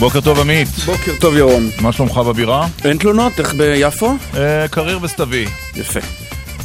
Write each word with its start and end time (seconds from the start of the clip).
בוקר 0.00 0.20
טוב 0.20 0.40
עמית. 0.40 0.68
בוקר 0.68 1.12
טוב 1.20 1.36
ירון. 1.36 1.70
מה 1.80 1.92
שלומך 1.92 2.16
בבירה? 2.16 2.66
אין 2.84 2.98
תלונות, 2.98 3.40
איך 3.40 3.54
ביפו? 3.54 4.14
אה, 4.36 4.68
קריר 4.68 4.98
וסתווי. 5.02 5.46
יפה. 5.76 6.00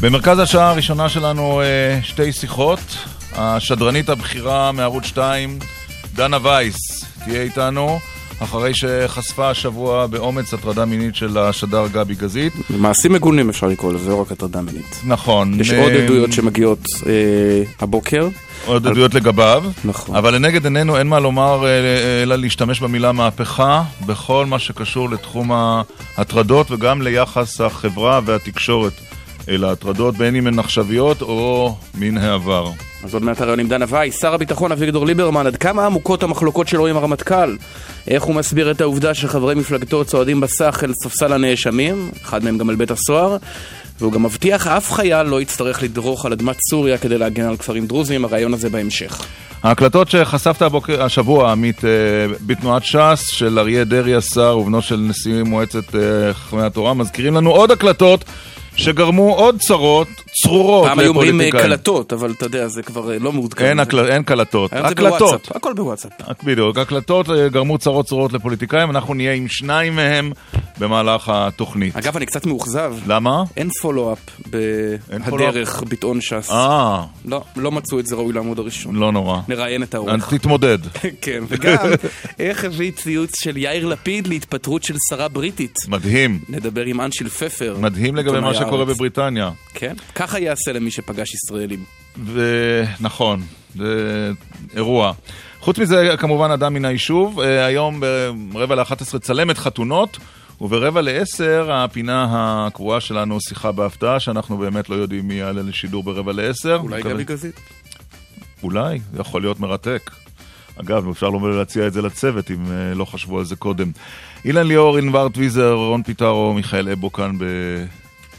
במרכז 0.01 0.39
השעה 0.39 0.69
הראשונה 0.69 1.09
שלנו 1.09 1.61
אה, 1.61 1.99
שתי 2.03 2.31
שיחות. 2.31 2.79
השדרנית 3.33 4.09
הבכירה 4.09 4.71
מערוץ 4.71 5.05
2, 5.05 5.59
דנה 6.13 6.37
וייס, 6.43 7.05
תהיה 7.23 7.41
איתנו. 7.41 7.99
אחרי 8.39 8.71
שחשפה 8.73 9.49
השבוע 9.49 10.07
באומץ 10.07 10.53
הטרדה 10.53 10.85
מינית 10.85 11.15
של 11.15 11.37
השדר 11.37 11.87
גבי 11.87 12.15
גזית. 12.15 12.53
מעשים 12.69 13.13
מגונים 13.13 13.49
אפשר 13.49 13.67
לקרוא 13.67 13.93
לזה, 13.93 14.09
לא 14.09 14.21
רק 14.21 14.31
הטרדה 14.31 14.61
מינית. 14.61 15.01
נכון. 15.05 15.59
יש 15.59 15.71
עוד 15.71 15.91
עדויות 15.91 16.33
שמגיעות 16.33 16.79
אה, 17.05 17.63
הבוקר. 17.79 18.27
עוד 18.65 18.87
עדויות 18.87 19.13
לגביו. 19.13 19.63
נכון. 19.85 20.15
אבל 20.15 20.35
לנגד 20.35 20.63
עינינו 20.63 20.97
אין 20.97 21.07
מה 21.07 21.19
לומר 21.19 21.65
אה, 21.65 22.23
אלא 22.23 22.35
להשתמש 22.35 22.79
במילה 22.79 23.11
מהפכה 23.11 23.83
בכל 24.05 24.45
מה 24.45 24.59
שקשור 24.59 25.09
לתחום 25.09 25.51
ההטרדות 26.17 26.71
וגם 26.71 27.01
ליחס 27.01 27.61
החברה 27.61 28.19
והתקשורת 28.25 28.93
אל 29.49 29.63
ההטרדות, 29.63 30.15
בין 30.17 30.35
אם 30.35 30.47
הן 30.47 30.59
עכשוויות 30.59 31.21
או 31.21 31.75
מן 31.95 32.17
העבר. 32.17 32.71
אז 33.03 33.13
עוד 33.13 33.23
מעט 33.23 33.41
הרעיון 33.41 33.59
עם 33.59 33.67
דנה 33.67 33.85
וייס, 33.89 34.21
שר 34.21 34.33
הביטחון 34.33 34.71
אביגדור 34.71 35.05
ליברמן, 35.05 35.47
עד 35.47 35.57
כמה 35.57 35.85
עמוקות 35.85 36.23
המחלוקות 36.23 36.67
שלו 36.67 36.87
עם 36.87 36.97
הרמטכ"ל? 36.97 37.55
איך 38.07 38.23
הוא 38.23 38.35
מסביר 38.35 38.71
את 38.71 38.81
העובדה 38.81 39.13
שחברי 39.13 39.55
מפלגתו 39.55 40.05
צועדים 40.05 40.41
בסך 40.41 40.83
אל 40.83 40.91
ספסל 41.03 41.33
הנאשמים, 41.33 42.11
אחד 42.23 42.43
מהם 42.43 42.57
גם 42.57 42.69
אל 42.69 42.75
בית 42.75 42.91
הסוהר, 42.91 43.37
והוא 43.99 44.11
גם 44.11 44.23
מבטיח 44.23 44.67
אף 44.67 44.91
חייל 44.91 45.23
לא 45.23 45.41
יצטרך 45.41 45.83
לדרוך 45.83 46.25
על 46.25 46.33
אדמת 46.33 46.57
סוריה 46.69 46.97
כדי 46.97 47.17
להגן 47.17 47.45
על 47.45 47.57
כפרים 47.57 47.87
דרוזיים, 47.87 48.25
הרעיון 48.25 48.53
הזה 48.53 48.69
בהמשך. 48.69 49.25
ההקלטות 49.63 50.09
שחשפת 50.09 50.61
הבוקר, 50.61 51.03
השבוע, 51.03 51.51
עמית, 51.51 51.85
אה, 51.85 51.89
בתנועת 52.45 52.83
ש"ס 52.83 53.27
של 53.27 53.59
אריה 53.59 53.83
דרעי 53.83 54.15
השר 54.15 54.57
ובנו 54.57 54.81
של 54.81 54.97
נשיא 54.97 55.43
מועצת 55.43 55.95
אה, 55.95 56.33
חכמי 56.33 56.61
התורה, 56.61 56.93
מזכירים 56.93 57.35
לנו 57.35 57.51
עוד 57.51 57.71
הקלטות 57.71 58.25
שגרמו 58.75 59.33
עוד 59.35 59.59
צרות 59.59 60.07
צרורות 60.43 60.87
פעם 60.87 60.99
היו 60.99 61.09
אומרים 61.09 61.41
אה, 61.41 61.51
קלטות, 61.51 62.13
אבל 62.13 62.31
אתה 62.31 62.45
יודע, 62.45 62.67
זה 62.67 62.83
כבר 62.83 63.11
אה, 63.11 63.19
לא 63.19 63.31
מעודכן. 63.31 63.65
אין, 63.65 63.79
הקל... 63.79 63.99
אין 63.99 64.23
קלטות, 64.23 64.73
הקלטות. 64.73 65.51
הכל 65.55 65.73
בוואטסאפ. 65.73 66.11
בדיוק, 66.43 66.77
הקלטות 66.77 67.29
אה, 67.29 67.49
גרמו 67.49 67.77
צרות 67.77 68.05
צרורות 68.05 68.33
לפוליטיקאים, 68.33 68.89
אנחנו 68.89 69.13
נהיה 69.13 69.33
עם 69.33 69.47
שניים 69.47 69.95
מהם 69.95 70.31
במהלך 70.79 71.29
התוכנית. 71.29 71.95
אגב, 71.97 72.17
אני 72.17 72.25
קצת 72.25 72.45
מאוכזב. 72.45 72.95
למה? 73.07 73.43
אין 73.57 73.69
פולו-אפ 73.81 74.19
בהדרך 74.49 75.83
ביטאון 75.89 76.21
ש"ס. 76.21 76.51
אה. 76.51 77.03
לא, 77.25 77.43
לא 77.55 77.71
מצאו 77.71 77.99
את 77.99 78.05
זה 78.05 78.15
ראוי 78.15 78.33
לעמוד 78.33 78.59
הראשון. 78.59 78.95
לא 78.95 79.11
נורא. 79.11 79.39
נראיין 79.47 79.83
את 79.83 79.95
העורך. 79.95 80.33
תתמודד. 80.33 80.77
כן, 81.21 81.43
וגם, 81.47 81.87
איך 82.39 82.63
הביא 82.63 82.91
ציוץ 82.91 83.39
של 83.39 83.57
יאיר 83.57 83.85
לפיד 83.85 84.27
להתפטרות 84.27 84.83
של 84.83 84.95
שרה 85.09 85.27
בריטית? 85.27 85.75
מדהים. 85.87 86.39
נדבר 86.49 86.85
עם 86.85 87.01
אנשיל 87.01 87.29
פפר. 87.29 87.77
מדהים 87.79 88.15
לגבי 88.15 88.39
מה 88.39 88.53
שקורה 88.53 88.85
בבריטניה. 88.85 89.51
כן, 89.73 89.93
ככה 90.25 90.39
יעשה 90.39 90.71
למי 90.71 90.91
שפגש 90.91 91.33
ישראלים. 91.33 91.83
נכון, 92.99 93.41
זה 93.75 94.31
אירוע. 94.75 95.13
חוץ 95.59 95.79
מזה, 95.79 96.15
כמובן, 96.17 96.51
אדם 96.51 96.73
מן 96.73 96.85
היישוב. 96.85 97.39
אה, 97.39 97.65
היום 97.65 98.01
ברבע 98.51 98.75
לאחת 98.75 99.01
עשרה 99.01 99.19
צלמת 99.19 99.57
חתונות, 99.57 100.17
וברבע 100.61 101.01
לעשר 101.01 101.71
הפינה 101.73 102.27
הקבועה 102.29 103.01
שלנו, 103.01 103.41
שיחה 103.41 103.71
בהפתעה, 103.71 104.19
שאנחנו 104.19 104.57
באמת 104.57 104.89
לא 104.89 104.95
יודעים 104.95 105.27
מי 105.27 105.33
יעלה 105.33 105.61
לשידור 105.61 106.03
ברבע 106.03 106.33
לעשר. 106.33 106.79
אולי 106.83 107.01
גבי 107.01 107.23
גזית. 107.23 107.59
אולי, 108.63 108.99
זה 109.13 109.21
יכול 109.21 109.41
להיות 109.41 109.59
מרתק. 109.59 110.11
אגב, 110.81 111.09
אפשר 111.09 111.29
לומר 111.29 111.49
להציע 111.49 111.87
את 111.87 111.93
זה 111.93 112.01
לצוות, 112.01 112.51
אם 112.51 112.65
אה, 112.71 112.93
לא 112.95 113.05
חשבו 113.05 113.39
על 113.39 113.45
זה 113.45 113.55
קודם. 113.55 113.91
אילן 114.45 114.67
ליאור, 114.67 114.97
ענבר 114.97 115.29
טוויזר, 115.29 115.73
רון 115.73 116.03
פיטרו, 116.03 116.53
מיכאל 116.53 116.89
אבו 116.89 117.11
כאן 117.11 117.37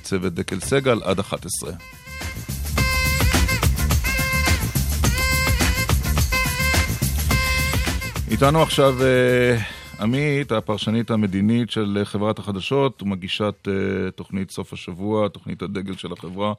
בצוות 0.07 0.33
דקל 0.33 0.61
סגל, 0.61 0.99
עד 1.05 1.19
11. 1.19 1.71
איתנו 8.31 8.63
עכשיו 8.63 8.95
אה, 9.03 9.57
עמית, 10.01 10.53
הפרשנית 10.53 11.11
המדינית 11.11 11.71
של 11.71 12.01
חברת 12.05 12.39
החדשות 12.39 13.03
ומגישת 13.03 13.69
אה, 13.69 14.11
תוכנית 14.11 14.51
סוף 14.51 14.73
השבוע, 14.73 15.29
תוכנית 15.29 15.63
הדגל 15.63 15.95
של 15.95 16.13
החברה. 16.13 16.53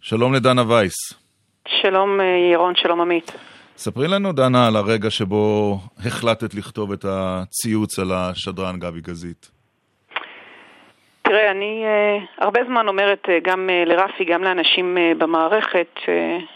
שלום 0.00 0.34
לדנה 0.34 0.62
וייס. 0.68 0.94
שלום 1.68 2.20
אה, 2.20 2.52
ירון, 2.52 2.74
שלום 2.76 3.00
עמית. 3.00 3.32
ספרי 3.76 4.08
לנו, 4.08 4.32
דנה, 4.32 4.66
על 4.66 4.76
הרגע 4.76 5.10
שבו 5.10 5.78
החלטת 5.98 6.54
לכתוב 6.54 6.92
את 6.92 7.04
הציוץ 7.08 7.98
על 7.98 8.12
השדרן 8.12 8.78
גבי 8.78 9.00
גזית. 9.00 9.53
תראה, 11.24 11.50
אני 11.50 11.84
uh, 11.84 12.44
הרבה 12.44 12.60
זמן 12.64 12.88
אומרת 12.88 13.26
uh, 13.26 13.30
גם 13.42 13.70
uh, 13.70 13.88
לרפי, 13.88 14.24
גם 14.24 14.44
לאנשים 14.44 14.96
uh, 14.96 15.18
במערכת, 15.18 15.88
uh, 15.96 16.08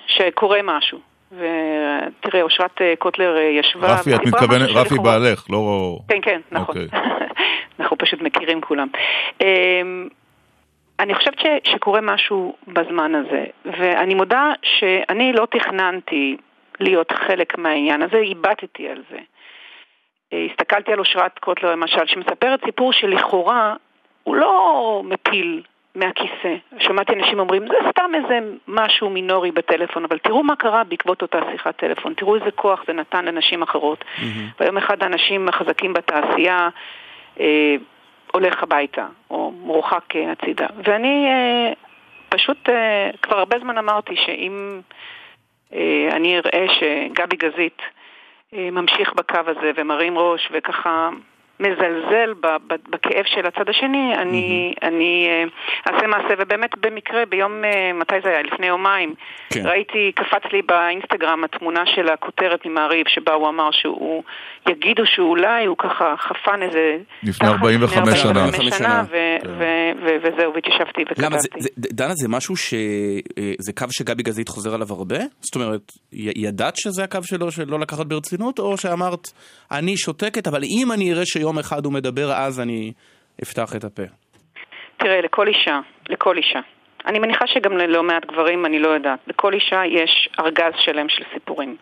שקורה 0.07 0.59
משהו. 0.65 0.99
ותראה, 1.33 2.43
אושרת 2.43 2.81
קוטלר 2.99 3.39
ישבה... 3.39 3.87
רפי, 3.87 4.15
את 4.15 4.21
מתכוונת, 4.27 4.69
רפי 4.75 4.95
בעלך, 4.99 5.45
לא... 5.51 5.99
כן, 6.09 6.19
כן, 6.23 6.41
נכון. 6.53 6.75
Okay. 6.75 6.79
אוקיי. 6.79 7.01
אנחנו 7.81 7.99
פשוט 7.99 8.21
מכירים 8.21 8.61
כולם. 8.61 8.89
אמ, 9.41 10.09
אני 11.01 11.15
חושבת 11.15 11.39
ש, 11.39 11.47
שקורה 11.65 12.01
משהו 12.01 12.57
בזמן 12.67 13.15
הזה, 13.15 13.45
ואני 13.65 14.15
מודה 14.15 14.53
שאני 14.63 15.33
לא 15.33 15.47
תכננתי 15.51 16.37
להיות 16.81 17.13
חלק 17.13 17.59
מהעניין 17.59 18.03
הזה, 18.03 18.17
איבדתי 18.17 18.89
על 18.89 19.03
זה. 19.11 19.19
הסתכלתי 20.51 20.93
על 20.93 20.99
אושרת 20.99 21.39
קוטלר 21.39 21.73
למשל, 21.73 22.07
שמספרת 22.07 22.61
סיפור 22.65 22.93
שלכאורה 22.93 23.75
הוא 24.23 24.35
לא 24.35 25.03
מפיל 25.05 25.63
מהכיסא. 25.95 26.57
שמעתי 26.79 27.13
אנשים 27.13 27.39
אומרים, 27.39 27.67
זה 27.67 27.75
סתם 27.91 28.11
איזה 28.15 28.39
משהו 28.69 29.11
מינורי 29.11 29.51
בטלפון, 29.51 30.05
אבל 30.05 30.19
תראו 30.19 30.43
מה 30.43 30.57
קרה 30.57 30.85
בעקבות 30.85 31.23
אותה 31.23 31.39
שיחת 31.53 31.77
טלפון, 31.77 32.15
תראו 32.15 32.35
איזה 32.35 32.51
כוח 32.51 32.85
זה 32.87 32.93
נתן 32.93 33.25
לנשים 33.25 33.63
אחרות. 33.63 34.05
Mm-hmm. 34.05 34.23
והיום 34.61 34.77
אחד 34.77 35.03
האנשים 35.03 35.49
החזקים 35.49 35.93
בתעשייה 35.93 36.69
אה, 37.41 37.77
הולך 38.33 38.63
הביתה, 38.63 39.07
או 39.31 39.51
מורחק 39.51 40.17
אה, 40.17 40.33
הצידה. 40.33 40.67
ואני 40.85 41.27
אה, 41.27 41.73
פשוט 42.29 42.69
אה, 42.69 43.11
כבר 43.23 43.39
הרבה 43.39 43.59
זמן 43.59 43.79
אמרתי 43.79 44.17
שאם 44.17 44.81
אה, 45.73 46.09
אני 46.13 46.39
אראה 46.39 46.67
שגבי 46.75 47.37
גזית 47.37 47.83
אה, 48.55 48.71
ממשיך 48.71 49.13
בקו 49.15 49.39
הזה 49.47 49.71
ומרים 49.77 50.19
ראש 50.19 50.49
וככה 50.53 51.09
מזלזל 51.61 52.35
בכאב 52.91 53.25
של 53.27 53.47
הצד 53.47 53.69
השני, 53.69 54.15
אני, 54.19 54.75
mm-hmm. 54.75 54.87
אני 54.87 55.29
uh, 55.29 55.93
אעשה 55.93 56.07
מעשה, 56.07 56.35
ובאמת 56.39 56.71
במקרה 56.81 57.27
ביום, 57.27 57.53
uh, 57.65 58.01
מתי 58.01 58.15
זה 58.25 58.29
היה? 58.29 58.43
לפני 58.43 58.67
יומיים, 58.67 59.15
כן. 59.51 59.67
ראיתי, 59.67 60.13
קפץ 60.15 60.53
לי 60.53 60.63
באינסטגרם 60.63 61.45
התמונה 61.45 61.83
של 61.87 62.09
הכותרת 62.09 62.67
ממעריב, 62.67 63.07
שבה 63.09 63.33
הוא 63.33 63.49
אמר 63.49 63.71
שהוא, 63.73 64.23
יגידו 64.69 65.03
שאולי 65.07 65.67
הוא 65.67 65.77
ככה 65.79 66.15
חפן 66.19 66.63
איזה... 66.63 66.97
לפני 67.23 67.49
45 67.49 68.19
שנה. 68.19 68.47
לפני 68.47 68.71
שנה, 68.71 69.05
כן. 69.11 69.51
וזהו, 70.03 70.55
והתיישבתי 70.55 71.03
וכתבתי. 71.03 71.23
למה, 71.23 71.39
זה, 71.39 71.49
זה, 71.59 71.69
דנה, 71.77 72.15
זה 72.15 72.29
משהו 72.29 72.57
ש... 72.57 72.75
אה, 73.39 73.53
זה 73.59 73.73
קו 73.73 73.87
שגבי 73.91 74.23
גזית 74.23 74.49
חוזר 74.49 74.75
עליו 74.75 74.87
הרבה? 74.91 75.19
זאת 75.41 75.55
אומרת, 75.55 75.93
ידעת 76.13 76.77
שזה 76.77 77.05
הקו 77.05 77.19
שלו, 77.23 77.51
שלא 77.51 77.81
לקחת 77.81 78.07
ברצינות, 78.07 78.59
או 78.59 78.77
שאמרת, 78.77 79.29
אני 79.71 79.97
שותקת, 79.97 80.47
אבל 80.47 80.63
אם 80.65 80.93
אני 80.93 81.13
אראה 81.13 81.27
שיום... 81.27 81.48
יום 81.49 81.59
אחד 81.59 81.85
הוא 81.85 81.93
מדבר, 81.93 82.33
אז 82.33 82.61
אני 82.61 82.93
אפתח 83.43 83.77
את 83.77 83.85
הפה? 83.85 84.03
תראה, 84.97 85.21
לכל 85.21 85.49
אישה, 85.49 85.81
לכל 86.09 86.37
אישה. 86.37 86.61
אני 87.07 87.19
מניחה 87.19 87.47
שגם 87.47 87.77
ללא 87.77 88.03
מעט 88.03 88.27
גברים, 88.27 88.67
אני 88.67 88.79
לא 88.79 88.89
יודעת. 88.89 89.19
לכל 89.27 89.53
אישה 89.53 89.83
יש 89.87 90.29
ארגז 90.41 90.73
שלם 90.77 91.09
של 91.09 91.25
סיפורים. 91.35 91.77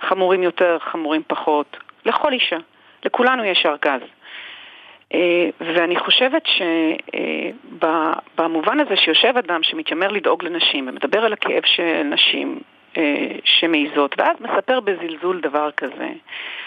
חמורים 0.00 0.42
יותר, 0.42 0.78
חמורים 0.80 1.22
פחות. 1.26 1.76
לכל 2.04 2.32
אישה. 2.32 2.56
לכולנו 3.04 3.44
יש 3.44 3.66
ארגז. 3.66 4.00
אה, 5.14 5.48
ואני 5.60 5.96
חושבת 5.98 6.42
שבמובן 7.76 8.80
הזה 8.80 8.96
שיושב 8.96 9.34
אדם 9.38 9.62
שמתיימר 9.62 10.08
לדאוג 10.08 10.44
לנשים 10.44 10.88
ומדבר 10.88 11.24
על 11.24 11.32
הכאב 11.32 11.62
של 11.64 12.02
נשים 12.02 12.60
אה, 12.96 13.32
שמעיזות, 13.44 14.14
ואז 14.18 14.36
מספר 14.40 14.80
בזלזול 14.80 15.40
דבר 15.40 15.70
כזה. 15.70 16.08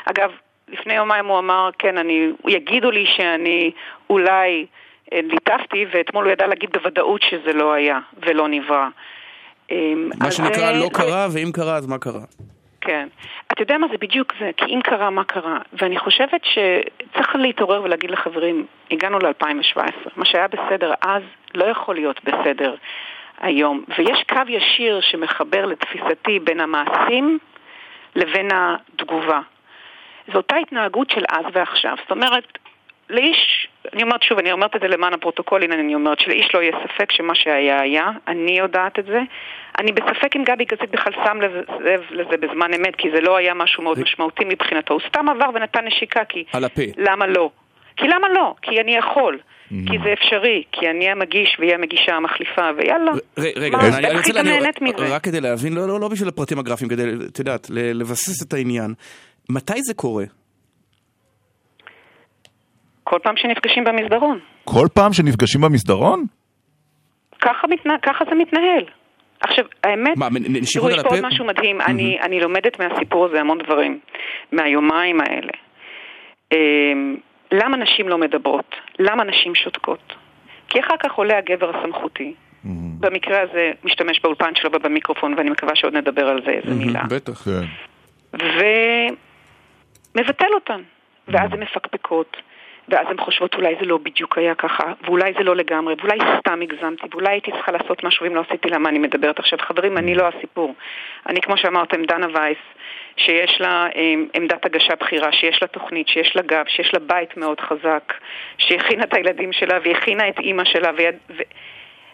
אגב, 0.06 0.32
לפני 0.68 0.94
יומיים 0.94 1.26
הוא 1.26 1.40
אמר, 1.40 1.70
כן, 1.80 1.98
אני, 1.98 2.32
יגידו 2.48 2.92
לי 2.92 3.06
שאני 3.06 3.72
אולי 4.10 4.66
אה, 5.14 5.20
ליטפתי, 5.24 5.86
ואתמול 5.94 6.26
הוא 6.26 6.32
ידע 6.32 6.48
להגיד 6.48 6.70
בוודאות 6.74 7.22
שזה 7.30 7.54
לא 7.54 7.74
היה 7.74 8.00
ולא 8.26 8.48
נברא. 8.48 8.88
אמ, 9.72 10.10
מה 10.20 10.32
שנקרא 10.32 10.72
לא 10.72 10.90
קרה, 10.94 11.28
ואם 11.34 11.52
קרה, 11.54 11.76
אז 11.76 11.88
מה 11.88 11.98
קרה? 11.98 12.22
כן. 12.82 13.08
אתה 13.52 13.62
יודע 13.62 13.78
מה 13.78 13.88
זה 13.92 13.98
בדיוק 13.98 14.34
זה, 14.40 14.52
כי 14.58 14.66
אם 14.66 14.80
קרה, 14.84 15.10
מה 15.10 15.24
קרה? 15.24 15.58
ואני 15.74 16.00
חושבת 16.00 16.42
שצריך 16.44 17.36
להתעורר 17.36 17.84
ולהגיד 17.84 18.12
לחברים, 18.12 18.66
הגענו 18.92 19.20
ל-2017, 19.20 20.10
מה 20.16 20.26
שהיה 20.26 20.48
בסדר 20.48 20.94
אז 21.02 21.24
לא 21.56 21.66
יכול 21.66 21.96
להיות 21.96 22.24
בסדר 22.24 22.76
היום. 23.42 23.84
ויש 23.98 24.24
קו 24.30 24.42
ישיר 24.48 25.02
שמחבר 25.02 25.66
לתפיסתי 25.66 26.40
בין 26.40 26.60
המעשים 26.60 27.40
לבין 28.16 28.48
התגובה. 28.54 29.40
זו 30.28 30.38
אותה 30.38 30.56
התנהגות 30.56 31.10
של 31.10 31.24
אז 31.30 31.46
ועכשיו. 31.54 31.96
זאת 32.02 32.12
אומרת, 32.12 32.44
לאיש, 33.10 33.68
אני 33.94 34.04
אומרת 34.04 34.24
שוב, 34.24 34.40
אני 34.40 34.52
אומרת 34.52 34.76
את 34.76 34.82
זה 34.82 34.88
למען 34.88 35.14
הפרוטוקול, 35.14 35.64
הנה 35.64 35.76
אני 35.76 35.96
אומרת 35.96 36.20
שלאיש 36.20 36.56
לא 36.56 36.60
יהיה 36.62 36.72
ספק 36.84 37.12
שמה 37.12 37.36
שהיה 37.36 37.82
היה, 37.82 38.10
אני 38.28 38.58
יודעת 38.58 39.00
את 39.00 39.06
זה. 39.06 39.20
אני 39.80 39.92
בספק 39.92 40.36
אם 40.36 40.44
גבי 40.44 40.66
גזית 40.66 40.92
בכלל 40.92 41.14
שם 41.14 41.42
לב 41.80 42.02
לזה 42.12 42.38
בזמן 42.38 42.74
אמת, 42.74 42.96
כי 42.96 43.08
זה 43.16 43.22
לא 43.22 43.38
היה 43.38 43.54
משהו 43.54 43.84
מאוד 43.84 44.00
משמעותי 44.00 44.44
מבחינתו. 44.46 44.94
הוא 44.94 45.02
סתם 45.08 45.30
עבר 45.30 45.50
ונתן 45.54 45.86
נשיקה, 45.88 46.26
כי... 46.30 46.44
על 46.54 46.64
הפה. 46.64 46.82
למה 46.98 47.28
לא? 47.28 47.50
כי 47.98 48.08
למה 48.08 48.28
לא? 48.30 48.56
כי 48.62 48.82
אני 48.82 48.96
יכול. 48.96 49.38
כי 49.70 49.98
זה 50.04 50.14
אפשרי, 50.14 50.64
כי 50.72 50.90
אני 50.90 51.10
המגיש 51.10 51.58
והיא 51.60 51.74
המגישה 51.74 52.16
המחליפה, 52.16 52.70
ויאללה. 52.78 53.12
רגע, 53.38 53.78
אני 53.78 54.08
איך 54.08 54.18
רוצה, 54.18 54.44
נהנית 54.44 54.82
מזה? 54.82 55.16
רק 55.16 55.24
כדי 55.24 55.42
להבין, 55.42 55.74
לא, 55.74 55.88
לא, 55.88 56.00
לא 56.00 56.08
בשביל 56.08 56.30
הפרטים 56.30 56.60
הגרפיים, 56.60 56.90
כדי, 56.90 57.04
את 57.32 57.40
יודעת, 57.40 57.68
לבסס 57.70 58.48
את 58.48 58.54
העניין. 58.54 58.94
מתי 59.50 59.82
זה 59.82 59.94
קורה? 59.94 60.26
כל 63.04 63.20
פעם 63.24 63.38
שנפגשים 63.38 63.84
במסדרון. 63.84 64.40
כל 64.64 64.88
פעם 64.94 65.14
שנפגשים 65.14 65.62
במסדרון? 65.62 66.26
ככה, 67.42 67.68
מתנה, 67.70 67.94
ככה 68.02 68.26
זה 68.30 68.36
מתנהל. 68.36 68.86
עכשיו, 69.40 69.66
האמת, 69.84 70.18
מה, 70.18 70.28
תראו, 70.74 70.90
יש 70.90 71.00
פה 71.04 71.10
עוד? 71.10 71.26
משהו 71.26 71.46
מדהים. 71.46 71.82
אני, 71.82 72.18
אני 72.22 72.40
לומדת 72.40 72.80
מהסיפור 72.80 73.26
הזה 73.26 73.40
המון 73.40 73.58
דברים, 73.58 74.00
מהיומיים 74.52 75.18
האלה. 75.22 75.52
אמ, 76.52 77.18
למה 77.52 77.78
נשים 77.78 78.10
לא 78.10 78.18
מדברות? 78.18 78.76
למה 79.00 79.24
נשים 79.24 79.56
שותקות? 79.56 80.14
כי 80.68 80.80
אחר 80.80 80.96
כך 81.04 81.14
עולה 81.14 81.38
הגבר 81.38 81.78
הסמכותי. 81.78 82.34
במקרה 83.00 83.42
הזה 83.42 83.72
משתמש 83.84 84.20
באולפן 84.24 84.56
שלו 84.56 84.70
ובמיקרופון, 84.74 85.34
ואני 85.38 85.50
מקווה 85.50 85.76
שעוד 85.76 85.94
נדבר 85.94 86.28
על 86.28 86.42
זה 86.46 86.52
איזה 86.52 86.76
מילה. 86.86 87.04
בטח. 87.10 87.34
כן. 87.34 87.66
ומבטל 90.16 90.54
אותן. 90.54 90.82
ואז 91.28 91.54
הן 91.54 91.60
מפקפקות, 91.60 92.38
ואז 92.90 93.08
הן 93.10 93.18
חושבות 93.18 93.56
אולי 93.56 93.76
זה 93.80 93.86
לא 93.86 93.98
בדיוק 93.98 94.38
היה 94.38 94.56
ככה, 94.56 94.94
ואולי 95.04 95.34
זה 95.38 95.44
לא 95.44 95.56
לגמרי, 95.56 95.96
ואולי 96.00 96.18
סתם 96.40 96.62
הגזמתי, 96.62 97.08
ואולי 97.12 97.30
הייתי 97.30 97.52
צריכה 97.52 97.72
לעשות 97.72 98.04
משהו 98.04 98.26
ואם 98.26 98.36
לא 98.36 98.44
עשיתי 98.50 98.70
למה 98.70 98.90
אני 98.90 99.00
מדברת 99.00 99.40
עכשיו. 99.40 99.60
חברים, 99.60 99.98
אני 99.98 100.16
לא 100.16 100.28
הסיפור. 100.28 100.76
אני, 101.30 101.42
כמו 101.42 101.58
שאמרתם, 101.58 102.04
דנה 102.04 102.28
וייס, 102.34 102.58
שיש 103.18 103.62
לה 103.62 103.88
אה, 103.96 104.14
עמדת 104.34 104.66
הגשה 104.66 104.96
בכירה, 104.96 105.32
שיש 105.32 105.62
לה 105.62 105.68
תוכנית, 105.68 106.08
שיש 106.08 106.36
לה 106.36 106.42
גב, 106.42 106.66
שיש 106.68 106.94
לה 106.94 107.00
בית 107.00 107.38
מאוד 107.38 107.60
חזק, 107.60 108.14
שהכינה 108.58 109.04
את 109.04 109.14
הילדים 109.14 109.54
שלה 109.54 109.80
והכינה 109.84 110.30
את 110.30 110.40
אימא 110.40 110.64
שלה, 110.66 110.92
ויד, 110.98 111.16
ו... 111.30 111.42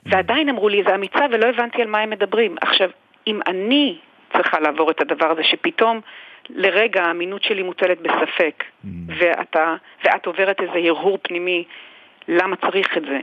ועדיין 0.05 0.49
אמרו 0.49 0.69
לי, 0.69 0.83
זה 0.87 0.95
אמיצה 0.95 1.25
ולא 1.31 1.45
הבנתי 1.45 1.81
על 1.81 1.87
מה 1.87 1.99
הם 1.99 2.09
מדברים. 2.09 2.55
עכשיו, 2.61 2.89
אם 3.27 3.39
אני 3.47 3.97
צריכה 4.33 4.59
לעבור 4.59 4.91
את 4.91 5.01
הדבר 5.01 5.31
הזה, 5.31 5.43
שפתאום 5.43 6.01
לרגע 6.49 7.03
האמינות 7.03 7.43
שלי 7.43 7.63
מוטלת 7.63 8.01
בספק, 8.01 8.63
ואתה, 9.07 9.75
ואת 10.05 10.25
עוברת 10.25 10.61
איזה 10.61 10.73
הרהור 10.73 11.17
פנימי, 11.21 11.63
למה 12.27 12.55
צריך 12.55 12.97
את 12.97 13.01
זה, 13.01 13.19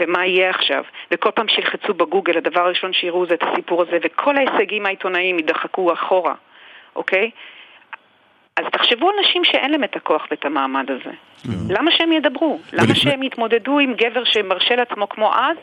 ומה 0.00 0.26
יהיה 0.26 0.50
עכשיו, 0.50 0.84
וכל 1.10 1.30
פעם 1.30 1.48
שילחצו 1.48 1.94
בגוגל, 1.94 2.36
הדבר 2.36 2.60
הראשון 2.60 2.92
שיראו 2.92 3.26
זה 3.26 3.34
את 3.34 3.42
הסיפור 3.42 3.82
הזה, 3.82 3.98
וכל 4.02 4.36
ההישגים 4.36 4.86
העיתונאיים 4.86 5.36
יידחקו 5.36 5.92
אחורה, 5.92 6.34
אוקיי? 6.96 7.30
אז 8.56 8.64
תחשבו 8.72 9.08
על 9.08 9.14
נשים 9.20 9.44
שאין 9.44 9.70
להם 9.70 9.84
את 9.84 9.96
הכוח 9.96 10.26
ואת 10.30 10.44
המעמד 10.44 10.90
הזה. 10.90 11.10
למה 11.70 11.90
שהם 11.90 12.12
ידברו? 12.12 12.60
למה 12.72 12.94
שהם 12.94 13.22
יתמודדו 13.22 13.78
עם 13.78 13.94
גבר 13.94 14.24
שמרשה 14.24 14.76
לעצמו 14.76 15.08
כמו 15.08 15.34
אז? 15.34 15.56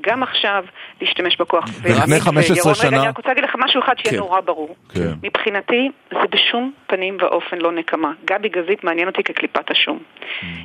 גם 0.00 0.22
עכשיו 0.22 0.64
להשתמש 1.00 1.36
בכוח. 1.36 1.64
ולפני 1.64 1.92
ועמית 2.00 2.20
15 2.22 2.56
וירון, 2.56 2.74
שנה- 2.74 2.88
רגע, 2.88 2.98
אני 3.00 3.08
רק 3.08 3.16
רוצה 3.16 3.28
להגיד 3.28 3.44
לך 3.44 3.56
משהו 3.58 3.80
אחד 3.82 3.94
שיהיה 3.98 4.10
כן. 4.12 4.18
נורא 4.18 4.40
ברור. 4.40 4.76
כן. 4.94 5.00
מבחינתי, 5.22 5.88
זה 6.10 6.26
בשום 6.30 6.72
פנים 6.86 7.16
ואופן 7.20 7.58
לא 7.58 7.72
נקמה. 7.72 8.12
גבי 8.24 8.48
גזית 8.48 8.84
מעניין 8.84 9.08
אותי 9.08 9.22
כקליפת 9.22 9.70
השום. 9.70 9.98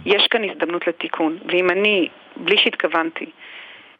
יש 0.06 0.28
כאן 0.28 0.50
הזדמנות 0.50 0.88
לתיקון, 0.88 1.38
ואם 1.52 1.70
אני, 1.70 2.08
בלי 2.36 2.58
שהתכוונתי, 2.58 3.26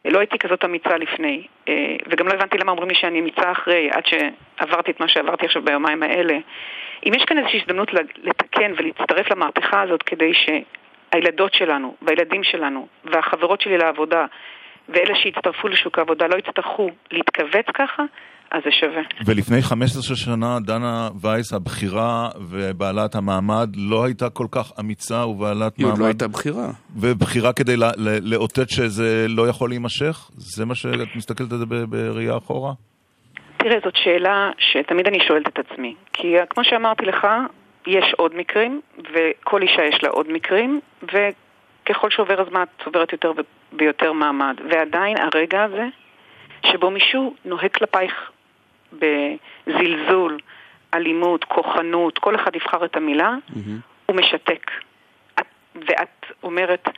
לא 0.04 0.18
הייתי 0.18 0.38
כזאת 0.38 0.64
אמיצה 0.64 0.96
לפני, 0.96 1.46
אה, 1.68 1.74
וגם 2.10 2.28
לא 2.28 2.32
הבנתי 2.32 2.58
למה 2.58 2.72
אומרים 2.72 2.88
לי 2.88 2.94
שאני 2.94 3.20
אמיצה 3.20 3.52
אחרי, 3.52 3.90
עד 3.92 4.02
שעברתי 4.06 4.90
את 4.90 5.00
מה 5.00 5.08
שעברתי 5.08 5.46
עכשיו 5.46 5.62
ביומיים 5.62 6.02
האלה. 6.02 6.38
אם 7.06 7.12
יש 7.14 7.24
כאן 7.24 7.38
איזושהי 7.38 7.60
הזדמנות 7.60 7.90
לתקן 8.22 8.72
ולהצטרף 8.76 9.30
למהפכה 9.30 9.82
הזאת 9.82 10.02
כדי 10.02 10.32
שהילדות 10.34 11.54
שלנו, 11.54 11.94
והילדים 12.02 12.44
שלנו, 12.44 12.86
והחברות 13.04 13.60
שלי 13.60 13.78
לעבודה, 13.78 14.26
ואלה 14.88 15.14
שהצטרפו 15.22 15.68
לשוק 15.68 15.98
העבודה 15.98 16.26
לא 16.26 16.36
יצטרכו 16.38 16.90
להתכווץ 17.12 17.66
ככה, 17.74 18.02
אז 18.50 18.62
זה 18.64 18.70
שווה. 18.80 19.02
ולפני 19.26 19.62
15 19.62 20.16
שנה 20.16 20.58
דנה 20.60 21.08
וייס, 21.20 21.52
הבכירה 21.52 22.28
ובעלת 22.50 23.14
המעמד, 23.14 23.68
לא 23.76 24.04
הייתה 24.04 24.30
כל 24.30 24.46
כך 24.50 24.72
אמיצה 24.80 25.26
ובעלת 25.26 25.76
היא 25.76 25.86
עוד 25.86 25.92
מעמד, 25.92 26.00
לא 26.02 26.06
הייתה 26.06 26.28
בחירה. 26.28 26.68
ובכירה 26.96 27.52
כדי 27.52 27.76
לה- 27.76 27.90
ל- 27.96 28.32
לאותת 28.34 28.70
שזה 28.70 29.26
לא 29.28 29.48
יכול 29.48 29.68
להימשך? 29.70 30.30
זה 30.36 30.64
מה 30.66 30.74
שאת 30.74 31.16
מסתכלת 31.16 31.52
על 31.52 31.58
זה 31.58 31.66
בראייה 31.66 32.36
אחורה? 32.36 32.72
תראה, 33.56 33.76
זאת 33.84 33.96
שאלה 33.96 34.50
שתמיד 34.58 35.06
אני 35.06 35.18
שואלת 35.28 35.48
את 35.48 35.58
עצמי. 35.58 35.94
כי 36.12 36.34
כמו 36.50 36.64
שאמרתי 36.64 37.04
לך, 37.04 37.26
יש 37.86 38.14
עוד 38.16 38.32
מקרים, 38.36 38.80
וכל 38.98 39.62
אישה 39.62 39.82
יש 39.84 40.02
לה 40.02 40.08
עוד 40.08 40.26
מקרים, 40.32 40.80
וככל 41.90 42.10
שעובר 42.10 42.40
הזמן 42.40 42.62
את 42.62 42.82
צוברת 42.84 43.12
יותר 43.12 43.32
ויותר 43.72 44.12
מעמד. 44.12 44.60
ועדיין 44.70 45.16
הרגע 45.18 45.62
הזה, 45.62 45.86
שבו 46.66 46.90
מישהו 46.90 47.34
נוהג 47.44 47.70
כלפייך 47.70 48.30
בזלזול, 48.92 50.38
אלימות, 50.94 51.44
כוחנות, 51.44 52.18
כל 52.18 52.34
אחד 52.34 52.56
יבחר 52.56 52.84
את 52.84 52.96
המילה, 52.96 53.34
הוא 54.06 54.16
משתק. 54.16 54.70
את, 55.40 55.46
ואת 55.74 56.26
אומרת, 56.42 56.88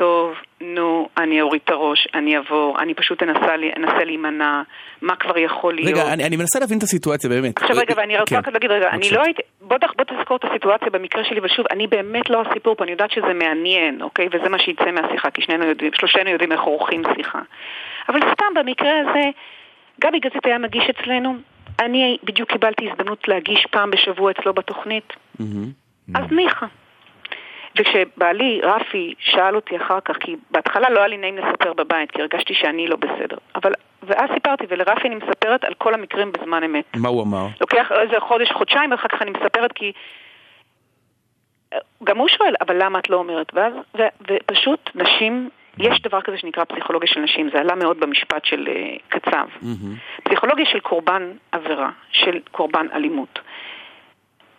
טוב, 0.00 0.34
נו, 0.60 1.08
אני 1.16 1.40
אוריד 1.40 1.60
את 1.64 1.70
הראש, 1.70 2.08
אני 2.14 2.36
אעבור, 2.36 2.76
אני 2.80 2.94
פשוט 2.94 3.22
אנסה, 3.22 3.54
אנסה 3.76 4.04
להימנע, 4.04 4.62
מה 5.02 5.16
כבר 5.16 5.38
יכול 5.38 5.74
להיות. 5.74 5.92
רגע, 5.92 6.12
אני, 6.12 6.24
אני 6.24 6.36
מנסה 6.36 6.58
להבין 6.58 6.78
את 6.78 6.82
הסיטואציה 6.82 7.30
באמת. 7.30 7.62
עכשיו 7.62 7.76
רגע, 7.76 7.94
ואני 7.96 8.20
רוצה 8.20 8.34
כן. 8.34 8.38
רק 8.38 8.48
להגיד, 8.48 8.70
רגע, 8.70 8.88
אני. 8.90 9.10
לא 9.10 9.22
הייתי, 9.22 9.42
בוא, 9.60 9.76
בוא 9.96 10.04
תזכור 10.04 10.36
את 10.36 10.44
הסיטואציה 10.44 10.90
במקרה 10.90 11.24
שלי, 11.24 11.40
ושוב, 11.42 11.66
אני 11.70 11.86
באמת 11.86 12.30
לא 12.30 12.42
הסיפור 12.42 12.74
פה, 12.74 12.84
אני 12.84 12.92
יודעת 12.92 13.10
שזה 13.10 13.34
מעניין, 13.34 14.02
אוקיי? 14.02 14.28
וזה 14.32 14.48
מה 14.48 14.58
שיצא 14.58 14.90
מהשיחה, 14.90 15.30
כי 15.30 15.42
שנינו 15.42 15.64
יודעים, 15.64 15.90
שלושתנו 15.94 16.30
יודעים 16.30 16.52
איך 16.52 16.60
עורכים 16.60 17.02
שיחה. 17.16 17.40
אבל 18.08 18.20
סתם 18.32 18.54
במקרה 18.54 18.90
הזה, 19.00 19.24
גבי 20.00 20.18
גזית 20.18 20.46
היה 20.46 20.58
מגיש 20.58 20.84
אצלנו, 20.90 21.36
אני 21.80 22.18
בדיוק 22.24 22.52
קיבלתי 22.52 22.90
הזדמנות 22.90 23.28
להגיש 23.28 23.66
פעם 23.70 23.90
בשבוע 23.90 24.30
אצלו 24.30 24.54
בתוכנית, 24.54 25.12
מהמם. 25.38 25.70
אז 26.14 26.32
ניחא. 26.32 26.66
וכשבעלי, 27.80 28.60
רפי, 28.62 29.14
שאל 29.18 29.56
אותי 29.56 29.76
אחר 29.76 30.00
כך, 30.04 30.16
כי 30.20 30.36
בהתחלה 30.50 30.90
לא 30.90 30.98
היה 30.98 31.08
לי 31.08 31.16
נעים 31.16 31.38
לספר 31.38 31.72
בבית, 31.72 32.10
כי 32.10 32.20
הרגשתי 32.20 32.54
שאני 32.54 32.86
לא 32.86 32.96
בסדר. 32.96 33.36
אבל, 33.54 33.72
ואז 34.02 34.30
סיפרתי, 34.34 34.64
ולרפי 34.68 35.08
אני 35.08 35.14
מספרת 35.14 35.64
על 35.64 35.74
כל 35.74 35.94
המקרים 35.94 36.32
בזמן 36.32 36.64
אמת. 36.64 36.84
מה 36.96 37.08
הוא 37.08 37.22
אמר? 37.22 37.46
לוקח 37.60 37.92
איזה 37.92 38.20
חודש, 38.20 38.52
חודשיים, 38.52 38.90
ואחר 38.90 39.08
כך 39.08 39.22
אני 39.22 39.30
מספרת 39.30 39.72
כי... 39.72 39.92
גם 42.04 42.18
הוא 42.18 42.28
שואל, 42.28 42.54
אבל 42.60 42.84
למה 42.84 42.98
את 42.98 43.10
לא 43.10 43.16
אומרת? 43.16 43.52
ואז, 43.54 43.72
ו, 43.98 44.02
ופשוט 44.30 44.90
נשים, 44.94 45.50
יש 45.78 46.02
דבר 46.02 46.20
כזה 46.20 46.38
שנקרא 46.38 46.64
פסיכולוגיה 46.64 47.08
של 47.08 47.20
נשים, 47.20 47.50
זה 47.52 47.60
עלה 47.60 47.74
מאוד 47.74 48.00
במשפט 48.00 48.44
של 48.44 48.68
uh, 48.68 49.02
קצב. 49.08 49.46
מהמם. 49.62 49.94
פסיכולוגיה 50.22 50.66
של 50.66 50.80
קורבן 50.80 51.32
עבירה, 51.52 51.90
של 52.10 52.40
קורבן 52.50 52.86
אלימות. 52.92 53.38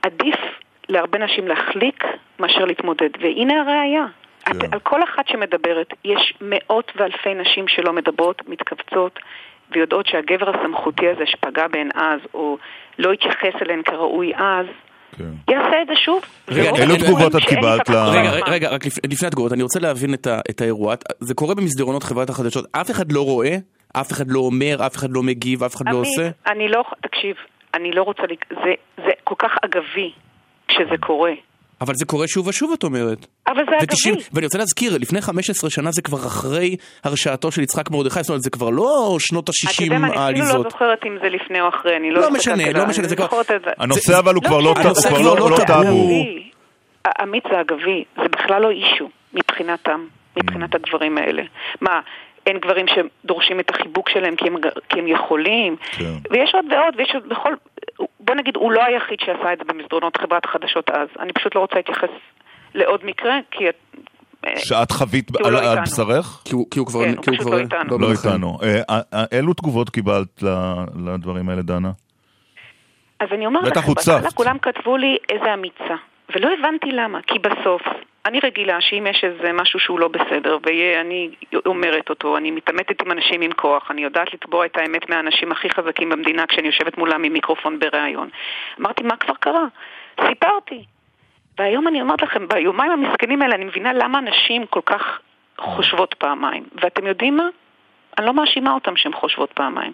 עדיף 0.02 0.40
להרבה 0.90 1.18
נשים 1.20 1.48
להחליק 1.48 2.04
מאשר 2.40 2.66
להתמודד, 2.66 3.10
והנה 3.22 3.54
הראייה. 3.62 4.06
כן. 4.46 4.52
את, 4.58 4.74
על 4.74 4.80
כל 4.80 5.04
אחת 5.04 5.28
שמדברת, 5.28 5.88
יש 6.06 6.34
מאות 6.42 6.92
ואלפי 6.96 7.34
נשים 7.34 7.66
שלא 7.68 7.94
מדברות, 7.94 8.42
מתכווצות, 8.48 9.20
ויודעות 9.72 10.06
שהגבר 10.08 10.50
הסמכותי 10.50 11.10
הזה 11.10 11.24
שפגע 11.26 11.68
בהן 11.68 11.90
אז, 11.96 12.20
או 12.34 12.58
לא 13.00 13.12
התייחס 13.12 13.62
אליהן 13.62 13.82
כראוי 13.86 14.32
אז, 14.36 14.66
כן. 15.18 15.24
יעשה 15.54 15.82
את 15.82 15.88
זה 15.88 15.96
שוב. 15.96 16.22
רגע, 16.48 16.70
אילו 16.82 16.96
תגובות 16.96 17.36
את 17.36 17.42
קיבלת 17.50 17.90
ל- 17.90 17.94
רגע. 17.94 18.32
רגע, 18.48 18.70
רק 18.70 18.86
לפ- 18.86 19.06
לפני 19.12 19.28
התגובות, 19.28 19.54
אני 19.54 19.64
רוצה 19.64 19.80
להבין 19.80 20.14
את 20.14 20.28
ה- 20.28 20.40
את 20.50 20.62
האירוע. 20.62 20.96
זה 21.20 21.34
קורה 21.34 21.56
במסדרונות 21.56 22.04
חברת 22.04 22.30
החדשות, 22.30 22.66
אף 22.72 22.92
אחד 22.92 23.12
לא 23.12 23.22
רואה, 23.26 23.56
אף 24.02 24.12
אחד 24.12 24.26
לא 24.28 24.40
אומר, 24.40 24.86
אף 24.86 24.96
אחד 24.96 25.08
לא 25.12 25.24
מגיב, 25.24 25.64
אף 25.64 25.76
אחד 25.76 25.86
לא 25.92 25.98
עושה? 25.98 26.30
אני 26.48 26.68
לא, 26.70 26.84
תקשיב, 27.02 27.36
אני 27.74 27.92
לא 27.92 28.04
רוצה, 28.04 28.24
זה 28.98 29.12
כל 29.24 29.36
כך 29.38 29.52
אגבי 29.66 30.12
כשזה 30.70 30.98
קורה. 31.00 31.32
אבל 31.82 31.94
זה 31.96 32.06
קורה 32.06 32.28
שוב 32.28 32.48
ושוב, 32.48 32.72
את 32.74 32.84
אומרת. 32.84 33.26
אבל 33.48 33.64
זה 33.70 33.76
ו-90 33.82 34.14
אגבי. 34.14 34.24
ואני 34.34 34.46
רוצה 34.46 34.58
להזכיר, 34.58 34.98
לפני 34.98 35.22
15 35.22 35.70
שנה 35.70 35.92
זה 35.92 36.02
כבר 36.02 36.18
אחרי 36.18 36.76
הרשעתו 37.04 37.52
של 37.52 37.62
יצחק 37.62 37.92
מרדכי, 37.92 38.20
זאת 38.24 38.30
אומרת 38.30 38.42
זה 38.42 38.50
כבר 38.50 38.70
לא 38.70 39.16
שנות 39.20 39.44
אתה 39.44 39.52
יודע 39.84 39.96
ה-60 39.96 40.00
מה, 40.00 40.08
אני 40.08 40.08
אפילו 40.08 40.16
לא 40.16 40.26
העליזות. 40.26 40.72
זוכרת 40.72 41.00
אם 41.06 41.18
זה 41.24 41.30
לפני 41.30 41.62
או 41.62 41.70
אחרי, 41.70 41.98
אני 41.98 42.12
לא... 42.12 42.22
לא 42.22 42.32
משנה, 42.32 42.72
לא 42.74 42.86
משנה, 42.86 43.08
זה 43.08 43.16
כבר-. 43.16 43.28
הנושא 43.78 44.20
אבל 44.20 44.36
הוא 44.36 44.44
כבר 44.44 44.60
לא 44.60 44.74
טאבו, 44.84 44.96
כבר 44.96 45.22
לא- 45.22 45.38
לא 45.40 45.50
לא 45.52 45.58
טאבו. 45.68 45.82
אגבי. 45.82 46.50
עמית 47.22 47.44
זה 47.52 47.62
אגבי, 47.62 48.04
זה 48.16 48.30
בכלל 48.30 48.62
לא 48.62 48.70
אישו 48.70 49.10
מבחינתם, 49.34 50.06
מבחינת 50.38 50.76
הגברים 50.76 51.18
האלה. 51.18 51.44
מה, 51.82 52.00
אין 52.48 52.58
גברים 52.58 52.86
שדורשים 52.88 53.60
את 53.60 53.70
החיבוק 53.70 54.10
שלהם 54.10 54.36
כי 54.36 54.48
הם, 54.48 54.56
כי 54.90 55.00
הם 55.00 55.08
יכולים? 55.08 55.76
כן. 55.92 56.14
ויש 56.32 56.52
עוד 56.54 56.66
ועוד, 56.72 56.94
ויש 56.98 57.12
עוד 57.14 57.30
בכל... 57.30 57.54
בוא 58.20 58.36
נגיד, 58.36 58.56
הוא 58.56 58.72
לא 58.72 58.84
היחיד 58.84 59.20
שעשה 59.20 59.54
את 59.54 59.58
זה 59.58 59.64
במסדרונות 59.64 60.18
חברת 60.18 60.46
החדשות 60.46 60.90
אז. 60.90 61.08
אני 61.20 61.34
פשוט 61.34 61.56
לא 61.56 61.60
רוצה 61.60 61.76
להתייחס 61.76 62.10
לעוד 62.76 63.06
מקרה, 63.06 63.36
כי... 63.52 63.64
שאת 64.58 64.92
חווית 64.92 65.32
על, 65.46 65.54
לא 65.54 65.72
על 65.72 65.80
בשרך? 65.82 66.42
כי 66.46 66.56
הוא, 66.56 66.66
כי 66.72 66.80
הוא 66.80 66.88
כבר, 66.88 67.04
כן, 67.06 67.16
הוא 67.16 67.24
כי 67.24 67.30
הוא 67.30 67.38
פשוט 67.38 67.48
כבר 67.48 67.58
לא 67.58 67.62
איתנו. 67.62 67.98
לא. 68.00 68.12
איתנו. 68.12 68.58
אה, 68.64 69.02
אה, 69.14 69.24
אילו 69.32 69.54
תגובות 69.54 69.90
קיבלת 69.90 70.44
לדברים 71.06 71.50
האלה, 71.50 71.62
דנה? 71.62 71.92
אז 73.20 73.28
אני 73.32 73.46
אומר 73.46 73.60
בטח 73.62 73.90
לכם. 73.90 73.94
בהתחלה 73.94 74.32
כולם 74.32 74.58
כתבו 74.60 74.98
לי 74.98 75.18
איזה 75.30 75.54
אמיצה, 75.54 75.96
ולא 76.36 76.50
הבנתי 76.60 76.92
למה, 76.92 77.20
כי 77.28 77.40
בסוף, 77.40 77.82
אני 78.30 78.40
רגילה 78.44 78.82
שאם 78.82 79.08
יש 79.08 79.24
איזה 79.24 79.54
משהו 79.54 79.80
שהוא 79.80 80.00
לא 80.00 80.08
בסדר, 80.08 80.58
ואני 80.64 81.30
אומרת 81.66 82.10
אותו, 82.10 82.38
אני 82.38 82.52
מתעמתת 82.52 83.02
עם 83.02 83.12
אנשים 83.12 83.42
עם 83.42 83.52
כוח, 83.52 83.92
אני 83.92 84.04
יודעת 84.04 84.34
לתבוע 84.34 84.66
את 84.66 84.78
האמת 84.78 85.10
מהאנשים 85.10 85.52
הכי 85.52 85.70
חזקים 85.70 86.10
במדינה 86.10 86.48
כשאני 86.48 86.68
יושבת 86.68 86.98
מולם 86.98 87.24
עם 87.24 87.34
מיקרופון 87.34 87.80
בריאיון. 87.80 88.30
אמרתי, 88.80 89.04
מה 89.04 89.16
כבר 89.18 89.34
קרה? 89.34 89.66
סיפרתי. 90.28 90.84
והיום 91.60 91.88
אני 91.88 92.02
אומרת 92.02 92.22
לכם, 92.22 92.48
ביומיים 92.48 92.92
המסכנים 92.92 93.42
האלה 93.42 93.56
אני 93.56 93.66
מבינה 93.66 93.94
למה 93.94 94.22
נשים 94.22 94.66
כל 94.66 94.82
כך 94.86 95.20
חושבות 95.60 96.14
פעמיים. 96.14 96.64
ואתם 96.82 97.08
יודעים 97.08 97.38
מה? 97.38 97.48
אני 98.18 98.26
לא 98.26 98.34
מאשימה 98.34 98.74
אותם 98.74 98.96
שהן 98.96 99.14
חושבות 99.14 99.52
פעמיים. 99.54 99.92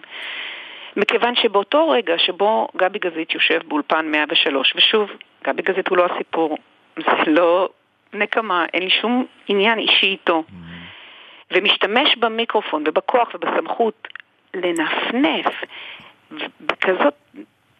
מכיוון 0.96 1.34
שבאותו 1.34 1.88
רגע 1.88 2.18
שבו 2.18 2.68
גבי 2.76 2.98
גזית 2.98 3.34
יושב 3.34 3.60
באולפן 3.68 4.08
103, 4.10 4.72
ושוב, 4.76 5.10
גבי 5.44 5.62
גזית 5.62 5.88
הוא 5.88 5.98
לא 5.98 6.06
הסיפור, 6.06 6.58
זה 6.96 7.04
לא 7.26 7.68
נקמה, 8.12 8.66
אין 8.74 8.82
לי 8.82 8.90
שום 8.90 9.26
עניין 9.48 9.78
אישי 9.78 10.06
איתו, 10.06 10.44
ומשתמש 11.50 12.16
במיקרופון 12.16 12.84
ובכוח 12.86 13.28
ובסמכות 13.34 14.08
לנפנף 14.54 15.46
בכזאת 16.60 17.14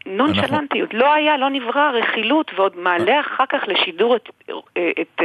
נונשלנטיות. 0.07 0.95
לא 0.95 1.13
היה, 1.13 1.37
לא 1.37 1.51
נברא 1.51 1.91
רכילות, 1.91 2.51
ועוד 2.55 2.77
מעלה 2.77 3.21
אחר 3.21 3.47
כך 3.49 3.63
לשידור 3.69 4.17
את, 4.17 4.29
את, 4.73 4.81
את 5.01 5.23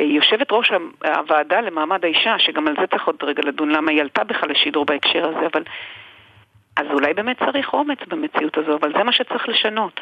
יושבת 0.00 0.52
ראש 0.52 0.70
הוועדה 1.04 1.60
למעמד 1.60 2.04
האישה, 2.04 2.38
שגם 2.38 2.68
על 2.68 2.74
זה 2.80 2.86
צריך 2.86 3.06
עוד 3.06 3.16
רגע 3.22 3.42
לדון, 3.46 3.70
למה 3.70 3.90
היא 3.90 4.00
עלתה 4.00 4.24
בכלל 4.24 4.50
לשידור 4.50 4.84
בהקשר 4.84 5.28
הזה, 5.28 5.46
אבל... 5.52 5.62
אז 6.76 6.86
אולי 6.90 7.14
באמת 7.14 7.38
צריך 7.38 7.72
אומץ 7.72 7.98
במציאות 8.08 8.58
הזו, 8.58 8.76
אבל 8.76 8.92
זה 8.92 9.04
מה 9.04 9.12
שצריך 9.12 9.48
לשנות. 9.48 10.00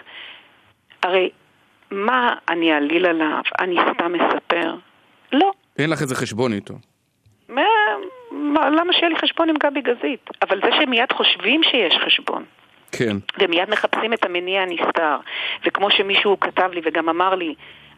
הרי 1.02 1.30
מה 1.90 2.34
אני 2.48 2.72
אעליל 2.74 3.06
עליו? 3.06 3.40
אני 3.60 3.76
סתם 3.94 4.12
מספר? 4.12 4.74
לא. 5.32 5.50
אין 5.78 5.90
לך 5.90 6.02
איזה 6.02 6.14
חשבון 6.14 6.52
איתו. 6.52 6.74
מה, 7.48 7.62
מה, 8.30 8.70
למה 8.70 8.92
שיהיה 8.92 9.08
לי 9.08 9.16
חשבון 9.16 9.48
עם 9.48 9.56
גבי 9.56 9.80
גזית? 9.80 10.30
אבל 10.42 10.60
זה 10.60 10.68
שמיד 10.82 11.12
חושבים 11.12 11.62
שיש 11.62 11.94
חשבון, 12.06 12.44
כן. 12.92 13.16
ומיד 13.40 13.70
מחפשים 13.70 14.12
את 14.12 14.24
המניע 14.24 14.62
הנסתר, 14.62 15.16
וכמו 15.66 15.90
שמישהו 15.90 16.40
כתב 16.40 16.70
לי 16.72 16.80
וגם 16.84 17.08
אמר 17.08 17.34
לי, 17.34 17.54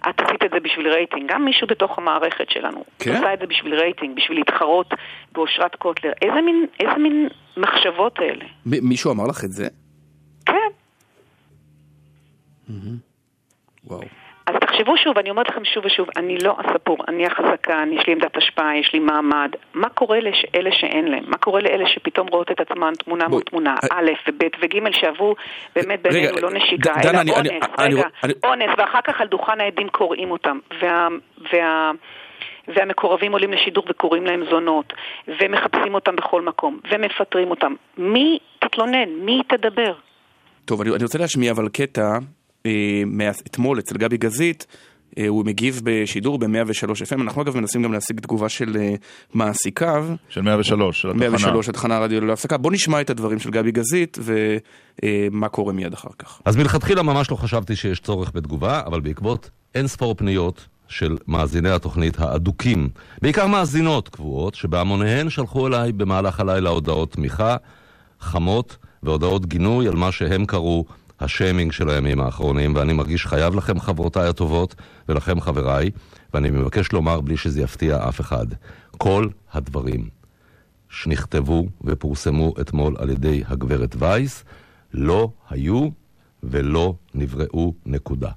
את 0.08 0.20
עשית 0.20 0.42
את 0.44 0.50
זה 0.50 0.60
בשביל 0.60 0.88
רייטינג, 0.88 1.32
גם 1.32 1.44
מישהו 1.44 1.66
בתוך 1.66 1.98
המערכת 1.98 2.50
שלנו 2.50 2.84
כן? 2.98 3.10
עשה 3.10 3.34
את 3.34 3.38
זה 3.38 3.46
בשביל 3.46 3.74
רייטינג, 3.74 4.16
בשביל 4.16 4.38
להתחרות 4.38 4.86
באושרת 5.32 5.74
קוטלר. 5.74 6.12
איזה 6.22 6.40
מין, 6.40 6.66
איזה 6.80 6.94
מין 6.98 7.28
מחשבות 7.56 8.18
האלה? 8.18 8.44
מ- 8.66 8.88
מישהו 8.88 9.12
אמר 9.12 9.24
לך 9.26 9.44
את 9.44 9.52
זה? 9.52 9.68
כן. 10.46 10.70
וואו. 13.90 14.02
אז 14.46 14.54
תחשבו 14.60 14.96
שוב, 14.96 15.18
אני 15.18 15.30
אומרת 15.30 15.48
לכם 15.48 15.64
שוב 15.64 15.84
ושוב, 15.84 16.08
אני 16.16 16.38
לא 16.38 16.56
הספור, 16.58 16.98
אני 17.08 17.26
החזקה, 17.26 17.82
אני- 17.82 17.96
יש 17.96 18.06
לי 18.06 18.12
עמדת 18.12 18.36
השפעה, 18.36 18.78
יש 18.78 18.92
לי 18.92 18.98
מעמד. 18.98 19.50
מה 19.74 19.88
קורה 19.88 20.20
לאלה 20.20 20.70
שאין 20.72 21.08
להם? 21.08 21.24
מה 21.26 21.36
קורה 21.36 21.60
לאלה 21.60 21.88
שפתאום 21.88 22.28
רואות 22.28 22.50
את 22.50 22.60
עצמן 22.60 22.92
תמונה 23.04 23.28
מול 23.28 23.42
תמונה, 23.42 23.74
אה, 23.84 23.98
א' 23.98 24.10
וב' 24.28 24.42
וג' 24.62 24.92
שעברו 24.92 25.34
באמת 25.76 26.02
בינינו 26.02 26.36
לא 26.42 26.50
נשיקה, 26.50 26.94
אלא 27.04 27.18
אונס, 27.18 27.50
רגע, 27.78 28.02
אונס, 28.44 28.70
ואחר 28.78 29.00
כך 29.04 29.20
על 29.20 29.26
דוכן 29.26 29.60
העדים 29.60 29.88
קוראים 29.88 30.30
אותם. 30.30 30.58
וה... 30.82 31.08
וה 31.52 31.90
והמקורבים 32.76 33.32
עולים 33.32 33.52
לשידור 33.52 33.84
וקוראים 33.88 34.26
להם 34.26 34.44
זונות, 34.50 34.92
ומחפשים 35.28 35.94
אותם 35.94 36.16
בכל 36.16 36.42
מקום, 36.42 36.80
ומפטרים 36.92 37.50
אותם. 37.50 37.74
מי 37.98 38.38
תתלונן? 38.58 39.08
מי 39.24 39.42
תדבר? 39.48 39.92
טוב, 40.64 40.80
אני, 40.80 40.90
אני 40.90 41.02
רוצה 41.04 41.18
להשמיע 41.18 41.52
אבל 41.52 41.68
קטע 41.68 42.18
אה, 42.66 43.02
מאתמול 43.06 43.78
אצל 43.78 43.96
גבי 43.96 44.16
גזית, 44.16 44.66
אה, 45.18 45.28
הוא 45.28 45.44
מגיב 45.44 45.80
בשידור 45.84 46.38
ב-103 46.38 47.16
FM, 47.16 47.20
אנחנו 47.20 47.42
אגב 47.42 47.56
מנסים 47.56 47.82
גם 47.82 47.92
להשיג 47.92 48.20
תגובה 48.20 48.48
של 48.48 48.76
אה, 48.76 48.94
מעסיקיו, 49.34 50.06
של 50.28 50.40
103, 50.40 51.00
של 51.02 51.08
התחנה. 51.10 51.28
103, 51.28 51.68
התחנה 51.68 51.96
הרדיו 51.96 52.20
ללא 52.20 52.32
הפסקה. 52.32 52.56
בוא 52.56 52.72
נשמע 52.72 53.00
את 53.00 53.10
הדברים 53.10 53.38
של 53.38 53.50
גבי 53.50 53.72
גזית 53.72 54.18
ומה 54.22 55.48
קורה 55.48 55.72
מיד 55.72 55.92
אחר 55.92 56.08
כך. 56.18 56.40
אז 56.44 56.56
מלכתחילה 56.56 57.02
ממש 57.02 57.30
לא 57.30 57.36
חשבתי 57.36 57.76
שיש 57.76 58.00
צורך 58.00 58.30
בתגובה, 58.34 58.80
אבל 58.86 59.00
בעקבות 59.00 59.50
אין 59.74 59.86
ספור 59.86 60.14
פניות 60.14 60.66
של 60.88 61.16
מאזיני 61.28 61.70
התוכנית 61.70 62.20
האדוקים, 62.20 62.88
בעיקר 63.22 63.46
מאזינות 63.46 64.08
קבועות, 64.08 64.54
שבהמוניהן 64.54 65.30
שלחו 65.30 65.66
אליי 65.66 65.92
במהלך 65.92 66.40
הלילה 66.40 66.70
הודעות 66.70 67.12
תמיכה, 67.12 67.56
חמות 68.20 68.76
והודעות 69.02 69.46
גינוי 69.46 69.88
על 69.88 69.94
מה 69.94 70.12
שהם 70.12 70.46
קראו 70.46 70.84
השיימינג 71.20 71.72
של 71.72 71.90
הימים 71.90 72.20
האחרונים, 72.20 72.74
ואני 72.74 72.92
מרגיש 72.92 73.26
חייב 73.26 73.54
לכם 73.54 73.80
חברותיי 73.80 74.28
הטובות 74.28 74.74
ולכם 75.08 75.40
חבריי, 75.40 75.90
ואני 76.34 76.50
מבקש 76.50 76.92
לומר 76.92 77.20
בלי 77.20 77.36
שזה 77.36 77.62
יפתיע 77.62 78.08
אף 78.08 78.20
אחד, 78.20 78.46
כל 78.98 79.28
הדברים 79.52 80.08
שנכתבו 80.88 81.66
ופורסמו 81.84 82.54
אתמול 82.60 82.96
על 82.98 83.10
ידי 83.10 83.42
הגברת 83.46 83.96
וייס 83.98 84.44
לא 84.94 85.30
היו 85.50 85.88
ולא 86.42 86.94
נבראו 87.14 87.74
נקודה. 87.86 88.30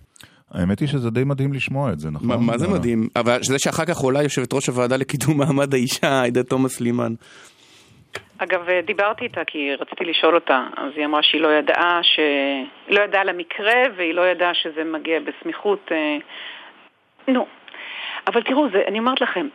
האמת 0.51 0.79
היא 0.79 0.87
שזה 0.87 1.09
די 1.09 1.23
מדהים 1.23 1.53
לשמוע 1.53 1.93
את 1.93 1.99
זה, 1.99 2.09
נכון? 2.09 2.27
מה, 2.27 2.37
מה 2.37 2.57
זה 2.57 2.65
דנה? 2.65 2.75
מדהים? 2.75 3.07
אבל 3.15 3.39
זה 3.43 3.55
שאחר 3.59 3.85
כך 3.85 3.97
עולה 3.97 4.23
יושבת 4.23 4.53
ראש 4.53 4.67
הוועדה 4.67 4.97
לקידום 4.97 5.37
מעמד 5.37 5.73
האישה, 5.73 6.21
עאידה 6.21 6.43
תומא 6.43 6.69
סלימאן. 6.69 7.13
אגב, 8.43 8.67
דיברתי 8.85 9.23
איתה 9.23 9.45
כי 9.45 9.75
רציתי 9.75 10.05
לשאול 10.05 10.35
אותה, 10.35 10.63
אז 10.77 10.91
היא 10.95 11.05
אמרה 11.05 11.23
שהיא 11.23 11.41
לא 11.41 11.47
ידעה, 11.47 11.99
ש... 12.03 12.19
לא 12.87 13.01
ידעה 13.01 13.21
על 13.21 13.29
המקרה 13.29 13.83
והיא 13.95 14.13
לא 14.13 14.21
ידעה 14.21 14.53
שזה 14.53 14.83
מגיע 14.83 15.19
בסמיכות. 15.19 15.91
אה, 15.91 16.17
נו, 17.27 17.47
אבל 18.27 18.43
תראו, 18.43 18.69
זה, 18.69 18.83
אני 18.87 18.99
אומרת 18.99 19.21
לכם, 19.21 19.47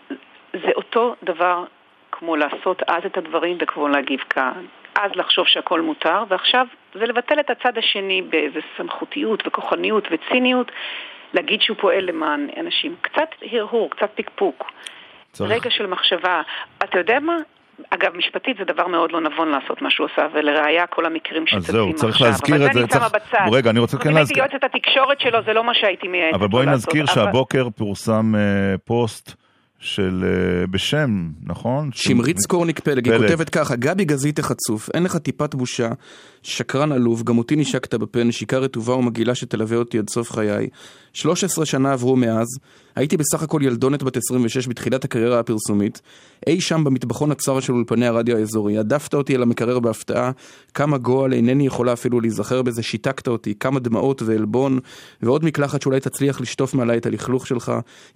זה 0.53 0.71
אותו 0.77 1.15
דבר 1.23 1.65
כמו 2.13 2.37
לעשות 2.37 2.83
אז 2.87 3.03
את 3.07 3.17
הדברים 3.17 3.59
וכמו 3.61 3.89
להגיב 3.89 4.21
כאן. 4.21 4.65
אז 4.95 5.11
לחשוב 5.15 5.47
שהכל 5.47 5.81
מותר, 5.81 6.23
ועכשיו 6.29 6.67
זה 6.95 7.07
לבטל 7.07 7.41
את 7.41 7.51
הצד 7.51 7.79
השני 7.79 8.23
באיזה 8.23 8.61
סמכותיות 8.77 9.47
וכוחניות 9.47 10.09
וציניות, 10.11 10.71
להגיד 11.35 11.63
שהוא 11.63 11.77
פועל 11.81 12.05
למען 12.05 12.49
אנשים. 12.57 12.97
קצת 13.01 13.29
הרהור, 13.53 13.91
קצת 13.91 14.11
פקפוק. 14.15 14.71
צריך- 15.33 15.51
רגע 15.51 15.71
של 15.71 15.87
מחשבה. 15.87 16.43
אתה 16.85 16.99
יודע 16.99 17.21
מה? 17.21 17.37
אגב, 17.91 18.17
משפטית 18.17 18.57
זה 18.59 18.65
דבר 18.65 18.87
מאוד 18.87 19.13
לא 19.13 19.21
נבון 19.21 19.49
לעשות 19.49 19.83
מה 19.83 19.91
שהוא 19.91 20.07
עשה, 20.13 20.23
ולראיה 20.35 20.87
כל 20.87 21.07
המקרים 21.07 21.43
אז 21.43 21.49
שצצים 21.49 21.73
זהו, 21.75 21.85
עכשיו. 21.91 21.99
צריך 22.01 22.21
להזכיר 22.23 22.57
את 22.57 22.61
אבל 22.61 22.73
זה, 22.73 22.79
זה 22.79 22.85
אני 22.85 22.93
שמה 22.93 23.09
צריך- 23.11 23.23
בצד. 23.29 23.47
רגע, 23.53 23.71
אני 23.71 23.79
רוצה 23.79 23.93
זאת 23.93 24.03
כן 24.03 24.09
אומרת, 24.09 24.21
להזכיר- 24.23 24.39
יועצת 24.39 24.65
התקשורת 24.65 25.21
שלו 25.21 25.39
זה 25.47 25.53
לא 25.53 25.65
מה 25.65 25.73
שהייתי 25.75 26.09
מייעצת 26.09 26.35
אבל 26.35 26.49
בואי 26.49 26.67
לעשות. 26.67 26.79
נזכיר 26.89 27.05
אבל- 27.05 27.15
שהבוקר 27.15 27.69
פורסם 27.77 28.35
אה, 28.37 28.41
פוסט 28.85 29.35
של 29.81 30.25
אה, 30.25 30.67
בשם, 30.67 31.11
נכון? 31.47 31.91
שמרית 31.93 32.39
סקורניק 32.39 32.81
פלג, 32.81 33.09
היא. 33.11 33.19
כותבת 33.19 33.49
ככה, 33.51 33.77
גבי 33.77 34.05
גזית 34.05 34.39
החצוף, 34.39 34.89
אין 34.95 35.03
לך 35.03 35.17
טיפת 35.17 35.55
בושה, 35.55 35.89
שקרן 36.43 36.93
עלוב, 36.93 37.23
גם 37.23 37.39
אותי 37.39 37.57
נשקת 37.57 37.95
בפה, 37.95 38.25
נשיקה 38.25 38.59
רטובה 38.59 38.95
ומגעילה 38.95 39.35
שתלווה 39.35 39.77
אותי 39.77 39.99
עד 39.99 40.09
סוף 40.11 40.33
חיי. 40.33 40.69
13 41.13 41.67
שנה 41.67 41.93
עברו 41.93 42.17
מאז, 42.17 42.47
הייתי 42.99 43.17
בסך 43.17 43.43
הכל 43.43 43.61
ילדונת 43.63 44.03
בת 44.03 44.17
26 44.17 44.67
בתחילת 44.67 45.05
הקריירה 45.05 45.41
הפרסומית, 45.41 46.01
אי 46.47 46.61
שם 46.61 46.85
במטבחון 46.85 47.31
הצר 47.31 47.61
של 47.61 47.73
אולפני 47.73 48.07
הרדיו 48.07 48.37
האזורי, 48.37 48.79
הדפת 48.79 49.15
אותי 49.15 49.37
אל 49.37 49.43
המקרר 49.43 49.79
בהפתעה, 49.79 50.31
כמה 50.75 50.99
גועל 50.99 51.33
אינני 51.33 51.67
יכולה 51.67 51.93
אפילו 51.93 52.21
להיזכר 52.21 52.63
בזה, 52.63 52.83
שיתקת 52.83 53.29
אותי, 53.29 53.55
כמה 53.55 53.81
דמעות 53.81 54.23
ועלבון, 54.23 54.79
ועוד 55.23 55.45
מקלחת 55.45 55.83
שאולי 55.83 56.01
תצליח 56.01 56.41
לשטוף 56.41 56.75
מעליי 56.75 56.99
את 56.99 57.07
הלכלוך 57.07 57.47
שלך. 57.47 57.73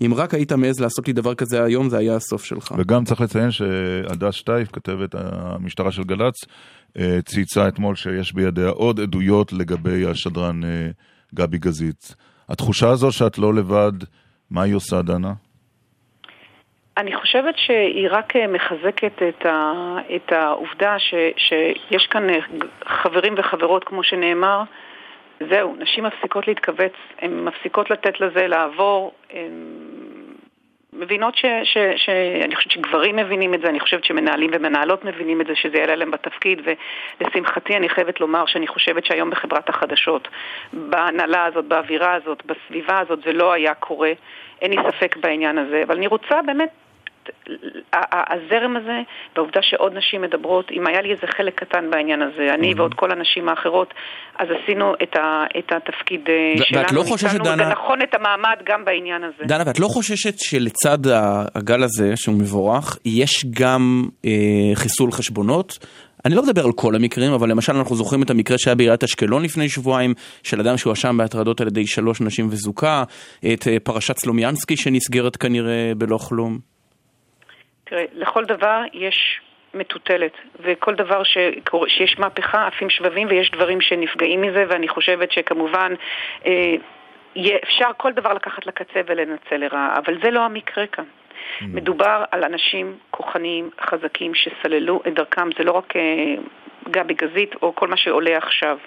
אם 0.07 0.15
רק 0.15 0.35
היית 0.35 0.53
מעז 0.53 0.81
לעשות 0.81 1.07
לי 1.07 1.13
דבר 1.13 1.35
כזה 1.35 1.65
היום, 1.65 1.89
זה 1.89 1.99
היה 1.99 2.17
הסוף 2.17 2.45
שלך. 2.45 2.75
וגם 2.79 3.05
צריך 3.05 3.21
לציין 3.21 3.51
שהדס 3.51 4.35
שטייף, 4.35 4.69
כתבת 4.73 5.15
המשטרה 5.15 5.93
של 5.93 6.05
גל"צ, 6.05 6.35
אה, 6.99 7.19
צייצה 7.25 7.69
אתמול 7.69 7.97
שיש 7.97 8.33
בידיה 8.33 8.69
עוד 8.69 9.01
עדויות 9.01 9.53
לגבי 9.53 10.07
השדרן 10.07 10.65
אה, 10.65 10.91
גבי 11.35 11.59
גזית. 11.59 12.15
התחושה 12.49 12.91
הזו 12.91 13.13
שאת 13.13 13.39
לא 13.39 13.55
לבד, 13.55 13.93
מה 14.53 14.63
היא 14.63 14.75
עושה, 14.75 15.03
דנה? 15.03 15.33
אני 16.97 17.17
חושבת 17.17 17.55
שהיא 17.59 18.09
רק 18.11 18.37
אה, 18.37 18.47
מחזקת 18.47 19.23
את, 19.29 19.47
ה, 19.47 19.73
את 20.17 20.33
העובדה 20.33 20.99
ש, 20.99 21.15
שיש 21.37 22.07
כאן 22.07 22.31
אה, 22.31 22.39
חברים 22.85 23.35
וחברות, 23.37 23.85
כמו 23.85 24.03
שנאמר, 24.03 24.63
זהו, 25.51 25.77
נשים 25.79 26.05
מפסיקות 26.05 26.49
להתכווץ, 26.49 26.93
הן 27.19 27.45
מפסיקות 27.45 27.91
לתת 27.91 28.21
לזה 28.21 28.47
לעבור, 28.47 29.13
הן 29.31 29.53
מבינות 30.93 31.37
ש, 31.37 31.45
ש, 31.65 31.79
ש... 31.97 32.09
אני 32.45 32.57
חושבת 32.57 32.73
שגברים 32.73 33.17
מבינים 33.17 33.55
את 33.55 33.61
זה, 33.61 33.69
אני 33.69 33.81
חושבת 33.81 34.05
שמנהלים 34.05 34.51
ומנהלות 34.53 35.05
מבינים 35.05 35.41
את 35.41 35.47
זה, 35.47 35.55
שזה 35.55 35.79
יעלה 35.79 35.97
להם 35.97 36.11
בתפקיד, 36.11 36.61
ולשמחתי 37.21 37.77
אני 37.77 37.89
חייבת 37.89 38.21
לומר 38.21 38.47
שאני 38.47 38.67
חושבת 38.67 39.05
שהיום 39.07 39.31
בחברת 39.31 39.69
החדשות, 39.69 40.29
בהנהלה 40.73 41.45
הזאת, 41.45 41.65
באווירה 41.65 42.15
הזאת, 42.15 42.43
בסביבה 42.47 42.99
הזאת, 42.99 43.19
זה 43.25 43.33
לא 43.33 43.53
היה 43.53 43.75
קורה. 43.75 44.13
אין 44.63 44.71
לי 44.71 44.77
ספק 44.89 45.17
בעניין 45.17 45.59
הזה, 45.59 45.83
אבל 45.87 45.97
אני 45.97 46.07
רוצה 46.07 46.43
באמת 46.43 46.71
הזרם 48.33 48.77
הזה, 48.77 49.01
והעובדה 49.37 49.61
שעוד 49.63 49.93
נשים 49.97 50.23
מדברות, 50.23 50.71
אם 50.71 50.87
היה 50.87 51.03
לי 51.03 51.11
איזה 51.11 51.27
חלק 51.37 51.55
קטן 51.55 51.91
בעניין 51.91 52.23
הזה, 52.23 52.55
אני 52.55 52.75
ועוד 52.77 52.95
כל 52.95 53.13
הנשים 53.13 53.49
האחרות, 53.49 53.95
אז 54.39 54.49
עשינו 54.63 54.95
את, 55.03 55.17
ה, 55.17 55.45
את 55.59 55.73
התפקיד 55.73 56.21
אה, 56.29 56.65
שלנו, 56.65 56.83
ואת 56.83 56.93
לא 56.93 57.03
חוששת, 57.03 57.41
דנה... 57.41 57.69
ונכון 57.69 58.03
את 58.03 58.15
המעמד 58.15 58.57
גם 58.65 58.85
בעניין 58.85 59.25
הזה. 59.25 59.45
דנה, 59.45 59.63
ואת 59.67 59.81
לא 59.81 59.87
חוששת 59.87 60.35
שלצד 60.39 60.99
הגל 61.55 61.83
הזה, 61.83 62.13
שהוא 62.17 62.35
מבורך, 62.35 62.99
יש 63.05 63.45
גם 63.51 64.05
אה, 64.25 64.31
חיסול 64.75 65.13
חשבונות? 65.13 65.79
אני 66.25 66.35
לא 66.35 66.43
מדבר 66.43 66.65
על 66.65 66.73
כל 66.73 66.95
המקרים, 66.95 67.33
אבל 67.33 67.51
למשל 67.51 67.77
אנחנו 67.77 67.97
זוכרים 67.97 68.23
את 68.23 68.31
המקרה 68.31 68.59
שהיה 68.59 68.75
בעיריית 68.75 69.05
אשקלון 69.05 69.43
לפני 69.43 69.69
שבועיים, 69.69 70.15
של 70.43 70.61
אדם 70.61 70.77
שהואשם 70.77 71.17
בהטרדות 71.17 71.61
על 71.61 71.67
ידי 71.67 71.87
שלוש 71.87 72.21
נשים 72.21 72.49
וזוכה, 72.51 73.05
את 73.53 73.69
אה, 73.69 73.77
פרשת 73.83 74.19
סלומיאנסקי 74.19 74.77
שנסגרת 74.77 75.37
כנראה 75.37 75.93
בלא 75.97 76.19
כלום. 76.19 76.72
תראה, 77.93 78.05
לכל 78.15 78.45
דבר 78.45 78.83
יש 78.93 79.41
מטוטלת, 79.75 80.33
וכל 80.61 80.95
דבר 80.95 81.23
שקור... 81.23 81.89
שיש 81.89 82.19
מהפכה 82.19 82.67
עפים 82.67 82.91
שבבים 82.91 83.29
ויש 83.31 83.51
דברים 83.51 83.81
שנפגעים 83.81 84.43
מזה, 84.43 84.65
ואני 84.69 84.89
חושבת 84.89 85.33
שכמובן 85.33 85.93
אה, 86.47 86.75
אפשר 87.63 87.91
כל 87.97 88.13
דבר 88.13 88.33
לקחת 88.33 88.67
לקצה 88.67 89.01
ולנצל 89.07 89.57
לרעה, 89.57 89.99
אבל 89.99 90.19
זה 90.23 90.31
לא 90.31 90.41
המקרה 90.41 90.87
כאן. 90.87 91.05
Mm. 91.05 91.65
מדובר 91.65 92.25
על 92.31 92.45
אנשים 92.45 92.97
כוחניים, 93.11 93.71
חזקים, 93.81 94.33
שסללו 94.35 95.03
את 95.09 95.15
דרכם, 95.15 95.49
זה 95.59 95.65
לא 95.65 95.73
רק 95.73 95.97
אה, 95.97 96.35
גבי 96.91 97.15
גזית 97.15 97.55
או 97.63 97.75
כל 97.75 97.89
מה 97.89 97.97
שעולה 97.97 98.37
עכשיו. 98.37 98.79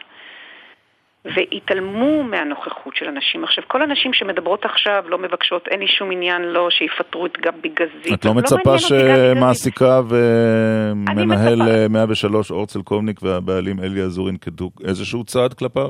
והתעלמו 1.25 2.23
מהנוכחות 2.23 2.95
של 2.95 3.05
אנשים. 3.05 3.43
עכשיו, 3.43 3.63
כל 3.67 3.81
הנשים 3.81 4.13
שמדברות 4.13 4.65
עכשיו 4.65 5.03
לא 5.07 5.17
מבקשות, 5.17 5.67
אין 5.67 5.79
לי 5.79 5.87
שום 5.87 6.11
עניין 6.11 6.41
לא 6.41 6.67
שיפטרו 6.71 7.25
את 7.25 7.37
גבי 7.37 7.69
גזית. 7.69 8.13
את 8.13 8.25
לא, 8.25 8.31
לא 8.31 8.37
מצפה 8.37 8.79
שמעסיקה 8.79 10.01
ומנהל 10.09 11.87
103 11.89 12.51
אה, 12.51 12.57
אורצל 12.57 12.81
קומניק 12.81 13.23
והבעלים 13.23 13.79
אלי 13.79 14.01
עזור 14.01 14.29
ינקדו 14.29 14.71
איזשהו 14.83 15.23
צעד 15.23 15.53
כלפיו? 15.53 15.89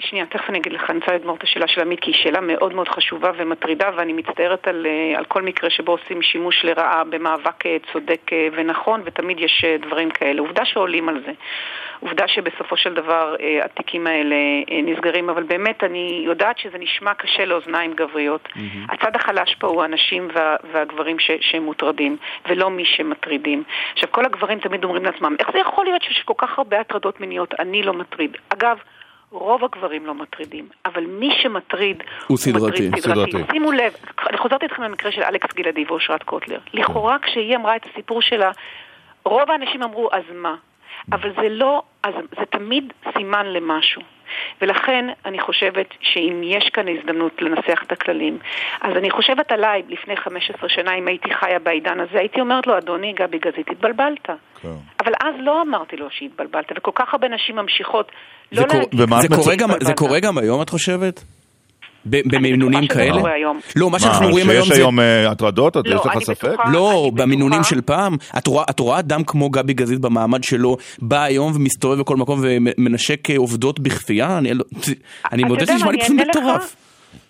שנייה, 0.00 0.26
תכף 0.26 0.50
אני 0.50 0.58
אגיד 0.58 0.72
לך, 0.72 0.90
אני 0.90 0.98
רוצה 0.98 1.14
לגמור 1.14 1.36
את 1.36 1.42
השאלה 1.42 1.68
של 1.68 1.80
עמית, 1.80 2.00
כי 2.00 2.10
היא 2.10 2.22
שאלה 2.22 2.40
מאוד 2.40 2.74
מאוד 2.74 2.88
חשובה 2.88 3.30
ומטרידה, 3.36 3.90
ואני 3.96 4.12
מצטערת 4.12 4.68
על, 4.68 4.86
אה, 4.86 5.18
על 5.18 5.24
כל 5.24 5.42
מקרה 5.42 5.70
שבו 5.70 5.92
עושים 5.92 6.22
שימוש 6.22 6.64
לרעה 6.64 7.04
במאבק 7.04 7.66
אה, 7.66 7.76
צודק 7.92 8.30
ונכון, 8.52 9.02
ותמיד 9.04 9.40
יש 9.40 9.64
דברים 9.80 10.10
כאלה. 10.10 10.40
עובדה 10.40 10.64
שעולים 10.64 11.08
על 11.08 11.22
זה. 11.26 11.32
עובדה 12.00 12.28
שבסופו 12.28 12.76
של 12.76 12.94
דבר 12.94 13.36
אה, 13.40 13.64
התיקים 13.64 14.06
האלה 14.06 14.34
אה, 14.70 14.82
נסגרים, 14.82 15.30
אבל 15.30 15.42
באמת 15.42 15.84
אני 15.84 16.22
יודעת 16.24 16.58
שזה 16.58 16.78
נשמע 16.78 17.14
קשה 17.14 17.44
לאוזניים 17.44 17.94
גבריות. 17.94 18.48
Mm-hmm. 18.48 18.94
הצד 18.94 19.16
החלש 19.16 19.54
פה 19.54 19.66
הוא 19.66 19.82
הנשים 19.82 20.28
וה, 20.34 20.56
והגברים 20.72 21.18
ש, 21.18 21.30
שהם 21.40 21.62
מוטרדים, 21.62 22.16
ולא 22.48 22.70
מי 22.70 22.84
שמטרידים. 22.84 23.62
עכשיו, 23.92 24.12
כל 24.12 24.24
הגברים 24.24 24.58
תמיד 24.58 24.84
אומרים 24.84 25.04
לעצמם, 25.04 25.36
איך 25.38 25.50
זה 25.52 25.58
יכול 25.58 25.84
להיות 25.84 26.02
שיש 26.02 26.22
כל 26.22 26.34
כך 26.36 26.58
הרבה 26.58 26.80
הטרדות 26.80 27.20
מיניות, 27.20 27.54
אני 27.58 27.82
לא 27.82 27.92
מטריד. 27.92 28.36
אגב, 28.48 28.78
רוב 29.30 29.64
הגברים 29.64 30.06
לא 30.06 30.14
מטרידים, 30.14 30.68
אבל 30.86 31.06
מי 31.06 31.30
שמטריד 31.42 32.02
הוא 32.26 32.38
סדרתי. 32.38 32.66
מטריד 32.66 32.98
סדרתי. 32.98 33.30
סדרתי. 33.30 33.52
שימו 33.52 33.72
לב, 33.72 33.92
אני 34.28 34.38
חוזרת 34.38 34.62
איתכם 34.62 34.82
למקרה 34.82 35.12
של 35.12 35.22
אלכס 35.22 35.54
גלעדי 35.54 35.84
ואושרת 35.88 36.22
קוטלר. 36.22 36.58
לכאורה 36.74 37.16
כשהיא 37.22 37.56
אמרה 37.56 37.76
את 37.76 37.86
הסיפור 37.86 38.22
שלה, 38.22 38.50
רוב 39.24 39.50
האנשים 39.50 39.82
אמרו, 39.82 40.08
אז 40.12 40.22
מה? 40.34 40.54
אבל 41.12 41.32
זה 41.42 41.48
לא, 41.48 41.82
אז 42.02 42.14
זה 42.38 42.46
תמיד 42.50 42.92
סימן 43.16 43.46
למשהו. 43.46 44.02
ולכן 44.62 45.04
אני 45.24 45.40
חושבת 45.40 45.86
שאם 46.00 46.40
יש 46.44 46.70
כאן 46.72 46.86
הזדמנות 46.88 47.42
לנסח 47.42 47.82
את 47.86 47.92
הכללים, 47.92 48.38
אז 48.80 48.96
אני 48.96 49.10
חושבת 49.10 49.52
עליי 49.52 49.82
לפני 49.88 50.16
15 50.16 50.68
שנה, 50.68 50.94
אם 50.94 51.08
הייתי 51.08 51.28
חיה 51.34 51.58
בעידן 51.58 52.00
הזה, 52.00 52.18
הייתי 52.18 52.40
אומרת 52.40 52.66
לו, 52.66 52.78
אדוני 52.78 53.12
גבי 53.12 53.38
גזית, 53.38 53.70
התבלבלת. 53.70 54.26
כן. 54.62 54.68
אבל 55.00 55.12
אז 55.20 55.34
לא 55.38 55.62
אמרתי 55.62 55.96
לו 55.96 56.06
שהתבלבלת, 56.10 56.72
וכל 56.76 56.90
כך 56.94 57.12
הרבה 57.12 57.28
נשים 57.28 57.56
ממשיכות 57.56 58.12
לא 58.52 58.62
להגיד... 58.62 59.20
זה, 59.20 59.28
קורה 59.28 59.56
גם, 59.56 59.68
זה 59.80 59.94
קורה 59.94 60.20
גם 60.20 60.38
היום, 60.38 60.62
את 60.62 60.70
חושבת? 60.70 61.24
במינונים 62.06 62.86
כאלה? 62.86 63.22
לא, 63.76 63.90
מה 63.90 63.98
שאנחנו 63.98 64.28
רואים 64.28 64.50
היום 64.50 64.62
זה... 64.62 64.68
שיש 64.68 64.78
היום 64.78 65.00
אה, 65.00 65.30
הטרדות? 65.30 65.76
יש 65.76 65.92
לא, 65.92 66.02
לך 66.06 66.18
ספק? 66.18 66.56
לא, 66.72 67.10
במינונים 67.14 67.62
של 67.62 67.80
פעם. 67.80 68.16
את 68.38 68.78
רואה 68.80 68.98
אדם 68.98 69.24
כמו 69.24 69.50
גבי 69.50 69.72
גזית 69.72 70.00
במעמד 70.00 70.44
שלו, 70.44 70.76
בא 70.98 71.22
היום 71.22 71.52
ומסתובב 71.56 72.00
בכל 72.00 72.16
מקום 72.16 72.40
ומנשק 72.42 73.30
עובדות 73.36 73.80
בכפייה? 73.80 74.38
אני 74.38 74.54
לא- 74.54 75.48
מודה 75.48 75.66
שנשמע 75.66 75.92
לי 75.92 76.00
פשוט 76.00 76.16
מטורף. 76.16 76.76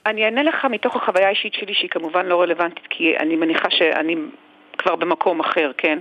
אני 0.06 0.24
אענה 0.24 0.42
לך 0.42 0.64
מתוך 0.70 0.96
החוויה 0.96 1.26
האישית 1.26 1.52
שלי, 1.54 1.74
שהיא 1.74 1.90
כמובן 1.90 2.26
לא 2.26 2.40
רלוונטית, 2.42 2.84
כי 2.90 3.16
אני 3.20 3.36
מניחה 3.36 3.68
שאני 3.70 4.14
כבר 4.78 4.96
במקום 4.96 5.40
אחר, 5.40 5.70
כן? 5.78 5.98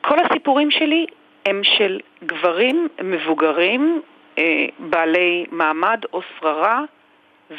כל 0.00 0.16
הסיפורים 0.24 0.70
שלי 0.70 1.06
הם 1.46 1.60
של 1.64 2.00
גברים 2.24 2.88
מבוגרים, 3.02 4.02
אה, 4.38 4.66
בעלי 4.78 5.44
מעמד 5.50 6.00
או 6.12 6.20
שררה, 6.40 6.80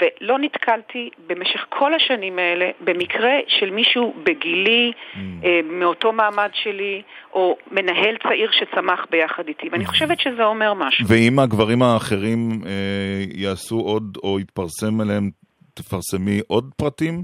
ולא 0.01 0.39
נתקלתי 0.39 1.09
במשך 1.27 1.65
כל 1.69 1.93
השנים 1.93 2.39
האלה 2.39 2.69
במקרה 2.81 3.33
של 3.47 3.69
מישהו 3.69 4.13
בגילי, 4.23 4.91
mm. 4.91 5.17
אה, 5.45 5.59
מאותו 5.63 6.11
מעמד 6.11 6.49
שלי, 6.53 7.01
או 7.33 7.57
מנהל 7.71 8.15
צעיר 8.23 8.51
שצמח 8.51 9.05
ביחד 9.09 9.47
איתי, 9.47 9.69
ואני 9.71 9.83
mm. 9.83 9.87
חושבת 9.87 10.19
שזה 10.19 10.43
אומר 10.43 10.73
משהו. 10.73 11.05
ואם 11.07 11.39
הגברים 11.39 11.81
האחרים 11.81 12.61
אה, 12.65 13.23
יעשו 13.35 13.79
עוד, 13.79 14.17
או 14.23 14.39
יתפרסם 14.39 15.01
עליהם, 15.01 15.29
תפרסמי 15.73 16.39
עוד 16.47 16.71
פרטים? 16.77 17.23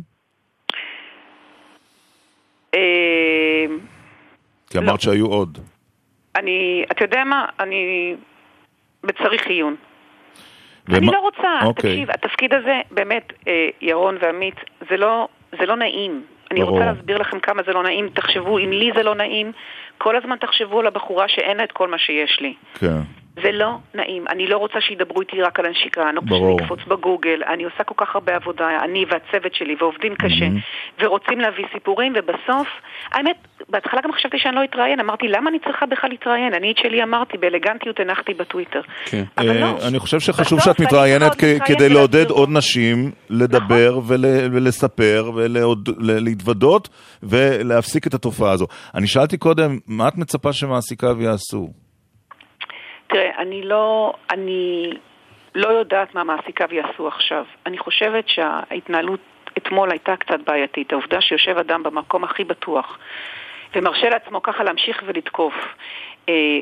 אה... 2.75 3.65
כי 4.69 4.77
אמרת 4.77 4.93
לא. 4.93 4.97
שהיו 4.97 5.25
עוד. 5.25 5.57
אני, 6.35 6.83
אתה 6.91 7.03
יודע 7.03 7.23
מה? 7.23 7.45
אני 7.59 8.15
בצריך 9.03 9.47
עיון. 9.47 9.75
ומה... 10.87 10.97
אני 10.97 11.07
לא 11.07 11.19
רוצה, 11.19 11.65
אוקיי. 11.65 11.91
תקשיב, 11.91 12.11
התפקיד 12.11 12.53
הזה, 12.53 12.81
באמת, 12.91 13.33
אה, 13.47 13.69
ירון 13.81 14.17
ועמית, 14.21 14.55
זה 14.89 14.97
לא, 14.97 15.27
זה 15.59 15.65
לא 15.65 15.75
נעים. 15.75 16.23
אני 16.51 16.59
ברור. 16.59 16.71
רוצה 16.71 16.91
להסביר 16.91 17.17
לכם 17.17 17.39
כמה 17.39 17.61
זה 17.65 17.73
לא 17.73 17.83
נעים. 17.83 18.09
תחשבו, 18.09 18.57
אם 18.59 18.71
לי 18.71 18.91
זה 18.95 19.03
לא 19.03 19.15
נעים, 19.15 19.51
כל 19.97 20.15
הזמן 20.15 20.35
תחשבו 20.37 20.79
על 20.79 20.87
הבחורה 20.87 21.27
שאין 21.27 21.57
לה 21.57 21.63
את 21.63 21.71
כל 21.71 21.87
מה 21.87 21.97
שיש 21.97 22.39
לי. 22.41 22.53
כן. 22.73 23.01
זה 23.35 23.51
לא 23.51 23.77
נעים. 23.93 24.25
אני 24.29 24.47
לא 24.47 24.57
רוצה 24.57 24.81
שידברו 24.81 25.21
איתי 25.21 25.41
רק 25.41 25.59
על 25.59 25.65
הנשיקה, 25.65 26.01
אני 26.09 26.15
לא 26.15 26.21
רוצה 26.21 26.35
שנקפוץ 26.35 26.79
בגוגל. 26.87 27.43
אני 27.53 27.63
עושה 27.63 27.83
כל 27.83 28.05
כך 28.05 28.15
הרבה 28.15 28.35
עבודה, 28.35 28.65
אני 28.83 29.05
והצוות 29.09 29.55
שלי, 29.55 29.75
ועובדים 29.79 30.15
קשה, 30.15 30.47
mm-hmm. 30.47 31.03
ורוצים 31.03 31.39
להביא 31.39 31.65
סיפורים, 31.73 32.13
ובסוף, 32.15 32.67
האמת, 33.11 33.35
בהתחלה 33.69 34.01
גם 34.03 34.11
חשבתי 34.11 34.37
שאני 34.39 34.55
לא 34.55 34.63
אתראיין, 34.63 34.99
אמרתי, 34.99 35.27
למה 35.27 35.49
אני 35.49 35.59
צריכה 35.59 35.85
בכלל 35.85 36.09
להתראיין? 36.09 36.53
אני 36.53 36.71
את 36.71 36.77
שלי 36.77 37.03
אמרתי, 37.03 37.37
באלגנטיות 37.37 37.99
הנחתי 37.99 38.33
בטוויטר. 38.33 38.81
כן. 39.05 39.23
אבל 39.37 39.57
לא. 39.61 39.77
אני 39.87 39.99
חושב 39.99 40.19
שחשוב 40.19 40.59
שאת 40.59 40.79
מתראיינת 40.79 41.35
כדי 41.65 41.89
לעודד 41.89 42.29
עוד 42.29 42.49
נשים 42.51 43.11
לדבר 43.29 43.89
נכון. 43.97 44.15
ולספר 44.51 45.31
ולהתוודות 45.35 46.89
ולהפסיק 47.23 48.07
את 48.07 48.13
התופעה 48.13 48.51
הזו. 48.51 48.67
אני 48.95 49.07
שאלתי 49.07 49.37
קודם, 49.37 49.77
מה 49.87 50.07
את 50.07 50.17
מצפה 50.17 50.53
שמעסיקה 50.53 51.07
ויעשו? 51.17 51.67
תראה, 53.11 53.37
אני 53.37 53.61
לא, 53.63 54.13
אני 54.29 54.91
לא 55.55 55.67
יודעת 55.67 56.15
מה 56.15 56.23
מעסיקה 56.23 56.65
ויעשו 56.69 57.07
עכשיו. 57.07 57.45
אני 57.65 57.77
חושבת 57.77 58.29
שההתנהלות 58.29 59.19
אתמול 59.57 59.91
הייתה 59.91 60.15
קצת 60.15 60.39
בעייתית. 60.45 60.93
העובדה 60.93 61.21
שיושב 61.21 61.57
אדם 61.57 61.83
במקום 61.83 62.23
הכי 62.23 62.43
בטוח 62.43 62.99
ומרשה 63.75 64.09
לעצמו 64.09 64.41
ככה 64.41 64.63
להמשיך 64.63 65.03
ולתקוף, 65.05 65.53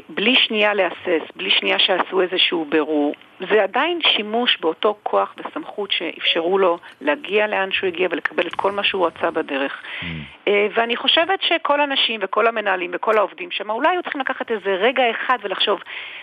בלי 0.09 0.35
שנייה 0.35 0.73
להסס, 0.73 1.31
בלי 1.35 1.49
שנייה 1.49 1.79
שעשו 1.79 2.21
איזשהו 2.21 2.65
בירור, 2.69 3.13
זה 3.51 3.63
עדיין 3.63 3.99
שימוש 4.01 4.57
באותו 4.61 4.97
כוח 5.03 5.35
וסמכות 5.37 5.91
שאפשרו 5.91 6.57
לו 6.57 6.77
להגיע 7.01 7.47
לאן 7.47 7.71
שהוא 7.71 7.87
הגיע 7.87 8.07
ולקבל 8.11 8.47
את 8.47 8.55
כל 8.55 8.71
מה 8.71 8.83
שהוא 8.83 9.07
רצה 9.07 9.31
בדרך. 9.31 9.73
Mm. 9.73 10.05
אה, 10.47 10.67
ואני 10.73 10.95
חושבת 10.95 11.41
שכל 11.41 11.81
הנשים 11.81 12.19
וכל 12.23 12.47
המנהלים 12.47 12.91
וכל 12.93 13.17
העובדים 13.17 13.51
שם 13.51 13.69
אולי 13.69 13.89
היו 13.89 14.03
צריכים 14.03 14.21
לקחת 14.21 14.51
איזה 14.51 14.69
רגע 14.69 15.03
אחד 15.11 15.37
ולחשוב, 15.41 15.79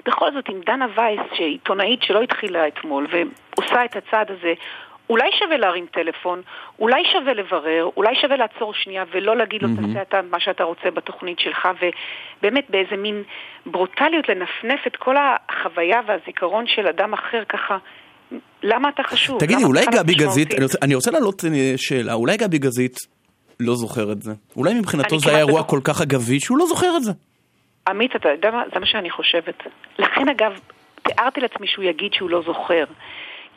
בכל 0.06 0.32
זאת, 0.32 0.50
אם 0.50 0.60
דנה 0.66 0.86
וייס, 0.94 1.20
שהיא 1.34 1.46
עיתונאית 1.46 2.02
שלא 2.02 2.22
התחילה 2.22 2.68
אתמול 2.68 3.06
ועושה 3.10 3.84
את 3.84 3.96
הצעד 3.96 4.30
הזה, 4.30 4.54
אולי 5.10 5.28
שווה 5.38 5.56
להרים 5.56 5.86
טלפון, 5.92 6.42
אולי 6.78 7.02
שווה 7.12 7.32
לברר, 7.34 7.88
אולי 7.96 8.14
שווה 8.20 8.36
לעצור 8.36 8.74
שנייה 8.74 9.04
ולא 9.12 9.36
להגיד 9.36 9.62
לו, 9.62 9.68
תעשה 9.76 10.02
אתה 10.02 10.20
מה 10.30 10.40
שאתה 10.40 10.64
רוצה 10.64 10.90
בתוכנית 10.90 11.38
שלך, 11.38 11.68
ובאמת 11.78 12.64
באיזה 12.70 12.96
מין 12.96 13.22
ברוטליות 13.66 14.28
לנפנף 14.28 14.86
את 14.86 14.96
כל 14.96 15.14
החוויה 15.16 16.00
והזיכרון 16.06 16.64
של 16.66 16.86
אדם 16.86 17.12
אחר 17.14 17.42
ככה 17.48 17.76
למה 18.62 18.88
אתה 18.88 19.02
חשוב? 19.02 19.40
תגידי, 19.40 19.64
אולי 19.64 19.84
גבי 19.92 20.14
גזית? 20.14 20.54
אני 20.54 20.62
רוצה- 20.62 20.78
אני 20.82 20.94
רוצה 20.94 21.10
להעלות 21.10 21.44
אה, 21.44 21.72
שאלה, 21.76 22.12
אולי 22.12 22.36
גבי 22.36 22.58
גזית 22.58 22.96
לא 23.60 23.74
זוכר 23.74 24.12
את 24.12 24.22
זה? 24.22 24.32
אולי 24.56 24.74
מבחינתו 24.74 25.18
זה 25.18 25.30
היה 25.30 25.38
אירוע. 25.38 25.62
כל 25.62 25.80
כך 25.84 26.00
אגבי 26.02 26.40
שהוא 26.40 26.58
לא 26.58 26.66
זוכר 26.66 26.96
את 26.96 27.02
זה. 27.02 27.12
עמית, 27.88 28.16
אתה 28.16 28.28
יודע 28.28 28.50
מה? 28.50 28.62
זה 28.74 28.80
מה 28.80 28.86
שאני 28.86 29.10
חושבת. 29.10 29.62
לכן, 29.98 30.28
אגב, 30.28 30.52
תיארתי 31.02 31.40
לעצמי 31.40 31.66
שהוא 31.66 31.84
יגיד 31.84 32.12
שהוא 32.12 32.30
לא 32.30 32.42
זוכר. 32.46 32.84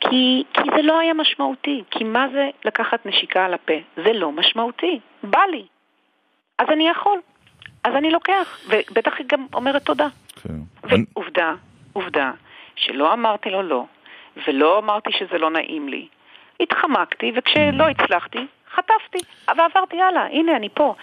כי, 0.00 0.44
כי 0.54 0.62
זה 0.76 0.82
לא 0.82 0.98
היה 0.98 1.14
משמעותי. 1.14 1.82
כי 1.90 2.04
מה 2.04 2.26
זה 2.32 2.50
לקחת 2.64 3.06
נשיקה 3.06 3.44
על 3.44 3.54
הפה? 3.54 3.74
זה 3.96 4.12
לא 4.12 4.32
משמעותי. 4.32 5.00
בא 5.22 5.40
לי. 5.50 5.66
אז 6.58 6.66
אני 6.68 6.88
יכול. 6.88 7.18
אז 7.84 7.94
אני 7.94 8.10
לוקח. 8.10 8.60
ובטח 8.68 9.12
היא 9.18 9.26
גם 9.28 9.46
אומרת 9.54 9.82
תודה. 9.82 10.06
כן. 10.42 10.54
ועובדה, 10.82 11.54
עובדה, 11.92 12.32
שלא 12.76 13.12
אמרתי 13.12 13.50
לו 13.50 13.62
לא, 13.62 13.84
ולא 14.46 14.78
אמרתי 14.78 15.10
שזה 15.12 15.38
לא 15.38 15.50
נעים 15.50 15.88
לי. 15.88 16.08
התחמקתי, 16.60 17.32
וכשלא 17.36 17.88
הצלחתי, 17.88 18.46
חטפתי, 18.74 19.18
ועברתי 19.48 19.96
הלאה, 20.00 20.26
הנה 20.26 20.56
אני 20.56 20.68
פה. 20.74 20.94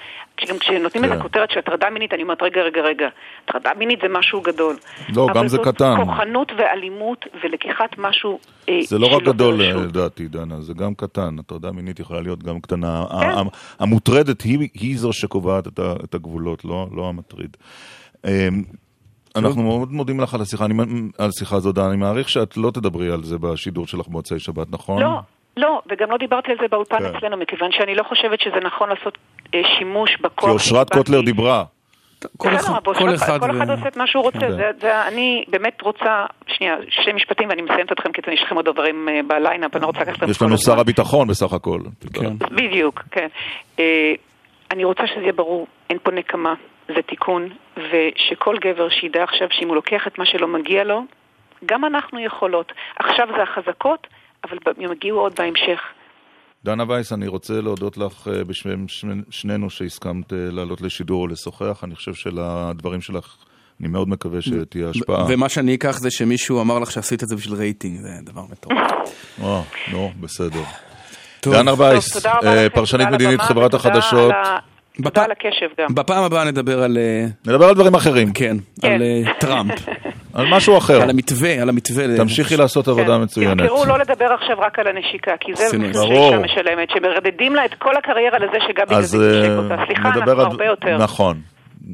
גם 0.50 0.60
כשנותנים 0.60 1.04
כן. 1.04 1.12
איזה 1.12 1.24
כותרת 1.24 1.52
של 1.52 1.60
הטרדה 1.60 1.90
מינית, 1.90 2.14
אני 2.14 2.24
אומרת, 2.24 2.42
רגע, 2.42 2.62
רגע, 2.62 2.82
רגע, 2.82 3.08
הטרדה 3.44 3.70
מינית 3.78 4.00
זה 4.02 4.08
משהו 4.10 4.42
גדול. 4.42 4.76
לא, 5.16 5.28
גם 5.36 5.48
זה 5.48 5.58
קטן. 5.58 5.86
אבל 5.86 5.98
זאת 5.98 6.08
כוחנות 6.08 6.52
ואלימות 6.58 7.26
ולקיחת 7.44 7.98
משהו 7.98 8.40
אה, 8.70 8.80
זה 8.84 9.00
לא 9.00 9.08
רק 9.08 9.24
גדול. 9.24 9.62
לדעתי, 9.62 10.28
דנה, 10.28 10.62
זה 10.62 10.74
גם 10.74 10.96
קטן. 10.96 11.40
הטרדה 11.40 11.72
מינית 11.72 12.00
יכולה 12.00 12.22
להיות 12.22 12.44
גם 12.44 12.60
קטנה. 12.60 13.06
כן. 13.22 13.30
המוטרדת 13.80 14.42
היא, 14.42 14.70
היא 14.74 14.98
זו 14.98 15.14
שקובעת 15.14 15.68
את, 15.68 15.80
את 16.04 16.16
הגבולות, 16.16 16.66
לא, 16.66 16.88
לא 16.96 17.10
המטריד. 17.10 17.58
אמ, 18.26 18.64
אנחנו 19.36 19.64
מאוד 19.64 19.92
מודים 19.92 20.20
לך 20.20 20.34
על 20.34 20.42
השיחה, 20.42 20.66
אני, 20.66 20.74
על 21.18 21.30
השיחה 21.30 21.56
הזאת, 21.56 21.76
דנה. 21.76 21.88
אני 21.88 21.98
מעריך 21.98 22.30
שאת 22.30 22.58
לא 22.58 22.72
תדברי 22.72 23.12
על 23.12 23.24
זה 23.24 23.38
בשידור 23.38 23.88
שלך 23.88 24.08
במוצאי 24.08 24.40
שבת, 24.40 24.68
נכון? 24.72 25.02
לא, 25.02 25.20
לא, 25.58 25.82
וגם 25.90 26.12
לא 26.12 26.18
דיברתי 26.18 26.52
על 26.52 26.58
זה 26.62 26.68
באולפן 26.72 27.00
כן. 27.00 27.16
אצלנו, 27.16 27.38
מכיוון 27.38 27.72
שאני 27.72 27.96
לא 27.96 28.04
חושבת 28.04 28.40
שזה 28.42 28.60
נכון 28.64 28.90
לעשות 28.90 29.18
אה, 29.56 29.62
שימוש 29.78 30.18
בכוח. 30.22 30.50
כי 30.50 30.54
אושרת. 30.54 30.90
קוטלר 30.90 31.22
דיברה. 31.22 31.64
כל 32.38 32.56
אחד, 32.56 32.84
כל 32.84 32.94
כל 32.94 33.16
אחד, 33.16 33.40
כל 33.40 33.52
ו- 33.52 33.58
אחד 33.58 33.70
עושה 33.70 33.88
את 33.88 33.98
מה 33.98 34.08
שהוא 34.08 34.24
רוצה. 34.24 34.40
כן. 34.40 34.52
זה, 34.52 34.72
זה, 34.82 35.08
אני 35.08 35.44
באמת 35.48 35.82
רוצה, 35.82 36.26
שנייה, 36.48 36.76
שני 36.90 37.14
משפטים 37.14 37.50
ואני 37.50 37.62
מסיימת 37.62 37.92
אתכם, 37.92 38.12
כי 38.12 38.22
יש 38.32 38.42
לכם 38.44 38.56
עוד 38.56 38.66
דברים 38.66 39.10
אה, 39.10 39.20
בליינאפ, 39.28 39.76
אני 39.76 39.82
לא 39.82 39.88
רוצה 39.88 40.00
לקחת 40.00 40.18
לכם 40.18 40.32
יש 40.32 40.38
כל 40.38 40.46
לנו. 40.46 40.58
שר 40.58 40.80
הביטחון 40.80 41.28
בסך 41.28 41.54
הכל. 41.54 41.80
כן. 42.14 42.38
בדיוק, 42.52 43.04
כן. 43.12 43.28
אה, 43.80 44.14
אני 44.72 44.84
רוצה 44.84 45.08
שזה 45.08 45.22
יהיה 45.22 45.34
ברור, 45.34 45.68
אין 45.90 45.98
פה 46.04 46.12
נקמה, 46.12 46.54
זה 46.88 47.02
תיקון, 47.06 47.50
ושכל 47.78 48.58
גבר 48.58 48.90
שידע 48.90 49.24
עכשיו 49.24 49.48
שאם 49.52 49.68
הוא 49.68 49.76
לוקח 49.76 50.08
את 50.08 50.20
מה 50.20 50.26
שלא 50.26 50.48
מגיע 50.48 50.84
לו, 50.84 51.02
גם 51.66 51.86
אנחנו 51.86 52.20
יכולות. 52.20 52.72
עכשיו 53.00 53.28
זה 53.38 53.44
החזקות, 53.44 54.08
אבל 54.44 54.58
הם 54.78 54.92
יגיעו 54.92 55.20
עוד 55.20 55.34
בהמשך. 55.38 55.80
דנה 56.66 56.84
וייס, 56.88 57.14
אני 57.14 57.28
רוצה 57.28 57.62
להודות 57.62 57.98
לך 57.98 58.28
אה, 58.28 58.44
בשם 58.44 58.88
שני- 58.88 59.22
שנינו 59.30 59.70
שהסכמת 59.70 60.34
אה, 60.34 60.38
לעלות 60.52 60.82
לשידור 60.82 61.22
ולשוחח. 61.22 61.84
אני 61.84 61.96
חושב 61.96 62.14
שלדברים 62.14 63.02
שלך, 63.02 63.36
אני 63.80 63.88
מאוד 63.88 64.10
מקווה 64.10 64.42
שתהיה 64.42 64.90
השפעה. 64.90 65.26
ומה 65.30 65.50
שאני 65.50 65.76
אקח 65.76 65.98
זה 65.98 66.12
שמישהו 66.12 66.62
אמר 66.62 66.80
לך 66.80 66.92
שעשית 66.92 67.24
את 67.24 67.28
זה 67.28 67.36
בשביל 67.36 67.56
רייטינג, 67.56 68.02
זה 68.02 68.10
דבר 68.24 68.42
מטורף. 68.52 68.92
אה, 69.44 69.62
נו, 69.92 70.12
בסדר. 70.20 70.64
דנה 71.46 71.74
וייס, 71.78 72.14
טוב, 72.14 72.22
תודה 72.22 72.34
רבה 72.38 72.48
אה, 72.58 72.66
לכם, 72.66 72.76
פרשנית 72.76 73.02
תודה 73.02 73.08
על 73.08 73.14
מדינית 73.16 73.40
הבמה, 73.40 73.48
חברת 73.50 73.74
החדשות. 73.74 74.32
בפ- 75.00 75.04
תודה 75.04 75.24
על 75.24 75.32
הקשב 75.32 75.70
גם. 75.80 75.96
בפעם 75.96 76.24
הבאה 76.24 76.44
נדבר 76.46 76.84
על... 76.84 76.98
אה, 76.98 77.26
נדבר 77.48 77.66
על 77.66 77.74
דברים 77.76 77.96
אחרים, 77.96 78.32
כן, 78.34 78.58
כן. 78.82 78.92
על 78.92 79.02
אה, 79.02 79.34
טראמפ, 79.40 79.74
על 80.34 80.46
משהו 80.52 80.78
אחר. 80.78 81.02
על 81.02 81.10
המתווה, 81.10 81.62
על 81.62 81.70
המתווה. 81.70 82.18
תמשיכי 82.18 82.58
לעשות 82.58 82.88
עבודה 82.88 83.16
כן. 83.18 83.22
מצוינת. 83.24 83.62
תזכרו 83.62 83.86
לא 83.86 84.00
לדבר 84.00 84.26
עכשיו 84.42 84.60
רק 84.60 84.80
על 84.80 84.88
הנשיקה, 84.88 85.32
כי 85.40 85.52
זה 85.56 85.78
מחיר. 85.78 85.94
שאישה 86.02 86.38
משלמת, 86.40 86.90
שמרדדים 86.94 87.56
לה 87.56 87.66
את 87.66 87.74
כל 87.74 87.98
הקריירה 87.98 88.40
לזה 88.40 88.58
שגבי 88.68 88.96
אז 88.96 89.04
גזית 89.04 89.22
תשק 89.22 89.50
אה, 89.50 89.58
אותה. 89.58 89.76
סליחה, 89.86 90.10
אנחנו. 90.10 90.42
הרבה 90.42 90.66
יותר. 90.66 90.98
נכון. 90.98 91.38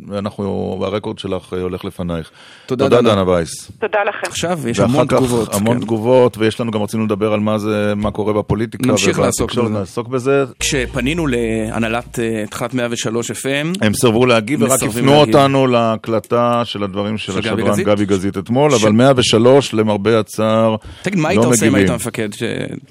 ואנחנו, 0.08 0.44
הרקורד 0.86 1.20
שלך 1.20 1.54
אה, 1.54 1.62
הולך 1.62 1.86
לפנייך. 1.86 2.32
תודה, 2.66 2.86
תודה, 2.86 3.02
דנה. 3.02 3.10
דנה 3.12 3.30
וייס. 3.30 3.72
תודה 3.80 3.98
לכם. 4.10 4.28
עכשיו 4.28 4.60
יש 4.70 4.80
ואחר 4.80 4.92
המון 4.92 5.08
כך 5.08 5.18
תגובות. 5.18 5.54
המון 5.54 5.78
כן. 5.78 5.84
תגובות, 5.84 6.38
ויש 6.38 6.60
לנו 6.60 6.72
גם 6.72 6.82
רצינו 6.82 7.06
לדבר 7.06 7.34
על 7.34 7.40
מה 7.40 7.58
זה, 7.58 7.94
מה 7.96 8.12
קורה 8.12 8.34
בפוליטיקה. 8.34 8.88
נמשיך 8.88 9.20
לעסוק 9.20 9.52
בזה. 9.54 9.62
נעסוק 9.70 10.08
בזה. 10.08 10.44
כשפנינו 10.60 11.28
להנהלת 11.28 12.20
אה, 12.20 12.44
תחנת 12.50 12.74
103 12.74 13.32
FM, 13.32 13.78
הם 13.82 13.94
סירבו 13.94 14.26
להגיב 14.26 14.62
ורק 14.62 14.84
הפנו. 14.84 15.14
אותנו 15.16 15.68
להקלטה 15.68 16.62
של 16.66 16.84
הדברים 16.84 17.18
של 17.18 17.40
השדרן 17.40 17.68
גזית? 17.72 17.86
גבי 17.88 18.06
גזית 18.06 18.38
אתמול, 18.38 18.72
ש- 18.72 18.84
אבל 18.84 18.92
103 18.92 19.74
למרבה 19.74 20.20
הצער 20.20 20.76
תגיד, 21.02 21.20
מה 21.20 21.30
היית 21.30 21.42
לא 21.42 21.48
עושה 21.50 21.68
אם 21.68 21.76
היית. 21.76 21.90
מפקד 21.92 22.34
ש- 22.34 22.44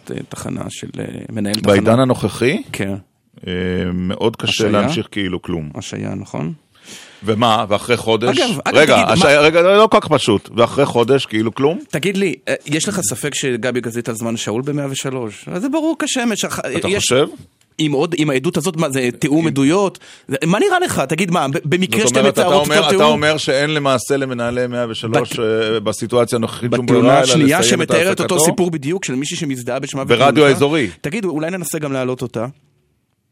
ת- 0.04 0.10
תחנה 0.28 0.62
של 0.68 0.86
אה, 0.98 1.04
מנהל 1.32 1.54
תחנה? 1.54 1.72
בעידן 1.72 1.98
הנוכחי 2.00 2.62
כן, 2.72 2.94
אה, 3.46 3.52
מאוד 3.94 4.36
קשה 4.36 4.48
השעיה? 4.50 4.70
להמשיך 4.70 5.08
כאילו 5.10 5.42
כלום. 5.42 5.70
השעיה, 5.74 6.14
נכון? 6.14 6.52
ומה, 7.24 7.64
ואחרי 7.68 7.96
חודש? 7.96 8.38
אגב, 8.38 8.58
אגב, 8.64 8.76
רגע, 8.76 8.94
תגיד, 8.94 9.08
השעיה- 9.08 9.40
רגע, 9.40 9.62
לא 9.62 9.86
כל 9.90 9.98
כך 10.00 10.08
פשוט. 10.08 10.48
ואחרי 10.56 10.86
חודש 10.86 11.26
כאילו 11.26 11.54
כלום? 11.54 11.78
תגיד 11.90 12.16
לי, 12.16 12.34
אה, 12.48 12.54
יש 12.66 12.88
לך 12.88 13.00
ספק 13.00 13.34
שגבי 13.34 13.80
גזית 13.80 14.08
על 14.08 14.14
זמן 14.14 14.36
שאול 14.36 14.62
ב-103? 14.62 15.16
זה 15.58 15.68
ברור 15.68 15.96
כשמש. 15.98 16.44
אח- 16.44 16.60
אתה 16.60 16.88
יש- 16.88 16.96
חושב? 17.02 17.26
עם 17.78 17.92
עוד, 17.92 18.14
עם 18.18 18.30
העדות 18.30 18.56
הזאת, 18.56 18.76
מה 18.76 18.90
זה 18.90 19.08
תיאום 19.18 19.46
עדויות? 19.46 19.98
מה 20.44 20.58
נראה 20.58 20.78
לך? 20.84 21.02
תגיד 21.08 21.30
מה, 21.30 21.46
במקרה 21.64 22.08
שאתם 22.08 22.20
אתה 22.20 22.28
מתארות 22.28 22.68
אותו 22.68 22.80
אתה 22.80 22.88
תיאום? 22.88 23.02
אומר 23.02 23.36
שאין 23.36 23.74
למעשה 23.74 24.16
למנהלי 24.16 24.66
103 24.66 25.38
אה, 25.38 25.80
בסיטואציה 25.80 26.36
הנוכחית 26.36 26.70
שום 26.76 26.86
ברירה, 26.86 27.00
בתאונה 27.02 27.18
אלא 27.18 27.22
השנייה 27.24 27.58
לסיים 27.60 27.82
את 27.82 27.88
שמתארת 27.88 28.20
אותו 28.20 28.34
העסקתו? 28.34 28.50
סיפור 28.50 28.70
בדיוק 28.70 29.04
של 29.04 29.14
מישהי 29.14 29.36
שמזדהה 29.36 29.78
בשמה 29.78 30.04
ברדיו. 30.04 30.44
האזורי. 30.46 30.90
תגידו, 31.00 31.30
אולי 31.30 31.50
ננסה 31.50 31.78
גם 31.78 31.92
להעלות 31.92 32.22
אותה? 32.22 32.46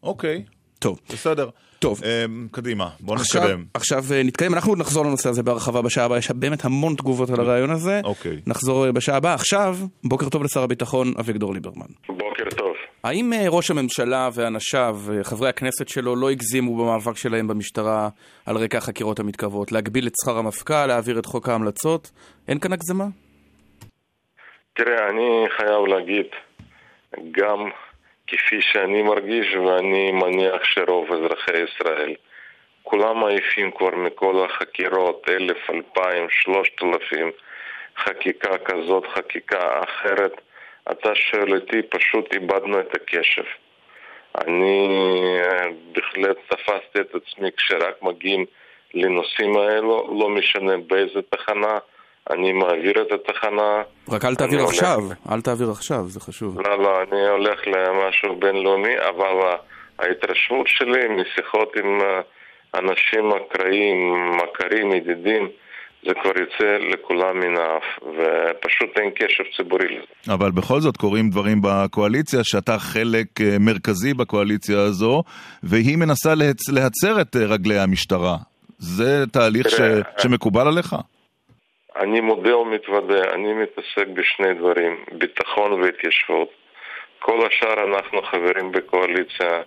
אוקיי, 0.03 0.42
טוב. 0.79 0.98
בסדר. 1.12 1.48
טוב. 1.81 2.01
אמ, 2.05 2.49
קדימה, 2.51 2.88
בוא 3.01 3.14
עכשיו, 3.14 3.43
נתקדם. 3.43 3.64
עכשיו 3.75 4.05
אה, 4.12 4.23
נתקדם, 4.23 4.55
אנחנו 4.55 4.77
נחזור 4.77 5.05
לנושא 5.05 5.29
הזה 5.29 5.43
בהרחבה 5.43 5.83
בשעה 5.83 6.05
הבאה, 6.05 6.19
יש 6.19 6.31
באמת 6.31 6.64
המון 6.64 6.95
תגובות 6.95 7.31
על 7.31 7.40
הרעיון 7.40 7.71
הזה. 7.71 8.01
אוקיי. 8.05 8.40
נחזור 8.47 8.87
אה, 8.87 8.93
בשעה 8.93 9.16
הבאה. 9.16 9.35
עכשיו, 9.35 9.77
בוקר 10.05 10.29
טוב 10.29 10.45
לשר 10.45 10.62
הביטחון 10.62 11.12
אביגדור 11.21 11.55
ליברמן. 11.55 11.87
בוקר 12.09 12.45
טוב. 12.57 12.73
האם 13.05 13.33
אה, 13.33 13.45
ראש 13.49 13.71
הממשלה 13.71 14.29
ואנשיו, 14.35 14.99
חברי 15.23 15.49
הכנסת 15.49 15.88
שלו, 15.88 16.16
לא 16.16 16.31
הגזימו 16.31 16.77
במאבק 16.77 17.16
שלהם 17.16 17.49
במשטרה 17.49 18.09
על 18.47 18.57
רקע 18.57 18.79
החקירות 18.79 19.21
המתקרבות? 19.21 19.73
להגביל 19.73 20.07
את 20.07 20.12
שכר 20.23 20.38
המפכ"ל, 20.38 20.87
להעביר 20.87 21.19
את 21.19 21.27
חוק 21.27 21.49
ההמלצות? 21.49 22.11
אין 22.49 22.59
כאן 22.59 22.73
הגזמה? 22.73 23.07
תראה, 24.73 25.09
אני 25.11 25.47
חייב 25.57 25.87
להגיד, 25.87 26.27
גם 27.31 27.59
כפי 28.31 28.62
שאני 28.62 29.03
מרגיש, 29.03 29.55
ואני 29.55 30.12
מניח 30.12 30.64
שרוב 30.64 31.12
אזרחי 31.12 31.53
ישראל, 31.62 32.14
כולם 32.83 33.25
עייפים 33.25 33.71
כבר 33.71 33.97
מכל 33.97 34.45
החקירות, 34.45 35.27
אלף, 35.29 35.71
אלפיים, 35.71 36.27
שלושת 36.31 36.83
אלפים, 36.83 37.31
חקיקה 37.97 38.59
כזאת, 38.59 39.07
חקיקה 39.07 39.81
אחרת. 39.85 40.40
אתה 40.90 41.14
שואל 41.14 41.55
אותי, 41.55 41.83
פשוט 41.83 42.33
איבדנו 42.35 42.81
את 42.81 42.95
הקשב. 42.95 43.45
אני 44.38 44.88
אה, 45.43 45.66
בהחלט 45.93 46.37
תפסתי 46.49 47.01
את 47.01 47.14
עצמי 47.14 47.49
כשרק 47.57 48.03
מגיעים 48.03 48.45
לנושאים 48.95 49.57
האלו, 49.57 50.19
לא 50.21 50.29
משנה 50.29 50.77
באיזה 50.77 51.23
תחנה, 51.31 51.79
אני 52.31 52.53
מעביר 52.53 53.03
את 53.03 53.12
התחנה. 53.12 53.83
רק 54.09 54.25
אל 54.25 54.35
תעביר 54.35 54.64
עכשיו, 54.64 54.99
הולך- 55.01 55.16
אל 55.33 55.40
תעביר 55.40 55.71
עכשיו, 55.71 56.05
זה 56.09 56.21
חשוב. 56.21 56.61
לא, 56.61 56.83
לא, 56.83 56.90
אני 57.03 57.29
הולך 57.29 57.61
למשהו 57.66 58.37
בינלאומי, 58.38 58.95
אבל 59.09 59.57
ההתרשמות 59.99 60.66
שלי 60.69 61.01
משיחות 61.09 61.73
עם 61.79 61.99
אה, 62.01 62.21
אנשים 62.81 63.25
אקראיים, 63.31 63.97
מכרים, 64.37 64.93
ידידים, 64.93 65.49
זה 66.07 66.12
כבר 66.23 66.33
יוצא 66.40 66.64
לכולם 66.93 67.40
מן 67.40 67.55
האף, 67.59 67.83
ופשוט 68.03 68.88
אין 68.99 69.11
קשב 69.11 69.45
ציבורי 69.57 69.85
לזה. 69.88 70.35
אבל 70.35 70.51
בכל 70.51 70.81
זאת 70.81 70.97
קורים 70.97 71.31
דברים 71.31 71.59
בקואליציה, 71.62 72.40
שאתה 72.45 72.79
חלק 72.79 73.27
אה, 73.40 73.57
מרכזי 73.61 74.14
בקואליציה 74.14 74.81
הזו, 74.81 75.23
והיא 75.62 75.97
מנסה 75.99 76.35
להצ... 76.35 76.69
להצר 76.69 77.21
את 77.21 77.37
אה, 77.37 77.45
רגלי 77.47 77.79
המשטרה. 77.79 78.37
זה 78.79 79.25
תהליך 79.33 79.71
ש... 79.71 79.81
שמקובל 80.19 80.66
עליך? 80.69 80.97
אני 81.96 82.20
מודה 82.20 82.57
ומתוודה, 82.57 83.31
אני 83.35 83.53
מתעסק 83.53 84.07
בשני 84.14 84.55
דברים, 84.55 85.05
ביטחון 85.12 85.72
והתיישבות. 85.72 86.48
כל 87.18 87.46
השאר 87.46 87.85
אנחנו 87.85 88.22
חברים 88.22 88.72
בקואליציה, 88.72 89.62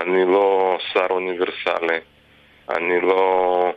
אני 0.00 0.24
לא 0.24 0.78
שר 0.92 1.06
אוניברסלי, 1.10 1.98
אני 2.70 3.00
לא 3.00 3.72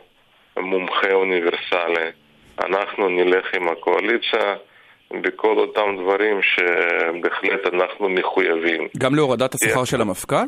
מומחה 0.58 1.12
אוניברסלי. 1.12 2.10
אנחנו 2.64 3.08
נלך 3.08 3.54
עם 3.54 3.68
הקואליציה 3.68 4.54
בכל 5.10 5.58
אותם 5.58 5.96
דברים 6.02 6.40
שבהחלט 6.42 7.74
אנחנו 7.74 8.08
מחויבים. 8.08 8.88
גם 8.98 9.14
להורדת 9.14 9.54
השכר. 9.54 9.84
של 9.84 10.00
המפכ"ל? 10.00 10.46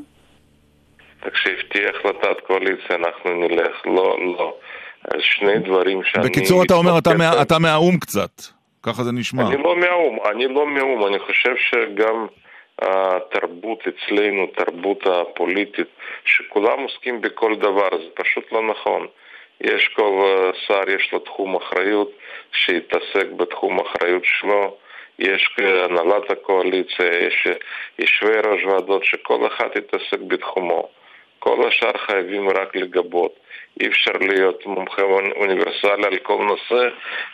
תקשיב, 1.20 1.54
תהיה 1.68 1.90
החלטת 1.90 2.40
קואליציה, 2.46 2.96
אנחנו 2.96 3.30
נלך. 3.34 3.86
לא, 3.86 4.18
לא. 4.38 4.56
אז 5.04 5.20
שני 5.20 5.58
דברים 5.58 6.02
שאני... 6.04 6.24
בקיצור, 6.24 6.62
אתה 6.62 6.74
אומר, 6.74 6.98
אתה, 6.98 7.10
מה... 7.14 7.42
אתה 7.42 7.58
מהאו"ם 7.58 7.98
קצת. 7.98 8.42
ככה 8.82 9.02
זה 9.02 9.12
נשמע. 9.12 9.42
אני 9.42 9.62
לא 9.62 9.76
מהאו"ם, 9.76 10.18
אני 10.30 10.46
לא 10.46 10.66
מהאו"ם, 10.66 11.06
אני 11.06 11.18
חושב 11.18 11.54
שגם 11.56 12.26
התרבות 12.78 13.78
אצלנו, 13.88 14.46
תרבות 14.46 15.06
הפוליטית, 15.06 15.88
שכולם 16.24 16.80
עוסקים 16.80 17.20
בכל 17.20 17.54
דבר, 17.56 17.88
זה 17.90 18.08
פשוט 18.14 18.52
לא 18.52 18.62
נכון. 18.70 19.06
יש 19.60 19.88
כל 19.96 20.22
שר, 20.66 20.90
יש 20.90 21.12
לו 21.12 21.18
תחום 21.18 21.56
אחריות, 21.56 22.10
שיתעסק 22.52 23.26
בתחום 23.36 23.78
אחריות 23.80 24.22
שלו. 24.24 24.76
יש 25.18 25.56
הנהלת 25.58 26.30
הקואליציה, 26.30 27.06
יש 27.26 27.48
יושבי 27.98 28.36
ראש 28.36 28.64
ועדות, 28.64 29.04
שכל 29.04 29.46
אחד 29.46 29.68
יתעסק 29.76 30.20
בתחומו. 30.26 30.88
כל 31.38 31.68
השאר 31.68 31.98
חייבים 32.06 32.48
רק 32.48 32.76
לגבות. 32.76 33.41
אי 33.80 33.86
אפשר 33.86 34.12
להיות 34.20 34.66
מומחה 34.66 35.02
אוניברסלי 35.36 36.06
על 36.06 36.16
כל 36.22 36.44
נושא 36.46 36.88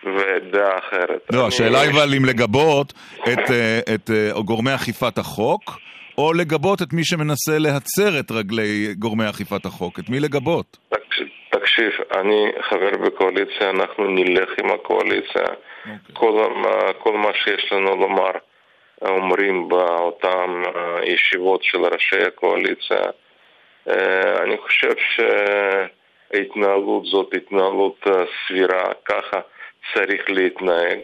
ודעה 0.04 0.78
אחרת. 0.78 1.20
לא, 1.32 1.46
השאלה 1.46 1.80
היא 1.80 1.90
אבל 1.90 2.14
אם 2.16 2.24
לגבות 2.24 2.92
את, 3.18 3.50
אה, 3.50 3.78
את, 3.78 3.90
את 3.94 4.10
אה, 4.10 4.42
גורמי 4.42 4.74
אכיפת 4.74 5.18
החוק, 5.18 5.78
או 6.18 6.32
לגבות 6.32 6.82
את 6.82 6.92
מי 6.92 7.04
שמנסה 7.04 7.58
להצר 7.58 8.20
את 8.20 8.30
רגלי 8.30 8.94
גורמי 8.98 9.30
אכיפת 9.30 9.66
החוק. 9.66 9.98
את 9.98 10.08
מי 10.08 10.20
לגבות? 10.20 10.76
תקשיב, 11.50 11.90
אני 12.20 12.52
חבר 12.60 12.90
בקואליציה, 13.06 13.70
אנחנו 13.70 14.04
נלך 14.08 14.50
עם 14.62 14.70
הקואליציה. 14.70 15.44
Okay. 15.44 15.90
אוקיי. 15.90 16.14
כל, 16.14 16.54
כל 16.98 17.12
מה 17.12 17.30
שיש 17.34 17.72
לנו 17.72 17.96
לומר 17.96 18.30
אומרים 19.02 19.68
באותן 19.68 20.62
אה, 20.76 21.04
ישיבות 21.04 21.62
של 21.62 21.78
ראשי 21.78 22.22
הקואליציה. 22.26 23.02
אני 24.42 24.56
חושב 24.58 24.94
ש... 24.96 25.20
ההתנהלות 26.34 27.04
זאת 27.04 27.34
התנהלות 27.36 27.96
אה, 28.06 28.12
סבירה, 28.46 28.84
ככה 29.04 29.40
צריך 29.94 30.30
להתנהג. 30.30 30.98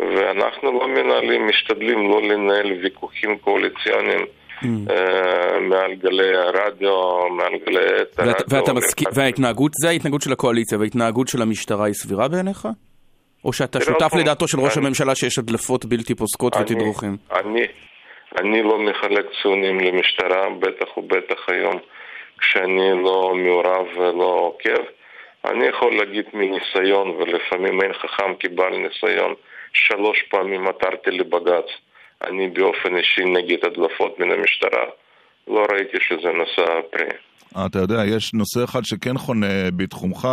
ואנחנו 0.00 0.72
לא 0.72 0.88
מנהלים, 0.88 1.46
משתדלים 1.46 2.10
לא 2.10 2.22
לנהל 2.22 2.72
ויכוחים 2.72 3.38
קואליציוניים 3.38 4.20
mm. 4.20 4.64
uh, 4.64 5.58
מעל 5.60 5.94
גלי 5.94 6.36
הרדיו, 6.36 7.28
מעל 7.30 7.52
גלי 7.66 7.78
הרדיו. 7.78 8.26
ואת, 8.26 8.42
ואתה 8.48 8.72
מסכים, 8.72 9.08
וההתנהגות, 9.14 9.72
זה 9.82 9.88
ההתנהגות 9.88 10.22
של 10.22 10.32
הקואליציה, 10.32 10.78
וההתנהגות 10.78 11.28
של 11.28 11.42
המשטרה 11.42 11.86
היא 11.86 11.94
סבירה 11.94 12.28
בעיניך? 12.28 12.68
או 13.44 13.52
שאתה 13.52 13.80
שותף 13.80 14.10
לדעתו 14.20 14.48
של 14.48 14.60
ראש 14.60 14.78
אני, 14.78 14.86
הממשלה 14.86 15.14
שיש 15.14 15.38
הדלפות 15.38 15.84
בלתי 15.84 16.14
פוסקות 16.14 16.56
אני, 16.56 16.62
ותדרוכים? 16.62 17.16
אני, 17.32 17.66
אני 18.38 18.62
לא 18.62 18.78
מחלק 18.78 19.26
ציונים 19.42 19.80
למשטרה, 19.80 20.50
בטח 20.60 20.98
ובטח 20.98 21.48
היום. 21.48 21.78
כשאני 22.40 23.02
לא 23.04 23.34
מעורב 23.34 23.86
ולא 23.96 24.38
עוקב. 24.40 24.82
אני 25.44 25.66
יכול 25.66 25.96
להגיד 25.96 26.24
מניסיון, 26.34 27.08
ולפעמים 27.10 27.82
אין 27.82 27.92
חכם 27.92 28.34
כבעל 28.40 28.76
ניסיון, 28.76 29.34
שלוש 29.72 30.22
פעמים 30.30 30.68
עתרתי 30.68 31.10
לבג"ץ. 31.10 31.68
אני 32.24 32.48
באופן 32.48 32.96
אישי 32.96 33.24
נגד 33.24 33.64
הדלפות 33.64 34.20
מן 34.20 34.30
המשטרה. 34.32 34.84
לא 35.48 35.66
ראיתי 35.72 35.98
שזה 36.00 36.28
נושא 36.32 36.80
פרי. 36.90 37.08
אתה 37.66 37.78
יודע, 37.78 38.04
יש 38.06 38.34
נושא 38.34 38.64
אחד 38.64 38.84
שכן 38.84 39.18
חונה 39.18 39.70
בתחומך, 39.76 40.28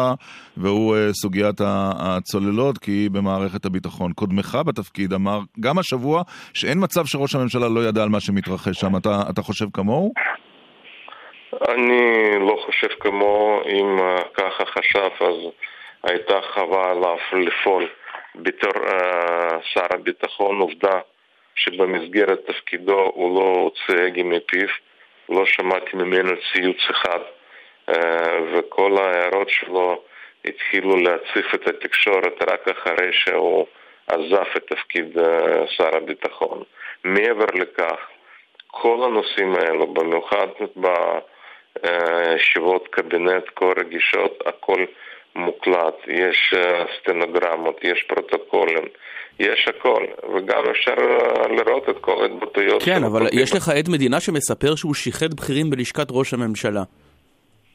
והוא 0.58 0.96
אה, 0.96 1.14
סוגיית 1.14 1.56
הצוללות, 2.00 2.78
כי 2.78 2.92
היא 2.92 3.10
במערכת 3.10 3.66
הביטחון. 3.66 4.14
קודמך 4.14 4.58
בתפקיד 4.66 5.14
אמר, 5.14 5.40
גם 5.60 5.80
השבוע, 5.80 6.24
שאין 6.54 6.78
מצב 6.84 7.06
שראש 7.06 7.36
הממשלה 7.36 7.70
לא 7.70 7.86
ידע 7.88 8.04
על 8.04 8.10
מה 8.10 8.20
שמתרחש 8.20 8.80
שם. 8.80 8.98
אתה, 8.98 9.22
אתה 9.30 9.42
חושב 9.42 9.66
כמוהו? 9.74 10.14
אני 11.54 12.32
לא 12.40 12.62
חושב 12.66 12.88
כמו 13.00 13.62
אם 13.66 14.00
אה, 14.00 14.24
ככה 14.34 14.66
חשב, 14.66 15.10
אז 15.20 15.36
הייתה 16.04 16.42
חובה 16.42 16.92
עליו 16.92 17.18
לפעול 17.34 17.88
בתור 18.36 18.74
uh, 18.74 19.54
שר 19.64 19.86
הביטחון. 19.94 20.60
עובדה 20.60 21.00
שבמסגרת 21.56 22.40
תפקידו 22.46 23.12
הוא 23.14 23.40
לא 23.40 23.60
הוציא 23.60 24.04
הגה 24.06 24.24
מפיו, 24.24 24.68
לא 25.30 25.46
שמעתי 25.46 25.90
ממנו 25.94 26.32
ציוץ 26.54 26.78
אחד, 26.90 27.20
uh, 27.92 27.94
וכל 28.54 28.98
ההערות 28.98 29.50
שלו 29.50 30.02
התחילו 30.46 30.96
להציף 30.98 31.56
את 31.56 31.68
התקשורת 31.68 32.50
רק 32.50 32.68
אחרי 32.68 33.10
שהוא 33.12 33.66
עזב 34.08 34.46
את 34.58 34.64
תפקיד 34.68 35.18
uh, 35.18 35.22
שר 35.68 35.98
הביטחון. 35.98 36.64
מעבר 37.04 37.46
לכך, 37.54 38.08
כל 38.68 39.04
הנושאים 39.04 39.56
האלו, 39.56 39.88
במיוחד 39.88 40.48
ב... 40.82 40.88
ישיבות 42.36 42.88
קבינט 42.92 43.44
כה 43.56 43.66
רגישות, 43.80 44.44
הכל 44.46 44.86
מוקלט, 45.38 45.96
יש 46.08 46.54
אה, 46.58 46.86
סטנוגרמות, 47.00 47.80
יש 47.84 48.06
פרוטוקולים, 48.08 48.84
יש 49.40 49.68
הכל, 49.68 50.06
וגם 50.36 50.64
אפשר 50.72 50.92
אה, 50.92 51.48
לראות 51.48 51.90
את 51.90 51.96
כל 52.02 52.24
ההתבטאויות. 52.24 52.84
כן, 52.84 53.04
אבל 53.04 53.28
יש 53.32 53.56
לך 53.56 53.70
עד 53.70 53.90
מדינה 53.90 54.20
שמספר 54.20 54.76
שהוא 54.76 54.94
שיחד 54.94 55.34
בכירים 55.34 55.70
בלשכת 55.70 56.08
ראש 56.12 56.34
הממשלה. 56.34 56.84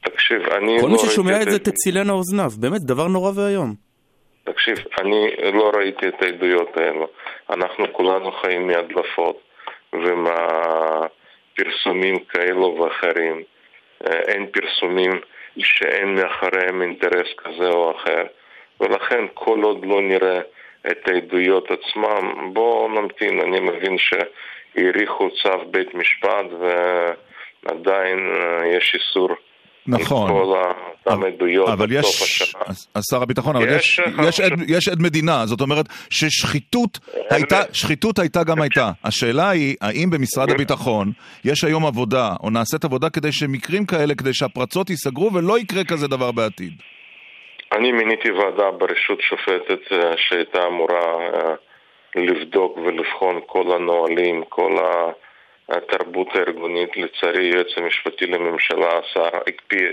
תקשיב, 0.01 0.41
אני 0.41 0.77
כל 0.81 0.87
לא 0.87 0.91
מי 0.93 0.97
ששומע 0.97 1.41
את 1.41 1.51
זה 1.51 1.59
תצילנה 1.59 2.13
אוזניו, 2.13 2.49
באמת, 2.59 2.81
דבר 2.81 3.07
נורא 3.07 3.31
ואיום. 3.35 3.73
תקשיב, 4.43 4.77
אני 5.01 5.27
לא 5.53 5.71
ראיתי 5.77 6.07
את 6.07 6.21
העדויות 6.21 6.77
האלו. 6.77 7.07
אנחנו 7.49 7.85
כולנו 7.93 8.31
חיים 8.31 8.67
מהדלפות 8.67 9.39
ומהפרסומים 9.93 10.99
כאלו 12.29 12.77
ואחרים. 12.79 13.43
אה, 14.07 14.19
אין 14.19 14.47
פרסומים 14.47 15.11
שאין 15.57 16.15
מאחוריהם 16.15 16.81
אינטרס 16.81 17.27
כזה 17.37 17.69
או 17.69 17.91
אחר, 17.91 18.23
ולכן 18.79 19.25
כל 19.33 19.63
עוד 19.63 19.85
לא 19.85 20.01
נראה 20.01 20.39
את 20.91 21.07
העדויות 21.07 21.71
עצמם, 21.71 22.53
בואו 22.53 22.87
נמתין, 22.87 23.39
אני 23.39 23.59
מבין 23.59 23.97
שהאריכו 23.97 25.29
צו 25.29 25.65
בית 25.71 25.93
משפט 25.93 26.45
ועדיין 27.63 28.31
אה, 28.35 28.67
יש 28.67 28.95
איסור 28.95 29.29
נכון. 29.87 30.31
עם 30.31 30.37
כל 30.37 30.63
אותם 31.05 31.23
עדויות 31.23 31.69
אבל 31.69 31.91
יש, 31.91 32.21
השנה. 32.21 32.61
אז 32.95 33.03
שר 33.11 33.21
הביטחון, 33.21 33.55
אבל 33.55 33.75
יש, 33.75 33.99
יש, 34.27 34.39
עד, 34.39 34.51
יש 34.67 34.87
עד 34.87 35.01
מדינה, 35.01 35.45
זאת 35.45 35.61
אומרת 35.61 35.85
ששחיתות 36.09 36.99
הייתה, 37.29 37.61
שחיתות 37.73 38.19
הייתה 38.19 38.43
גם 38.43 38.61
הייתה. 38.61 38.91
השאלה 39.03 39.49
היא, 39.49 39.75
האם 39.81 40.09
במשרד 40.09 40.49
הביטחון 40.51 41.11
יש 41.45 41.63
היום 41.63 41.85
עבודה, 41.85 42.29
או 42.43 42.49
נעשית 42.49 42.85
עבודה 42.85 43.09
כדי 43.09 43.31
שמקרים 43.31 43.85
כאלה, 43.85 44.15
כדי 44.15 44.33
שהפרצות 44.33 44.89
ייסגרו 44.89 45.33
ולא 45.33 45.59
יקרה 45.59 45.83
כזה 45.83 46.07
דבר 46.07 46.31
בעתיד? 46.31 46.73
אני 47.71 47.91
מיניתי 47.91 48.31
ועדה 48.31 48.71
ברשות 48.71 49.21
שופטת 49.21 49.91
אה, 49.91 50.13
שהייתה 50.17 50.67
אמורה 50.67 51.15
אה, 51.33 51.53
לבדוק 52.15 52.77
ולבחון 52.77 53.39
כל 53.45 53.63
הנהלים, 53.71 54.43
כל 54.49 54.77
ה... 54.77 55.11
התרבות 55.69 56.35
הארגונית, 56.35 56.97
לצערי 56.97 57.45
היועץ 57.45 57.77
המשפטי 57.77 58.25
לממשלה, 58.25 58.99
השר, 58.99 59.29
הקפיא 59.47 59.89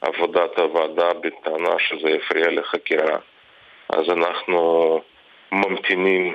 עבודת 0.00 0.58
הוועדה 0.58 1.12
בטענה 1.12 1.78
שזה 1.78 2.10
יפריע 2.10 2.50
לחקירה. 2.50 3.18
אז 3.88 4.04
אנחנו 4.10 5.00
ממתינים 5.52 6.34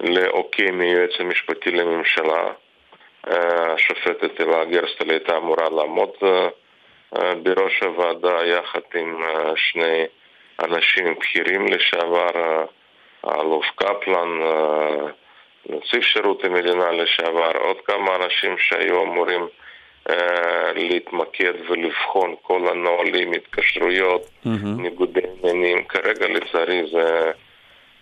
לאוקיי 0.00 0.70
מהיועץ 0.70 1.10
המשפטי 1.18 1.70
לממשלה. 1.70 2.52
השופטת 3.26 4.40
אלה 4.40 4.64
גרסטל 4.64 5.10
הייתה 5.10 5.36
אמורה 5.36 5.68
לעמוד 5.70 6.10
אה, 6.22 7.34
בראש 7.42 7.80
הוועדה 7.82 8.44
יחד 8.44 8.80
עם 8.94 9.22
אה, 9.22 9.52
שני 9.56 10.04
אנשים 10.60 11.14
בכירים 11.14 11.66
לשעבר, 11.66 12.30
אה, 12.36 12.64
האלוף 13.24 13.66
קפלן, 13.76 14.40
נציב 15.68 16.02
שירות 16.02 16.44
המדינה 16.44 16.90
לשעבר, 16.90 17.52
עוד 17.58 17.76
כמה 17.86 18.16
אנשים 18.16 18.58
שהיו 18.58 19.02
אמורים 19.02 19.46
אה, 20.10 20.72
להתמקד 20.74 21.52
ולבחון 21.68 22.34
כל 22.42 22.68
הנהלים, 22.68 23.32
התקשרויות, 23.32 24.22
mm-hmm. 24.22 24.48
ניגודי 24.64 25.20
עניינים. 25.42 25.84
כרגע 25.84 26.28
לצערי 26.28 26.82
זה 26.92 27.30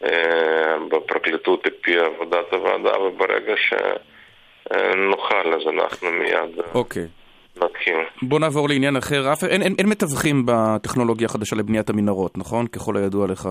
אה, 0.05 0.77
בפרקליטות 0.89 1.67
הקפיאה 1.67 2.07
עבודת 2.07 2.53
הוועדה, 2.53 3.01
וברגע 3.01 3.55
שנוכל 3.57 5.55
אז 5.55 5.63
אנחנו 5.75 6.13
מיד... 6.13 6.61
אה, 6.61 6.65
אוקיי. 6.75 7.03
Okay. 7.03 7.23
נתחיל. 7.57 7.95
בוא 8.23 8.41
נעבור 8.41 8.69
לעניין 8.69 8.97
אחר. 8.97 9.33
אף, 9.33 9.45
אין, 9.45 9.63
אין, 9.63 9.75
אין 9.79 9.89
מתווכים 9.89 10.43
בטכנולוגיה 10.47 11.27
החדשה 11.27 11.57
לבניית 11.57 11.91
המנהרות, 11.91 12.39
נכון? 12.39 12.67
ככל 12.67 12.97
הידוע 12.97 13.27
לך. 13.27 13.49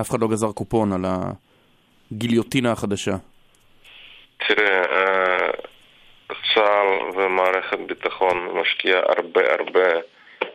אף 0.00 0.10
אחד 0.10 0.20
לא 0.20 0.28
גזר 0.28 0.52
קופון 0.52 0.92
על 0.92 1.04
הגיליוטינה 2.12 2.72
החדשה. 2.72 3.16
תראה, 4.46 4.82
אה, 4.82 5.50
צה"ל 6.54 7.18
ומערכת 7.18 7.78
ביטחון 7.88 8.48
משקיע 8.60 8.98
הרבה 8.98 9.40
הרבה 9.58 9.88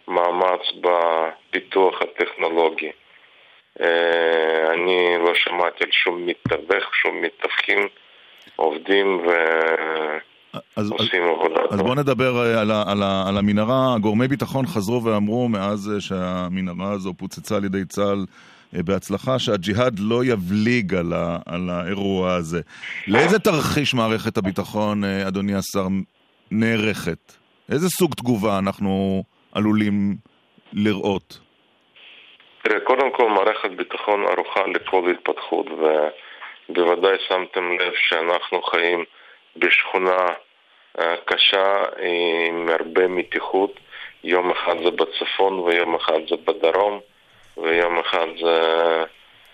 מאמץ 0.08 0.62
בפיתוח 0.82 2.02
הטכנולוגי. 2.02 2.92
אה, 3.82 4.74
אני 4.74 5.18
לא 5.20 5.32
שמעתי 5.36 5.84
על 5.84 5.92
שום 5.92 6.26
מתווך, 6.26 6.96
שום 6.96 7.22
מתווכים, 7.22 7.88
עובדים 8.56 9.28
ו... 9.28 9.32
אז, 10.76 10.92
עושים 10.92 11.24
עבודה 11.24 11.62
אז 11.70 11.82
בואו 11.82 11.96
נדבר 11.96 12.46
אה, 12.46 12.62
על, 12.62 12.72
על, 12.72 13.04
על 13.28 13.38
המנהרה. 13.38 13.96
גורמי 14.02 14.28
ביטחון 14.28 14.66
חזרו 14.66 15.04
ואמרו 15.04 15.50
מאז 15.50 15.92
שהמנהרה 16.00 16.92
הזו 16.92 17.14
פוצצה 17.14 17.56
על 17.56 17.66
ידי 17.66 17.86
צה"ל 17.86 18.26
בהצלחה, 18.74 19.40
שהג'יהאד 19.40 20.00
לא 20.00 20.26
יבליג 20.26 20.94
על, 20.96 21.14
ה, 21.14 21.38
על 21.46 21.70
האירוע 21.70 22.34
הזה. 22.34 22.62
לאיזה 23.08 23.40
תרחיש 23.40 23.94
מערכת 23.94 24.38
הביטחון, 24.38 25.04
אדוני 25.04 25.54
השר, 25.56 25.88
נערכת? 26.52 27.34
איזה 27.72 27.90
סוג 27.90 28.14
תגובה 28.16 28.60
אנחנו 28.60 29.24
עלולים 29.52 30.16
לראות? 30.74 31.40
תראה, 32.64 32.80
קודם 32.80 33.12
כל 33.16 33.30
מערכת 33.30 33.72
ביטחון 33.78 34.26
ערוכה 34.26 34.62
לכל 34.68 35.12
התפתחות, 35.12 35.66
ובוודאי 36.70 37.16
שמתם 37.28 37.72
לב 37.72 37.94
שאנחנו 38.10 38.62
חיים 38.62 39.04
בשכונה 39.56 40.18
אה, 41.00 41.16
קשה 41.26 41.84
עם 42.50 42.70
הרבה 42.70 43.08
מתיחות. 43.08 43.80
יום 44.24 44.52
אחד 44.52 44.76
זה 44.84 44.92
בצפון 44.92 45.60
ויום 45.60 45.96
אחד 45.96 46.20
זה 46.30 46.36
בדרום, 46.46 47.00
ויום 47.58 48.00
אחד 48.00 48.28
זה 48.42 48.58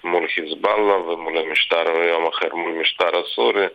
מול 0.04 0.28
חיזבאללה 0.28 0.98
ומול 0.98 1.38
המשטר, 1.38 1.84
ויום 1.96 2.28
אחר 2.28 2.56
מול 2.56 2.72
משטר 2.72 3.20
הסורי, 3.20 3.66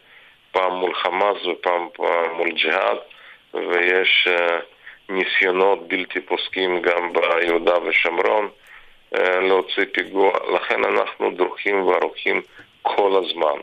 פעם 0.53 0.73
מול 0.73 0.95
חמאס 0.95 1.47
ופעם 1.47 1.89
מול 2.37 2.51
ג'יהאד, 2.51 2.99
ויש 3.55 4.29
אה, 4.31 4.59
ניסיונות 5.09 5.89
בלתי 5.89 6.21
פוסקים 6.21 6.83
גם 6.83 7.13
ביהודה 7.13 7.75
ושומרון. 7.83 8.49
אה, 9.15 9.41
להוציא 9.41 9.85
פיגוע, 9.93 10.33
לכן 10.55 10.85
אנחנו 10.85 11.31
דרוכים 11.31 11.83
וערוכים 11.83 12.43
כל 12.83 13.23
הזמן, 13.25 13.61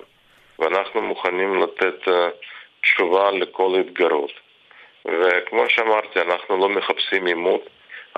ואנחנו 0.60 1.02
מוכנים 1.02 1.64
לתת 1.64 2.08
אה, 2.08 2.30
תשובה 2.82 3.32
לכל 3.32 3.80
התגרות. 3.80 4.32
וכמו 5.06 5.70
שאמרתי, 5.70 6.22
אנחנו 6.22 6.58
לא 6.58 6.70
מחפשים 6.70 7.26
עימות, 7.26 7.70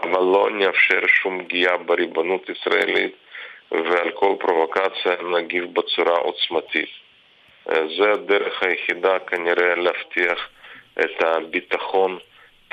אבל 0.01 0.21
לא 0.21 0.49
נאפשר 0.51 1.07
שום 1.07 1.43
פגיעה 1.43 1.77
בריבונות 1.77 2.49
ישראלית, 2.49 3.15
ועל 3.71 4.11
כל 4.13 4.35
פרובוקציה 4.39 5.11
נגיב 5.37 5.63
בצורה 5.73 6.17
עוצמתית. 6.17 6.89
אה, 7.69 7.75
זה 7.97 8.11
הדרך 8.11 8.63
היחידה 8.63 9.19
כנראה 9.19 9.75
להבטיח 9.75 10.49
את 10.99 11.23
הביטחון 11.23 12.17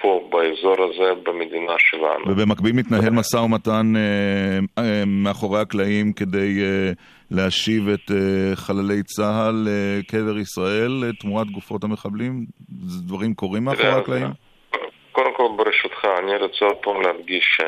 פה, 0.00 0.28
באזור 0.30 0.76
הזה, 0.84 1.14
במדינה 1.22 1.72
שלנו. 1.78 2.24
ובמקביל 2.26 2.72
מתנהל 2.72 3.10
משא 3.10 3.36
ומתן 3.36 3.92
אה, 3.96 4.82
אה, 4.84 5.02
מאחורי 5.06 5.60
הקלעים 5.60 6.12
כדי 6.12 6.62
אה, 6.62 6.92
להשיב 7.30 7.88
את 7.88 8.10
אה, 8.10 8.56
חללי 8.56 9.02
צה"ל 9.02 9.68
לקבר 9.68 10.36
אה, 10.36 10.40
ישראל 10.40 11.12
תמורת 11.20 11.50
גופות 11.50 11.84
המחבלים? 11.84 12.46
דברים 13.06 13.34
קורים 13.34 13.64
מאחורי 13.64 13.88
הקלעים? 13.88 14.49
קודם 15.22 15.34
כל, 15.34 15.48
ברשותך, 15.56 16.08
אני 16.18 16.36
רוצה 16.36 16.66
פה 16.82 17.02
להדגיש 17.02 17.58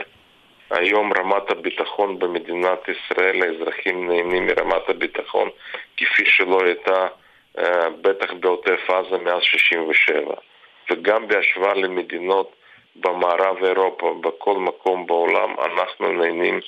שהיום 0.70 1.12
רמת 1.18 1.50
הביטחון 1.50 2.18
במדינת 2.18 2.78
ישראל, 2.88 3.42
האזרחים 3.42 4.08
נהנים 4.08 4.46
מרמת 4.46 4.88
הביטחון 4.88 5.48
כפי 5.96 6.26
שלא 6.26 6.64
הייתה 6.64 7.06
אה, 7.58 7.90
בטח 8.00 8.32
בעוטף 8.40 8.90
עזה 8.90 9.18
מאז 9.18 9.42
67'. 9.42 10.34
וגם 10.90 11.28
בהשוואה 11.28 11.74
למדינות 11.74 12.52
במערב 12.96 13.64
אירופה, 13.64 14.14
בכל 14.20 14.56
מקום 14.56 15.06
בעולם, 15.06 15.54
אנחנו 15.64 16.12
נהנים 16.12 16.60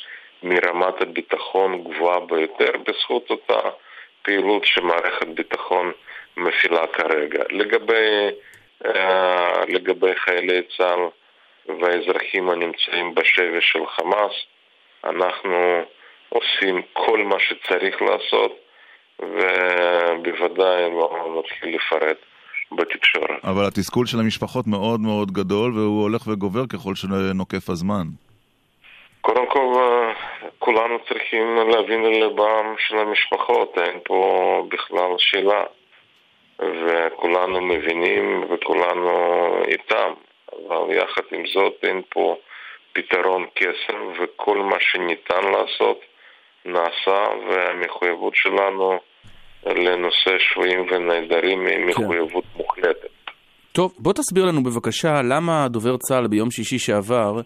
מרמת 0.43 1.01
הביטחון 1.01 1.85
גבוהה 1.85 2.21
ביותר 2.21 2.71
בזכות 2.87 3.31
אותה 3.31 3.61
פעילות 4.23 4.65
שמערכת 4.65 5.27
ביטחון 5.27 5.93
מפעילה 6.37 6.87
כרגע. 6.87 7.43
לגבי, 7.51 8.31
לגבי 9.69 10.15
חיילי 10.17 10.63
צה"ל 10.77 11.01
והאזרחים 11.81 12.51
הנמצאים 12.51 13.15
בשבי 13.15 13.61
של 13.61 13.87
חמאס, 13.87 14.33
אנחנו 15.05 15.83
עושים 16.29 16.83
כל 16.93 17.19
מה 17.25 17.37
שצריך 17.41 18.03
לעשות 18.03 18.53
ובוודאי 19.21 20.91
לא 20.91 21.39
נתחיל 21.39 21.77
לפרט 21.77 22.17
בתקשורת. 22.73 23.45
אבל 23.45 23.65
התסכול 23.67 24.07
של 24.07 24.21
המשפחות 24.21 24.67
מאוד 24.67 25.01
מאוד 25.01 25.31
גדול, 25.31 25.79
והוא 25.79 26.03
הולך 26.03 26.27
וגובר 26.27 26.67
ככל 26.73 26.95
שנוקף 26.95 27.71
הזמן. 27.71 28.05
קודם 29.21 29.47
כל, 29.47 29.67
אה, 29.77 30.13
כולנו 30.59 30.99
צריכים 31.09 31.57
להבין 31.71 32.03
ללבם 32.03 32.75
של 32.79 32.99
המשפחות, 32.99 33.79
אין 33.79 33.99
פה 34.05 34.67
בכלל 34.69 35.11
שאלה. 35.19 35.63
וכולנו 36.61 37.61
מבינים 37.61 38.45
וכולנו 38.51 39.13
איתם, 39.69 40.13
אבל 40.53 40.95
יחד 40.95 41.23
עם 41.33 41.43
זאת 41.55 41.75
אין 41.83 42.03
פה 42.09 42.37
פתרון 42.93 43.47
קסם 43.55 44.23
וכל 44.23 44.59
מה 44.59 44.77
שניתן 44.81 45.51
לעשות 45.53 46.01
נעשה 46.65 47.25
והמחויבות 47.49 48.33
שלנו 48.35 48.99
לנושא 49.67 50.39
שבויים 50.39 50.87
ונעדרים 50.91 51.67
היא 51.67 51.77
כן. 51.77 51.85
מחויבות 51.87 52.45
כן. 52.45 52.59
מוחלטת. 52.59 53.09
טוב, 53.73 53.95
בוא 53.99 54.13
תסביר 54.13 54.45
לנו 54.45 54.63
בבקשה 54.63 55.23
למה 55.23 55.69
דובר 55.69 55.97
צה"ל 55.97 56.27
ביום 56.27 56.51
שישי 56.51 56.79
שעבר 56.79 57.41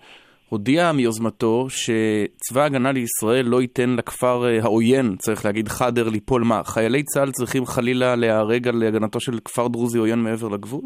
הודיע 0.48 0.92
מיוזמתו 0.92 1.66
שצבא 1.70 2.60
ההגנה 2.62 2.92
לישראל 2.92 3.44
לא 3.46 3.60
ייתן 3.60 3.96
לכפר 3.98 4.46
אה, 4.46 4.58
העוין, 4.62 5.16
צריך 5.16 5.44
להגיד 5.44 5.68
חאדר, 5.68 6.08
ליפול 6.08 6.42
מה? 6.42 6.64
חיילי 6.64 7.02
צה"ל 7.02 7.30
צריכים 7.30 7.66
חלילה 7.66 8.16
להיהרג 8.16 8.68
על 8.68 8.82
הגנתו 8.88 9.20
של 9.20 9.32
כפר 9.44 9.68
דרוזי 9.68 9.98
עוין 9.98 10.18
מעבר 10.18 10.48
לגבול? 10.48 10.80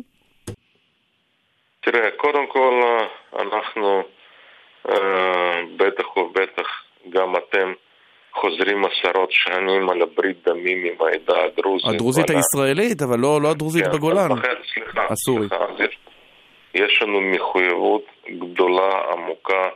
תראה, 1.80 2.10
קודם 2.16 2.46
כל 2.48 2.80
אנחנו, 3.34 4.02
אה, 4.88 5.60
בטח 5.76 6.16
ובטח 6.16 6.68
גם 7.10 7.36
אתם, 7.36 7.72
חוזרים 8.34 8.84
עשרות 8.84 9.32
שנים 9.32 9.90
על 9.90 10.02
הברית 10.02 10.48
דמים 10.48 10.78
עם 10.84 11.06
העדה 11.06 11.44
הדרוזית. 11.44 11.88
הדרוזית 11.94 12.30
הישראלית, 12.30 13.02
אבל 13.02 13.18
לא, 13.18 13.40
לא 13.42 13.50
הדרוזית 13.50 13.84
כן, 13.84 13.92
בגולן. 13.92 14.28
סליחה, 14.74 15.06
הסורי. 15.10 15.48
סליחה, 15.48 15.64
יש, 15.78 15.98
יש 16.74 17.02
לנו 17.02 17.20
מחויבות 17.20 18.04
גדולה, 18.28 19.02
עמוקה, 19.12 19.68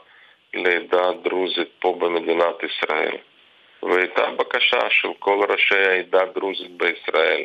לעדה 0.55 1.09
הדרוזית 1.09 1.69
פה 1.79 1.97
במדינת 1.99 2.63
ישראל. 2.63 3.17
והייתה 3.83 4.31
בקשה 4.31 4.91
של 4.91 5.09
כל 5.19 5.39
ראשי 5.49 5.79
העדה 5.79 6.23
הדרוזית 6.23 6.71
בישראל 6.71 7.43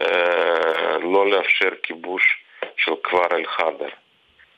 אה, 0.00 0.98
לא 0.98 1.30
לאפשר 1.30 1.68
כיבוש 1.82 2.44
של 2.76 2.92
כפר 3.02 3.36
אל-חדר. 3.36 3.88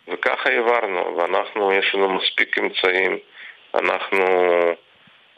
וככה 0.09 0.51
העברנו, 0.51 1.17
ואנחנו, 1.17 1.73
יש 1.73 1.95
לנו 1.95 2.09
מספיק 2.09 2.59
אמצעים. 2.59 3.19
אנחנו 3.75 4.25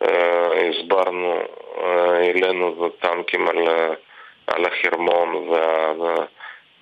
אה, 0.03 0.68
הסברנו, 0.68 1.42
אה, 1.79 2.16
העלינו 2.16 2.88
טנקים 2.88 3.48
על, 3.48 3.68
על 4.46 4.64
החרמון 4.64 5.48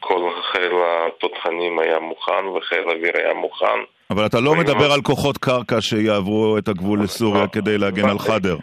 וכל 0.01 0.31
חיל 0.53 0.73
התותחנים 0.83 1.79
היה 1.79 1.99
מוכן 2.01 2.47
וחיל 2.57 2.89
האוויר 2.89 3.13
היה 3.15 3.35
מוכן. 3.35 3.81
אבל 4.11 4.27
אתה 4.27 4.41
לא 4.41 4.55
מדבר 4.55 4.93
על 4.93 5.03
כוחות 5.03 5.39
קרקע 5.39 5.81
שיעברו 5.81 6.59
את 6.59 6.69
הגבול 6.69 7.03
לסוריה 7.03 7.47
כדי 7.47 7.79
להגן 7.79 8.09
על 8.09 8.19
חדר. 8.19 8.57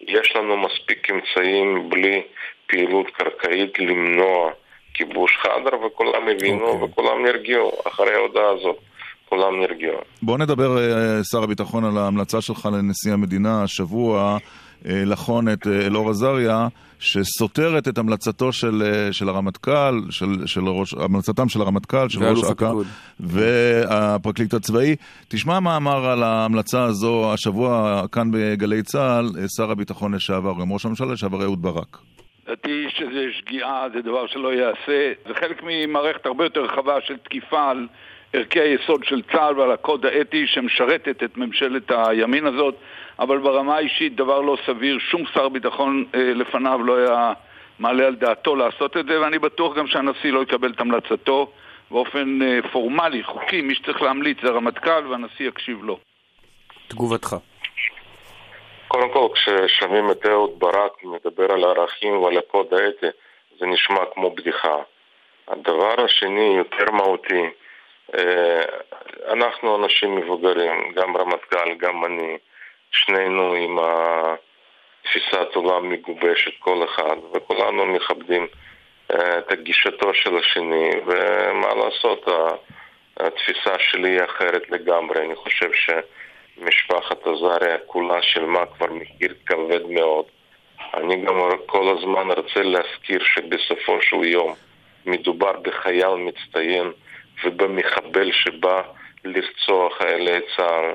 יש 0.00 0.36
לנו 0.36 0.56
מספיק 0.56 1.10
אמצעים 1.10 1.90
בלי 1.90 2.22
פעילות 2.66 3.06
קרקעית 3.10 3.78
למנוע 3.78 4.50
כיבוש 4.94 5.38
חדר 5.42 5.86
וכולם 5.86 6.28
הבינו 6.28 6.66
okay. 6.66 6.70
אוקיי. 6.70 6.88
וכולם 6.88 7.24
נרגיעו 7.24 7.72
אחרי 7.86 8.14
ההודעה 8.14 8.50
הזאת. 8.50 8.76
כולם 9.28 9.60
נרגעו. 9.60 10.00
בוא 10.22 10.38
נדבר, 10.38 10.78
אה, 10.78 11.24
שר 11.24 11.42
הביטחון, 11.42 11.84
על 11.84 11.98
ההמלצה 11.98 12.40
שלך 12.40 12.68
לנשיא 12.72 13.12
המדינה 13.12 13.62
השבוע 13.62 14.38
לחון 14.84 15.48
את 15.48 15.66
אה, 15.66 15.86
אלאור 15.86 16.10
עזריה, 16.10 16.68
שסותרת 16.98 17.88
את 17.88 17.98
המלצתו 17.98 18.52
של, 18.52 18.82
של 19.12 19.28
הרמטכ"ל, 19.28 20.00
של, 20.10 20.46
של 20.46 20.60
ראש, 20.68 20.94
המלצתם 20.94 21.48
של 21.48 21.60
הרמטכ"ל, 21.60 22.08
של 22.08 22.24
ראש 22.24 22.50
אכ"א 22.52 22.72
והפרקליט 23.20 24.54
הצבאי. 24.54 24.96
תשמע 25.28 25.60
מה 25.60 25.76
אמר 25.76 26.06
על 26.06 26.22
ההמלצה 26.22 26.84
הזו 26.84 27.32
השבוע 27.32 28.02
כאן 28.12 28.30
בגלי 28.32 28.82
צה"ל, 28.82 29.26
שר 29.56 29.70
הביטחון 29.70 30.14
לשעבר, 30.14 30.52
גם 30.60 30.72
ראש 30.72 30.84
הממשלה 30.84 31.12
לשעבר 31.12 31.42
אהוד 31.42 31.62
ברק. 31.62 31.98
לדעתי 32.46 32.86
שזה 32.88 33.26
שגיאה, 33.38 33.86
זה 33.94 34.02
דבר 34.02 34.26
שלא 34.26 34.52
ייעשה. 34.52 35.12
זה 35.28 35.34
חלק 35.34 35.62
ממערכת 35.62 36.26
הרבה 36.26 36.44
יותר 36.44 36.60
רחבה 36.60 36.94
של 37.06 37.16
תקיפה 37.16 37.70
על 37.70 37.86
ערכי 38.32 38.60
היסוד 38.60 39.04
של 39.04 39.22
צה"ל 39.32 39.58
ועל 39.58 39.72
הקוד 39.72 40.06
האתי 40.06 40.46
שמשרתת 40.46 41.22
את 41.24 41.36
ממשלת 41.36 41.90
הימין 41.90 42.46
הזאת, 42.46 42.74
אבל 43.18 43.38
ברמה 43.38 43.76
האישית 43.76 44.16
דבר 44.16 44.40
לא 44.40 44.56
סביר, 44.66 44.98
שום 44.98 45.22
שר 45.34 45.48
ביטחון 45.48 46.04
אה, 46.14 46.34
לפניו 46.34 46.80
לא 46.84 46.96
היה 46.96 47.32
מעלה 47.78 48.06
על 48.06 48.14
דעתו 48.14 48.56
לעשות 48.56 48.96
את 48.96 49.06
זה, 49.06 49.20
ואני 49.20 49.38
בטוח 49.38 49.76
גם 49.76 49.86
שהנשיא 49.86 50.32
לא 50.32 50.42
יקבל 50.42 50.70
את 50.70 50.80
המלצתו 50.80 51.52
באופן 51.90 52.42
אה, 52.42 52.58
פורמלי, 52.72 53.22
חוקי, 53.22 53.60
מי 53.60 53.74
שצריך 53.74 54.02
להמליץ 54.02 54.38
זה 54.42 54.48
הרמטכ"ל 54.48 55.06
והנשיא 55.06 55.48
יקשיב 55.48 55.84
לו. 55.84 55.98
תגובתך. 56.88 57.36
קודם 58.88 59.12
כל, 59.12 59.28
כששומעים 59.34 60.10
את 60.10 60.26
אהוד 60.26 60.50
ברק 60.58 61.04
מדבר 61.04 61.52
על 61.52 61.64
הערכים 61.64 62.22
ועל 62.22 62.38
הקוד 62.38 62.74
האתי, 62.74 63.06
זה 63.58 63.66
נשמע 63.66 64.00
כמו 64.14 64.30
בדיחה. 64.30 64.76
הדבר 65.48 66.04
השני, 66.04 66.54
יותר 66.56 66.90
מהותי, 66.90 67.44
אה, 68.14 68.62
אנחנו 69.32 69.84
אנשים 69.84 70.16
מבוגרים, 70.16 70.92
גם 70.94 71.16
רמטכ"ל, 71.16 71.74
גם 71.74 72.04
אני, 72.04 72.36
שנינו 72.94 73.54
עם 73.54 73.78
תפיסת 75.02 75.54
עולם 75.54 75.90
מגובשת 75.90 76.52
כל 76.58 76.84
אחד, 76.84 77.16
וכולנו 77.34 77.86
מכבדים 77.86 78.46
אה, 79.12 79.38
את 79.38 79.62
גישתו 79.62 80.14
של 80.14 80.38
השני, 80.38 80.90
ומה 81.06 81.74
לעשות, 81.74 82.28
התפיסה 83.16 83.78
שלי 83.78 84.10
היא 84.10 84.24
אחרת 84.24 84.70
לגמרי. 84.70 85.24
אני 85.24 85.34
חושב 85.34 85.70
שמשפחת 85.72 87.26
עזריה 87.26 87.78
כולה 87.86 88.22
שילמה 88.22 88.66
כבר 88.66 88.92
מחיר 88.92 89.34
כבד 89.46 89.86
מאוד. 89.88 90.24
אני 90.94 91.16
גם 91.16 91.40
כל 91.66 91.96
הזמן 91.98 92.30
רוצה 92.30 92.62
להזכיר 92.62 93.24
שבסופו 93.24 94.02
של 94.02 94.24
יום 94.24 94.54
מדובר 95.06 95.52
בחייל 95.62 96.14
מצטיין 96.14 96.92
ובמחבל 97.44 98.32
שבא 98.32 98.82
לרצוח 99.24 99.98
חיילי 99.98 100.40
צה"ל. 100.56 100.94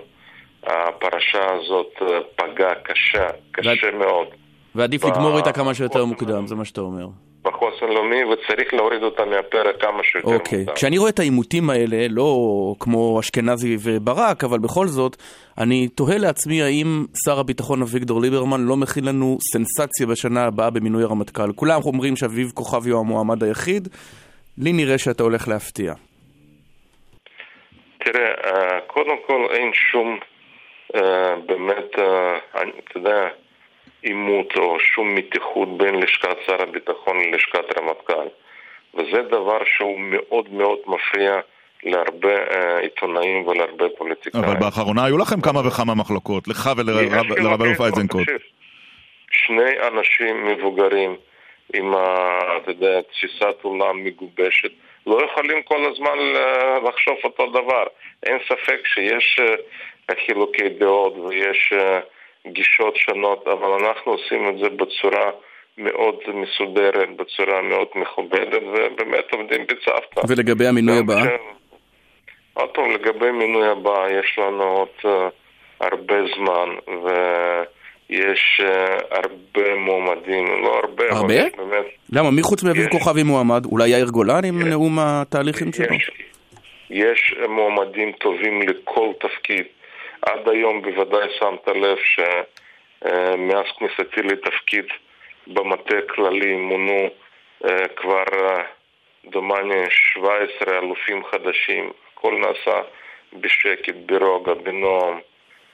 הפרשה 0.64 1.46
הזאת 1.52 1.94
פגעה 2.36 2.76
קשה, 2.76 3.28
קשה 3.52 3.70
ואת... 3.70 3.94
מאוד. 3.94 4.28
ועדיף 4.76 5.06
לגמור 5.06 5.38
איתה 5.38 5.52
כמה 5.52 5.74
שיותר 5.74 6.06
מוקדם, 6.06 6.48
זה 6.48 6.56
מה 6.56 6.66
שאתה 6.66 6.82
אומר. 6.82 7.06
בחוסן 7.44 7.86
לאומי, 7.86 8.24
וצריך 8.24 8.74
להוריד 8.74 9.04
אותה 9.04 9.26
מהפרק 9.26 9.82
כמה 9.82 10.04
שיותר 10.04 10.28
אוקיי. 10.28 10.60
מוקדם. 10.60 10.76
כשאני 10.76 10.98
רואה 10.98 11.10
את 11.10 11.20
העימותים 11.20 11.70
האלה, 11.70 12.08
לא 12.10 12.36
כמו 12.80 13.20
אשכנזי 13.20 13.78
וברק, 13.84 14.44
אבל 14.44 14.60
בכל 14.60 14.88
זאת, 14.88 15.16
אני 15.58 15.88
תוהה 15.88 16.18
לעצמי 16.18 16.62
האם 16.62 17.06
שר 17.26 17.40
הביטחון 17.40 17.82
אביגדור 17.82 18.22
ליברמן 18.22 18.62
לא 18.62 18.78
מכין 18.78 19.06
לנו 19.06 19.38
סנסציה 19.54 20.08
בשנה 20.08 20.46
הבאה 20.46 20.70
במינוי 20.70 21.04
הרמטכ"ל. 21.04 21.52
כולם 21.56 21.82
אומרים 21.86 22.16
שאביב 22.16 22.52
כוכבי 22.54 22.90
הוא 22.90 23.00
המועמד 23.00 23.44
היחיד, 23.44 23.88
לי 24.58 24.74
נראה 24.74 24.98
שאתה 24.98 25.24
הולך 25.24 25.48
להפתיע. 25.48 25.94
תראה, 28.04 28.28
אה, 28.46 28.80
קודם 28.88 29.16
כל 29.28 29.48
אין 29.52 29.72
שום 29.74 30.08
אה, 30.08 30.39
באמת, 31.46 32.00
אה, 32.00 32.38
אתה 32.56 32.98
יודע, 32.98 33.28
עימות 34.02 34.56
או 34.56 34.80
שום 34.80 35.16
מתיחות 35.16 35.78
בין 35.78 35.96
לשכת 35.96 36.38
שר 36.46 36.62
הביטחון 36.62 37.18
ללשכת 37.20 37.80
רמטכ"ל. 37.80 38.28
וזה 38.94 39.22
דבר 39.22 39.60
שהוא 39.78 40.00
מאוד 40.00 40.54
מאוד 40.54 40.80
מפריע 40.88 41.40
להרבה 41.84 42.36
עיתונאים 42.82 43.48
ולהרבה 43.48 43.86
פוליטיקאים. 43.98 44.44
אבל 44.44 44.56
באחרונה 44.56 45.06
היו 45.06 45.18
לכם 45.18 45.42
כמה 45.42 45.68
וכמה 45.68 45.96
מחלוקות, 45.96 46.48
לך 46.48 46.70
ולרב 46.78 47.62
אלוף 47.62 47.82
איזנקוט. 47.82 48.28
שני 49.32 49.88
אנשים 49.88 50.46
מבוגרים 50.46 51.16
עם, 51.74 51.94
אתה 52.58 52.72
יודע, 52.72 53.02
תפיסת 53.02 53.56
עולם 53.62 54.04
מגובשת, 54.04 54.72
לא 55.08 55.26
יכולים 55.26 55.64
כל 55.64 55.92
הזמן 55.92 56.18
לחשוב 56.88 57.16
אותו 57.24 57.50
דבר. 57.50 57.84
אין 58.24 58.38
ספק 58.48 58.82
שיש 58.86 59.40
חילוקי 60.26 60.70
דעות 60.70 61.18
ויש 61.18 61.74
גישות 62.48 62.96
שונות, 62.96 63.48
אבל 63.48 63.86
אנחנו 63.86 64.12
עושים 64.12 64.50
את 64.50 64.58
זה 64.58 64.70
בצורה 64.70 65.32
מאוד 65.78 66.16
מסודרת, 66.34 67.10
בצורה 67.16 67.62
מאוד 67.62 67.88
מכובדת, 67.96 68.62
ובאמת 68.64 69.34
עובדים 69.34 69.62
בצוותא. 69.68 70.22
ולגבי 70.28 70.68
המינוי 70.68 71.00
הבא? 71.00 71.22
עוד 72.54 72.70
פעם, 72.70 72.92
לגבי 72.92 73.32
מינוי 73.32 73.68
הבא, 73.68 74.08
יש 74.10 74.40
לנו 74.40 74.64
עוד 74.64 75.24
הרבה 75.80 76.16
זמן, 76.36 76.70
ו... 77.04 77.10
יש 78.10 78.62
uh, 78.62 79.04
הרבה 79.12 79.76
מועמדים, 79.76 80.46
לא 80.64 80.80
הרבה, 80.84 81.04
הרבה? 81.10 81.20
אבל 81.20 81.34
יש 81.34 81.54
באמת... 81.58 81.86
למה? 82.14 82.32
מי 82.32 82.42
חוץ 82.44 82.64
מאביב 82.64 82.90
כוכבי 82.90 83.24
מועמד? 83.24 83.66
אולי 83.66 83.90
יאיר 83.90 84.10
גולן 84.10 84.46
עם 84.46 84.70
נאום 84.70 85.00
התהליכים 85.00 85.74
שלו? 85.74 85.96
יש, 85.96 86.12
יש 86.90 87.36
מועמדים 87.50 88.12
טובים 88.12 88.62
לכל 88.62 89.10
תפקיד. 89.20 89.64
עד 90.22 90.50
היום 90.50 90.82
בוודאי 90.82 91.30
שמת 91.40 91.68
לב 91.68 91.98
שמאז 92.04 93.66
כניסתי 93.80 94.22
לתפקיד 94.22 94.86
במטה 95.48 95.96
כללי 96.10 96.56
מונו 96.56 97.10
uh, 97.64 97.70
כבר 97.96 98.24
uh, 98.24 98.62
דומני 99.26 99.84
17 99.90 100.78
אלופים 100.78 101.24
חדשים. 101.26 101.92
הכל 102.14 102.34
נעשה 102.34 102.82
בשקט, 103.34 103.96
ברוגע, 104.06 104.54
בנועם. 104.54 105.20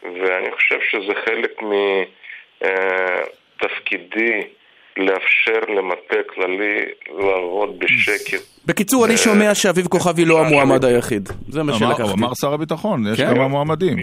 ואני 0.04 0.52
חושב 0.52 0.80
שזה 0.82 1.14
חלק 1.26 1.62
מ... 1.62 1.72
לאפשר 4.98 5.74
למטה 5.76 6.16
כללי 6.36 6.82
לעבוד 7.10 7.80
בשקט. 7.80 8.42
בקיצור, 8.66 9.06
אני 9.06 9.18
שומע 9.18 9.56
שאביב 9.56 9.88
כוכבי 9.88 10.26
לא 10.26 10.40
המועמד 10.40 10.86
היחיד. 10.86 11.30
זה 11.48 11.64
מה 11.64 11.74
שלקחתי. 11.74 12.02
הוא 12.02 12.12
אמר 12.12 12.34
שר 12.42 12.54
הביטחון, 12.54 13.04
יש 13.14 13.22
כמה 13.22 13.48
מועמדים. 13.48 13.98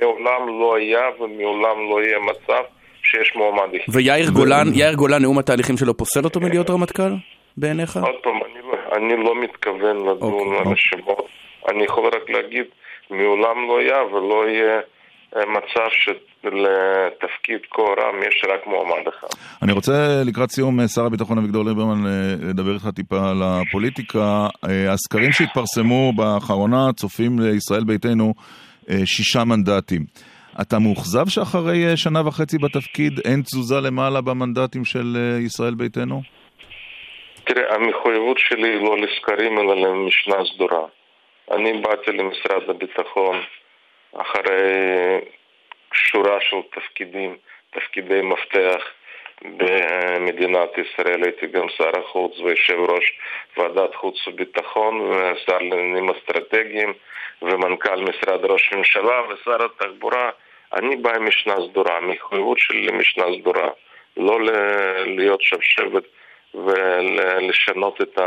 מעולם 0.00 0.60
לא 0.60 0.76
היה 0.76 1.00
ומעולם 1.20 1.76
לא 1.90 2.02
יהיה 2.02 2.18
מצב 2.18 2.62
שיש 3.02 3.32
מועמד 3.36 3.74
יחיד. 3.74 3.94
ויאיר 3.94 4.30
גולן, 4.30 4.66
יאיר 4.74 4.94
גולן, 4.94 5.22
נאום 5.22 5.38
התהליכים 5.38 5.76
שלו 5.76 5.96
פוסל 5.96 6.24
אותו 6.24 6.40
מלהיות 6.40 6.70
רמטכ"ל? 6.70 7.12
בעיניך? 7.56 7.96
עוד 7.96 8.14
פעם, 8.22 8.38
אני 8.96 9.24
לא 9.24 9.42
מתכוון 9.42 9.96
לדון 10.08 10.54
על 10.54 10.72
השמות. 10.72 11.26
אני 11.68 11.84
יכול 11.84 12.06
רק 12.06 12.30
להגיד, 12.30 12.64
מעולם 13.10 13.68
לא 13.68 13.78
היה 13.78 14.02
ולא 14.02 14.48
יהיה 14.48 14.80
מצב 15.36 15.88
שלתפקיד 15.90 17.60
כה 17.70 17.82
רם 17.82 18.22
יש 18.28 18.44
רק 18.48 18.66
מועמד 18.66 19.08
אחד. 19.08 19.26
אני 19.62 19.72
רוצה 19.72 20.22
לקראת 20.26 20.50
סיום, 20.50 20.86
שר 20.86 21.06
הביטחון 21.06 21.38
אביגדור 21.38 21.64
ליברמן, 21.64 22.04
לדבר 22.48 22.74
איתך 22.74 22.88
טיפה 22.96 23.30
על 23.30 23.42
הפוליטיקה. 23.42 24.46
הסקרים 24.88 25.32
שהתפרסמו 25.32 26.12
באחרונה 26.16 26.92
צופים 26.96 27.38
לישראל 27.38 27.84
ביתנו 27.84 28.34
שישה 29.04 29.44
מנדטים. 29.44 30.02
אתה 30.60 30.78
מאוכזב 30.78 31.28
שאחרי 31.28 31.96
שנה 31.96 32.26
וחצי 32.26 32.58
בתפקיד 32.58 33.20
אין 33.24 33.42
תזוזה 33.42 33.80
למעלה 33.80 34.20
במנדטים 34.20 34.84
של 34.84 35.16
ישראל 35.46 35.74
ביתנו? 35.74 36.22
תראה, 37.44 37.74
המחויבות 37.74 38.38
שלי 38.38 38.68
היא 38.68 38.84
לא 38.84 38.96
לסקרים 38.98 39.58
אלא 39.58 39.74
למשנה 39.76 40.36
סדורה. 40.54 40.86
אני 41.50 41.72
באתי 41.72 42.10
למשרד 42.10 42.70
הביטחון 42.70 43.36
אחרי 44.16 45.20
שורה 45.92 46.40
של 46.40 46.56
תפקידים, 46.72 47.36
תפקידי 47.70 48.20
מפתח 48.22 48.82
במדינת 49.42 50.70
ישראל. 50.78 51.22
הייתי 51.24 51.46
גם 51.46 51.68
שר 51.68 52.00
החוץ 52.00 52.38
ויושב 52.38 52.78
ראש 52.78 53.18
ועדת 53.56 53.94
חוץ 53.94 54.28
וביטחון 54.28 55.00
ושר 55.00 55.58
לעניינים 55.58 56.10
אסטרטגיים 56.10 56.92
ומנכ"ל 57.42 57.96
משרד 57.96 58.44
ראש 58.44 58.72
הממשלה 58.72 59.20
ושר 59.28 59.64
התחבורה. 59.64 60.30
אני 60.74 60.96
בא 60.96 61.16
עם 61.16 61.28
משנה 61.28 61.54
סדורה, 61.70 61.96
המחויבות 61.96 62.58
שלי 62.58 62.86
למשנה 62.86 63.24
סדורה, 63.40 63.68
לא 64.16 64.38
להיות 65.06 65.42
שבשבת 65.42 66.04
ולשנות 66.54 68.00
את 68.02 68.18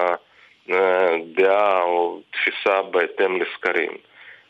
הדעה 0.69 1.81
או 1.81 2.19
תפיסה 2.31 2.81
בהתאם 2.81 3.41
לסקרים. 3.41 3.91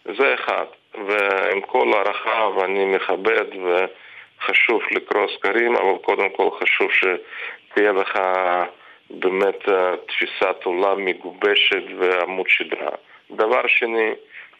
זה 0.05 0.33
אחד. 0.33 0.65
ועם 1.07 1.61
כל 1.61 1.93
הערכה, 1.93 2.49
ואני 2.57 2.85
מכבד 2.85 3.45
וחשוב 3.65 4.81
לקרוא 4.91 5.27
סקרים, 5.37 5.75
אבל 5.75 5.97
קודם 6.01 6.29
כל 6.29 6.49
חשוב 6.61 6.87
שתהיה 6.91 7.91
לך 7.91 8.19
באמת 9.09 9.69
אה, 9.69 9.91
תפיסת 10.07 10.63
עולם 10.63 11.05
מגובשת 11.05 11.83
ועמוד 11.99 12.45
שדרה. 12.49 12.91
דבר 13.31 13.61
שני, 13.67 14.09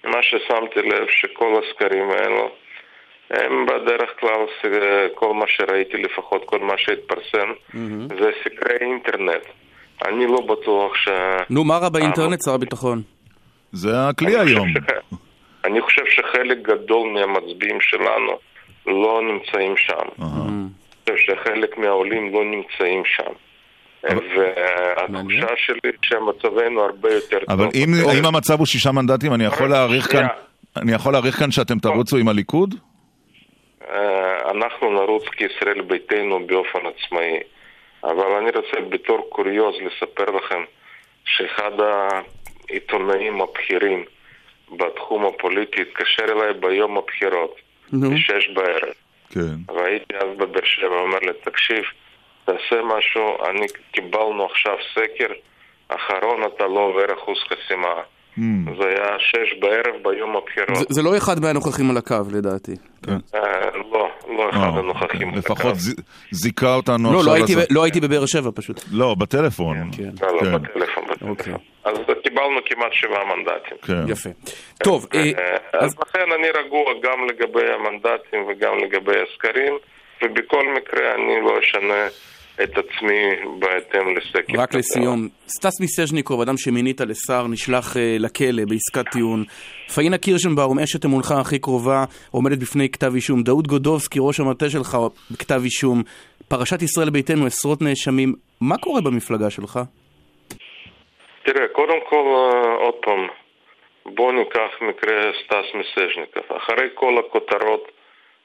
מה 0.03 0.23
ששמתי 0.23 0.81
לב 0.81 1.07
שכל 1.09 1.53
הסקרים 1.63 2.09
האלו 2.09 2.49
הם 3.29 3.65
בדרך 3.65 4.09
כלל, 4.19 4.71
כל 5.15 5.33
מה 5.33 5.45
שראיתי 5.47 5.97
לפחות, 5.97 6.45
כל 6.45 6.59
מה 6.59 6.73
שהתפרסם, 6.77 7.49
mm-hmm. 7.49 8.15
זה 8.19 8.31
סקרי 8.43 8.77
אינטרנט. 8.81 9.45
אני 10.05 10.27
לא 10.27 10.41
בטוח 10.41 10.95
ש... 10.95 11.07
נו, 11.49 11.63
מה 11.63 11.77
רע 11.77 11.89
באינטרנט, 11.89 12.39
שר 12.45 12.53
הביטחון? 12.53 13.01
זה 13.71 13.89
הכלי 14.09 14.39
היום. 14.39 14.67
אני 15.65 15.81
חושב 15.81 16.01
שחלק 16.05 16.57
גדול 16.61 17.09
מהמצביעים 17.09 17.81
שלנו 17.81 18.39
לא 18.87 19.21
נמצאים 19.21 19.77
שם. 19.77 20.23
אני 20.23 21.17
חושב 21.17 21.17
שחלק 21.17 21.77
מהעולים 21.77 22.33
לא 22.33 22.45
נמצאים 22.45 23.03
שם. 23.05 23.31
והתחושה 24.03 25.53
שלי 25.57 25.91
שמצבנו 26.01 26.81
הרבה 26.81 27.13
יותר 27.13 27.39
טוב. 27.39 27.49
אבל 27.49 27.67
אם 28.19 28.25
המצב 28.25 28.57
הוא 28.57 28.65
שישה 28.65 28.91
מנדטים, 28.91 29.33
אני 29.33 29.45
יכול 29.45 29.69
להעריך 29.69 30.11
כאן... 30.11 30.27
אני 30.77 30.91
יכול 30.91 31.13
להעריך 31.13 31.35
כאן 31.35 31.51
שאתם 31.51 31.79
תרוצו 31.79 32.17
עם 32.17 32.27
הליכוד? 32.27 32.75
אה, 33.89 34.51
אנחנו 34.51 34.91
נרוץ 34.91 35.23
כישראל 35.27 35.81
ביתנו 35.81 36.47
באופן 36.47 36.79
עצמאי. 36.79 37.39
אבל 38.03 38.31
אני 38.39 38.51
רוצה 38.55 38.89
בתור 38.89 39.27
קוריוז 39.29 39.75
לספר 39.81 40.31
לכם 40.31 40.63
שאחד 41.25 41.71
העיתונאים 42.69 43.41
הבכירים 43.41 44.05
בתחום 44.71 45.25
הפוליטי 45.25 45.81
התקשר 45.81 46.23
אליי 46.23 46.53
ביום 46.53 46.97
הבחירות, 46.97 47.55
בשש 47.93 48.49
בערב. 48.53 48.93
כן. 49.29 49.73
והייתי 49.75 50.17
אז 50.17 50.37
בבאר 50.37 50.65
שבע, 50.65 50.95
אומר 50.95 51.19
לי, 51.19 51.31
תקשיב, 51.43 51.83
תעשה 52.45 52.81
משהו, 52.83 53.45
אני 53.49 53.65
קיבלנו 53.91 54.45
עכשיו 54.45 54.75
סקר 54.93 55.33
האחרון 55.89 56.43
אתה 56.43 56.67
לא 56.67 56.79
עובר 56.79 57.13
אחוז 57.13 57.37
חסימה. 57.39 57.93
Mm. 58.37 58.41
זה 58.81 58.87
היה 58.87 59.15
שש 59.19 59.59
בערב 59.59 59.95
ביום 60.03 60.35
הבחירות. 60.35 60.75
זה, 60.75 60.85
זה 60.89 61.01
לא 61.01 61.17
אחד 61.17 61.39
מהנוכחים 61.39 61.89
על 61.89 61.97
הקו, 61.97 62.15
לדעתי. 62.33 62.71
אה, 63.09 63.13
לא, 63.91 64.09
לא 64.37 64.49
אחד 64.49 64.57
אה, 64.59 64.79
הנוכחים. 64.79 65.27
אוקיי. 65.27 65.39
לפחות 65.39 65.75
ז- 65.75 65.95
זיכה 66.31 66.75
אותנו 66.75 67.13
לא, 67.13 67.17
עכשיו. 67.17 67.31
לא 67.31 67.37
הייתי, 67.37 67.55
לזה. 67.55 67.61
ב- 67.69 67.73
לא 67.73 67.83
הייתי 67.83 67.99
בבאר 68.01 68.25
שבע 68.25 68.49
פשוט. 68.55 68.81
לא, 68.91 69.15
בטלפון. 69.19 69.77
כן. 69.97 70.03
לא, 70.21 70.33
לא, 70.35 70.39
כן. 70.41 70.51
בטלפון, 70.57 71.03
בטלפון. 71.05 71.29
אוקיי. 71.29 71.53
אז 71.83 71.97
קיבלנו 72.23 72.59
כמעט 72.65 72.93
שבעה 72.93 73.23
מנדטים. 73.35 73.77
כן. 73.81 74.11
יפה. 74.11 74.29
טוב, 74.83 75.07
אה, 75.13 75.31
אז 75.73 75.95
לכן 75.99 76.31
אני 76.39 76.47
רגוע 76.49 76.83
גם 77.03 77.27
לגבי 77.29 77.71
המנדטים 77.73 78.39
וגם 78.49 78.77
לגבי 78.77 79.13
הסקרים, 79.21 79.73
ובכל 80.23 80.63
מקרה 80.77 81.15
אני 81.15 81.41
לא 81.45 81.59
אשנה 81.59 82.07
את 82.63 82.77
עצמי 82.77 83.21
בהתאם 83.59 84.15
לסקר. 84.17 84.61
רק. 84.61 84.75
לסיום, 84.75 85.27
סטס 85.47 85.81
מיסז'ניקוב, 85.81 86.41
אדם 86.41 86.57
שמינית 86.57 87.01
לשר, 87.01 87.47
נשלח 87.47 87.97
אה, 87.97 88.15
לכלא 88.19 88.63
בעסקת 88.69 89.11
טיעון. 89.11 89.43
פאינה 89.95 90.17
קירשנבאום, 90.17 90.79
אשת 90.79 91.05
אמונך 91.05 91.31
הכי 91.31 91.59
קרובה, 91.59 92.03
עומדת 92.31 92.57
בפני 92.57 92.89
כתב 92.89 93.11
אישום. 93.15 93.43
דאוד 93.43 93.67
גודובסקי, 93.67 94.19
ראש 94.21 94.39
המטה 94.39 94.69
שלך, 94.69 94.97
בכתב 95.31 95.61
אישום. 95.63 96.03
פרשת 96.47 96.81
ישראל 96.81 97.09
ביתנו, 97.09 97.45
עשרות 97.45 97.81
נאשמים. 97.81 98.33
מה 98.61 98.77
קורה 98.77 99.01
במפלגה 99.01 99.49
שלך? 99.49 99.79
תראה, 101.43 101.67
קודם 101.67 101.99
כל, 102.09 102.25
אה, 102.25 102.73
עוד 102.75 102.95
פעם, 103.01 103.27
בוא 104.05 104.31
ניקח 104.33 104.71
מקרה 104.81 105.31
סטס 105.43 105.75
מיסז'ניקוב. 105.75 106.57
אחרי 106.57 106.87
כל 106.93 107.15
הכותרות 107.19 107.91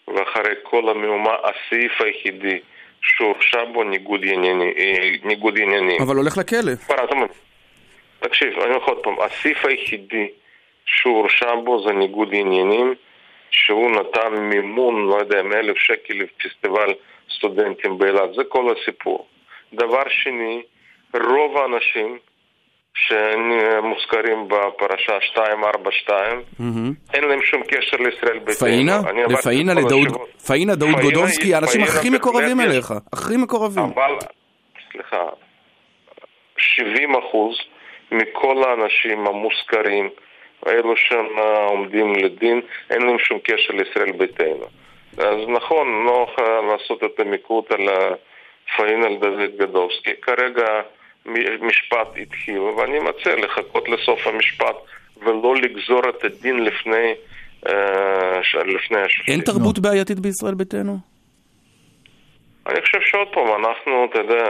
ואחרי 0.08 0.54
כל 0.62 0.88
המהומה, 0.88 1.34
הסעיף 1.44 1.92
היחידי 2.00 2.58
שהורשע 3.02 3.64
בו 3.64 3.84
ניגוד 3.84 4.20
ענייני- 4.24 4.72
אה, 4.78 5.10
ניגוד 5.24 5.58
עניינים. 5.58 6.02
אבל 6.02 6.16
הולך 6.16 6.38
לכלא. 6.38 6.72
תקשיב, 8.20 8.48
אני 8.52 8.64
אומר 8.64 8.76
לך 8.76 8.88
עוד 8.88 8.98
פעם, 9.02 9.14
הסעיף 9.20 9.64
היחידי 9.64 10.28
שהוא 10.86 11.16
הורשע 11.16 11.54
בו 11.54 11.86
זה 11.86 11.92
ניגוד 11.92 12.28
עניינים, 12.32 12.94
שהוא 13.50 13.90
נתן 13.90 14.34
מימון, 14.34 15.06
לא 15.08 15.14
יודע, 15.16 15.42
מאלף 15.42 15.76
שקל 15.78 16.14
לפסטיבל 16.14 16.94
סטודנטים 17.36 17.98
באילת, 17.98 18.34
זה 18.34 18.42
כל 18.48 18.74
הסיפור. 18.76 19.26
דבר 19.72 20.02
שני, 20.08 20.62
רוב 21.14 21.56
האנשים 21.56 22.18
שמוזכרים 22.94 24.48
בפרשה 24.48 25.18
242, 25.32 26.42
מהמם. 26.58 26.92
אין 27.14 27.24
להם 27.24 27.42
שום 27.42 27.62
קשר 27.62 27.96
לישראל 27.96 28.38
ביתנו. 28.38 28.54
פאינה? 28.54 29.00
לפאינה, 29.28 29.74
לדאוד. 29.74 30.08
פאינה, 30.46 30.74
דאוד 30.74 30.94
פאינה 30.94 31.02
גודובסקי, 31.02 31.54
האנשים 31.54 31.84
פאינה 31.84 31.98
הכי 31.98 32.10
מקורבים 32.10 32.60
אליך. 32.60 32.94
הכי 33.12 33.36
מקורבים. 33.36 33.84
אבל, 33.84 34.16
סליחה, 34.92 35.24
70 36.58 37.14
אחוז 37.16 37.56
מכל 38.12 38.62
האנשים 38.68 39.26
המושכרים, 39.26 40.08
אלו 40.66 40.96
שעומדים 40.96 42.14
לדין, 42.14 42.60
אין 42.90 43.02
להם 43.02 43.18
שום 43.18 43.38
קשר 43.38 43.72
לישראל 43.72 44.12
ביתנו. 44.12 44.66
אז 45.18 45.48
נכון, 45.48 46.04
נוח 46.06 46.30
אה, 46.40 46.60
לעשות 46.60 47.04
את 47.04 47.20
המיקוד 47.20 47.64
על 47.70 47.88
פאין 48.76 49.04
על 49.04 49.16
דוד 49.16 49.56
גדובסקי. 49.58 50.10
כרגע 50.22 50.64
מ- 51.26 51.66
משפט 51.66 52.08
התחיל, 52.22 52.58
ואני 52.58 52.98
מציע 52.98 53.36
לחכות 53.36 53.88
לסוף 53.88 54.26
המשפט 54.26 54.76
ולא 55.16 55.54
לגזור 55.56 56.00
את 56.08 56.24
הדין 56.24 56.64
לפני, 56.64 57.14
אה, 57.68 58.40
לפני 58.64 58.98
השופטים. 59.00 59.34
אין 59.34 59.40
תרבות 59.40 59.78
בעייתית 59.78 60.20
בישראל 60.20 60.54
ביתנו? 60.54 60.98
אני 62.66 62.80
חושב 62.80 62.98
שעוד 63.00 63.28
פעם, 63.32 63.48
אנחנו, 63.64 64.04
אתה 64.10 64.18
יודע, 64.18 64.44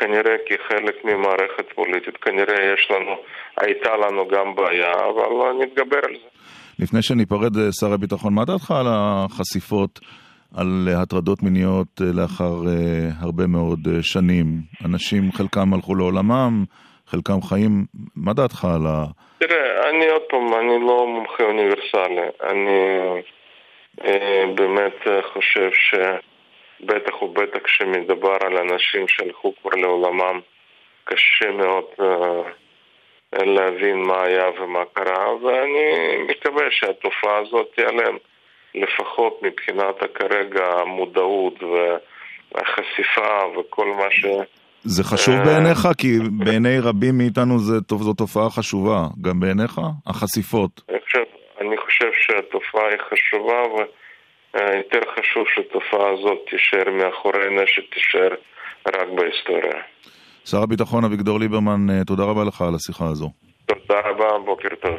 כנראה 0.00 0.36
כחלק 0.46 1.04
ממערכת 1.04 1.72
פוליטית, 1.74 2.16
כנראה 2.16 2.74
יש 2.74 2.90
לנו, 2.90 3.16
הייתה 3.56 3.90
לנו 3.96 4.28
גם 4.28 4.54
בעיה, 4.54 4.92
אבל 4.92 5.52
נתגבר 5.62 5.98
על 6.08 6.12
זה. 6.14 6.28
לפני 6.78 7.02
שניפרד, 7.02 7.56
אה, 7.56 7.72
שר 7.80 7.92
הביטחון, 7.92 8.34
מה 8.34 8.44
דעתך 8.44 8.70
על 8.70 8.86
החשיפות 8.88 10.00
על 10.56 10.88
הטרדות 11.02 11.42
מיניות 11.42 11.86
אה, 12.00 12.06
לאחר 12.14 12.54
אה, 12.68 13.08
הרבה 13.20 13.46
מאוד 13.46 13.78
אה, 13.88 14.02
שנים? 14.02 14.46
אנשים, 14.84 15.32
חלקם 15.32 15.74
הלכו 15.74 15.94
לעולמם, 15.94 16.64
חלקם 17.06 17.42
חיים. 17.42 17.84
מה 18.16 18.32
דעתך 18.32 18.64
על 18.64 18.86
ה... 18.86 19.04
תראה, 19.38 19.90
אני 19.90 20.08
עוד 20.08 20.22
פעם, 20.28 20.54
אני 20.54 20.80
לא 20.86 21.06
מומחה 21.06 21.44
אוניברסלי. 21.44 22.28
אני 22.42 22.78
באמת 24.54 24.96
חושב 25.32 25.70
שבטח 25.72 27.22
ובטח 27.22 27.58
כשמדובר 27.64 28.36
על 28.40 28.56
אנשים 28.56 29.08
שהלכו 29.08 29.52
כבר 29.62 29.70
לעולמם, 29.70 30.40
קשה 31.04 31.50
מאוד 31.50 31.84
להבין 33.32 33.96
מה 33.96 34.22
היה 34.22 34.44
ומה 34.60 34.84
קרה, 34.92 35.34
ואני 35.34 36.16
מקווה 36.28 36.64
שהתופעה 36.70 37.38
הזאת 37.38 37.66
תיעלם, 37.74 38.16
לפחות 38.74 39.40
מבחינת 39.42 39.96
כרגע 40.14 40.64
המודעות 40.80 41.62
והחשיפה 41.62 43.58
וכל 43.58 43.86
מה 43.86 44.10
ש... 44.10 44.26
זה 44.82 45.04
חשוב 45.04 45.34
אה. 45.34 45.44
בעיניך? 45.44 45.88
כי 45.98 46.18
בעיני 46.44 46.78
רבים 46.78 47.18
מאיתנו 47.18 47.58
זה, 47.58 47.74
זו 47.98 48.14
תופעה 48.14 48.50
חשובה. 48.50 49.06
גם 49.20 49.40
בעיניך? 49.40 49.80
החשיפות. 50.06 50.80
אני 50.88 50.98
חושב, 51.00 51.24
אני 51.60 51.76
חושב 51.76 52.10
שהתופעה 52.12 52.88
היא 52.88 52.98
חשובה 53.10 53.62
ויותר 53.74 55.00
חשוב 55.18 55.44
שהתופעה 55.54 56.08
הזאת 56.10 56.38
תישאר 56.50 56.90
מאחורינו, 56.90 57.62
שתישאר 57.66 58.34
רק 58.88 59.08
בהיסטוריה. 59.14 59.82
שר 60.44 60.62
הביטחון 60.62 61.04
אביגדור 61.04 61.40
ליברמן, 61.40 61.90
אה, 61.90 62.04
תודה 62.04 62.22
רבה 62.24 62.44
לך 62.44 62.62
על 62.62 62.74
השיחה 62.74 63.04
הזו. 63.04 63.30
תודה 63.66 64.00
רבה, 64.04 64.38
בוקר 64.44 64.68
טוב. 64.80 64.98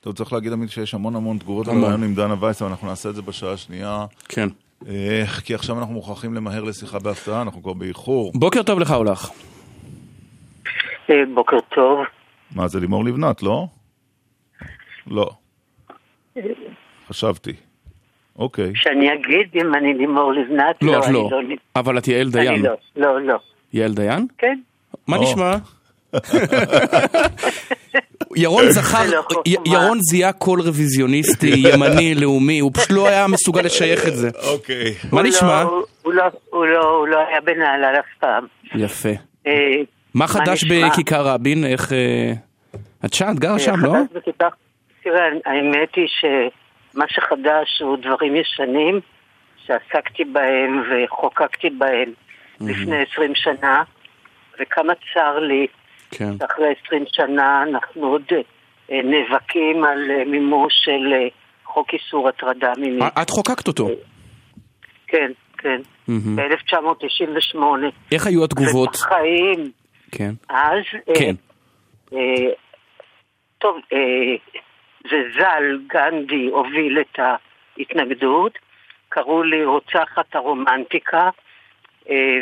טוב, 0.00 0.14
צריך 0.14 0.32
להגיד 0.32 0.52
עמית 0.52 0.70
שיש 0.70 0.94
המון 0.94 1.16
המון 1.16 1.38
תגובות 1.38 1.68
על. 1.68 1.76
הרעיון 1.76 2.02
עם 2.02 2.14
דנה 2.14 2.34
וייס, 2.40 2.62
אבל 2.62 2.70
אנחנו 2.70 2.88
נעשה 2.88 3.08
את 3.08 3.14
זה 3.14 3.22
בשעה 3.22 3.52
השנייה. 3.52 4.06
כן. 4.28 4.48
אה, 4.88 5.24
כי 5.44 5.54
עכשיו 5.54 5.78
אנחנו 5.78 5.94
מוכרחים 5.94 6.34
למהר 6.34 6.62
לשיחה 6.64 6.98
בהפתעה, 6.98 7.42
אנחנו 7.42 7.62
כבר 7.62 7.72
באיחור. 7.72 8.32
בוקר 8.34 8.62
טוב 8.62 8.78
לך 8.78 8.90
אולך. 8.92 9.30
אה, 11.10 11.14
בוקר 11.34 11.56
טוב. 11.74 11.98
מה, 12.54 12.68
זה 12.68 12.80
לימור 12.80 13.04
לבנת, 13.04 13.42
לא? 13.42 13.66
לא. 15.06 15.30
חשבתי. 17.08 17.52
אוקיי. 18.38 18.72
שאני 18.74 19.14
אגיד 19.14 19.50
אם 19.54 19.74
אני 19.74 19.94
לימור 19.94 20.32
לבנת? 20.32 20.82
לא, 20.82 20.98
את 20.98 21.04
אני 21.04 21.12
לא. 21.12 21.30
אבל 21.76 21.98
את 21.98 22.08
יעל 22.08 22.20
אני 22.20 22.30
דיין. 22.30 22.62
לא, 22.62 22.72
לא, 22.96 23.20
לא. 23.20 23.38
יעל 23.72 23.94
דיין? 23.94 24.26
כן. 24.38 24.58
מה 25.08 25.16
או. 25.16 25.22
נשמע? 25.22 25.56
ירון 28.36 28.70
זכר, 28.70 29.10
לא 29.10 29.42
ירון 29.66 29.98
זיהה 30.00 30.32
קול 30.32 30.60
רוויזיוניסטי, 30.60 31.50
ימני, 31.56 32.14
לאומי, 32.14 32.58
הוא 32.58 32.70
פשוט 32.74 32.90
לא 32.90 33.08
היה 33.08 33.26
מסוגל 33.26 33.62
לשייך 33.62 34.08
את 34.08 34.16
זה. 34.16 34.30
אוקיי. 34.52 34.94
מה 35.12 35.20
הוא 35.20 35.28
נשמע? 35.28 35.62
לא- 35.62 35.84
הוא 36.04 36.12
לא- 36.12 36.22
לא 36.52 37.08
לא 37.08 37.18
היה 37.28 37.40
בנהלל 37.40 37.94
אף 37.98 38.04
פעם. 38.20 38.46
יפה. 38.74 39.08
אה, 39.46 39.52
מה 40.14 40.26
חדש? 40.26 40.64
בכיכר 40.64 41.20
רבין? 41.26 41.64
איך... 41.64 41.92
אה, 41.92 42.32
את 43.04 43.14
שם, 43.14 43.26
את 43.34 43.38
גרה 43.38 43.58
שם, 43.58 43.84
לא? 43.84 43.92
תראה, 45.02 45.24
האמת 45.46 45.94
היא 45.96 46.06
שמה 46.20 47.04
שחדש 47.08 47.80
הוא 47.82 47.96
דברים 48.02 48.36
ישנים 48.36 49.00
שעסקתי 49.66 50.24
בהם 50.24 50.82
וחוקקתי 50.90 51.70
בהם 51.70 52.12
לפני 52.60 52.96
עשרים 53.02 53.32
שנה, 53.34 53.82
וכמה 54.60 54.92
צר 55.14 55.38
לי 55.38 55.66
כן. 56.10 56.38
שאחרי 56.38 56.66
עשרים 56.84 57.04
שנה 57.12 57.62
אנחנו 57.62 58.06
עוד 58.06 58.22
אה, 58.90 59.00
נאבקים 59.04 59.84
על 59.84 60.10
אה, 60.10 60.24
מימוש 60.24 60.74
של 60.84 61.12
אה, 61.12 61.28
חוק 61.64 61.88
איסור 61.94 62.28
הטרדה 62.28 62.72
מינית. 62.78 63.12
את 63.22 63.30
חוקקת 63.30 63.68
אותו. 63.68 63.88
כן, 65.06 65.30
כן, 65.58 65.80
מהמם. 66.08 66.36
ב-1998. 66.36 67.58
איך 68.12 68.26
היו 68.26 68.44
התגובות? 68.44 68.88
ובחיים 68.88 69.70
כן. 70.12 70.30
אז, 70.48 70.82
כן. 71.18 71.34
אה, 72.12 72.52
טוב, 73.58 73.76
אה, 73.92 74.36
וז"ל, 75.04 75.78
גנדי, 75.86 76.46
הוביל 76.46 76.98
את 77.00 77.18
ההתנגדות, 77.18 78.58
קראו 79.08 79.42
לי 79.42 79.64
רוצחת 79.64 80.34
הרומנטיקה, 80.34 81.30
אה, 82.10 82.38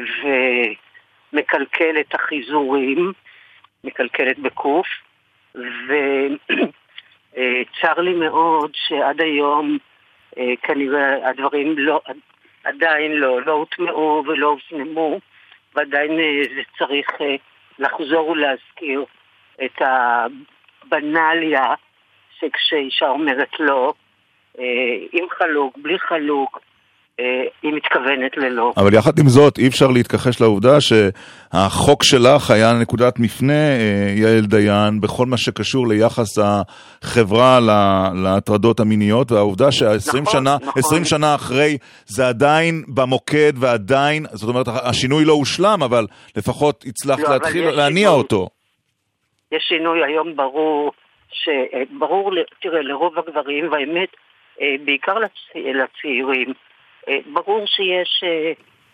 ומקלקל 1.33 2.01
את 2.01 2.14
החיזורים, 2.14 3.12
מקלקלת 3.85 4.39
בקוף, 4.39 4.87
וצר 7.33 8.01
לי 8.07 8.14
מאוד 8.14 8.70
שעד 8.74 9.20
היום 9.20 9.79
אה, 10.39 10.53
כנראה 10.62 11.29
הדברים 11.29 11.74
לא, 11.79 12.01
עדיין 12.64 13.12
לא, 13.12 13.43
לא 13.43 13.53
הוטמעו 13.53 14.22
ולא 14.27 14.47
הופנמו, 14.47 15.20
ועדיין 15.74 16.11
אה, 16.11 16.43
זה 16.55 16.62
צריך 16.79 17.09
אה, 17.20 17.37
לחזור 17.79 18.29
ולהזכיר 18.29 19.05
את 19.64 19.83
הבנליה 19.83 21.74
שכשאישה 22.39 23.09
אומרת 23.09 23.61
לא, 23.61 23.93
אה, 24.59 24.64
עם 25.12 25.24
חלוק, 25.31 25.79
בלי 25.79 25.99
חלוק, 25.99 26.59
אה, 26.59 26.61
היא 27.62 27.73
מתכוונת 27.73 28.37
ללא. 28.37 28.73
אבל 28.77 28.95
יחד 28.95 29.19
עם 29.19 29.29
זאת, 29.29 29.59
אי 29.59 29.69
אפשר 29.69 29.87
להתכחש 29.87 30.41
לעובדה 30.41 30.77
שהחוק 30.81 32.03
שלך 32.03 32.51
היה 32.51 32.73
נקודת 32.83 33.19
מפנה, 33.19 33.53
אה, 33.53 34.14
יעל 34.17 34.47
דיין, 34.47 35.01
בכל 35.01 35.27
מה 35.27 35.37
שקשור 35.37 35.89
ליחס 35.89 36.39
החברה 36.39 37.59
להטרדות 38.25 38.81
המיניות, 38.81 39.33
והעובדה 39.33 39.73
שה-20 39.73 40.21
נכון, 40.23 40.33
שנה, 40.33 40.57
נכון. 40.62 40.73
20 40.77 41.05
שנה 41.05 41.35
אחרי, 41.35 41.79
זה 42.05 42.29
עדיין 42.29 42.83
במוקד 42.95 43.53
ועדיין, 43.61 44.27
זאת 44.33 44.49
אומרת, 44.49 44.67
השינוי 44.69 45.25
לא 45.25 45.33
הושלם, 45.33 45.79
אבל 45.85 46.07
לפחות 46.37 46.85
הצלחת 46.87 47.29
לא, 47.29 47.35
להתחיל 47.35 47.71
להניע 47.71 48.09
שינוי. 48.09 48.19
אותו. 48.19 48.49
יש 49.53 49.64
שינוי 49.69 50.05
היום 50.05 50.37
ברור, 50.37 50.93
שברור, 51.31 52.33
תראה, 52.62 52.83
לרוב 52.83 53.19
הגברים, 53.19 53.73
והאמת, 53.73 54.09
אה, 54.61 54.75
בעיקר 54.85 55.14
לצ... 55.19 55.33
לצעירים, 55.55 56.49
אה, 56.49 56.66
ברור 57.32 57.66
שיש 57.66 58.24
אה, 58.24 58.52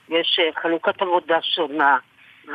יש 0.09 0.39
אה, 0.39 0.63
חלוקת 0.63 1.03
עבודה 1.03 1.43
שונה 1.43 1.99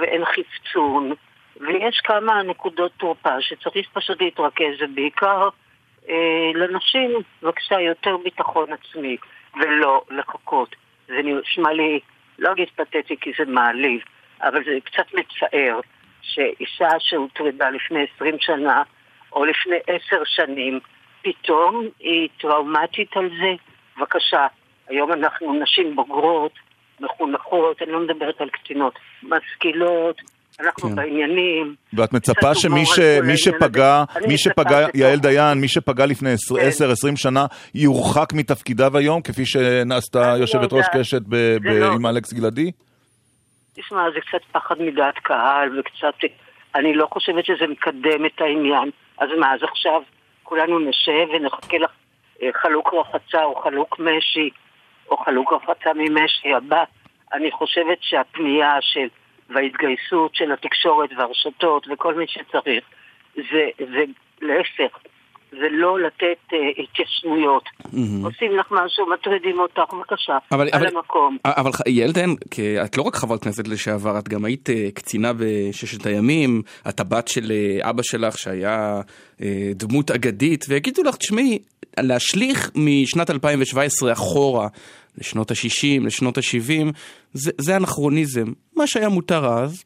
ואין 0.02 0.22
חפצון, 0.26 1.12
ויש 1.60 2.00
כמה 2.04 2.44
נקודות 2.44 2.92
תורפה 2.98 3.42
שצריך 3.42 3.88
פשוט 3.94 4.22
להתרכז, 4.22 4.82
ובעיקר 4.82 5.50
אה, 6.10 6.52
לנשים, 6.56 7.12
בבקשה, 7.42 7.80
יותר 7.80 8.18
ביטחון 8.18 8.70
עצמי, 8.74 9.18
ולא 9.56 10.02
לחכות. 10.10 10.76
זה 11.08 11.22
נשמע 11.24 11.74
לי, 11.74 12.00
לא 12.40 12.52
אגיד 12.52 12.70
פתטי 12.76 13.18
כי 13.22 13.32
זה 13.38 13.46
מעליב, 13.46 14.02
אבל 14.42 14.64
זה 14.64 14.72
קצת 14.84 15.14
מצער 15.14 15.80
שאישה 16.22 16.90
שהוטרדה 17.00 17.70
לפני 17.70 18.06
20 18.16 18.36
שנה, 18.40 18.84
או 19.34 19.46
לפני 19.46 19.76
עשר 19.88 20.24
שנים, 20.26 20.80
פתאום 21.22 21.88
היא 22.00 22.30
טראומטית 22.42 23.18
על 23.18 23.30
זה. 23.30 23.54
בבקשה, 23.98 24.48
היום 24.90 25.12
אנחנו 25.14 25.54
נשים 25.64 25.96
בוגרות, 25.96 26.52
מחונכות, 27.00 27.82
אני 27.82 27.92
לא 27.92 28.00
מדברת 28.00 28.42
על 28.42 28.50
קטינות, 28.50 28.94
משכילות, 29.24 30.16
אנחנו 30.60 30.90
כן. 30.90 30.96
בעניינים. 30.96 31.76
ואת 31.94 32.14
מצפה 32.14 32.56
שמי 32.56 32.86
ש- 32.86 33.00
מי 33.24 33.38
שפגע, 33.38 34.04
מי 34.28 34.38
שפגע, 34.38 34.88
יעל 34.94 35.20
דיין, 35.20 35.58
מי 35.58 35.68
שפגע 35.68 36.06
לפני 36.06 36.30
כן. 36.30 36.56
10-20 37.12 37.16
שנה, 37.16 37.46
יורחק 37.76 38.34
מתפקידיו 38.34 38.98
היום, 38.98 39.22
כפי 39.22 39.46
שנעשתה 39.46 40.32
אני 40.34 40.40
יושבת 40.42 40.72
לא 40.72 40.78
ראש. 40.78 40.86
קשת 41.00 41.22
ב- 41.22 41.58
ב- 41.64 41.68
לא. 41.68 41.86
עם 41.94 42.06
אלכס 42.06 42.34
גלעדי? 42.34 42.72
תשמע, 43.76 44.02
זה 44.14 44.20
קצת 44.22 44.46
פחד 44.52 44.76
מדעת 44.82 45.16
קהל 45.24 45.80
וקצת... 45.80 46.30
אני 46.76 46.94
לא 46.96 47.08
חושבת 47.14 47.46
שזה 47.46 47.68
מקדם 47.70 48.26
את 48.26 48.42
העניין. 48.42 48.90
אז 49.18 49.30
מה, 49.40 49.54
אז 49.54 49.60
עכשיו 49.64 50.02
כולנו 50.44 50.80
נשב 50.80 51.28
ונחכה 51.34 51.78
לך 51.78 51.92
אה, 52.44 52.48
חלוק 52.62 52.94
רחצה 52.94 53.44
או 53.44 53.56
חלוק 53.56 54.00
משי 54.00 54.50
או 55.10 55.18
חלוק 55.18 55.54
רחצה 55.54 55.90
ממשי 55.96 56.54
הבא? 56.54 56.84
אני 57.34 57.52
חושבת 57.52 57.98
שהפנייה 58.02 58.78
של 58.82 59.08
וההתגייסות 59.50 60.36
של 60.36 60.52
התקשורת 60.52 61.10
והרשתות 61.18 61.88
וכל 61.90 62.14
מי 62.14 62.26
שצריך 62.28 62.84
זה, 63.36 63.70
זה 63.78 64.04
להפך, 64.42 64.98
זה 65.60 65.68
לא 65.72 66.00
לתת 66.00 66.22
אה, 66.54 66.58
התיישנויות. 66.84 67.64
עושים 68.24 68.52
לך 68.60 68.66
משהו, 68.72 69.06
מטרידים 69.14 69.60
אותך, 69.60 69.94
בבקשה, 69.94 70.38
אבל- 70.52 70.70
על 70.72 70.80
אבל- 70.88 70.88
המקום. 70.98 71.38
אבל 71.46 71.72
כ- 72.52 72.60
את 72.86 72.98
לא 72.98 73.04
רק 73.04 73.16
חברת 73.16 73.44
כנסת 73.44 73.68
לשעבר, 73.68 74.20
את 74.20 74.30
גם 74.30 74.46
היית 74.46 74.70
אה, 74.70 74.88
קצינה 74.94 75.32
בששת 75.38 76.06
הימים, 76.06 76.62
את 76.90 77.00
הבת 77.00 77.28
של 77.28 77.52
אה, 77.52 77.90
אבא 77.90 78.02
שלך 78.04 78.38
שהיה 78.38 79.02
אה, 79.42 79.48
דמות 79.76 80.12
אגדית, 80.12 80.66
ויגידו 80.70 81.04
לך, 81.04 81.16
תשמעי, 81.16 81.60
להשליך 82.00 82.72
משנת 82.76 83.30
2017 83.30 84.14
אחורה 84.14 84.68
לשנות 85.18 85.52
ה-60, 85.52 86.06
לשנות 86.06 86.38
ה-70, 86.38 86.86
זה, 87.34 87.52
זה 87.58 87.78
אנכרוניזם. 87.78 88.46
מה 88.76 88.88
שהיה 88.88 89.10
מותר 89.10 89.46
אז, 89.46 89.84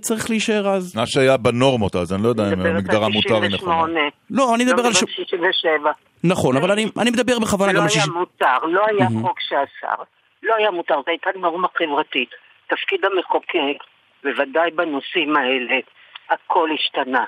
צריך 0.00 0.30
להישאר 0.30 0.68
אז. 0.68 0.96
מה 0.96 1.06
שהיה 1.06 1.36
בנורמות 1.36 1.96
אז, 1.96 2.12
אני 2.12 2.22
לא 2.22 2.28
יודע 2.28 2.42
אם 2.42 2.58
מדברת 2.58 2.74
המגדר 2.74 2.96
על 2.96 3.04
המותר 3.04 3.42
היא 3.42 3.50
נכונה. 3.54 3.82
98. 3.82 4.00
לא, 4.30 4.54
אני 4.54 4.64
מדבר 4.64 4.82
לא 4.82 4.86
על... 4.88 4.92
ש... 4.92 5.02
מדברת 5.02 5.28
67. 5.28 5.90
נכון, 6.24 6.56
אבל 6.56 6.70
אני, 6.70 6.86
אני 7.00 7.10
מדבר 7.10 7.38
בכוונה 7.38 7.72
לא 7.72 7.78
גם 7.78 7.84
על 7.84 7.88
היה 7.92 8.00
60... 8.00 8.12
מותר, 8.12 8.58
לא 8.64 8.84
היה 8.86 9.08
חוק 9.22 9.40
שאסר. 9.40 10.02
לא 10.42 10.54
היה 10.58 10.70
מותר, 10.70 10.94
זו 10.94 11.02
הייתה 11.06 11.30
נורמה 11.36 11.68
חברתית. 11.78 12.30
תפקיד 12.66 13.00
המחוקק, 13.04 13.84
בוודאי 14.24 14.70
בנושאים 14.70 15.36
האלה, 15.36 15.76
הכל 16.30 16.68
השתנה. 16.74 17.24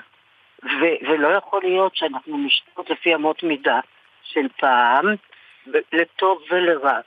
ו- 0.63 1.07
ולא 1.09 1.27
יכול 1.27 1.61
להיות 1.63 1.95
שאנחנו 1.95 2.37
נשתות 2.37 2.89
לפי 2.89 3.15
אמות 3.15 3.43
מידה 3.43 3.79
של 4.23 4.47
פעם, 4.59 5.05
לטוב 5.93 6.41
ולרע. 6.51 6.99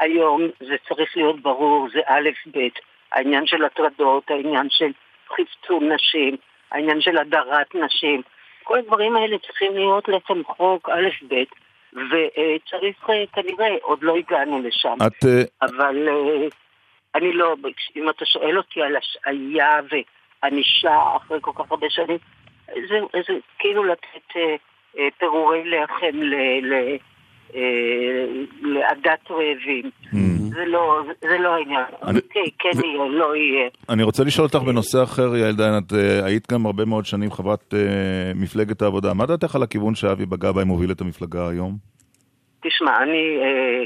היום 0.00 0.42
זה 0.60 0.74
צריך 0.88 1.16
להיות 1.16 1.40
ברור, 1.40 1.88
זה 1.92 2.00
א' 2.06 2.28
ב', 2.52 2.58
העניין 3.14 3.46
של 3.46 3.64
הטרדות, 3.64 4.30
העניין 4.30 4.66
של 4.70 4.90
חפצון 5.28 5.92
נשים, 5.92 6.36
העניין 6.72 7.00
של 7.00 7.18
הדרת 7.18 7.74
נשים, 7.74 8.22
כל 8.64 8.78
הדברים 8.78 9.16
האלה 9.16 9.38
צריכים 9.38 9.76
להיות 9.76 10.08
לחם 10.08 10.44
חוק 10.44 10.88
א' 10.88 11.08
ב', 11.28 11.42
וצריך 11.92 13.10
אה, 13.10 13.24
כנראה, 13.32 13.76
עוד 13.82 14.02
לא 14.02 14.16
הגענו 14.16 14.62
לשם. 14.62 14.96
את, 15.06 15.24
אה, 15.24 15.42
אבל 15.62 16.08
אה, 16.08 16.48
אני 17.14 17.32
לא, 17.32 17.54
אם 17.96 18.10
אתה 18.10 18.24
שואל 18.24 18.58
אותי 18.58 18.82
על 18.82 18.96
השעיה 18.96 19.80
וענישה 19.90 21.16
אחרי 21.16 21.38
כל 21.40 21.50
כך 21.54 21.70
הרבה 21.70 21.86
שנים, 21.90 22.18
זה, 22.66 23.00
זה 23.12 23.34
כאילו 23.58 23.84
לתת 23.84 24.40
פירורי 25.18 25.64
לחם 25.64 26.22
ל, 26.22 26.34
ל, 26.62 26.96
לעדת 28.62 29.30
רעבים. 29.30 29.90
זה 30.54 30.64
לא, 30.66 31.02
זה, 31.20 31.38
לא 31.38 31.54
העניין. 31.54 31.84
אני- 32.02 32.18
אוקיי, 32.18 32.42
כן 32.58 32.68
יהיה, 32.84 33.08
לא 33.08 33.36
יהיה. 33.36 33.68
אני 33.88 34.02
רוצה 34.02 34.24
לשאול 34.24 34.46
אותך 34.46 34.66
בנושא 34.66 35.02
אחר, 35.02 35.36
יעל 35.36 35.52
דיין, 35.56 35.74
את 35.86 35.92
אה, 35.92 36.26
היית 36.26 36.52
גם 36.52 36.66
הרבה 36.66 36.84
מאוד 36.84 37.04
שנים 37.06 37.30
חברת 37.30 37.74
אה, 37.74 37.78
מפלגת 38.34 38.82
העבודה. 38.82 39.14
מה 39.14 39.26
דעתך 39.26 39.54
על 39.56 39.62
הכיוון 39.62 39.94
שאבי 39.94 40.26
בגבאי 40.26 40.64
מוביל 40.64 40.90
את 40.92 41.00
המפלגה 41.00 41.48
היום? 41.48 41.76
תשמע, 42.60 43.02
אני, 43.02 43.38
אה, 43.42 43.84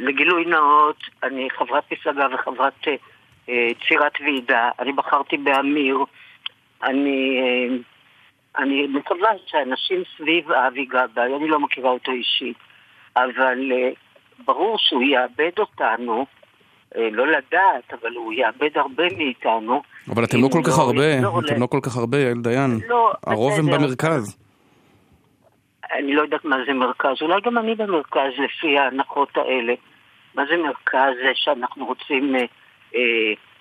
לגילוי 0.00 0.44
נאות, 0.44 0.96
אני 1.22 1.48
חברת 1.58 1.84
מפלגה 1.92 2.26
וחברת 2.34 2.72
צירת 3.88 4.12
ועידה. 4.20 4.70
אני 4.78 4.92
בחרתי 4.92 5.36
באמיר. 5.36 5.98
אני, 6.84 7.40
אני 8.58 8.86
מקווה 8.86 9.30
שאנשים 9.46 10.02
סביב 10.16 10.50
אבי 10.52 10.84
גבאי, 10.84 11.36
אני 11.36 11.48
לא 11.48 11.60
מכירה 11.60 11.90
אותו 11.90 12.12
אישית, 12.12 12.56
אבל 13.16 13.58
ברור 14.44 14.76
שהוא 14.78 15.02
יאבד 15.02 15.58
אותנו, 15.58 16.26
אה, 16.96 17.08
לא 17.12 17.26
לדעת, 17.26 17.92
אבל 18.00 18.12
הוא 18.14 18.32
יאבד 18.32 18.70
הרבה 18.74 19.04
מאיתנו. 19.18 19.82
אבל 20.08 20.24
אתם 20.24 20.42
לא 20.42 20.48
כל 20.52 20.60
כך 20.64 20.78
הרבה, 20.78 21.06
יחזור 21.06 21.40
אתם 21.40 21.54
ל- 21.56 21.60
לא 21.60 21.66
כל 21.66 21.80
כך 21.82 21.96
הרבה, 21.96 22.18
יעל 22.18 22.38
דיין. 22.42 22.70
לא, 22.88 23.12
הרוב 23.26 23.52
הם. 23.58 23.66
במרכז. 23.66 24.38
אני 25.98 26.14
לא 26.14 26.22
יודעת 26.22 26.44
מה 26.44 26.56
זה 26.66 26.72
מרכז, 26.72 27.22
אולי 27.22 27.40
גם 27.44 27.58
אני 27.58 27.74
במרכז 27.74 28.30
לפי 28.44 28.78
ההנחות 28.78 29.28
האלה. 29.36 29.74
מה 30.34 30.42
זה 30.50 30.56
מרכז? 30.56 31.12
זה 31.22 31.30
שאנחנו 31.34 31.86
רוצים 31.86 32.34
אה, 32.36 32.40
אה, 32.94 33.00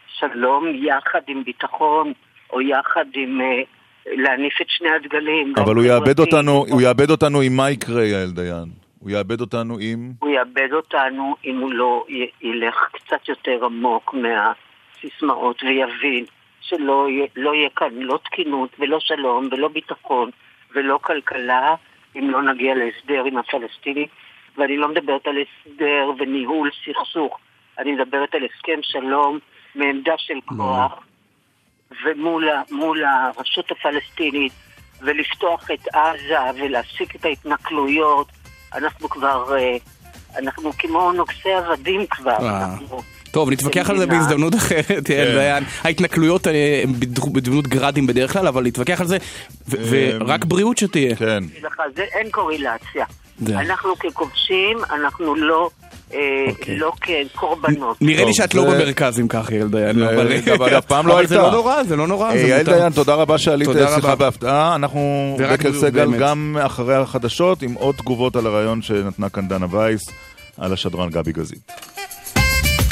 שלום 0.08 0.66
יחד 0.76 1.22
עם 1.28 1.44
ביטחון, 1.44 2.14
או 2.54 2.62
יחד 2.62 3.06
עם 3.14 3.42
אה, 3.42 3.62
להניף 4.08 4.54
את 4.62 4.66
שני 4.70 4.90
הדגלים. 4.96 5.54
אבל 5.58 5.76
הוא 5.76 5.84
יאבד. 5.84 6.20
אותנו, 6.20 6.66
הוא 6.70 6.82
יאבד 6.82 7.10
אותנו 7.10 7.42
עם 7.42 7.58
מה 7.58 7.70
יקרה, 7.72 8.04
יעל 8.04 8.32
דיין. 8.32 8.87
הוא 9.00 9.10
יאבד 9.10 9.42
אותנו 9.42 9.78
עם... 9.80 10.12
הוא 10.20 10.30
יאבד 10.30 10.74
אותנו 10.74 11.36
אם 11.46 11.60
הוא 11.60 11.72
לא 11.74 12.06
ילך 12.42 12.76
קצת 12.92 13.30
יותר 13.30 13.66
עמוק 13.66 14.14
מהסיסמאות 14.14 15.64
ויבין 15.64 16.26
שלא 16.62 17.08
לא 17.36 17.56
יהיה 17.56 17.70
כאן 17.76 17.94
לא 17.94 18.20
תקינות 18.24 18.70
ולא 18.80 19.00
שלום 19.00 19.48
ולא 19.52 19.68
ביטחון 19.68 20.30
ולא 20.76 21.00
כלכלה 21.02 21.76
אם 22.16 22.30
לא 22.30 22.42
נגיע 22.42 22.76
להסדר 22.76 23.24
עם 23.26 23.38
הפלסטינים. 23.38 24.08
ואני 24.58 24.78
לא 24.78 24.88
מדברת 24.88 25.28
על 25.28 25.36
הסדר 25.38 26.12
וניהול 26.20 26.70
סכסוך, 26.86 27.40
אני 27.80 27.92
מדברת 27.92 28.36
על 28.36 28.42
הסכם 28.44 28.80
שלום 28.82 29.40
מעמדה 29.76 30.14
של 30.18 30.40
כוח 30.46 31.04
ומול 32.06 33.04
הרשות 33.04 33.72
הפלסטינית 33.72 34.54
ולפתוח 35.02 35.72
את 35.72 35.88
עזה 35.96 36.40
ולהפסיק 36.56 37.16
את 37.16 37.26
ההתנכלויות 37.26 38.28
אנחנו 38.78 39.10
כבר, 39.10 39.58
אה, 39.58 39.78
אנחנו 40.38 40.72
כמו 40.78 41.12
נוגסי 41.12 41.50
עבדים 41.54 42.06
כבר. 42.10 42.32
אה. 42.32 42.66
אנחנו- 42.66 43.02
טוב, 43.32 43.50
נתווכח 43.50 43.90
על 43.90 43.98
זה. 43.98 44.06
בהזדמנות 44.06 44.56
אחרת, 44.56 44.90
יעל 45.10 45.28
כן. 45.28 45.36
דיין. 45.36 45.64
ההתנכלויות 45.84 46.48
אה, 46.48 46.82
הן 46.84 46.94
בדמות- 47.00 47.34
בדמות 47.34 47.68
גראדים 47.68 48.08
בדרך 48.08 48.34
כלל, 48.34 48.48
אבל 48.48 48.64
נתווכח 48.64 49.02
על 49.02 49.08
זה, 49.08 49.18
ורק 49.70 50.46
בריאות 50.46 50.78
שתהיה. 50.78 51.16
כן. 51.16 51.44
אין 52.00 52.30
קורלציה. 52.32 53.06
זה. 53.40 53.60
אנחנו 53.60 53.96
ככובשים, 54.00 54.78
אנחנו 54.92 55.36
לא, 55.36 55.70
אה. 55.84 55.87
לא 56.68 56.92
כקורבנות. 57.02 57.98
נראה 58.02 58.26
לי 58.26 58.34
שאת 58.34 58.56
לא 58.56 58.62
זה- 58.72 58.78
במרכז 58.78 59.20
אם 59.20 59.28
כך, 59.28 59.52
יעל 59.52 59.68
דיין. 59.68 60.04
אה, 60.04 60.14
אבל- 60.56 60.78
אף 60.78 60.86
פעם 60.86 61.08
לא 61.08 61.14
אבל 61.14 61.28
זה 61.28 61.36
הייתה. 61.36 61.48
לא 61.48 61.54
נורא, 61.54 61.84
זה 61.84 61.96
לא 61.96 62.08
נורא, 62.08 62.30
אה, 62.32 62.38
זה 62.38 62.48
יעל. 62.48 62.64
דיין, 62.64 62.92
תודה 62.94 63.14
רבה 63.16 63.38
שעלית 63.38 63.68
תודה 63.68 63.88
שיחה 63.88 63.98
רבה. 63.98 64.16
בהפתעה. 64.16 64.76
אנחנו 64.76 65.38
בקל 65.54 65.74
סגל. 65.74 66.14
גם 66.20 66.58
אחרי 66.62 66.96
החדשות 66.96 67.62
עם 67.62 67.74
עוד 67.74 67.96
תגובות 67.96 68.36
על 68.36 68.48
הרעיון 68.48 68.82
שנתנה 68.82 69.30
כאן 69.30 69.48
דנה 69.48 69.66
וייס. 69.72 70.10
על 70.58 70.74
השדרן 70.74 71.10
גבי 71.10 71.32
גזית. 71.32 71.72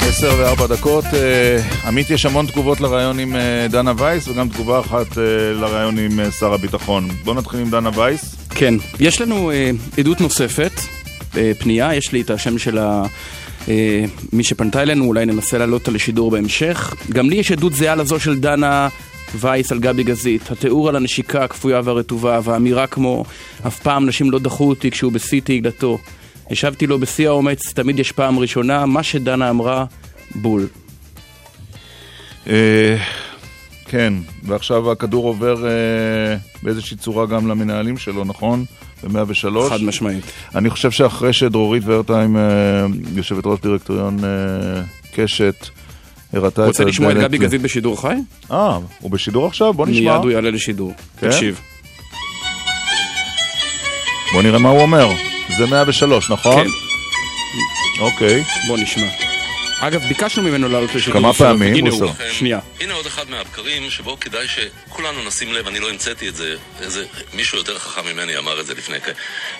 עשר 0.08 0.34
וארבע 0.38 0.66
דקות. 0.66 1.04
אה, 1.14 1.58
עמית, 1.86 2.10
יש 2.10 2.26
המון 2.26 2.46
תגובות 2.46 2.80
לראיון 2.80 3.18
עם 3.18 3.36
אה, 3.36 3.66
דנה 3.70 3.92
וייס 3.96 4.28
וגם 4.28 4.48
תגובה 4.48 4.80
אחת 4.80 5.18
אה, 5.18 5.22
לראיון 5.60 5.98
עם 5.98 6.20
אה, 6.20 6.30
שר 6.30 6.52
הביטחון. 6.52 7.08
בואו 7.24 7.36
נתחיל 7.36 7.60
עם 7.60 7.70
דנה 7.70 7.90
וייס. 7.94 8.34
כן, 8.50 8.74
יש 9.00 9.20
לנו 9.20 9.50
אה, 9.50 9.70
עדות 9.98 10.20
נוספת, 10.20 10.72
אה, 10.78 10.82
פנייה, 11.58 11.94
יש 11.94 12.12
לי 12.12 12.20
את 12.20 12.30
השם 12.30 12.58
של 12.58 12.78
ה... 12.78 13.06
אה, 13.68 14.04
מי 14.32 14.44
שפנתה 14.44 14.82
אלינו, 14.82 15.04
אולי 15.04 15.26
ננסה 15.26 15.58
להעלות 15.58 15.80
אותה 15.80 15.90
לשידור 15.90 16.30
בהמשך. 16.30 16.94
גם 17.12 17.30
לי 17.30 17.36
יש 17.36 17.52
עדות 17.52 17.72
זהה 17.72 17.94
לזו 17.94 18.20
של 18.20 18.40
דנה 18.40 18.88
וייס 19.34 19.72
על 19.72 19.78
גבי 19.78 20.02
גזית. 20.02 20.50
התיאור 20.50 20.88
על 20.88 20.96
הנשיקה 20.96 21.44
הכפויה 21.44 21.80
והרטובה, 21.84 22.40
והאמירה 22.44 22.86
כמו 22.86 23.24
אף 23.66 23.80
פעם 23.80 24.06
נשים 24.06 24.30
לא 24.30 24.38
דחו 24.38 24.68
אותי 24.68 24.90
כשהוא 24.90 25.12
בשיא 25.12 25.40
תהילתו. 25.40 25.98
השבתי 26.50 26.86
לו 26.86 26.98
בשיא 26.98 27.28
האומץ, 27.28 27.72
תמיד 27.72 27.98
יש 27.98 28.12
פעם 28.12 28.38
ראשונה, 28.38 28.86
מה 28.86 29.02
שדנה 29.02 29.50
אמרה, 29.50 29.84
בול. 30.34 30.66
כן, 33.88 34.14
ועכשיו 34.42 34.92
הכדור 34.92 35.26
עובר 35.26 35.66
אה, 35.66 36.36
באיזושהי 36.62 36.96
צורה 36.96 37.26
גם 37.26 37.48
למנהלים 37.48 37.98
שלו, 37.98 38.24
נכון? 38.24 38.64
ב-103. 39.04 39.70
חד 39.70 39.82
משמעית. 39.82 40.24
אני 40.54 40.70
חושב 40.70 40.90
שאחרי 40.90 41.32
שדרורית 41.32 41.82
ורטהיים, 41.86 42.36
אה, 42.36 42.42
יושבת 43.14 43.46
ראש 43.46 43.60
דירקטוריון 43.60 44.18
אה, 44.24 44.82
קשת, 45.14 45.68
הראתה 46.32 46.48
את 46.48 46.58
הדלת... 46.58 46.68
רוצה 46.68 46.84
לשמוע 46.84 47.12
את 47.12 47.16
גבי 47.16 47.38
גזית 47.38 47.62
בשידור 47.62 48.00
חי? 48.02 48.16
אה, 48.50 48.78
הוא 49.00 49.10
בשידור 49.10 49.46
עכשיו? 49.46 49.72
בוא 49.72 49.86
נשמע. 49.86 50.12
מיד 50.12 50.22
הוא 50.22 50.30
יעלה 50.30 50.50
לשידור. 50.50 50.92
כן? 51.20 51.30
תקשיב. 51.30 51.60
בוא 54.32 54.42
נראה 54.42 54.58
מה 54.58 54.68
הוא 54.68 54.80
אומר. 54.80 55.08
זה 55.58 55.66
103, 55.66 56.30
נכון? 56.30 56.64
כן. 56.64 56.70
אוקיי. 58.00 58.42
בוא 58.68 58.78
נשמע. 58.78 59.35
אגב, 59.80 60.02
ביקשנו 60.08 60.42
ממנו 60.42 60.68
לעלות 60.68 60.94
לשידור. 60.94 61.20
כמה. 61.20 61.32
פעמים. 61.32 61.86
עושה. 61.86 62.32
שנייה. 62.32 62.60
הנה 62.80 62.94
עוד 62.94 63.06
אחד 63.06 63.30
מהבקרים 63.30 63.90
שבו 63.90 64.20
כדאי 64.20 64.46
שכולנו 64.48 65.24
נשים 65.24 65.52
לב, 65.52 65.66
אני 65.66 65.80
לא 65.80 65.90
המצאתי 65.90 66.28
את 66.28 66.36
זה, 66.36 66.56
איזה 66.80 67.06
מישהו 67.34 67.58
יותר 67.58 67.78
חכם 67.78 68.06
ממני 68.06 68.38
אמר 68.38 68.60
את 68.60 68.66
זה 68.66 68.74
לפני, 68.74 68.96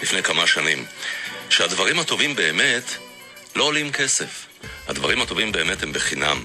לפני 0.02 0.22
כמה 0.22 0.46
שנים, 0.46 0.84
שהדברים 1.50 1.98
הטובים 1.98 2.34
באמת 2.36 2.84
לא 3.56 3.64
עולים 3.64 3.92
כסף. 3.92 4.46
הדברים 4.88 5.22
הטובים 5.22 5.52
באמת 5.52 5.82
הם 5.82 5.92
בחינם. 5.92 6.44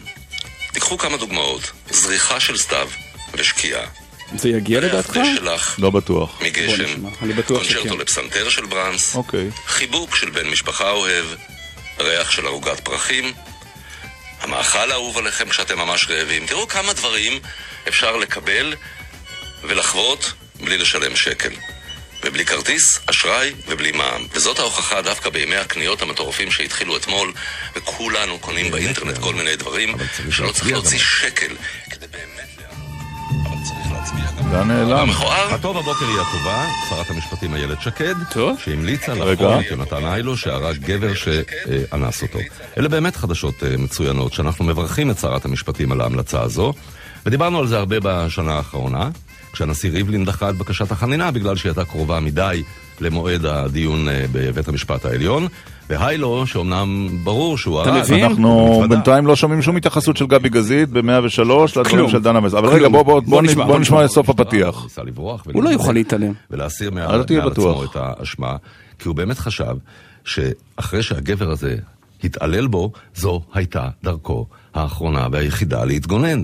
תיקחו 0.74 0.98
כמה 0.98 1.18
דוגמאות, 1.18 1.72
זריחה 1.90 2.40
של 2.40 2.58
סתיו 2.58 2.90
ושקיעה. 3.34 3.86
זה 4.36 4.50
יגיע 4.50 4.80
לדעתך? 4.80 5.20
שלך 5.36 5.76
לא 5.80 5.90
בטוח. 5.90 6.42
מגשם, 6.42 7.06
אני 7.22 7.34
בטוח 7.34 7.64
שכן. 7.64 7.74
קונצ'רטו 7.74 7.98
לפסנתר 7.98 8.50
של 8.50 8.66
ברמס, 8.66 9.16
אוקיי. 9.16 9.50
חיבוק 9.66 10.16
של 10.16 10.30
בן 10.30 10.48
משפחה 10.48 10.92
אוהב, 10.92 11.26
ריח 12.00 12.32
של 12.32 12.48
ערוגת 12.48 12.80
פרחים, 12.80 13.34
המאכל 14.42 14.92
האהוב 14.92 15.18
עליכם 15.18 15.50
כשאתם 15.50 15.78
ממש 15.78 16.08
רעבים. 16.10 16.46
תראו 16.46 16.68
כמה 16.68 16.94
דברים 16.94 17.40
אפשר 17.88 18.18
לקבל 18.18 18.76
ולחוות 19.64 20.34
בלי 20.56 20.78
לשלם 20.78 21.16
שקל. 21.16 21.52
ובלי 22.24 22.46
כרטיס, 22.46 23.00
אשראי 23.06 23.54
ובלי 23.68 23.92
מע"מ. 23.92 24.28
וזאת 24.34 24.60
ההוכחה 24.60 25.02
דווקא 25.02 25.30
בימי 25.30 25.56
הקניות 25.56 26.02
המטורפים 26.02 26.52
שהתחילו 26.52 26.98
אתמול, 26.98 27.34
וכולנו 27.76 28.40
קונים 28.40 28.72
באינטרנט 28.72 29.18
כל 29.18 29.34
מיני 29.34 29.56
דברים 29.56 29.96
שלא 30.32 30.52
צריך 30.52 30.68
להוציא 30.68 31.00
שקל 31.00 31.56
לאן 34.52 34.68
נעלם? 34.68 35.10
הטוב 35.52 35.78
הבוקר 35.78 36.06
היא 36.06 36.20
הטובה, 36.20 36.66
שרת 36.90 37.10
המשפטים 37.10 37.56
איילת 37.56 37.82
שקד. 37.82 38.16
שהמליצה. 38.58 39.14
לחקור 39.14 39.60
את 39.60 39.66
יונתן 39.72 40.06
היילו 40.06 40.38
שהרג 40.38 40.78
גבר 40.78 41.14
שאנס 41.14 42.22
אותו. 42.22 42.40
אלה 42.78 42.90
באמת 42.90 43.16
חדשות 43.16 43.64
אה, 43.64 43.78
מצוינות, 43.78 44.34
שאנחנו 44.34 44.66
מברכים 44.66 45.12
את 45.12 45.18
שרת 45.18 45.46
המשפטים 45.46 45.92
על 45.92 46.02
ההמלצה 46.02 46.42
הזו, 46.42 46.74
ודיברנו 47.26 47.60
על 47.60 47.68
זה 47.68 47.78
הרבה 47.78 47.96
בשנה 48.04 48.54
האחרונה, 48.54 49.10
כשהנשיא 49.54 49.92
ריבלין 49.92 50.26
דחה 50.26 50.50
את 50.50 50.56
בקשת 50.56 50.92
החנינה 50.92 51.32
בגלל 51.32 51.56
שהיא 51.56 51.70
הייתה 51.70 51.86
קרובה 51.86 52.20
מדי 52.20 52.64
למועד 53.02 53.46
הדיון 53.46 54.10
אה, 54.10 54.26
בבית 54.32 54.68
המשפט 54.68 55.06
העליון, 55.06 55.48
והיילו, 55.92 56.48
שאומנם 56.48 57.10
ברור 57.24 57.58
שהוא 57.58 57.82
אתה 57.82 57.90
הרג, 57.90 58.02
מבין? 58.02 58.24
אנחנו. 58.26 58.84
בינתיים 58.90 59.28
לא 59.28 59.36
שומעים 59.36 59.62
שום 59.62 59.76
התייחסות 59.76 60.18
של 60.18 60.26
גבי 60.26 60.50
גזית 60.50 60.90
ב-103 60.90 61.42
לדברים. 61.80 62.10
של 62.10 62.22
דנה 62.22 62.40
וייס. 62.40 62.54
אבל. 62.54 62.70
רגע, 62.70 62.88
בוא- 62.88 63.42
נשמע. 63.42 64.06
את 64.06 64.10
סוף 64.10 64.30
הפתיח. 64.30 64.88
הוא 65.54 65.64
לא. 65.64 65.70
יוכל 65.70 65.92
להתעלם. 65.92 66.34
ולהסיר 66.52 66.92
מעל. 66.92 67.22
עצמו 67.22 67.84
את 67.84 67.96
האשמה, 67.96 68.56
כי 69.00 69.08
הוא 69.08 69.16
באמת 69.16 69.40
חשב 69.40 69.74
שאחרי 70.26 71.04
שהגבר 71.04 71.50
הזה 71.52 71.76
התעלל 72.24 72.68
בו, 72.68 72.92
זו 73.16 73.42
הייתה 73.54 73.88
דרכו 74.04 74.46
האחרונה 74.74 75.28
והיחידה 75.32 75.86
להתגונן. 75.86 76.42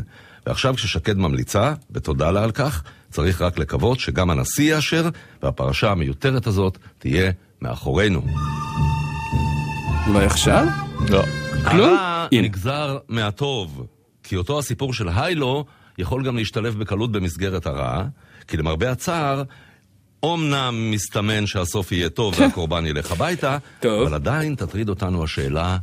ועכשיו 0.47 0.75
כששקד 0.75 1.17
ממליצה, 1.17 1.73
ותודה 1.91 2.31
לה 2.31 2.43
על 2.43 2.51
כך, 2.51 2.83
צריך 3.11 3.41
רק 3.41 3.59
לקוות 3.59 3.99
שגם 3.99 4.29
הנשיא 4.29 4.75
יאשר, 4.75 5.09
והפרשה 5.43 5.91
המיותרת 5.91 6.47
הזאת 6.47 6.77
תהיה 6.99 7.31
מאחורינו. 7.61 8.21
אולי 10.07 10.25
עכשיו? 10.25 10.67
לא. 11.09 11.23
כלום? 11.71 11.89
הרע. 11.89 12.27
נגזר 12.31 12.97
מהטוב, 13.09 13.85
כי 14.23 14.35
אותו 14.35 14.59
הסיפור 14.59 14.93
של 14.93 15.09
היילו 15.15 15.65
יכול 15.97 16.23
גם 16.25 16.35
להשתלב 16.35 16.79
בקלות 16.79 17.11
במסגרת 17.11 17.65
הרע, 17.65 18.03
כי 18.47 18.57
למרבה 18.57 18.91
הצער, 18.91 19.43
אומנם 20.23 20.91
מסתמן 20.91 21.45
שהסוף 21.45 21.91
יהיה 21.91 22.09
טוב 22.09 22.33
והקורבן 22.39 22.85
ילך 22.85 23.11
הביתה, 23.11 23.57
טוב. 23.79 24.01
אבל 24.01 24.13
עדיין 24.13 24.55
תטריד 24.55 24.89
אותנו 24.89 25.23
השאלה, 25.23 25.77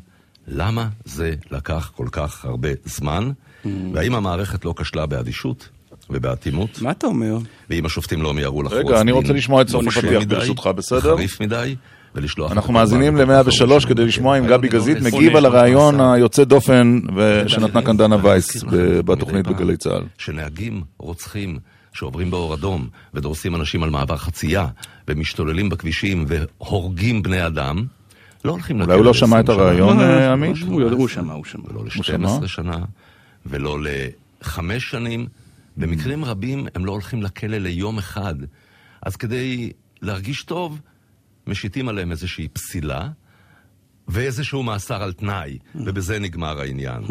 למה 0.48 0.88
זה 1.04 1.34
לקח 1.50 1.92
כל 1.96 2.06
כך 2.12 2.44
הרבה 2.44 2.68
זמן, 2.84 3.30
והאם 3.64 4.14
המערכת 4.14 4.64
לא 4.64 4.74
כשלה 4.76 5.06
באדישות 5.06 5.68
ובאטימות, 6.10 6.82
מה 6.82 6.90
אתה 6.90 7.06
אומר? 7.06 7.38
ואם 7.70 7.86
השופטים 7.86 8.22
לא 8.22 8.34
מיהרו 8.34 8.62
לחרוץ 8.62 8.84
רגע, 8.86 9.00
אני 9.00 9.12
רוצה 9.12 9.32
לשמוע 9.32 9.62
את 9.62 9.68
סוף 9.68 9.86
הפתיח 9.86 10.22
ברשותך, 10.28 10.66
בסדר? 10.66 11.00
חריף 11.00 11.40
מדי, 11.40 11.76
ולשלוח... 12.14 12.52
אנחנו 12.52 12.72
מאזינים 12.72 13.16
בתוך 13.16 13.30
ל-103 13.30 13.66
החור 13.66 13.80
כדי 13.88 14.04
לשמוע 14.04 14.38
אם. 14.38 14.46
גבי 14.46 14.68
גזית 14.68 14.98
לא 15.00 15.10
מגיב 15.10 15.36
על 15.36 15.46
הרעיון. 15.46 16.00
היוצא 16.00 16.44
דופן 16.44 17.00
שנתנה 17.46 17.82
כאן 17.82 17.96
דנה 17.96 18.16
וייס 18.22 18.64
בתוכנית 19.04 19.46
בגלי 19.46 19.76
צה"ל. 19.76 20.02
שנהגים 20.18 20.82
רוצחים 20.98 21.58
שעוברים 21.92 22.30
באור 22.30 22.54
אדום 22.54 22.88
ודורסים 23.14 23.54
אנשים 23.54 23.82
על 23.82 23.90
מעבר 23.90 24.16
חצייה 24.16 24.66
ומשתוללים 25.08 25.68
בכבישים 25.68 26.24
והורגים 26.28 27.22
בני 27.22 27.46
אדם, 27.46 27.84
לא 28.44 28.52
הולכים 28.52 28.80
אולי 28.80 28.94
הוא 28.94 29.04
לא 29.04 29.14
שמע 29.14 29.40
את 29.40 29.48
ל-20 29.48 29.54
שנה, 29.54 29.62
הרעיון, 29.62 30.00
אה, 30.00 30.32
עמית? 30.32 30.56
הוא 30.66 31.08
שמע, 31.08 31.32
הוא 31.32 31.44
שמע. 31.44 31.62
שמע? 32.02 32.28
ל-12 32.28 32.46
שנה, 32.46 32.78
ולא 33.46 33.78
לחמש 34.40 34.90
שנים. 34.90 35.26
במקרים 35.76 36.24
רבים 36.24 36.66
הם 36.74 36.84
לא 36.84 36.92
הולכים 36.92 37.22
לכלא 37.22 37.58
ליום 37.58 37.98
אחד. 37.98 38.34
אז 39.02 39.16
כדי 39.16 39.72
להרגיש 40.02 40.42
טוב, 40.42 40.80
משיתים 41.46 41.88
עליהם 41.88 42.10
איזושהי 42.10 42.48
פסילה 42.48 43.08
ואיזשהו 44.08 44.62
מאסר 44.62 45.02
על 45.02 45.12
תנאי, 45.12 45.58
ובזה 45.74 46.18
נגמר 46.18 46.60
העניין. 46.60 47.04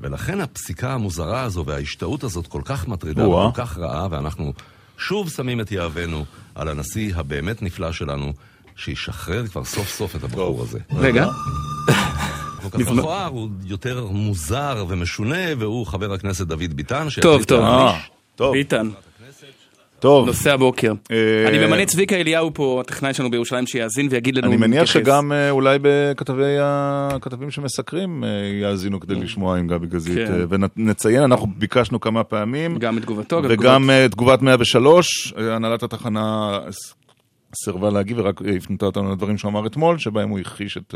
ולכן 0.00 0.40
הפסיקה 0.40 0.92
המוזרה 0.92 1.42
הזו 1.42 1.64
וההשתאות 1.66 2.24
הזאת 2.24 2.46
כל 2.46 2.62
כך 2.64 2.88
מטרידה. 2.88 3.28
וכל 3.28 3.50
כך 3.54 3.78
רעה, 3.78 4.08
ואנחנו 4.10 4.52
שוב 4.98 5.30
שמים 5.30 5.60
את 5.60 5.72
יהבנו 5.72 6.24
על 6.54 6.68
הנשיא 6.68 7.12
הבאמת 7.16 7.62
נפלא 7.62 7.92
שלנו, 7.92 8.32
שישחרר 8.76 9.46
כבר 9.46 9.64
סוף 9.64 9.88
סוף 9.88 10.16
את 10.16 10.24
הבחור 10.24 10.62
הזה. 10.62 10.78
רגע, 10.92 11.26
כל 12.62 12.84
כך 12.84 12.90
מכוער, 12.90 13.26
הוא 13.26 13.48
יותר 13.64 14.06
מוזר 14.06 14.84
ומשונה, 14.88 15.54
והוא 15.58 15.86
חבר 15.86 16.12
הכנסת 16.12 16.46
דוד 16.46 16.74
ביטן, 16.74 17.06
טוב, 17.20 17.44
טוב. 17.44 17.64
אה, 17.64 18.00
טוב, 18.36 18.52
ביטן, 18.52 18.90
טוב. 20.00 20.26
נושא 20.26 20.52
הבוקר. 20.52 20.92
אה, 21.10 21.48
אני 21.48 21.58
ממנה 21.58 21.86
צביקה 21.86 22.16
אליהו 22.16 22.54
פה, 22.54 22.80
הטכנאי 22.80 23.14
שלנו 23.14 23.30
בירושלים, 23.30 23.66
שיאזין 23.66 24.08
ויגיד 24.10 24.36
לנו... 24.36 24.46
אני 24.46 24.56
מניח. 24.56 24.84
שגם 24.84 25.32
אה, 25.32 25.50
אולי 25.50 25.78
בכתבי 25.82 26.56
הכתבים 26.60 27.50
שמסקרים 27.50 28.24
אה, 28.24 28.28
יאזינו 28.62 29.00
כדי 29.00 29.14
לשמוע 29.14 29.58
עם 29.58 29.66
גבי 29.66 29.86
גזית. 29.86 30.28
כן. 30.28 30.44
ונציין, 30.76 31.22
אנחנו 31.22 31.46
ביקשנו 31.56 32.00
כמה 32.00 32.24
פעמים. 32.24 32.78
גם 32.78 32.98
את 32.98 33.02
תגובתו, 33.02 33.40
וגם 33.48 33.90
תגובת 34.10 34.42
103, 34.42 35.34
אה, 35.38 35.54
הנהלת 35.54 35.82
התחנה 35.82 36.58
סירבה 37.64 37.90
להגיב 37.90 38.18
ורק 38.18 38.40
הפנתה 38.56 38.86
אותנו 38.86 39.12
לדברים 39.12 39.38
שהוא 39.38 39.50
אמר 39.50 39.66
אתמול, 39.66 39.98
שבהם 39.98 40.28
הוא 40.28 40.38
הכחיש 40.38 40.76
את 40.76 40.94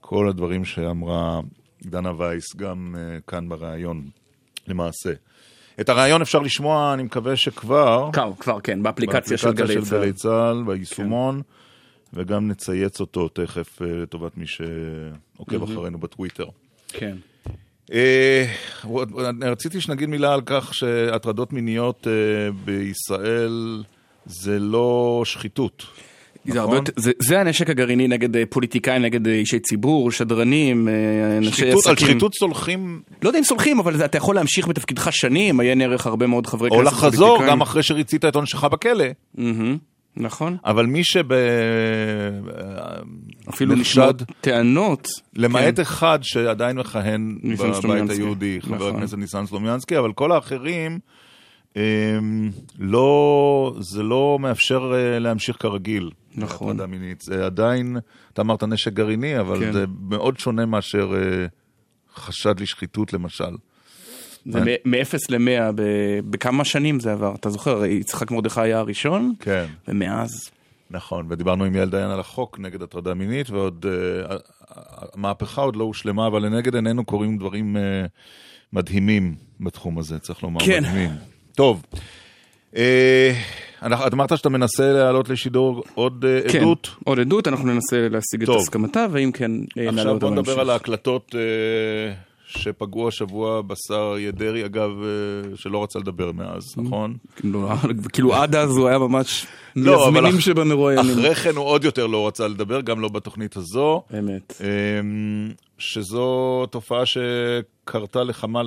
כל 0.00 0.28
הדברים 0.28 0.64
שאמרה 0.64 1.40
דנה 1.82 2.12
וייס 2.18 2.56
גם 2.56 2.94
כאן 3.26 3.48
בריאיון, 3.48 4.02
למעשה. 4.68 5.10
את 5.80 5.88
הריאיון 5.88 6.22
אפשר 6.22 6.38
לשמוע, 6.38 6.94
אני 6.94 7.02
מקווה 7.02 7.36
שכבר, 7.36 8.10
כבר, 8.12 8.32
כבר, 8.38 8.60
כן, 8.60 8.82
באפליקציה 8.82 9.38
של 9.38 9.46
באפליקציה 9.46 9.74
גלי 9.74 9.84
של 9.84 9.90
צה"ל. 9.90 10.00
גלי 10.00 10.12
צה"ל, 10.12 10.62
ביישומון, 10.66 11.42
וגם 12.14 12.48
נצייץ 12.48 13.00
אותו 13.00 13.28
תכף 13.28 13.82
אה, 13.82 13.86
לטובת 13.86 14.36
מי 14.36 14.46
שעוקב 14.46 15.62
אחרינו 15.62 15.98
בטוויטר. 15.98 16.46
כן. 16.88 17.16
אה, 17.92 18.44
רציתי 19.42 19.80
שנגיד 19.80 20.08
מילה 20.08 20.34
על 20.34 20.40
כך 20.46 20.74
שהטרדות 20.74 21.52
מיניות 21.52 22.06
אה, 22.06 22.12
בישראל 22.64 23.82
זה 24.26 24.58
לא 24.58 25.22
שחיתות. 25.24 25.86
זה, 26.52 26.60
נכון? 26.60 26.76
יותר, 26.76 26.92
זה, 26.96 27.12
זה 27.18 27.40
הנשק 27.40 27.70
הגרעיני 27.70 28.08
נגד 28.08 28.36
אה, 28.36 28.42
פוליטיקאים, 28.50 29.02
נגד 29.02 29.28
אה, 29.28 29.32
אישי 29.32 29.58
ציבור, 29.58 30.10
שדרנים, 30.10 30.88
אה, 30.88 30.92
אנשי 31.38 31.72
עסקים. 31.72 31.90
על 31.90 31.96
שחיתות 31.96 32.34
סולחים? 32.34 33.02
לא 33.22 33.28
יודע 33.28 33.38
אם 33.38 33.44
סולחים, 33.44 33.78
אבל 33.78 34.04
אתה 34.04 34.18
יכול 34.18 34.34
להמשיך 34.34 34.68
בתפקידך 34.68 35.08
שנים, 35.12 35.60
עיין 35.60 35.80
ערך 35.80 36.06
הרבה 36.06 36.26
מאוד 36.26 36.46
חברי 36.46 36.70
כנסת 36.70 36.82
פוליטיקאים. 36.82 37.02
או 37.02 37.08
לחזור 37.08 37.46
גם 37.48 37.60
אחרי 37.60 37.82
שריצית 37.82 38.24
את 38.24 38.34
עונשך 38.34 38.64
בכלא. 38.64 39.04
Mm-hmm, 39.36 39.40
נכון. 40.16 40.56
אבל 40.64 40.86
מי 40.86 41.04
שב... 41.04 41.24
אפילו 43.48 43.74
נשמעות 43.74 44.22
טענות. 44.40 45.08
למעט 45.36 45.76
כן. 45.76 45.82
אחד 45.82 46.18
שעדיין 46.22 46.78
מכהן 46.78 47.38
בבית 47.82 48.10
היהודי, 48.10 48.58
חבר 48.62 48.76
נכון. 48.76 48.96
הכנסת 48.96 49.18
ניסן 49.18 49.46
סלומיאנסקי, 49.46 49.98
אבל 49.98 50.12
כל 50.12 50.32
האחרים... 50.32 50.98
אמ, 51.76 52.50
לא, 52.78 53.74
זה 53.80 54.02
לא 54.02 54.38
מאפשר 54.40 54.92
אה, 54.94 55.18
להמשיך 55.18 55.56
כרגיל. 55.60 56.10
נכון. 56.34 56.68
הטרדה 56.68 56.86
מינית. 56.86 57.20
זה 57.20 57.46
עדיין, 57.46 57.96
אתה 58.32 58.42
אמרת 58.42 58.62
נשק 58.62 58.92
גרעיני, 58.92 59.40
אבל 59.40 59.60
כן. 59.60 59.72
זה 59.72 59.84
מאוד 60.08 60.38
שונה 60.38 60.66
מאשר 60.66 61.12
אה, 61.16 61.46
חשד 62.14 62.60
לשחיתות 62.60 63.12
למשל. 63.12 63.56
זה 64.46 64.60
מ-0 64.84 65.16
ל-100, 65.28 65.72
בכמה 66.30 66.64
שנים 66.64 67.00
זה 67.00 67.12
עבר? 67.12 67.34
אתה 67.34 67.50
זוכר, 67.50 67.84
יצחק 67.84 68.30
מרדכי 68.30 68.60
היה 68.60 68.78
הראשון? 68.78 69.32
כן. 69.40 69.66
ומאז... 69.88 70.50
נכון, 70.90 71.26
ודיברנו 71.30 71.64
עם 71.64 71.74
יעל 71.74 71.90
דיין 71.90 72.10
על 72.10 72.20
החוק 72.20 72.58
נגד 72.58 72.82
הטרדה 72.82 73.14
מינית, 73.14 73.50
ועוד, 73.50 73.86
uh, 73.86 74.34
המהפכה 75.14 75.62
עוד 75.62 75.76
לא 75.76 75.84
הושלמה, 75.84 76.26
אבל 76.26 76.46
לנגד 76.46 76.74
עינינו 76.74 77.04
קורים 77.04 77.38
דברים 77.38 77.76
uh, 77.76 77.80
מדהימים 78.72 79.34
בתחום 79.60 79.98
הזה, 79.98 80.18
צריך 80.18 80.42
לומר, 80.42 80.60
כן. 80.66 80.82
מדהימים. 80.82 81.10
טוב. 81.54 81.82
אה, 82.76 83.32
את 84.06 84.12
אמרת 84.12 84.38
שאתה 84.38 84.48
מנסה 84.48 84.92
להעלות 84.92 85.28
לשידור 85.28 85.82
עוד 85.94 86.24
אה, 86.28 86.52
כן, 86.52 86.58
עדות? 86.58 86.86
כן, 86.86 87.02
עוד 87.04 87.20
עדות, 87.20 87.48
אנחנו 87.48 87.72
ננסה 87.72 88.08
להשיג 88.08 88.44
טוב. 88.44 88.56
את 88.56 88.60
הסכמתה, 88.60 89.06
ואם 89.10 89.30
כן, 89.34 89.52
אה, 89.78 89.90
נעלה 89.90 89.90
אותה 89.90 90.00
עכשיו 90.00 90.18
בוא 90.18 90.30
נדבר 90.30 90.60
על 90.60 90.70
ההקלטות 90.70 91.34
שפגעו 92.46 93.08
השבוע 93.08 93.62
בשר 93.62 94.10
אריה 94.12 94.30
דרעי, 94.30 94.64
אגב, 94.64 94.90
שלא 95.54 95.82
רצה 95.82 95.98
לדבר 95.98 96.32
מאז, 96.32 96.74
mm. 96.78 96.82
נכון? 96.82 97.16
כאילו, 97.36 97.68
כאילו 98.12 98.34
עד 98.34 98.54
אז 98.54 98.76
הוא 98.76 98.88
היה 98.88 98.98
ממש 98.98 99.46
לא, 99.76 100.12
מהזמינים 100.12 100.40
שבמרואיינים. 100.40 101.18
אחרי 101.18 101.34
כן 101.34 101.56
הוא 101.56 101.64
עוד 101.64 101.84
יותר 101.84 102.06
לא 102.06 102.26
רצה 102.26 102.48
לדבר, 102.48 102.80
גם 102.80 103.00
לא 103.00 103.08
בתוכנית 103.08 103.56
הזו. 103.56 104.02
אמת. 104.18 104.60
אמ, 104.60 105.52
שזו 105.78 106.66
תופעה 106.70 107.02
שקרתה 107.06 108.24
לכמה, 108.24 108.62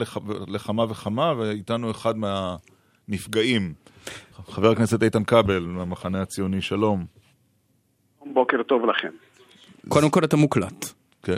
לכמה 0.48 0.86
וכמה, 0.90 1.34
ואיתנו 1.38 1.92
אחד 1.92 2.18
מה... 2.18 2.56
נפגעים. 3.08 3.74
חבר 4.48 4.72
הכנסת 4.72 5.04
איתן 5.04 5.24
כבל, 5.24 5.60
מהמחנה 5.60 6.22
הציוני, 6.22 6.62
שלום. 6.62 7.06
בוקר 8.26 8.64
טוב 8.64 8.86
לכם. 8.86 9.10
קודם 9.88 10.10
כל 10.10 10.24
אתה 10.24 10.38
מוקלט. 10.38 10.86
כן. 11.24 11.38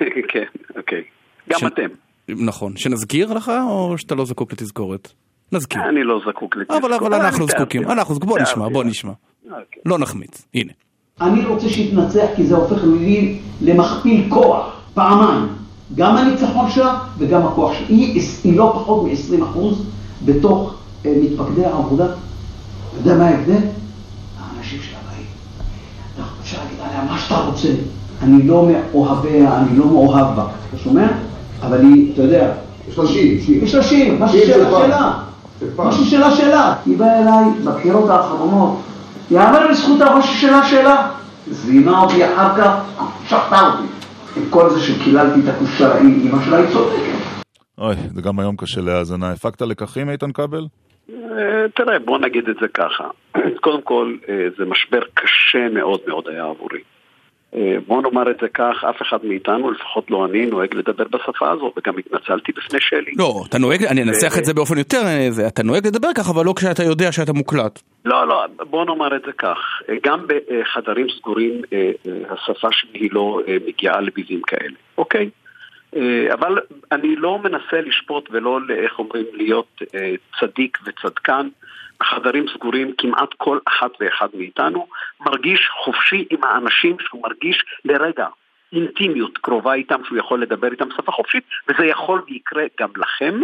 כן, 0.32 0.44
אוקיי. 0.76 1.02
גם 1.50 1.58
ש... 1.58 1.64
אתם. 1.64 1.88
נכון. 2.28 2.76
שנזכיר 2.76 3.32
לך, 3.32 3.52
או 3.68 3.98
שאתה 3.98 4.14
לא 4.14 4.24
זקוק 4.24 4.52
לתזכורת? 4.52 5.12
נזכיר. 5.52 5.88
אני 5.88 6.04
לא 6.04 6.20
זקוק 6.28 6.56
לתזכורת. 6.56 6.84
אבל, 6.84 6.92
אבל 6.92 7.14
אנחנו 7.14 7.46
זקוקים, 7.46 7.82
אנחנו, 7.90 8.14
בוא 8.14 8.38
נשמע, 8.38 8.68
בוא 8.68 8.84
נשמע. 8.84 9.12
אוקיי. 9.44 9.82
לא 9.86 9.98
נחמיץ, 9.98 10.46
הנה. 10.54 10.72
אני 11.20 11.44
רוצה 11.44 11.68
שיתנצח 11.68 12.26
כי 12.36 12.46
זה 12.46 12.56
הופך 12.56 12.84
לי 12.84 13.38
למכפיל 13.62 14.30
כוח, 14.30 14.90
פעמיים. 14.94 15.48
גם 15.94 16.16
הניצחון 16.16 16.70
שלה 16.70 16.98
וגם 17.18 17.46
הכוח 17.46 17.72
שלה. 17.72 17.86
היא, 17.88 18.22
היא 18.44 18.56
לא 18.58 18.72
פחות 18.74 19.06
מ-20 19.06 19.44
בתוך 20.24 20.74
אה, 21.06 21.14
מתפקדי 21.22 21.64
העבודה. 21.64 22.04
אתה 22.04 22.14
יודע 22.96 23.18
מה 23.18 23.28
ההבדל? 23.28 23.52
האנשים 23.52 24.78
של 24.82 24.96
הבית. 25.04 25.26
אפשר 26.42 26.58
להגיד 26.62 26.78
עליה 26.80 27.12
מה 27.12 27.18
שאתה 27.18 27.36
רוצה. 27.36 27.68
אני 28.22 28.46
לא 28.46 28.68
מאוהביה, 28.68 29.58
אני 29.58 29.78
לא 29.78 29.86
מאוהב 29.86 30.36
בה. 30.36 30.46
אתה 30.68 30.78
שומע? 30.78 31.06
אבל 31.62 31.80
היא, 31.80 32.12
אתה 32.12 32.22
יודע... 32.22 32.52
יש 32.88 32.98
לה 32.98 33.06
שיר. 33.06 33.38
יש 33.62 33.74
לה 33.74 33.82
שיר, 33.82 34.14
משהו 34.20 34.38
שאלה 34.46 34.70
שלה. 34.70 35.12
משהו 35.78 36.04
שאלה 36.04 36.36
שלה. 36.36 36.74
היא 36.86 36.98
באה 36.98 37.18
אליי 37.18 37.44
בבחירות 37.64 38.10
האחרונות, 38.10 38.80
יאמר 39.30 39.70
לזכותה 39.70 40.14
משהו 40.18 40.34
שאלה 40.34 40.66
שלה. 40.68 41.08
זינה 41.50 42.00
אותי 42.00 42.24
אחר 42.24 42.56
כך, 42.56 42.72
שחטה 43.28 43.60
אותי. 43.66 43.86
עם 44.36 44.42
כל 44.50 44.70
זה 44.70 44.80
שקיללתי 44.80 45.40
את 45.40 45.48
הקושה, 45.48 45.98
אמא 46.00 46.38
שלה 46.44 46.56
היא 46.56 46.66
צודקת. 46.72 47.33
אוי, 47.78 47.94
זה 48.14 48.22
גם 48.22 48.40
היום 48.40 48.56
קשה 48.56 48.80
להאזנה. 48.80 49.30
הפקת 49.30 49.62
לקחים, 49.62 50.10
איתן 50.10 50.32
כבל? 50.32 50.66
אה, 51.10 51.68
תראה, 51.74 51.98
בוא 51.98 52.18
נגיד 52.18 52.48
את 52.48 52.56
זה 52.60 52.68
ככה. 52.68 53.08
קודם 53.64 53.82
כל, 53.82 54.16
אה, 54.28 54.46
זה 54.58 54.64
משבר 54.64 55.00
קשה 55.14 55.68
מאוד 55.68 56.00
מאוד 56.06 56.28
היה 56.28 56.44
עבורי. 56.44 56.80
אה, 57.54 57.76
בוא 57.86 58.02
נאמר 58.02 58.30
את 58.30 58.36
זה 58.40 58.48
כך, 58.48 58.84
אף 58.90 59.02
אחד 59.02 59.18
מאיתנו, 59.22 59.70
לפחות 59.70 60.10
לא 60.10 60.24
אני, 60.24 60.46
נוהג 60.46 60.74
לדבר 60.74 61.04
בשפה 61.04 61.50
הזו, 61.50 61.72
וגם 61.76 61.98
התנצלתי 61.98 62.52
בפני 62.52 62.80
שלי. 62.80 63.12
לא, 63.16 63.44
אתה 63.48 63.58
נוהג, 63.58 63.84
אני 63.84 64.02
אנסח 64.02 64.38
את 64.38 64.44
זה 64.44 64.54
באופן 64.54 64.78
יותר, 64.78 65.02
אתה 65.46 65.62
נוהג 65.62 65.86
לדבר 65.86 66.08
כך, 66.16 66.30
אבל 66.30 66.44
לא 66.44 66.54
כשאתה 66.56 66.82
יודע 66.82 67.12
שאתה 67.12 67.32
מוקלט. 67.32 67.82
לא, 68.04 68.28
לא, 68.28 68.44
בוא 68.70 68.84
נאמר 68.84 69.16
את 69.16 69.22
זה 69.26 69.32
כך, 69.32 69.58
גם 70.04 70.26
בחדרים 70.26 71.06
סגורים 71.18 71.62
השפה 72.30 72.68
שלי 72.72 73.08
לא 73.08 73.40
מגיעה 73.66 74.00
לביבים 74.00 74.42
כאלה, 74.42 74.76
אוקיי? 74.98 75.30
אה, 75.96 76.34
אבל 76.34 76.58
אני 76.92 77.16
לא 77.16 77.38
מנסה 77.38 77.80
לשפוט 77.80 78.28
ולא, 78.30 78.60
איך 78.70 78.98
אומרים, 78.98 79.26
להיות 79.32 79.82
אה, 79.94 80.14
צדיק 80.40 80.78
וצדקן. 80.84 81.48
בחדרים 82.00 82.46
סגורים 82.48 82.92
כמעט 82.98 83.34
כל 83.36 83.58
אחת 83.64 83.90
ואחד 84.00 84.28
מאיתנו 84.34 84.86
מרגיש 85.20 85.68
חופשי 85.84 86.24
עם 86.30 86.44
האנשים 86.44 86.96
שהוא 87.00 87.22
מרגיש 87.22 87.64
לרגע 87.84 88.26
אינטימיות 88.72 89.38
קרובה 89.38 89.74
איתם, 89.74 90.04
שהוא 90.04 90.18
יכול 90.18 90.42
לדבר 90.42 90.70
איתם 90.70 90.88
שפה 90.96 91.12
חופשית, 91.12 91.44
וזה 91.68 91.86
יכול 91.86 92.22
ויקרה 92.28 92.64
גם 92.80 92.90
לכם, 92.96 93.40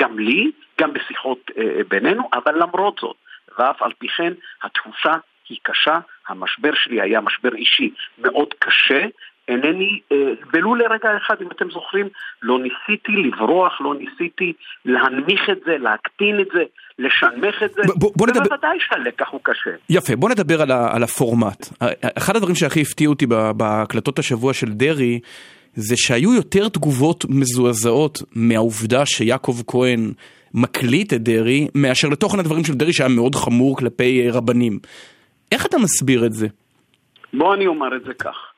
גם 0.00 0.18
לי, 0.18 0.50
גם 0.80 0.92
בשיחות 0.92 1.50
אה, 1.58 1.80
בינינו, 1.88 2.28
אבל 2.32 2.62
למרות 2.62 2.98
זאת, 3.00 3.16
ואף 3.58 3.82
על 3.82 3.92
פי 3.98 4.08
כן, 4.08 4.32
התחושה 4.62 5.14
היא 5.48 5.58
קשה, 5.62 5.98
המשבר 6.28 6.74
שלי 6.74 7.00
היה 7.00 7.20
משבר 7.20 7.54
אישי 7.54 7.90
מאוד 8.18 8.54
קשה, 8.58 9.06
אינני, 9.48 10.00
אה, 10.12 10.16
ולו 10.52 10.74
לרגע 10.74 11.16
אחד, 11.16 11.34
אם 11.42 11.46
אתם 11.56 11.70
זוכרים, 11.70 12.08
לא 12.42 12.58
ניסיתי 12.58 13.12
לברוח, 13.12 13.80
לא 13.80 13.94
ניסיתי 13.94 14.52
להנמיך 14.84 15.50
את 15.52 15.58
זה, 15.64 15.78
להקטין 15.78 16.40
את 16.40 16.46
זה, 16.54 16.62
לשנמך 16.98 17.62
את 17.64 17.72
זה, 17.74 17.82
ובוודאי 18.02 18.78
שהלקח 18.80 19.28
הוא 19.30 19.40
קשה. 19.42 19.70
יפה, 19.90 20.16
בוא 20.16 20.30
נדבר 20.30 20.62
על, 20.62 20.70
ה, 20.70 20.96
על 20.96 21.02
הפורמט. 21.02 21.68
אחד 22.18 22.36
הדברים 22.36 22.54
שהכי 22.54 22.80
הפתיעו 22.80 23.12
אותי 23.12 23.26
בהקלטות 23.56 24.18
השבוע 24.18 24.52
של 24.52 24.72
דרעי, 24.72 25.20
זה 25.74 25.94
שהיו 25.96 26.34
יותר 26.34 26.68
תגובות 26.68 27.24
מזועזעות 27.28 28.18
מהעובדה 28.36 29.06
שיעקב 29.06 29.54
כהן 29.66 30.12
מקליט 30.54 31.12
את 31.12 31.22
דרעי, 31.22 31.68
מאשר 31.74 32.08
לתוכן 32.08 32.38
הדברים 32.38 32.64
של 32.64 32.74
דרעי 32.74 32.92
שהיה 32.92 33.08
מאוד 33.08 33.34
חמור 33.34 33.76
כלפי 33.76 34.30
רבנים. 34.30 34.78
איך 35.52 35.66
אתה 35.66 35.78
מסביר 35.78 36.26
את 36.26 36.32
זה? 36.32 36.46
בוא 37.34 37.54
אני 37.54 37.66
אומר 37.66 37.96
את 37.96 38.04
זה 38.04 38.14
כך. 38.14 38.51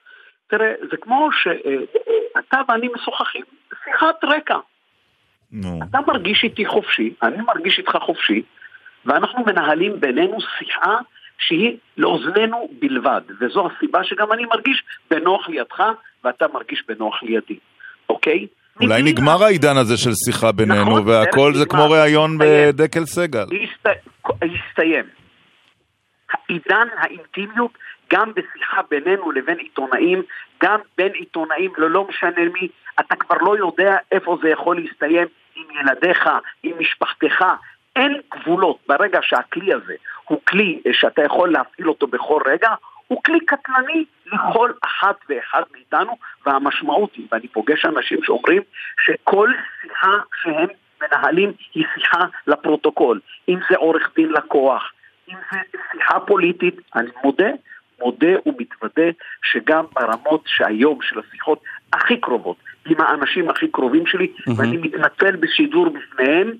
תראה, 0.46 0.72
זה 0.90 0.96
כמו 0.96 1.28
שאתה 1.32 2.60
ואני 2.68 2.88
משוחחים, 2.94 3.44
שיחת 3.84 4.24
רקע. 4.24 4.58
נו. 5.52 5.80
אתה 5.90 5.98
מרגיש 6.06 6.44
איתי 6.44 6.66
חופשי, 6.66 7.14
אני 7.22 7.36
מרגיש 7.42 7.78
איתך 7.78 7.96
חופשי, 8.06 8.42
ואנחנו 9.06 9.44
מנהלים 9.46 10.00
בינינו 10.00 10.38
שיחה 10.58 10.96
שהיא 11.38 11.76
לאוזנינו 11.96 12.68
בלבד, 12.78 13.20
וזו 13.40 13.68
הסיבה 13.68 14.04
שגם 14.04 14.32
אני 14.32 14.44
מרגיש 14.44 14.82
בנוח 15.10 15.48
לידך, 15.48 15.82
ואתה 16.24 16.46
מרגיש 16.54 16.82
בנוח 16.88 17.22
לידי, 17.22 17.58
אוקיי? 18.08 18.46
אולי 18.80 19.02
נגמר 19.02 19.44
העידן 19.44 19.76
הזה 19.76 19.96
של 19.96 20.10
שיחה 20.24 20.52
בינינו, 20.52 20.90
נכון, 20.90 21.08
והכל 21.08 21.54
זה 21.54 21.66
כמו 21.66 21.90
ראיון 21.90 22.38
בדקל 22.38 23.04
סגל. 23.04 23.44
הסתיים. 24.24 25.04
עידן 26.48 26.86
האינטימיות 26.96 27.78
גם 28.14 28.32
בשיחה 28.34 28.80
בינינו 28.90 29.32
לבין 29.32 29.58
עיתונאים, 29.58 30.22
גם 30.62 30.78
בין 30.96 31.12
עיתונאים 31.12 31.72
ללא 31.78 32.06
משנה 32.08 32.44
מי, 32.52 32.68
אתה 33.00 33.16
כבר 33.16 33.36
לא 33.40 33.56
יודע 33.56 33.96
איפה 34.12 34.38
זה 34.42 34.48
יכול 34.48 34.76
להסתיים 34.80 35.26
עם 35.56 35.64
ילדיך, 35.80 36.28
עם 36.62 36.72
משפחתך. 36.78 37.44
אין 37.96 38.20
גבולות 38.34 38.78
ברגע 38.86 39.18
שהכלי 39.22 39.74
הזה 39.74 39.94
הוא 40.24 40.40
כלי 40.48 40.82
שאתה 40.92 41.22
יכול 41.22 41.52
להפעיל 41.52 41.88
אותו 41.88 42.06
בכל 42.06 42.40
רגע, 42.46 42.70
הוא 43.06 43.22
כלי 43.22 43.40
קטלני 43.40 44.04
לכל 44.26 44.72
אחת 44.84 45.16
ואחד 45.28 45.62
מאיתנו, 45.72 46.16
והמשמעות 46.46 47.14
היא, 47.14 47.26
ואני 47.32 47.48
פוגש 47.48 47.84
אנשים 47.84 48.18
שאומרים 48.22 48.62
שכל 49.00 49.50
שיחה 49.82 50.12
שהם 50.42 50.68
מנהלים 51.02 51.52
היא 51.74 51.84
שיחה 51.94 52.24
לפרוטוקול. 52.46 53.20
אם 53.48 53.58
זה 53.70 53.76
עורך 53.76 54.10
דין 54.16 54.32
לקוח, 54.32 54.92
אם 55.28 55.36
זה 55.52 55.58
שיחה 55.92 56.20
פוליטית, 56.20 56.80
אני 56.94 57.10
מודה, 57.24 57.48
מודה 58.00 58.32
ומתוודה 58.46 59.10
שגם 59.52 59.84
ברמות 59.94 60.42
שהיום 60.46 60.98
של 61.02 61.20
השיחות 61.20 61.62
הכי 61.92 62.20
קרובות, 62.20 62.56
עם 62.86 63.00
האנשים 63.00 63.50
הכי 63.50 63.68
קרובים 63.68 64.06
שלי, 64.06 64.26
mm-hmm. 64.26 64.52
ואני 64.56 64.76
מתנצל 64.76 65.36
בשידור 65.36 65.88
בפניהם, 65.88 66.52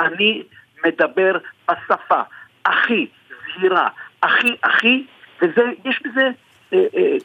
אני 0.00 0.42
מדבר 0.86 1.38
בשפה 1.70 2.20
הכי 2.64 3.06
זהירה, 3.28 3.88
הכי 4.22 4.56
הכי, 4.64 5.04
ויש 5.42 6.02
בזה 6.04 6.28
אה, 6.72 6.78
אה, 6.96 7.16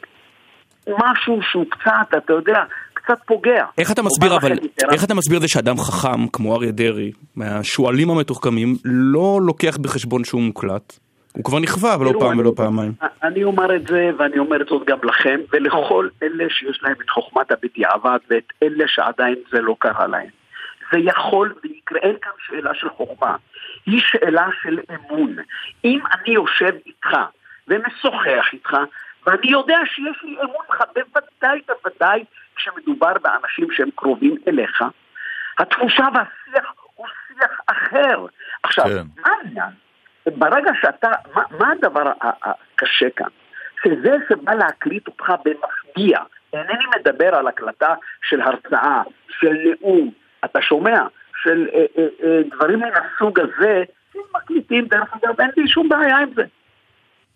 משהו 0.88 1.40
שהוא 1.50 1.64
קצת, 1.70 2.18
אתה 2.18 2.32
יודע, 2.32 2.64
קצת 2.94 3.18
פוגע. 3.26 3.64
איך 3.78 3.92
אתה 3.92 4.02
מסביר 4.02 4.36
אבל, 4.36 4.52
איך 4.92 5.04
אתה 5.04 5.14
מסביר 5.14 5.40
זה 5.40 5.48
שאדם 5.48 5.76
חכם 5.76 6.28
כמו 6.32 6.56
אריה 6.56 6.72
דרעי, 6.72 7.12
מהשועלים 7.36 8.10
המתוחכמים, 8.10 8.74
לא 8.84 9.40
לוקח 9.42 9.76
בחשבון 9.76 10.24
שהוא 10.24 10.42
מוקלט? 10.42 10.98
הוא 11.38 11.44
כבר 11.44 11.58
נכווה, 11.58 11.96
ולא 12.00 12.12
פעם 12.20 12.38
ולא 12.38 12.52
פעמיים. 12.56 12.92
אני 13.22 13.44
אומר 13.44 13.76
את 13.76 13.86
זה, 13.86 14.10
ואני 14.18 14.38
אומר 14.38 14.62
את 14.62 14.66
זאת 14.66 14.86
גם 14.86 14.98
לכם, 15.02 15.40
ולכל 15.52 16.08
אלה 16.22 16.44
שיש 16.50 16.82
להם 16.82 16.94
את 17.04 17.10
חוכמת 17.10 17.50
הבדיעבד, 17.50 18.18
ואת 18.30 18.52
אלה 18.62 18.84
שעדיין 18.88 19.34
זה 19.50 19.60
לא 19.60 19.76
קרה 19.78 20.06
להם. 20.06 20.28
זה 20.92 20.98
יכול 20.98 21.54
ויקרה, 21.62 21.98
אין 21.98 22.16
כאן 22.22 22.32
שאלה 22.46 22.74
של 22.74 22.88
חוכמה, 22.88 23.36
היא 23.86 24.00
שאלה 24.00 24.46
של 24.62 24.80
אמון. 24.94 25.36
אם 25.84 26.00
אני 26.12 26.34
יושב 26.34 26.72
איתך 26.86 27.08
ומשוחח 27.68 28.46
איתך, 28.52 28.76
ואני 29.26 29.50
יודע 29.50 29.78
שיש 29.86 30.22
לי 30.22 30.36
אמון 30.36 30.64
בך, 30.70 30.80
בוודאי, 30.94 31.60
בוודאי, 31.68 32.24
כשמדובר 32.56 33.12
באנשים 33.22 33.66
שהם 33.70 33.90
קרובים 33.94 34.36
אליך, 34.48 34.82
התחושה 35.58 36.08
והשיח 36.14 36.72
הוא 36.94 37.06
שיח 37.28 37.60
אחר. 37.66 38.26
עכשיו, 38.62 38.84
כן. 38.84 39.22
מה 39.22 39.28
העניין? 39.42 39.87
ברגע 40.36 40.70
שאתה, 40.80 41.08
מה, 41.34 41.42
מה 41.58 41.70
הדבר 41.72 42.12
הקשה 42.20 43.10
כאן? 43.16 43.28
שזה 43.84 44.16
שבא 44.28 44.54
להקליט 44.54 45.06
אותך 45.06 45.32
במפגיע, 45.44 46.18
אינני 46.52 46.84
מדבר 46.98 47.34
על 47.34 47.46
הקלטה 47.46 47.94
של 48.22 48.40
הרצאה, 48.40 49.02
של 49.28 49.56
נאום, 49.64 50.10
אתה 50.44 50.62
שומע, 50.62 51.02
של 51.42 51.68
אה, 51.74 51.84
אה, 51.98 52.06
אה, 52.22 52.40
דברים 52.50 52.78
מן 52.78 52.90
הסוג 52.92 53.40
הזה, 53.40 53.84
מקליטים, 54.34 54.86
דרך 54.86 55.14
אגב, 55.14 55.40
אין 55.40 55.50
לי 55.56 55.68
שום 55.68 55.88
בעיה 55.88 56.16
עם 56.16 56.30
זה. 56.34 56.44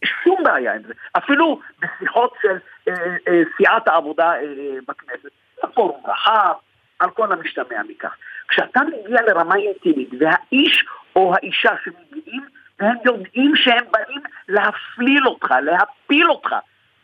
שום 0.04 0.42
בעיה 0.44 0.74
עם 0.74 0.82
זה. 0.86 0.92
אפילו 1.12 1.60
בשיחות 1.80 2.34
של 2.42 2.56
אה, 2.88 2.94
אה, 3.28 3.42
סיעת 3.56 3.88
העבודה 3.88 4.32
אה, 4.34 4.40
בכנסת, 4.88 5.28
פורום 5.74 6.02
רחב, 6.06 6.52
על 6.98 7.10
כל 7.10 7.32
המשתמע 7.32 7.82
מכך. 7.88 8.16
כשאתה 8.48 8.80
מגיע 8.80 9.22
לרמה 9.22 9.54
אינטימית, 9.56 10.08
והאיש 10.20 10.84
או 11.16 11.34
האישה 11.34 11.70
שמגיעים, 11.84 12.42
והם 12.80 12.96
יודעים 13.04 13.56
שהם 13.56 13.84
באים 13.90 14.20
להפליל 14.48 15.28
אותך, 15.28 15.50
להפיל 15.62 16.30
אותך, 16.30 16.54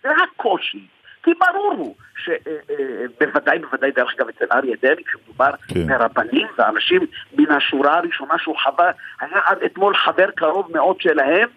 זה 0.03 0.09
הקושי. 0.25 0.87
כי 1.23 1.31
ברור 1.35 1.75
הוא 1.79 1.95
שבוודאי, 2.17 3.57
אה, 3.57 3.63
בוודאי, 3.63 3.91
דרך 3.91 4.15
אגב, 4.17 4.29
אצל 4.29 4.45
אריה 4.53 4.77
דרעי, 4.83 5.05
כשמדובר 5.05 5.51
כן. 5.69 5.87
ברבנים 5.87 6.47
ואנשים 6.59 7.07
מן 7.39 7.53
השורה 7.53 7.99
הראשונה 7.99 8.39
שהוא 8.39 8.57
חבר, 8.59 8.91
היה 9.21 9.41
עד 9.45 9.63
אתמול 9.63 9.97
חבר 9.97 10.31
קרוב 10.31 10.73
מאוד 10.73 11.01
שלהם, 11.01 11.49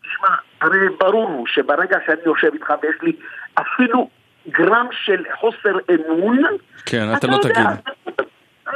תשמע, 0.00 0.36
הרי 0.60 0.78
ברור 1.00 1.28
הוא 1.28 1.46
שברגע 1.46 1.98
שאני 2.06 2.20
יושב 2.26 2.50
איתך 2.52 2.72
ויש 2.82 2.96
לי 3.02 3.12
אפילו 3.54 4.08
גרם 4.48 4.86
של 4.92 5.24
חוסר 5.40 5.78
אמון, 5.94 6.42
כן, 6.86 7.08
אתה, 7.10 7.18
אתה 7.18 7.26
לא 7.26 7.38
תגיד. 7.42 7.66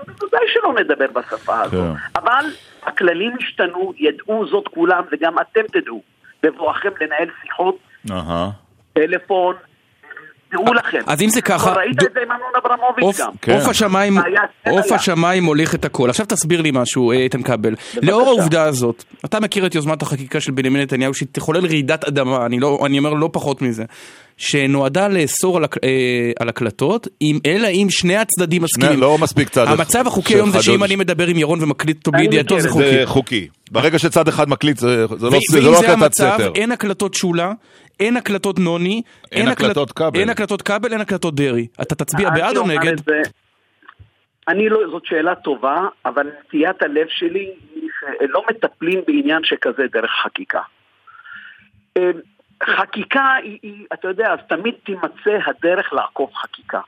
בוודאי 0.07 0.41
שלא 0.47 0.75
נדבר 0.81 1.07
בשפה 1.15 1.61
הזאת. 1.61 1.97
כן. 1.97 2.21
אבל 2.21 2.45
הכללים 2.83 3.37
השתנו, 3.41 3.93
ידעו 3.97 4.47
זאת 4.51 4.69
כולם, 4.69 5.03
וגם 5.13 5.35
אתם 5.39 5.81
תדעו, 5.81 6.03
בבואכם 6.43 6.91
לנהל 7.01 7.29
שיחות, 7.43 7.79
טלפון, 8.93 9.55
דעו 10.53 10.75
לכם. 10.75 11.01
אז 11.07 11.23
אם 11.23 11.29
זה 11.29 11.43
ככה... 11.43 11.73
ראית 11.73 12.03
את 12.03 12.13
זה 12.15 12.21
עם 12.23 12.31
אמנון 12.31 12.51
אברמוביץ' 12.65 13.21
גם. 13.21 13.33
כן. 13.43 13.53
עוף 13.53 13.69
השמיים, 13.69 14.15
עוף 14.69 14.93
השמיים 14.93 15.43
מוליך 15.43 15.75
את 15.75 15.85
הכל. 15.85 16.11
עכשיו 16.11 16.27
תסביר 16.27 16.61
לי 16.61 16.71
משהו, 16.75 17.13
אה, 17.13 17.17
איתן 17.17 17.43
כבל. 17.43 17.75
לאור 18.03 18.29
העובדה 18.29 18.63
הזאת, 18.63 19.05
אתה 19.25 19.41
מכיר 19.41 19.67
את 19.67 19.75
יוזמת 19.75 20.03
החקיקה 20.03 20.41
של 20.41 20.53
בנימין 20.53 20.83
נתניהו 20.83 21.15
שתחולל 21.15 21.67
רעידת 21.67 22.05
אדמה, 22.05 22.47
אני, 22.47 22.61
לא, 22.61 22.79
אני 22.87 22.99
אומר 22.99 23.15
לא 23.15 23.31
פחות 23.33 23.63
מזה. 23.63 23.85
שנועדה 24.39 25.09
לאסור 25.09 25.57
על, 25.57 25.65
אה, 25.65 26.33
על 26.41 26.49
הקלטות, 26.49 27.09
אם, 27.23 27.39
אלא 27.47 27.69
אם 27.69 27.87
שני 27.91 28.17
הצדדים 28.17 28.63
מסכימים. 28.63 29.01
לא 29.01 29.19
מספיק 29.21 29.49
צד. 29.49 29.65
המצב 29.69 30.07
החוקי 30.07 30.35
היום 30.35 30.51
זה 30.51 30.63
שאם 30.63 30.85
אני 30.85 30.97
מדבר 30.97 31.27
עם 31.27 31.37
ירון 31.37 31.63
ומקליט 31.63 31.97
אותו 32.07 32.19
בידיעתו 32.19 32.61
זה 32.61 32.69
חוקי. 32.69 32.91
זה 32.91 33.03
חוקי. 33.07 33.49
ברגע 33.71 33.99
שצד 33.99 34.29
אחד 34.29 34.49
מקליט 34.49 34.77
זה, 34.77 35.07
זה 35.07 35.27
לא, 35.27 35.39
זה 35.51 35.61
לא 35.61 35.79
הקלטת 35.79 36.13
סתר. 36.15 36.25
ואם 36.25 36.37
זה 36.37 36.45
המצב, 36.45 36.53
אין 36.55 36.73
הקלטות 36.73 37.15
שולה, 37.15 37.53
אין 38.01 38.17
הקלטות 38.17 38.59
נוני, 38.59 39.03
אין, 39.33 39.41
אין 39.41 39.49
הקלטות 39.49 39.93
כבל, 39.93 40.21
אין 40.21 40.31
הקלטות 40.31 40.63
כבל, 40.63 40.93
אין 40.93 41.01
הקלטות 41.01 41.35
דרעי. 41.35 41.67
אתה 41.83 41.95
תצביע 41.95 42.31
בעד 42.31 42.57
או 42.57 42.67
נגד? 42.67 42.97
אני 44.49 44.69
לא, 44.69 44.79
זאת 44.91 45.03
שאלה 45.07 45.35
טובה, 45.35 45.77
אבל 46.07 46.27
נטיית 46.27 46.83
הלב 46.83 47.07
שלי 47.09 47.51
היא 47.75 47.89
שלא 48.01 48.43
מטפלים 48.51 49.01
בעניין 49.07 49.41
שכזה 49.45 49.83
דרך 49.93 50.11
חקיקה. 50.25 50.61
חקיקה 52.63 53.35
היא, 53.35 53.59
היא, 53.63 53.87
אתה 53.93 54.09
יודע, 54.09 54.33
אז 54.33 54.39
תמיד 54.49 54.75
תימצא 54.85 55.39
הדרך 55.47 55.93
לעקוף 55.93 56.35
חקיקה. 56.35 56.81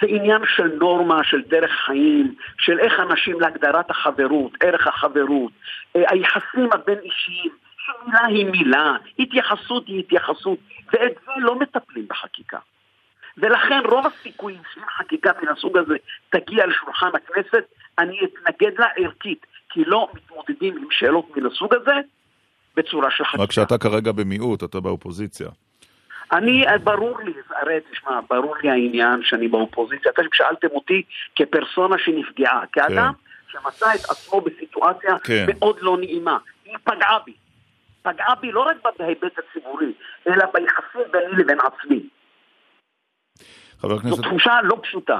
זה 0.00 0.06
עניין 0.06 0.42
של 0.56 0.72
נורמה, 0.78 1.24
של 1.24 1.42
דרך 1.42 1.70
חיים, 1.70 2.34
של 2.58 2.78
איך 2.78 3.00
אנשים 3.00 3.40
להגדרת 3.40 3.90
החברות, 3.90 4.52
ערך 4.60 4.86
החברות, 4.86 5.52
אה, 5.96 6.02
היחסים 6.08 6.68
הבין 6.72 6.98
אישיים, 6.98 7.52
שמילה 7.76 8.26
היא 8.26 8.46
מילה, 8.46 8.96
התייחסות 9.18 9.86
היא 9.86 9.98
התייחסות, 10.00 10.58
ואת 10.92 11.12
זה 11.26 11.32
לא 11.38 11.58
מטפלים 11.58 12.08
בחקיקה. 12.08 12.58
ולכן 13.38 13.80
רוב 13.84 14.06
הסיכויים 14.06 14.60
שאם 14.74 14.82
חקיקה 14.98 15.30
מן 15.42 15.48
הסוג 15.48 15.78
הזה 15.78 15.96
תגיע 16.30 16.66
לשולחן 16.66 17.10
הכנסת, 17.14 17.64
אני 17.98 18.18
אתנגד 18.24 18.78
לה 18.78 18.86
ערכית, 18.96 19.46
כי 19.70 19.84
לא 19.84 20.08
מתמודדים 20.14 20.76
עם 20.76 20.88
שאלות 20.90 21.36
מן 21.36 21.46
הסוג 21.46 21.74
הזה 21.74 21.94
בצורה 22.76 23.10
של 23.10 23.24
חקיקה. 23.24 23.42
רק 23.42 23.52
שאתה 23.52 23.78
כרגע 23.78 24.12
במיעוט, 24.12 24.64
אתה 24.64 24.80
באופוזיציה. 24.80 25.48
אני, 26.32 26.64
ברור 26.84 27.20
לי, 27.20 27.32
הרי 27.62 27.78
תשמע, 27.92 28.20
ברור 28.30 28.56
לי 28.62 28.70
העניין 28.70 29.20
שאני 29.24 29.48
באופוזיציה. 29.48 30.12
אתם 30.14 30.22
שאלתם 30.32 30.68
אותי 30.70 31.02
כפרסונה 31.36 31.96
שנפגעה, 31.98 32.62
כאדם 32.72 33.12
כן. 33.12 33.52
שמצא 33.52 33.94
את 33.94 34.10
עצמו 34.10 34.40
בסיטואציה 34.40 35.18
כן. 35.18 35.46
מאוד 35.48 35.76
לא 35.80 35.96
נעימה. 35.98 36.38
היא 36.64 36.76
פגעה 36.84 37.18
בי. 37.26 37.32
פגעה 38.02 38.34
בי 38.34 38.52
לא 38.52 38.60
רק 38.60 38.76
בהיבט 38.98 39.38
הציבורי, 39.38 39.92
אלא 40.26 40.44
ביחסים 40.54 41.12
ביני 41.12 41.42
לבין 41.42 41.58
עצמי. 41.60 42.08
חבר 43.78 43.94
הכנסת... 43.94 44.16
זו 44.16 44.22
תחושה 44.22 44.52
לא 44.62 44.76
פשוטה. 44.82 45.18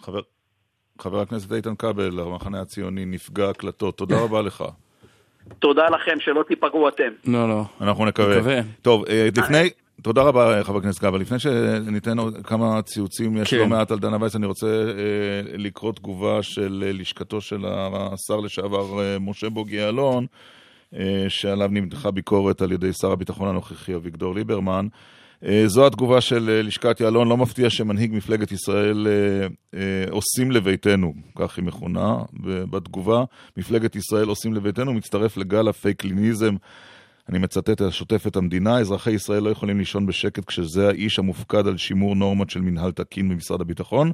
חבר... 0.00 0.20
חבר 1.00 1.20
הכנסת 1.20 1.52
איתן 1.52 1.76
כבל, 1.76 2.20
המחנה 2.20 2.60
הציוני, 2.60 3.04
נפגע 3.04 3.48
הקלטות. 3.48 3.98
תודה 3.98 4.16
רבה 4.24 4.42
לך. 4.42 4.64
תודה 5.58 5.86
לכם, 5.86 6.20
שלא 6.20 6.42
תיפגעו 6.48 6.88
אתם. 6.88 7.10
לא, 7.24 7.48
לא. 7.48 7.64
אנחנו 7.80 8.04
נקווה. 8.06 8.36
נקווה. 8.36 8.60
טוב, 8.82 9.04
אה, 9.08 9.28
לפני... 9.36 9.70
תודה 10.02 10.22
רבה, 10.22 10.64
חבר 10.64 10.78
הכנסת 10.78 10.98
כבל. 10.98 11.20
לפני 11.20 11.38
שניתן 11.38 12.18
עוד 12.18 12.46
כמה 12.46 12.82
ציוצים, 12.82 13.36
יש 13.36 13.50
כן. 13.50 13.56
לא 13.56 13.66
מעט 13.66 13.90
על 13.90 13.98
דנה 13.98 14.16
וייס, 14.20 14.36
אני 14.36 14.46
רוצה 14.46 14.66
אה, 14.66 15.56
לקרוא 15.58 15.92
תגובה 15.92 16.42
של 16.42 16.84
אה, 16.86 16.92
לשכתו 16.92 17.40
של 17.40 17.64
השר 17.66 18.40
לשעבר 18.40 19.02
אה, 19.02 19.16
משה 19.20 19.48
בוגי 19.48 19.76
יעלון, 19.76 20.26
אה, 20.96 21.24
שעליו 21.28 21.68
נמתחה 21.72 22.10
ביקורת 22.10 22.62
על 22.62 22.72
ידי 22.72 22.92
שר 22.92 23.12
הביטחון 23.12 23.48
הנוכחי 23.48 23.94
אביגדור 23.94 24.34
ליברמן. 24.34 24.86
אה, 24.92 24.98
זו 25.66 25.86
התגובה 25.86 26.20
של 26.20 26.50
אה, 26.50 26.62
לשכת 26.62 27.00
יעלון, 27.00 27.28
לא 27.28 27.36
מפתיע 27.36 27.70
שמנהיג 27.70 28.14
מפלגת 28.14 28.52
ישראל 28.52 29.06
עושים 30.10 30.50
לביתנו, 30.50 31.14
כך 31.36 31.56
היא 31.56 31.64
מכונה 31.64 32.16
בתגובה. 32.42 33.24
מפלגת 33.56 33.96
ישראל 33.96 34.28
עושים 34.28 34.54
לביתנו 34.54 34.94
מצטרף 34.94 35.36
לגל 35.36 35.68
הפייקליניזם. 35.68 36.56
אני 37.30 37.38
מצטט, 37.38 37.80
השוטף 37.80 38.26
את 38.26 38.36
המדינה, 38.36 38.78
אזרחי 38.78 39.10
ישראל 39.10 39.42
לא 39.42 39.50
יכולים 39.50 39.78
לישון 39.78 40.06
בשקט 40.06 40.44
כשזה 40.44 40.88
האיש 40.88 41.18
המופקד 41.18 41.66
על 41.66 41.76
שימור 41.76 42.16
נורמות 42.16 42.50
של 42.50 42.60
מנהל 42.60 42.92
תקין 42.92 43.28
במשרד 43.28 43.60
הביטחון. 43.60 44.12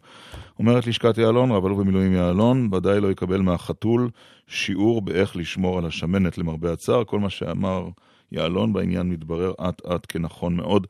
אומרת 0.58 0.86
לשכת 0.86 1.18
יעלון, 1.18 1.50
רב 1.50 1.66
אלוף 1.66 1.78
במילואים 1.78 2.12
יעלון, 2.12 2.68
ודאי 2.72 3.00
לא 3.00 3.10
יקבל 3.10 3.40
מהחתול 3.40 4.10
שיעור 4.46 5.02
באיך 5.02 5.36
לשמור 5.36 5.78
על 5.78 5.86
השמנת 5.86 6.38
למרבה 6.38 6.72
הצער. 6.72 7.04
כל 7.04 7.20
מה 7.20 7.30
שאמר 7.30 7.88
יעלון 8.32 8.72
בעניין 8.72 9.08
מתברר 9.08 9.52
אט 9.68 9.86
אט 9.86 10.06
כנכון 10.08 10.56
מאוד. 10.56 10.86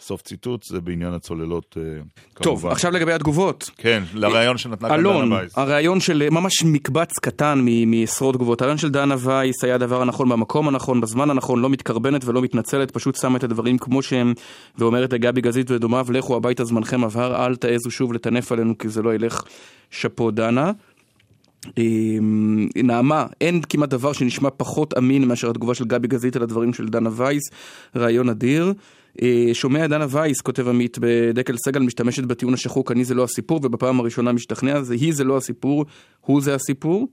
סוף 0.00 0.22
ציטוט, 0.22 0.62
זה 0.62 0.80
בעניין 0.80 1.12
הצוללות 1.12 1.76
אה, 1.78 1.82
כמובן. 1.82 2.42
טוב, 2.42 2.66
עכשיו 2.66 2.92
לגבי 2.92 3.12
התגובות. 3.12 3.70
כן, 3.76 4.02
לראיון 4.14 4.58
שנתנה 4.58 4.88
כאן 4.88 5.02
דנה 5.02 5.34
וייס. 5.34 5.58
הראיון 5.58 6.00
של 6.00 6.28
ממש 6.30 6.62
מקבץ 6.64 7.18
קטן 7.18 7.66
מעשרות 7.86 8.34
תגובות. 8.34 8.62
הראיון 8.62 8.78
של 8.78 8.90
דנה 8.90 9.14
וייס 9.18 9.64
היה 9.64 9.74
הדבר 9.74 10.02
הנכון 10.02 10.28
במקום 10.28 10.68
הנכון, 10.68 11.00
בזמן 11.00 11.30
הנכון, 11.30 11.60
לא 11.60 11.70
מתקרבנת 11.70 12.24
ולא 12.24 12.42
מתנצלת, 12.42 12.90
פשוט 12.90 13.16
שמה 13.16 13.38
את 13.38 13.44
הדברים 13.44 13.78
כמו 13.78 14.02
שהם, 14.02 14.34
ואומרת 14.78 15.12
לגבי 15.12 15.40
גזית 15.40 15.70
ודומיו, 15.70 16.06
לכו 16.10 16.36
הביתה 16.36 16.64
זמנכם 16.64 17.04
עבר, 17.04 17.46
אל 17.46 17.56
תעזו 17.56 17.90
שוב 17.90 18.12
לטנף 18.12 18.52
עלינו 18.52 18.78
כי 18.78 18.88
זה 18.88 19.02
לא 19.02 19.14
ילך. 19.14 19.42
שאפו 19.90 20.30
דנה. 20.30 20.72
אמ, 21.78 22.68
נעמה, 22.76 23.26
אין 23.40 23.60
כמעט 23.68 23.88
דבר 23.88 24.12
שנשמע 24.12 24.48
פחות 24.56 24.98
אמין 24.98 25.24
מאשר 25.24 25.50
התגובה 25.50 25.74
של 25.74 25.84
גבי 25.84 26.08
גזית 26.08 26.36
על 26.36 26.42
הדברים 26.42 26.74
של 26.74 26.88
דנה 26.88 27.10
וייס, 27.12 27.42
רעיון 27.96 28.28
אדיר. 28.28 28.72
אה, 29.22 29.50
שומע 29.52 29.86
דנה 29.86 30.06
וייס, 30.10 30.40
כותב 30.40 30.68
עמית 30.68 30.98
בדקל 31.00 31.56
סגל, 31.56 31.80
משתמשת 31.80 32.24
בטיעון 32.24 32.54
השחוק 32.54 32.92
אני 32.92 33.04
זה 33.04 33.14
לא 33.14 33.24
הסיפור, 33.24 33.60
ובפעם 33.62 34.00
הראשונה 34.00 34.32
משתכנע, 34.32 34.82
זה 34.82 34.94
היא 34.94 35.14
זה 35.14 35.24
לא 35.24 35.36
הסיפור, 35.36 35.84
הוא 36.20 36.40
זה 36.40 36.54
הסיפור. 36.54 37.08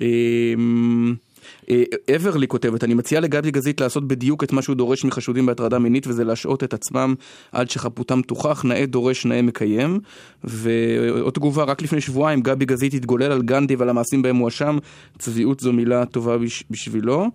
אמ, 0.00 1.14
אברלי 2.16 2.48
כותבת, 2.48 2.84
אני 2.84 2.94
מציעה 2.94 3.20
לגבי 3.20 3.50
גזית 3.50 3.80
לעשות 3.80 4.08
בדיוק 4.08 4.44
את 4.44 4.52
מה 4.52 4.62
שהוא 4.62 4.76
דורש 4.76 5.04
מחשודים 5.04 5.46
בהטרדה 5.46 5.78
מינית 5.78 6.06
וזה 6.06 6.24
להשעות 6.24 6.64
את 6.64 6.74
עצמם 6.74 7.14
עד 7.52 7.70
שחפותם 7.70 8.22
תוכח, 8.22 8.64
נאה 8.64 8.86
דורש 8.86 9.26
נאה 9.26 9.42
מקיים. 9.42 10.00
ועוד 10.44 11.34
תגובה, 11.34 11.64
רק 11.64 11.82
לפני 11.82 12.00
שבועיים 12.00 12.40
גבי 12.40 12.64
גזית 12.64 12.94
התגולל 12.94 13.32
על 13.32 13.42
גנדי 13.42 13.76
ועל 13.76 13.88
המעשים 13.88 14.22
בהם 14.22 14.36
מואשם, 14.36 14.78
צביעות 15.18 15.60
זו 15.60 15.72
מילה 15.72 16.06
טובה 16.06 16.38
בש, 16.38 16.64
בשבילו. 16.70 17.30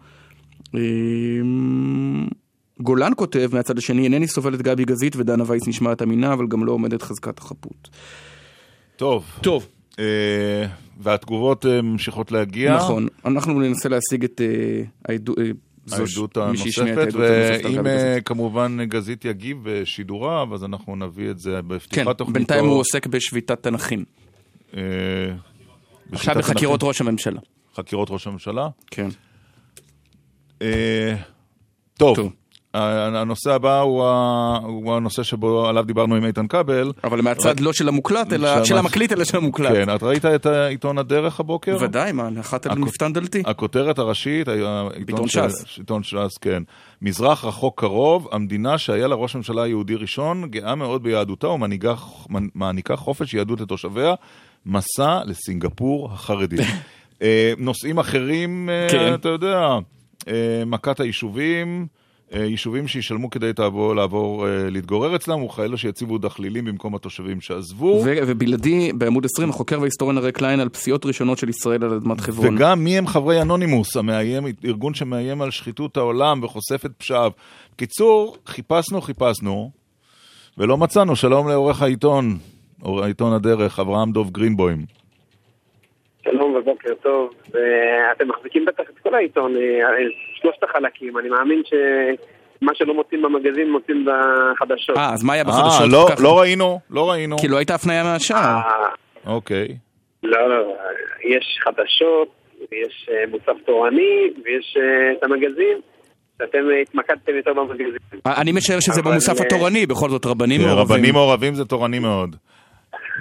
גולן 2.79 3.11
כותב 3.15 3.49
מהצד 3.53 3.77
השני, 3.77 4.03
אינני 4.03 4.27
סובל 4.27 4.53
את 4.53 4.61
גבי 4.61 4.85
גזית 4.85 5.15
ודנה 5.15 5.43
וייס 5.47 5.67
נשמעת 5.67 6.01
אמינה, 6.01 6.33
אבל 6.33 6.47
גם 6.47 6.65
לא 6.65 6.71
עומדת 6.71 7.01
חזקת 7.01 7.39
החפות. 7.39 7.89
טוב. 8.95 9.25
טוב. 9.41 9.67
אה, 9.99 10.65
והתגובות 10.99 11.65
אה, 11.65 11.81
ממשיכות 11.81 12.31
להגיע. 12.31 12.75
נכון, 12.75 13.07
אנחנו 13.25 13.59
ננסה 13.59 13.89
להשיג 13.89 14.23
את 14.23 14.41
אה, 14.41 14.83
העדות. 15.05 15.37
העדות 15.91 16.37
הנוספת, 16.37 17.07
ואם 17.13 17.85
כמובן 18.25 18.77
גזית 18.83 19.25
יגיב 19.25 19.57
בשידוריו, 19.63 20.47
אז 20.53 20.63
אנחנו 20.63 20.95
נביא 20.95 21.31
את 21.31 21.39
זה 21.39 21.61
בפתיחת 21.61 22.07
כן, 22.07 22.13
תוכניתו. 22.13 22.33
בינתיים 22.33 22.65
הוא 22.65 22.79
עוסק 22.79 23.07
בשביתת 23.07 23.63
תנכים. 23.63 24.03
עכשיו 26.11 26.35
בחקירות 26.37 26.83
ראש 26.83 27.01
הממשלה. 27.01 27.39
חקירות 27.75 28.07
ראש 28.11 28.27
הממשלה? 28.27 28.67
כן. 28.91 29.09
טוב. 31.97 32.15
טוב. 32.15 32.33
הנושא 32.73 33.53
הבא 33.53 33.79
הוא, 33.79 34.05
ה... 34.05 34.59
הוא 34.63 34.95
הנושא 34.95 35.23
שבו 35.23 35.67
עליו 35.67 35.83
דיברנו 35.83 36.15
עם 36.15 36.25
איתן 36.25 36.47
כבל. 36.47 36.91
אבל 37.03 37.21
מהצד 37.21 37.49
רק... 37.49 37.61
לא 37.61 37.73
של 37.73 37.87
המוקלט, 37.87 38.33
אלא 38.33 38.55
שמה... 38.55 38.65
של 38.65 38.77
המקליט, 38.77 39.11
אלא 39.11 39.23
של 39.23 39.37
המוקלט. 39.37 39.71
כן, 39.71 39.95
את 39.95 40.03
ראית 40.03 40.25
את 40.25 40.45
עיתון 40.45 40.97
הדרך 40.97 41.39
הבוקר? 41.39 41.77
ודאי, 41.81 42.11
מה, 42.11 42.29
נחת 42.29 42.65
על 42.65 42.71
הכ... 42.71 42.77
מפתן 42.77 43.13
דלתי. 43.13 43.43
הכותרת 43.45 43.99
הראשית, 43.99 44.47
עיתון 45.07 45.27
ש"ס. 45.27 45.77
עיתון 45.77 46.03
ש"ס, 46.03 46.37
כן. 46.41 46.63
מזרח 47.01 47.45
רחוק 47.45 47.79
קרוב, 47.79 48.27
המדינה 48.31 48.77
שהיה 48.77 49.07
לה 49.07 49.15
ראש 49.15 49.35
ממשלה 49.35 49.67
יהודי 49.67 49.95
ראשון, 49.95 50.47
גאה 50.49 50.75
מאוד 50.75 51.03
ביהדותה 51.03 51.47
ומעניקה 51.47 52.95
חופש 52.95 53.33
יהדות 53.33 53.61
לתושביה, 53.61 54.13
מסע 54.65 55.19
לסינגפור 55.25 56.09
החרדית. 56.13 56.59
אה, 57.21 57.53
נושאים 57.57 57.97
אחרים, 57.97 58.69
אה, 58.69 58.87
כן. 58.91 59.13
אתה 59.13 59.29
יודע, 59.29 59.77
אה, 60.27 60.63
מכת 60.65 60.99
היישובים. 60.99 61.87
אה, 62.33 62.43
יישובים 62.45 62.87
שישלמו 62.87 63.29
כדי 63.29 63.53
תעבור, 63.53 63.95
לעבור, 63.95 64.47
אה, 64.47 64.69
להתגורר 64.69 65.15
אצלם, 65.15 65.43
וכאלה 65.43 65.77
שיציבו 65.77 66.17
דחלילים 66.17 66.65
במקום 66.65 66.95
התושבים 66.95 67.41
שעזבו. 67.41 68.03
ובלעדי, 68.27 68.93
בעמוד 68.93 69.25
20, 69.25 69.49
החוקר 69.49 69.79
וההיסטוריון 69.79 70.17
הרי 70.17 70.31
קליין 70.31 70.59
על 70.59 70.69
פסיעות 70.69 71.05
ראשונות 71.05 71.37
של 71.37 71.49
ישראל 71.49 71.83
על 71.83 71.93
אדמת 71.93 72.19
חברון. 72.19 72.55
וגם 72.57 72.83
מי 72.83 72.97
הם 72.97 73.07
חברי 73.07 73.41
אנונימוס, 73.41 73.97
המאיים, 73.97 74.43
ארגון 74.65 74.93
שמאיים 74.93 75.41
על 75.41 75.51
שחיתות 75.51 75.97
העולם 75.97 76.43
וחושף 76.43 76.85
את 76.85 76.91
פשעיו. 76.97 77.31
בקיצור, 77.75 78.37
חיפשנו, 78.45 79.01
חיפשנו, 79.01 79.71
ולא 80.57 80.77
מצאנו. 80.77 81.15
שלום 81.15 81.47
לעורך 81.47 81.81
העיתון, 81.81 82.37
העיתון 82.83 83.33
הדרך, 83.33 83.79
אברהם 83.79 84.11
דוב 84.11 84.31
גרינבוים. 84.31 85.02
שלום 86.25 86.55
ובוקר 86.55 86.93
טוב. 87.01 87.33
אתם 88.11 88.27
מחזיקים 88.27 88.65
בטח 88.65 88.83
את 88.89 88.99
כל 89.03 89.15
העיתון, 89.15 89.55
אה, 89.55 89.61
שלושת 90.33 90.63
החלקים. 90.63 91.17
אני 91.17 91.29
מאמין 91.29 91.61
ש... 91.65 91.73
מה 92.63 92.71
שלא 92.75 92.93
מוצאים 92.93 93.21
במגזין 93.21 93.71
מוצאים 93.71 94.05
בחדשות. 94.05 94.97
אה, 94.97 95.13
אז 95.13 95.23
מה 95.23 95.33
היה 95.33 95.43
בחדשות? 95.43 95.81
אה, 95.81 95.87
לא, 95.91 96.07
לא 96.23 96.39
ראינו, 96.39 96.79
לא 96.89 97.11
ראינו. 97.11 97.37
כי 97.37 97.47
לא 97.47 97.57
הייתה 97.57 97.75
הפניה 97.75 98.03
מהשאר. 98.03 98.37
אה, 98.37 98.61
אוקיי. 99.25 99.67
לא, 100.23 100.49
לא, 100.49 100.73
יש 101.23 101.59
חדשות, 101.63 102.27
ויש 102.71 103.09
אה, 103.11 103.23
מוסף 103.31 103.65
תורני, 103.65 104.31
ויש 104.45 104.77
את 105.17 105.23
המגזין. 105.23 105.79
שאתם 106.37 106.57
התמקדתם 106.81 107.35
יותר 107.35 107.53
במגזין. 107.53 107.97
אני 108.25 108.51
משער 108.51 108.79
שזה 108.79 109.01
במוסף 109.01 109.41
התורני, 109.41 109.85
בכל 109.85 110.09
זאת 110.09 110.25
רבנים 110.25 110.61
כן, 110.61 110.67
מעורבים. 110.67 110.95
רבנים 110.95 111.13
מעורבים 111.13 111.53
זה 111.55 111.65
תורני 111.65 111.99
מאוד. 111.99 112.35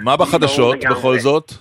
מה 0.03 0.17
בחדשות 0.17 0.75
בכל 0.89 1.19
זאת? 1.19 1.51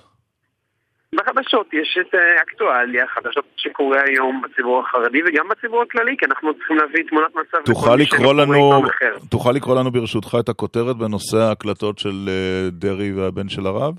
בחדשות 1.14 1.74
יש 1.74 1.98
את 2.00 2.14
האקטואליה, 2.14 3.06
חדשות 3.06 3.44
שקורה 3.56 4.00
היום 4.06 4.42
בציבור 4.42 4.80
החרדי 4.80 5.20
וגם 5.26 5.48
בציבור 5.48 5.82
הכללי, 5.82 6.16
כי 6.18 6.26
אנחנו 6.26 6.54
צריכים 6.54 6.76
להביא 6.76 7.04
תמונת 7.08 7.34
מצב 7.34 7.58
תוכל 7.64 7.96
לקרוא 7.96 8.34
לנו, 8.34 8.82
תוכל 9.30 9.52
לקרוא 9.52 9.80
לנו 9.80 9.90
ברשותך 9.90 10.36
את 10.40 10.48
הכותרת 10.48 10.96
בנושא 10.96 11.36
ההקלטות 11.36 11.98
של 11.98 12.28
אה, 12.28 12.70
דרעי 12.70 13.12
והבן 13.12 13.48
של 13.48 13.66
הרב? 13.66 13.94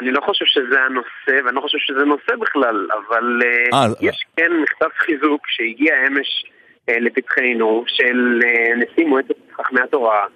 אני 0.00 0.10
לא 0.10 0.20
חושב 0.20 0.44
שזה 0.44 0.80
הנושא, 0.80 1.44
ואני 1.44 1.56
לא 1.56 1.60
חושב 1.60 1.78
שזה 1.78 2.04
נושא 2.04 2.36
בכלל, 2.40 2.86
אבל 2.92 3.40
아, 3.72 3.74
אה, 3.74 3.78
אה, 3.78 3.92
יש 4.00 4.24
כן 4.36 4.52
מכתב 4.62 4.88
חיזוק 4.98 5.46
שהגיע 5.48 5.94
אמש 6.06 6.44
לפתחנו 6.88 7.84
של 7.86 8.40
נשיא 8.76 9.06
מועצת 9.06 9.34
חכמי 9.56 9.80
התורה, 9.80 10.26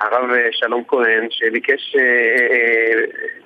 הרב 0.00 0.30
שלום 0.52 0.84
כהן, 0.88 1.26
שביקש 1.30 1.96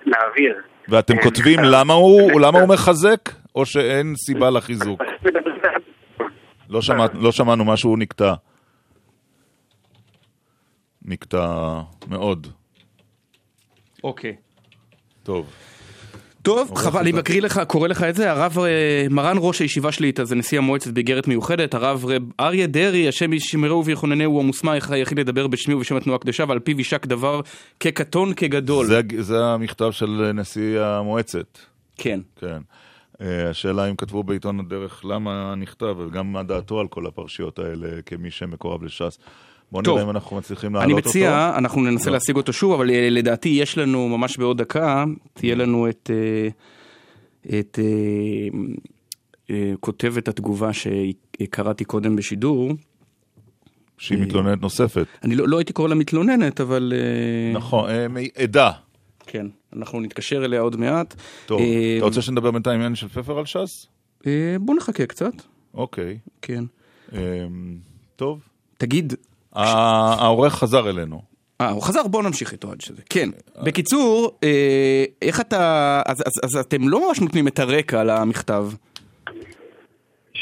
להעביר 0.06 0.60
ואתם 0.90 1.16
כן. 1.16 1.22
כותבים 1.22 1.58
למה 1.62 1.94
הוא, 1.94 2.40
למה 2.40 2.60
הוא 2.60 2.68
מחזק, 2.68 3.30
או 3.54 3.66
שאין 3.66 4.14
סיבה 4.16 4.50
לחיזוק? 4.50 5.00
לא, 6.68 6.82
שמע, 6.82 7.06
לא 7.14 7.32
שמענו 7.32 7.64
משהו 7.64 7.96
נקטע. 7.96 8.34
נקטע 11.02 11.46
מאוד. 12.08 12.46
אוקיי. 14.04 14.36
טוב. 15.22 15.50
טוב, 16.42 16.74
חבל, 16.74 17.00
אני 17.00 17.12
מקריא 17.12 17.42
לך, 17.42 17.60
קורא 17.66 17.88
לך 17.88 18.02
את 18.02 18.14
זה, 18.14 18.30
הרב, 18.30 18.58
אה, 18.58 19.06
מרן 19.10 19.36
ראש 19.40 19.60
הישיבה 19.60 19.92
שליטה, 19.92 20.24
זה 20.24 20.34
נשיא 20.34 20.58
המועצת 20.58 20.90
באיגרת 20.90 21.28
מיוחדת, 21.28 21.74
הרב 21.74 22.04
אריה 22.40 22.66
דרעי, 22.66 23.08
השם 23.08 23.32
ישמרו 23.32 23.84
ויחוננהו, 23.84 24.32
הוא 24.32 24.40
המוסמך 24.40 24.90
היחיד 24.90 25.18
לדבר 25.18 25.46
בשמי 25.46 25.74
ובשם 25.74 25.96
התנועה 25.96 26.16
הקדושה, 26.16 26.44
ועל 26.48 26.58
פיו 26.58 26.78
יישק 26.78 27.06
דבר 27.06 27.40
כקטון 27.80 28.34
כגדול. 28.34 28.86
זה, 28.86 29.00
זה 29.18 29.44
המכתב 29.44 29.90
של 29.90 30.30
נשיא 30.34 30.80
המועצת. 30.80 31.58
כן. 31.96 32.20
כן. 32.36 32.58
אה, 33.20 33.50
השאלה 33.50 33.90
אם 33.90 33.96
כתבו 33.96 34.22
בעיתון 34.22 34.60
הדרך 34.60 35.04
למה 35.04 35.54
נכתב, 35.56 35.96
וגם 35.98 36.32
מה 36.32 36.42
דעתו 36.42 36.80
על 36.80 36.88
כל 36.88 37.06
הפרשיות 37.06 37.58
האלה, 37.58 37.88
כמי 38.06 38.30
שמקורב 38.30 38.82
לש"ס. 38.82 39.18
בוא 39.72 39.82
נראה 39.82 40.02
אם 40.02 40.10
אנחנו 40.10 40.36
מצליחים 40.36 40.74
להעלות 40.74 40.90
אותו. 40.90 41.00
אני 41.00 41.08
מציע, 41.08 41.46
אותו. 41.46 41.58
אנחנו 41.58 41.82
ננסה 41.82 42.10
לא. 42.10 42.12
להשיג 42.12 42.36
אותו 42.36 42.52
שוב, 42.52 42.72
אבל 42.72 42.90
אה, 42.90 43.10
לדעתי 43.10 43.48
יש 43.48 43.78
לנו 43.78 44.08
ממש 44.08 44.36
בעוד 44.36 44.58
דקה, 44.58 45.04
תהיה 45.34 45.54
לנו 45.54 45.88
את, 45.88 46.10
אה, 46.12 46.48
את, 47.58 47.78
אה, 49.50 49.72
כותבת 49.80 50.28
התגובה 50.28 50.70
שקראתי 50.72 51.84
קודם 51.84 52.16
בשידור. 52.16 52.72
שהיא 53.98 54.18
מתלוננת 54.18 54.62
נוספת. 54.62 55.06
אני 55.22 55.36
לא, 55.36 55.48
לא 55.48 55.58
הייתי 55.58 55.72
קורא 55.72 55.88
לה 55.88 55.94
מתלוננת, 55.94 56.60
אבל... 56.60 56.92
נכון, 57.54 57.90
עדה. 58.36 58.70
כן, 59.26 59.46
אנחנו 59.76 60.00
נתקשר 60.00 60.44
אליה 60.44 60.60
עוד 60.60 60.76
מעט. 60.76 61.14
טוב, 61.46 61.60
אתה 61.96 62.04
רוצה 62.04 62.22
שנדבר 62.22 62.50
בינתיים 62.50 62.80
עם 62.80 62.94
של 62.94 63.08
פפר 63.08 63.38
על 63.38 63.46
ש"ס? 63.46 63.86
בוא 64.60 64.74
נחכה 64.76 65.06
קצת. 65.06 65.32
אוקיי. 65.74 66.18
כן. 66.42 66.64
טוב. 68.16 68.40
תגיד, 68.78 69.14
העורך 69.54 70.54
חזר 70.54 70.90
אלינו. 70.90 71.22
אה, 71.60 71.70
הוא 71.70 71.82
חזר, 71.82 72.06
בוא 72.06 72.22
נמשיך 72.22 72.52
איתו 72.52 72.70
עד 72.70 72.80
שזה. 72.80 73.02
כן. 73.10 73.28
בקיצור, 73.64 74.38
אה, 74.44 75.04
איך 75.22 75.40
אתה... 75.40 76.02
אז, 76.06 76.22
אז, 76.26 76.32
אז 76.44 76.66
אתם 76.66 76.88
לא 76.88 77.08
ממש 77.08 77.20
נותנים 77.20 77.48
את 77.48 77.58
הרקע 77.58 78.04
למכתב. 78.04 78.64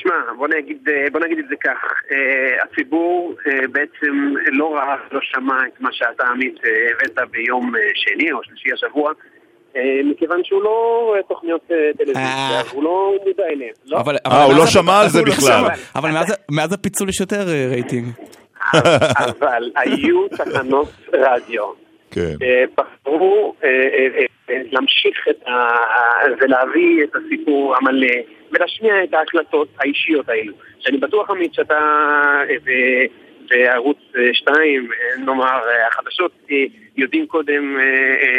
שמע, 0.02 0.14
בוא 0.36 0.48
נגיד, 0.48 0.88
אה, 0.88 1.10
בוא 1.12 1.20
נגיד 1.20 1.38
את 1.38 1.44
זה 1.48 1.54
כך, 1.64 1.78
uh, 2.10 2.64
הציבור 2.64 3.34
uh, 3.38 3.68
בעצם 3.72 4.34
לא 4.52 4.74
ראה, 4.74 4.96
לא 5.12 5.20
שמע 5.22 5.56
את 5.66 5.80
מה 5.80 5.88
שאתה 5.92 6.26
עמית 6.26 6.54
הבאת 6.94 7.30
ביום 7.30 7.72
שני 7.94 8.32
או 8.32 8.38
שלישי 8.44 8.68
השבוע, 8.72 9.12
uh, 9.72 9.78
מכיוון 10.04 10.40
שהוא 10.44 10.62
לא 10.62 11.02
רואה 11.06 11.22
תוכניות 11.22 11.70
טלוויזיה, 11.96 12.60
הוא 12.72 12.84
לא 12.84 13.12
מודע 13.26 13.44
אליהם. 13.44 13.72
לא? 13.86 14.02
אה, 14.26 14.44
הוא 14.44 14.54
לא 14.54 14.66
שמע 14.66 15.00
על 15.00 15.08
זה 15.08 15.22
לא 15.22 15.24
בכלל. 15.24 15.64
אבל 15.96 16.10
מאז 16.50 16.72
הפיצול 16.72 17.08
יש 17.08 17.20
יותר 17.20 17.42
רייטינג. 17.70 18.06
אבל 18.74 19.70
היו 19.76 20.28
תחנות 20.28 20.88
רדיו. 21.12 21.88
כן. 22.10 22.34
בחרו 22.76 23.54
אה, 23.64 23.68
אה, 23.68 24.24
אה, 24.50 24.62
להמשיך 24.70 25.28
את 25.30 25.48
ה... 25.48 25.68
ולהביא 26.40 27.04
את 27.04 27.08
הסיפור 27.16 27.76
המלא 27.76 28.16
ולהשמיע 28.52 29.04
את 29.04 29.14
ההקלטות 29.14 29.68
האישיות 29.78 30.28
האלו. 30.28 30.52
שאני 30.78 30.98
בטוח, 30.98 31.30
עמית, 31.30 31.54
שאתה 31.54 31.78
בערוץ 33.50 33.98
2, 34.32 34.90
נאמר, 35.18 35.60
החדשות, 35.90 36.32
יודעים 36.96 37.26
קודם 37.26 37.76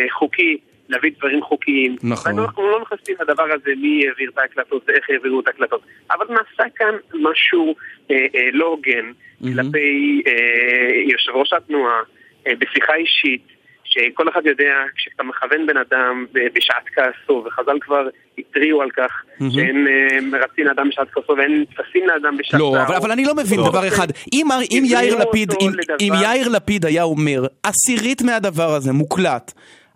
חוקי 0.09 0.57
להביא 0.89 1.11
דברים 1.17 1.41
חוקיים. 1.43 1.95
נכון. 2.03 2.39
אנחנו 2.39 2.71
לא 2.71 2.81
נכנסים 2.81 3.15
לדבר 3.21 3.43
הזה, 3.43 3.71
מי 3.77 4.07
העביר 4.07 4.29
את 4.33 4.37
ההקלטות 4.37 4.83
ואיך 4.87 5.09
העבירו 5.09 5.39
את 5.39 5.47
ההקלטות. 5.47 5.81
אבל 6.11 6.25
נעשה 6.29 6.63
כאן 6.75 6.95
משהו 7.13 7.75
אה, 8.11 8.15
אה, 8.35 8.49
לא 8.53 8.65
הוגן. 8.65 9.11
כלפי 9.39 10.21
אה, 10.27 11.11
יושב 11.11 11.31
ראש 11.31 11.53
התנועה, 11.53 11.99
אה, 12.47 12.51
בשיחה 12.59 12.95
אישית, 12.95 13.59
שכל 13.83 14.29
אחד 14.29 14.45
יודע, 14.45 14.73
כשאתה 14.95 15.23
מכוון 15.23 15.67
בן 15.67 15.77
אדם 15.77 16.25
בשעת 16.55 16.83
כעסו, 16.95 17.43
וחז"ל 17.45 17.77
כבר 17.81 18.07
התריעו 18.37 18.81
על 18.81 18.89
כך 18.91 19.11
mm-hmm. 19.11 19.43
שאין 19.53 19.87
uh, 19.87 20.21
מרצים 20.21 20.65
לאדם 20.65 20.89
בשעת 20.89 21.07
כעסו 21.11 21.33
ואין 21.37 21.65
תפסים 21.65 22.07
לאדם 22.07 22.37
בשעת 22.37 22.59
לא, 22.59 22.75
אבל, 22.87 22.95
אבל 22.95 23.11
אני 23.11 23.25
לא 23.25 23.35
מבין 23.35 23.59
לא. 23.59 23.69
דבר 23.69 23.87
אחד. 23.87 24.07
אם, 24.33 24.47
אם, 24.71 24.83
יאיר 24.85 25.15
לפיד, 25.15 25.51
אם, 25.61 25.71
אם 26.01 26.13
יאיר 26.23 26.49
לפיד 26.49 26.85
היה 26.85 27.03
אומר, 27.03 27.45
עשירית 27.63 28.21
מהדבר 28.21 28.73
הזה 28.73 28.93
מוקלט 28.93 29.51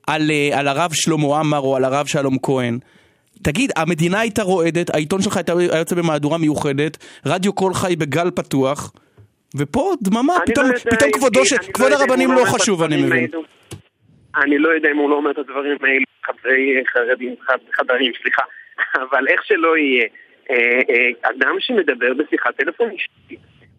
על, 0.08 0.22
uh, 0.22 0.58
על 0.58 0.68
הרב 0.68 0.92
שלמה 0.94 1.40
עמאר 1.40 1.60
או 1.60 1.76
על 1.76 1.84
הרב 1.84 2.06
שלום 2.08 2.38
כהן, 2.44 2.80
תגיד, 3.44 3.72
המדינה 3.76 4.20
הייתה 4.20 4.44
רועדת, 4.44 4.90
העיתון 4.90 5.22
שלך 5.22 5.38
היה 5.38 5.78
יוצא 5.80 5.96
במהדורה 5.96 6.38
מיוחדת, 6.38 6.98
רדיו 7.26 7.54
קול 7.54 7.74
חי 7.74 7.96
בגל 7.96 8.32
פתוח, 8.32 8.94
ופה 9.58 9.94
דממה, 10.02 10.34
פתאום, 10.46 10.68
לא 10.68 10.78
פתאום 10.78 11.12
כבודו 11.12 11.46
של, 11.46 11.58
כבוד 11.74 11.92
לא 11.92 11.96
הרבנים 11.96 12.32
לא 12.32 12.44
חשוב, 12.46 12.84
אני 12.84 13.04
מבין. 13.04 13.28
אני 14.36 14.58
לא 14.58 14.70
יודע 14.70 14.92
אם 14.92 14.98
הוא 14.98 15.10
לא 15.10 15.16
אומר 15.16 15.32
את 15.32 15.38
הדברים 15.38 15.78
האלה 15.82 16.06
בחדרי 16.24 16.84
חרדים, 16.94 17.36
חדרים, 17.74 18.12
סליחה, 18.22 18.42
אבל 18.96 19.28
איך 19.28 19.46
שלא 19.46 19.78
יהיה, 19.78 20.06
אה, 20.50 20.82
אה, 20.90 21.30
אדם 21.30 21.56
שמדבר 21.60 22.14
בשיחת 22.14 22.56
טלפון 22.56 22.90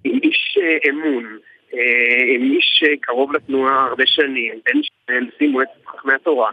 עם 0.05 0.19
איש 0.23 0.59
אה, 0.63 0.91
אמון, 0.91 1.39
עם 2.35 2.43
איש 2.43 2.85
קרוב 3.01 3.33
לתנועה 3.33 3.87
הרבה 3.89 4.05
שנים, 4.07 4.55
בין 4.67 4.81
נשיא 5.09 5.49
מועצת 5.49 5.87
חכמי 5.87 6.13
התורה, 6.15 6.51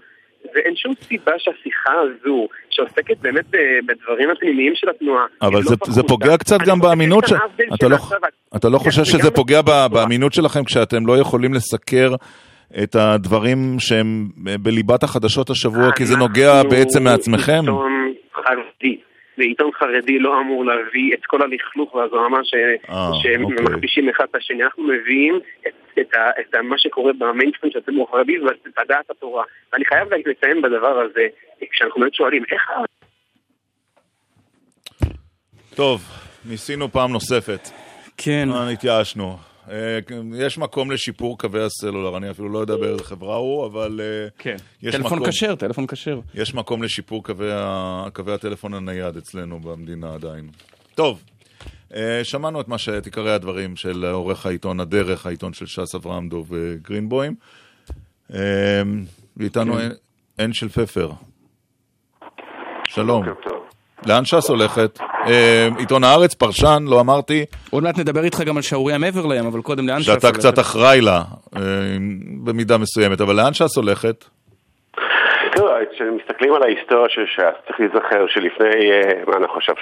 ואין 0.56 0.76
שום 0.76 0.93
סיבה 1.02 1.31
שהשיחה 1.38 1.93
הזו, 1.93 2.48
שעוסקת 2.69 3.18
באמת 3.18 3.45
בדברים 3.85 4.30
הפנימיים 4.30 4.73
של 4.76 4.89
התנועה, 4.89 5.26
אבל 5.41 5.61
זה, 5.61 5.76
לא 5.88 5.93
זה 5.93 6.03
פוגע 6.03 6.38
קצת 6.38 6.57
גם 6.68 6.80
באמינות 6.80 7.27
ש... 7.27 7.34
אתה 7.76 7.88
לא, 7.88 7.98
אתה 8.56 8.69
לא 8.69 8.77
חושב 8.77 9.03
שזה 9.03 9.31
פוגע 9.31 9.61
באמינות 9.91 10.34
שלכם 10.34 10.64
כשאתם 10.64 11.07
לא 11.07 11.18
יכולים 11.18 11.53
לסקר 11.53 12.10
את 12.84 12.95
הדברים 12.95 13.76
שהם 13.80 14.27
בליבת 14.38 15.03
החדשות 15.03 15.49
השבוע, 15.49 15.91
כי 15.95 16.06
זה 16.06 16.18
נוגע 16.18 16.64
בעצם 16.64 17.03
מעצמכם? 17.03 17.60
עיתון 17.60 18.14
חרדי, 18.34 18.98
ועיתון 19.41 19.72
חרדי 19.72 20.19
לא 20.19 20.39
אמור 20.39 20.65
להביא 20.65 21.13
את 21.13 21.26
כל 21.26 21.41
הלכלוך 21.41 21.95
והזוהמה 21.95 22.38
אה, 22.38 22.43
שהם 23.22 23.43
אוקיי. 23.45 24.11
אחד 24.11 24.26
את 24.31 24.35
השני. 24.35 24.63
אנחנו 24.63 24.84
מביאים 24.84 25.39
את, 25.68 25.73
את, 25.99 26.13
ה, 26.15 26.30
את 26.39 26.55
מה 26.55 26.77
שקורה 26.77 27.13
במיינסטרים 27.13 27.72
של 27.72 27.80
הציבור 27.80 28.07
החרדי 28.09 28.39
ואת 28.39 28.88
דעת 28.88 29.09
התורה. 29.09 29.43
ואני 29.73 29.85
חייב 29.85 30.07
לציין 30.13 30.61
בדבר 30.61 30.99
הזה, 30.99 31.27
כשאנחנו 31.72 32.01
באמת 32.01 32.13
שואלים, 32.13 32.43
איך... 32.51 32.61
טוב, 35.76 36.01
ניסינו 36.45 36.91
פעם 36.91 37.11
נוספת. 37.11 37.69
כן. 38.18 38.49
התייאשנו. 38.73 39.50
אה, 39.72 39.99
יש 40.38 40.57
מקום 40.57 40.91
לשיפור 40.91 41.38
קווי 41.38 41.64
הסלולר, 41.64 42.18
אני 42.18 42.31
אפילו 42.31 42.49
לא 42.49 42.60
יודע 42.60 42.76
באיזה 42.76 43.03
חברה 43.03 43.35
הוא, 43.35 43.65
אבל... 43.65 44.02
אה, 44.03 44.30
כן, 44.38 44.56
טלפון 44.91 45.19
מקום, 45.19 45.27
כשר, 45.27 45.56
טלפון 45.56 45.88
כשר. 45.88 46.19
יש 46.34 46.53
מקום 46.53 46.84
לשיפור 46.84 47.23
קווי, 47.23 47.52
ה... 47.53 48.06
קווי 48.14 48.34
הטלפון 48.34 48.73
הנייד 48.73 49.18
אצלנו 49.18 49.60
במדינה 49.60 50.14
עדיין. 50.14 50.49
טוב, 50.95 51.23
אה, 51.95 52.19
שמענו 52.23 52.61
את 52.61 52.68
מה 52.68 52.77
שאת 52.77 53.06
עיקרי 53.06 53.34
הדברים 53.34 53.76
של 53.76 54.06
עורך 54.06 54.45
העיתון 54.45 54.80
הדרך, 54.80 55.26
העיתון 55.26 55.53
של 55.53 55.65
ש"ס 55.65 55.95
אברהם 55.95 56.30
דוב 56.30 56.53
גרינבוים. 56.81 57.35
ואיתנו 59.38 59.73
כן. 59.73 59.89
אנשיל 60.39 60.69
פפר. 60.69 61.11
שלום. 62.88 63.26
בוקר 63.26 63.49
טוב. 63.49 63.70
לאן 64.07 64.25
ש"ס 64.25 64.49
הולכת? 64.49 64.99
אה, 65.27 65.67
עיתון 65.77 66.03
הארץ, 66.03 66.33
פרשן, 66.33 66.83
לא 66.87 66.99
אמרתי. 66.99 67.45
עוד 67.71 67.83
מעט 67.83 67.97
נדבר 67.97 68.23
איתך 68.23 68.41
גם 68.41 68.57
על 68.57 68.61
שערוריה 68.61 68.97
מעבר 68.97 69.25
לים, 69.25 69.45
אבל 69.45 69.61
קודם 69.61 69.87
לאן 69.87 69.99
ש"ס 69.99 70.09
הולכת? 70.09 70.21
שאתה 70.21 70.37
קצת 70.37 70.59
אחראי 70.59 71.01
לה, 71.01 71.21
אה, 71.55 71.61
במידה 72.43 72.77
מסוימת, 72.77 73.21
אבל 73.21 73.35
לאן 73.35 73.53
ש"ס 73.53 73.77
הולכת? 73.77 74.25
תראו, 75.51 75.69
כשמסתכלים 75.93 76.53
על 76.53 76.63
ההיסטוריה 76.63 77.09
של 77.09 77.25
ש"ס, 77.25 77.67
צריך 77.67 77.79
להיזכר 77.79 78.25
שלפני, 78.27 78.91
אה, 78.91 79.23
מה 79.27 79.37
אני 79.37 79.47
חושב, 79.47 79.73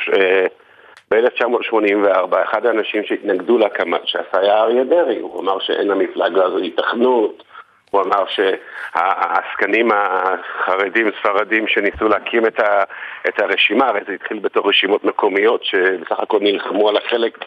ב-1984, 1.12 2.36
אחד 2.44 2.66
האנשים 2.66 3.04
שהתנגדו 3.06 3.58
להקמת 3.58 4.02
ש"ס 4.08 4.34
היה 4.34 4.58
אריה 4.58 4.84
דרעי, 4.84 5.20
הוא 5.20 5.42
אמר 5.42 5.60
שאין 5.60 5.88
למפלגה 5.88 6.46
הזו 6.46 6.58
היתכנות. 6.58 7.44
הוא 7.90 8.02
אמר 8.02 8.24
שהעסקנים 8.28 9.90
החרדים, 9.92 11.12
ספרדים, 11.20 11.68
שניסו 11.68 12.08
להקים 12.08 12.46
את, 12.46 12.60
ה, 12.60 12.84
את 13.28 13.40
הרשימה, 13.40 13.88
הרי 13.88 14.00
זה 14.08 14.14
התחיל 14.14 14.40
בתור 14.40 14.70
רשימות 14.70 15.04
מקומיות, 15.04 15.64
שבסך 15.64 16.20
הכל 16.20 16.40
נלחמו 16.42 16.90
על 16.90 16.98
החלק 16.98 17.38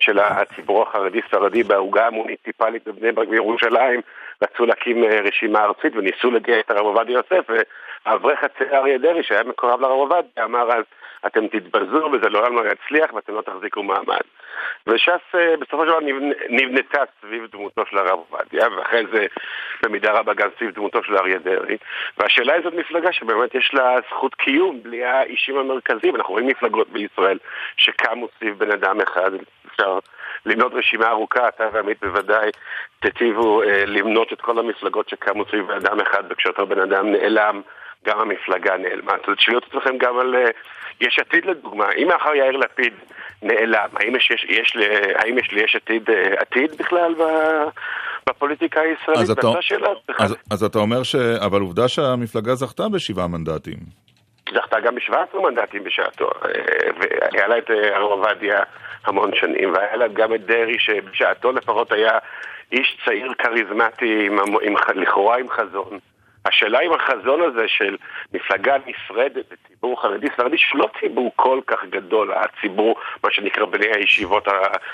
של 0.00 0.18
הציבור 0.18 0.82
החרדי-ספרדי 0.82 1.62
בעוגה 1.62 2.06
המוניציפלית 2.06 2.88
בבני 2.88 3.12
ברק 3.12 3.28
בירושלים, 3.28 4.00
רצו 4.42 4.66
להקים 4.66 5.04
אה, 5.04 5.20
רשימה 5.20 5.64
ארצית 5.64 5.96
וניסו 5.96 6.30
להגיע 6.30 6.60
את 6.60 6.70
הרב 6.70 6.86
עובדיה 6.86 7.14
יוסף, 7.14 7.50
הצעיר 8.06 8.76
אריה 8.76 8.98
דרעי, 8.98 9.22
שהיה 9.22 9.44
מקורב 9.44 9.80
לרב 9.80 9.90
עובדיה, 9.90 10.44
אמר 10.44 10.72
אז 10.72 10.84
אתם 11.26 11.46
תתבזו 11.46 12.10
וזה 12.12 12.28
לעולם 12.28 12.56
לא 12.56 12.62
יצליח 12.72 13.14
ואתם 13.14 13.34
לא 13.34 13.42
תחזיקו 13.42 13.82
מעמד. 13.82 14.20
וש"ס 14.86 15.34
אה, 15.34 15.56
בסופו 15.56 15.84
של 15.84 15.90
דבר 15.90 16.00
נבנתה 16.48 17.02
סביב 17.20 17.46
דמותו 17.52 17.82
של 17.90 17.98
הרב 17.98 18.18
עובדיה, 18.30 18.68
ואחרי 18.76 19.04
זה 19.12 19.26
במידה 19.82 20.12
רבה 20.12 20.34
גם 20.34 20.48
סביב 20.58 20.70
דמותו 20.70 21.02
של 21.02 21.16
אריה 21.16 21.38
דרעי. 21.38 21.76
והשאלה 22.18 22.52
היא 22.54 22.62
זאת 22.64 22.74
מפלגה 22.74 23.12
שבאמת 23.12 23.54
יש 23.54 23.70
לה 23.74 23.96
זכות 24.10 24.34
קיום 24.34 24.82
בלי 24.82 25.04
האישים 25.04 25.58
המרכזיים. 25.58 26.16
אנחנו 26.16 26.32
רואים 26.32 26.46
מפלגות 26.46 26.88
בישראל 26.88 27.38
שקמו 27.76 28.28
סביב 28.38 28.58
בן 28.58 28.70
אדם 28.70 29.00
אחד, 29.00 29.30
אפשר 29.66 29.98
למנות 30.46 30.74
רשימה 30.74 31.08
ארוכה, 31.08 31.48
אתה 31.48 31.68
ועמית 31.72 32.00
בוודאי 32.00 32.50
תיטיבו 33.00 33.62
אה, 33.62 33.84
למנות 33.86 34.32
את 34.32 34.40
כל 34.40 34.58
המפלגות 34.58 35.08
שקמו 35.08 35.44
סביב 35.44 35.66
בן 35.66 35.76
אדם 35.76 36.00
אחד, 36.00 36.22
וכשאותו 36.30 36.66
בן 36.66 36.80
אדם 36.80 37.12
נעלם 37.12 37.60
גם 38.04 38.20
המפלגה 38.20 38.76
נעלמה. 38.76 39.12
אז 39.12 39.34
תשאלו 39.36 39.58
את 39.58 39.64
עצמכם 39.64 39.98
גם 39.98 40.18
על 40.18 40.34
uh, 40.34 40.50
יש 41.00 41.18
עתיד 41.18 41.46
לדוגמה. 41.46 41.92
אם 41.92 42.08
מאחר 42.08 42.34
יאיר 42.34 42.56
לפיד 42.56 42.92
נעלם, 43.42 43.88
האם 43.94 44.16
יש, 44.16 44.30
יש, 44.30 44.46
יש, 44.48 44.76
האם 45.14 45.38
יש 45.38 45.52
ליש 45.52 45.76
עתיד 45.76 46.10
uh, 46.10 46.12
עתיד 46.40 46.70
בכלל 46.78 47.14
ב, 47.14 47.22
בפוליטיקה 48.28 48.80
הישראלית? 48.80 49.22
אז 49.22 49.30
אתה, 49.30 49.48
שאלה, 49.60 49.88
אז, 50.18 50.36
אז 50.50 50.64
אתה 50.64 50.78
אומר 50.78 51.02
ש... 51.02 51.14
אבל 51.16 51.60
עובדה 51.60 51.88
שהמפלגה 51.88 52.54
זכתה 52.54 52.88
בשבעה 52.88 53.26
מנדטים. 53.28 53.76
זכתה 54.54 54.80
גם 54.80 54.94
ב-17 54.94 55.38
מנדטים 55.38 55.84
בשעתו, 55.84 56.30
אה, 56.44 56.50
והיה 57.00 57.46
לה 57.46 57.58
את 57.58 57.70
הרב 57.70 58.10
עובדיה 58.10 58.62
המון 59.04 59.30
שנים, 59.34 59.72
והיה 59.72 59.96
לה 59.96 60.08
גם 60.08 60.34
את 60.34 60.46
דרעי 60.46 60.78
שבשעתו 60.78 61.52
לפחות 61.52 61.92
היה 61.92 62.18
איש 62.72 62.98
צעיר 63.04 63.32
כריזמטי, 63.38 64.26
עם, 64.26 64.38
עם, 64.62 64.74
לכאורה 64.94 65.38
עם 65.38 65.48
חזון. 65.48 65.98
השאלה 66.48 66.78
אם 66.86 66.92
החזון 66.92 67.40
הזה 67.42 67.64
של 67.66 67.96
מפלגה 68.34 68.76
נפרדת 68.86 69.44
לציבור 69.52 70.02
חרדי 70.02 70.26
ספרדי, 70.34 70.56
שלא 70.58 70.86
ציבור 71.00 71.32
כל 71.36 71.60
כך 71.66 71.78
גדול, 71.90 72.32
הציבור, 72.32 72.94
מה 73.24 73.30
שנקרא 73.32 73.64
בני 73.64 73.86
הישיבות 73.94 74.44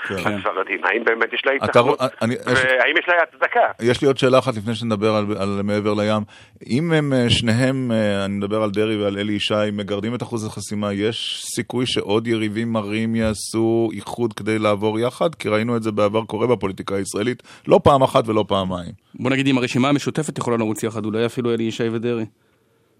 כן. 0.07 0.15
הספרדים, 0.15 0.85
האם 0.85 1.03
באמת 1.03 1.33
יש 1.33 1.41
לה 1.45 1.51
התאחדות, 1.51 1.99
והאם 1.99 2.97
יש 2.99 3.07
לה 3.07 3.15
הצדקה? 3.23 3.59
יש 3.81 4.01
לי 4.01 4.07
עוד 4.07 4.17
שאלה 4.17 4.39
אחת 4.39 4.53
לפני 4.57 4.75
שנדבר 4.75 5.15
על, 5.15 5.25
על 5.39 5.61
מעבר 5.63 5.93
לים. 5.93 6.23
אם 6.69 6.93
הם 6.93 7.13
אה, 7.13 7.29
שניהם, 7.29 7.91
אה, 7.91 8.25
אני 8.25 8.33
מדבר 8.33 8.63
על 8.63 8.71
דרעי 8.71 9.03
ועל 9.03 9.17
אלי 9.17 9.33
ישי, 9.33 9.53
מגרדים 9.73 10.15
את 10.15 10.21
אחוז 10.21 10.45
החסימה, 10.47 10.93
יש 10.93 11.43
סיכוי 11.55 11.85
שעוד 11.85 12.27
יריבים 12.27 12.73
מרים 12.73 13.15
יעשו 13.15 13.89
איחוד 13.93 14.33
כדי 14.33 14.59
לעבור 14.59 14.99
יחד? 14.99 15.35
כי 15.35 15.49
ראינו 15.49 15.77
את 15.77 15.83
זה 15.83 15.91
בעבר 15.91 16.25
קורה 16.25 16.47
בפוליטיקה 16.47 16.95
הישראלית, 16.95 17.43
לא 17.67 17.79
פעם 17.83 18.03
אחת 18.03 18.27
ולא 18.27 18.45
פעמיים. 18.47 18.91
בוא 19.15 19.31
נגיד 19.31 19.47
אם 19.47 19.57
הרשימה 19.57 19.89
המשותפת 19.89 20.37
יכולה 20.37 20.57
לרוץ 20.57 20.83
יחד, 20.83 21.05
אולי 21.05 21.25
אפילו 21.25 21.53
אלי 21.53 21.63
ישי 21.63 21.89
ודרעי. 21.91 22.25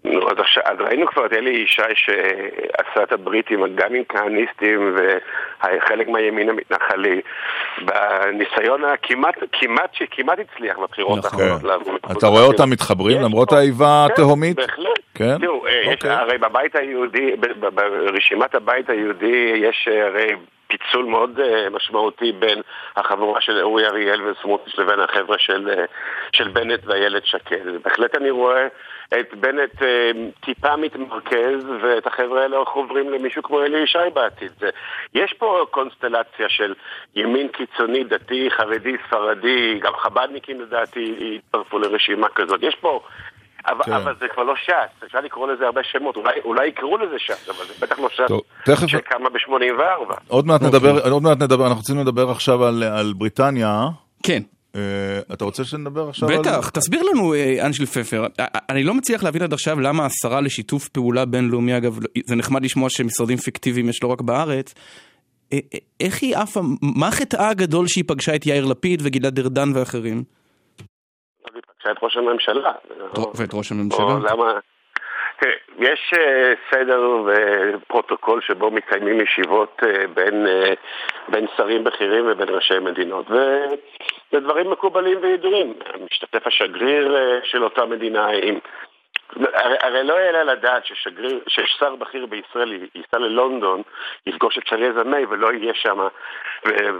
נו, 0.04 0.30
אז, 0.30 0.38
עכשיו, 0.38 0.62
אז 0.66 0.76
ראינו 0.80 1.06
כבר 1.06 1.26
את 1.26 1.32
אלי 1.32 1.50
ישי 1.50 1.82
שעשה 1.94 3.02
את 3.02 3.12
הבריטים 3.12 3.60
גם 3.74 3.94
עם 3.94 4.02
כהניסטים 4.08 4.96
וחלק 4.96 6.08
מהימין 6.08 6.48
המתנחלי 6.48 7.20
בניסיון 7.78 8.84
הכמעט, 8.84 9.34
כמעט 9.52 9.94
שכמעט 9.94 10.38
הצליח 10.38 10.78
בבחירות 10.78 11.18
נכון. 11.18 11.40
האחרונות. 11.40 12.00
אתה 12.18 12.26
רואה 12.26 12.44
אותם 12.44 12.70
מתחברים 12.70 13.20
למרות 13.20 13.52
האיבה 13.52 14.06
התהומית? 14.06 14.56
כן, 14.56 14.62
בהחלט. 14.66 14.98
כן? 15.14 15.38
תראו, 15.38 15.68
יש, 15.68 15.86
אוקיי. 15.86 16.10
הרי 16.10 16.38
בבית 16.38 16.76
היהודי, 16.76 17.30
ברשימת 17.74 18.54
הבית 18.54 18.90
היהודי 18.90 19.52
יש 19.56 19.88
הרי 20.06 20.32
פיצול 20.78 21.04
מאוד 21.04 21.38
uh, 21.38 21.70
משמעותי 21.70 22.32
בין 22.32 22.62
החבורה 22.96 23.40
של 23.40 23.60
אורי 23.60 23.86
אריאל 23.86 24.22
וסמוטריץ' 24.22 24.78
לבין 24.78 25.00
החבר'ה 25.00 25.38
של, 25.38 25.68
uh, 25.68 25.90
של 26.36 26.48
בנט 26.48 26.80
ואיילת 26.86 27.26
שקד. 27.26 27.82
בהחלט 27.82 28.16
אני 28.16 28.30
רואה 28.30 28.66
את 29.20 29.34
בנט 29.34 29.82
uh, 29.82 29.84
טיפה 30.44 30.76
מתמרכז 30.76 31.64
ואת 31.82 32.06
החבר'ה 32.06 32.42
האלה 32.42 32.56
עוברים 32.56 33.10
למישהו 33.10 33.42
כמו 33.42 33.62
אלי 33.62 33.78
ישי 33.78 33.98
בעתיד. 34.14 34.52
יש 35.14 35.32
פה 35.32 35.66
קונסטלציה 35.70 36.48
של 36.48 36.74
ימין 37.14 37.48
קיצוני, 37.48 38.04
דתי, 38.04 38.50
חרדי, 38.50 38.96
ספרדי, 39.06 39.78
גם 39.78 39.92
חב"דניקים 39.96 40.60
לדעתי 40.60 41.14
יצטרפו 41.18 41.78
לרשימה 41.78 42.28
כזאת. 42.28 42.62
יש 42.62 42.74
פה 42.74 43.00
אבל, 43.66 43.84
כן. 43.84 43.92
אבל 43.92 44.14
זה 44.20 44.26
כבר 44.34 44.42
לא 44.42 44.54
ש"ס, 44.56 45.04
אפשר 45.06 45.20
לקרוא 45.20 45.52
לזה 45.52 45.66
הרבה 45.66 45.80
שמות, 45.92 46.16
אולי, 46.16 46.40
אולי 46.44 46.66
יקראו 46.66 46.98
לזה 46.98 47.18
ש"ס, 47.18 47.48
אבל 47.48 47.66
זה 47.66 47.86
בטח 47.86 47.98
לא 47.98 48.08
ש"ס 48.08 48.32
תכף... 48.64 48.86
שקמה 48.86 49.30
ב-84. 49.30 50.14
עוד 50.28 50.46
מעט, 50.46 50.62
נדבר, 50.62 51.10
עוד 51.10 51.22
מעט 51.22 51.42
נדבר, 51.42 51.66
אנחנו 51.66 51.78
רוצים 51.78 51.98
לדבר 51.98 52.30
עכשיו 52.30 52.64
על, 52.64 52.82
על 52.82 53.12
בריטניה. 53.12 53.86
כן. 54.22 54.42
אתה 55.32 55.44
רוצה 55.44 55.64
שנדבר 55.64 56.08
עכשיו 56.08 56.28
בטח, 56.28 56.50
על... 56.50 56.58
בטח, 56.58 56.70
תסביר 56.70 57.02
לנו, 57.02 57.34
אנג'ל 57.62 57.86
פפר. 57.86 58.26
אני 58.70 58.84
לא 58.84 58.94
מצליח 58.94 59.22
להבין 59.22 59.42
עד 59.42 59.52
עכשיו 59.52 59.80
למה 59.80 60.06
השרה 60.06 60.40
לשיתוף 60.40 60.88
פעולה 60.88 61.24
בינלאומי, 61.24 61.76
אגב, 61.76 61.98
זה 62.24 62.36
נחמד 62.36 62.64
לשמוע 62.64 62.90
שמשרדים 62.90 63.36
פיקטיביים 63.36 63.88
יש 63.88 64.02
לא 64.02 64.08
רק 64.08 64.20
בארץ. 64.20 64.74
איך 66.00 66.22
היא 66.22 66.36
עפה, 66.36 66.60
מה 66.82 67.10
חטאה 67.10 67.48
הגדול 67.48 67.86
שהיא 67.86 68.04
פגשה 68.06 68.34
את 68.34 68.46
יאיר 68.46 68.64
לפיד 68.64 69.00
וגלעד 69.04 69.38
ארדן 69.38 69.70
ואחרים? 69.74 70.24
פגשה 71.84 71.90
את 71.90 72.02
ראש 72.02 72.16
הממשלה. 72.16 72.72
ואת 73.34 73.54
ראש 73.54 73.72
הממשלה? 73.72 74.32
למה... 74.32 74.58
יש 75.78 76.12
אה, 76.18 76.52
סדר 76.70 77.22
ופרוטוקול 77.26 78.40
שבו 78.40 78.70
מקיימים 78.70 79.20
ישיבות 79.20 79.80
אה, 79.82 80.06
בין, 80.06 80.46
אה, 80.46 80.72
בין 81.28 81.46
שרים 81.56 81.84
בכירים 81.84 82.24
ובין 82.30 82.48
ראשי 82.48 82.78
מדינות 82.78 83.30
וזה 83.30 84.40
דברים 84.40 84.70
מקובלים 84.70 85.18
וידועים. 85.22 85.74
משתתף 86.04 86.46
השגריר 86.46 87.16
של 87.44 87.64
אותה 87.64 87.84
מדינה, 87.84 88.26
עם... 88.26 88.58
הרי, 89.36 89.76
הרי 89.80 90.04
לא 90.04 90.14
יעלה 90.14 90.44
לדעת 90.44 90.86
ששגריר, 90.86 91.40
ששר 91.48 91.94
בכיר 91.94 92.26
בישראל 92.26 92.72
ייסע 92.94 93.18
ללונדון, 93.18 93.82
יפגוש 94.26 94.58
את 94.58 94.64
תרזה 94.64 95.04
מיי 95.04 95.24
ולא 95.24 95.52
יהיה 95.52 95.74
שם, 95.74 95.98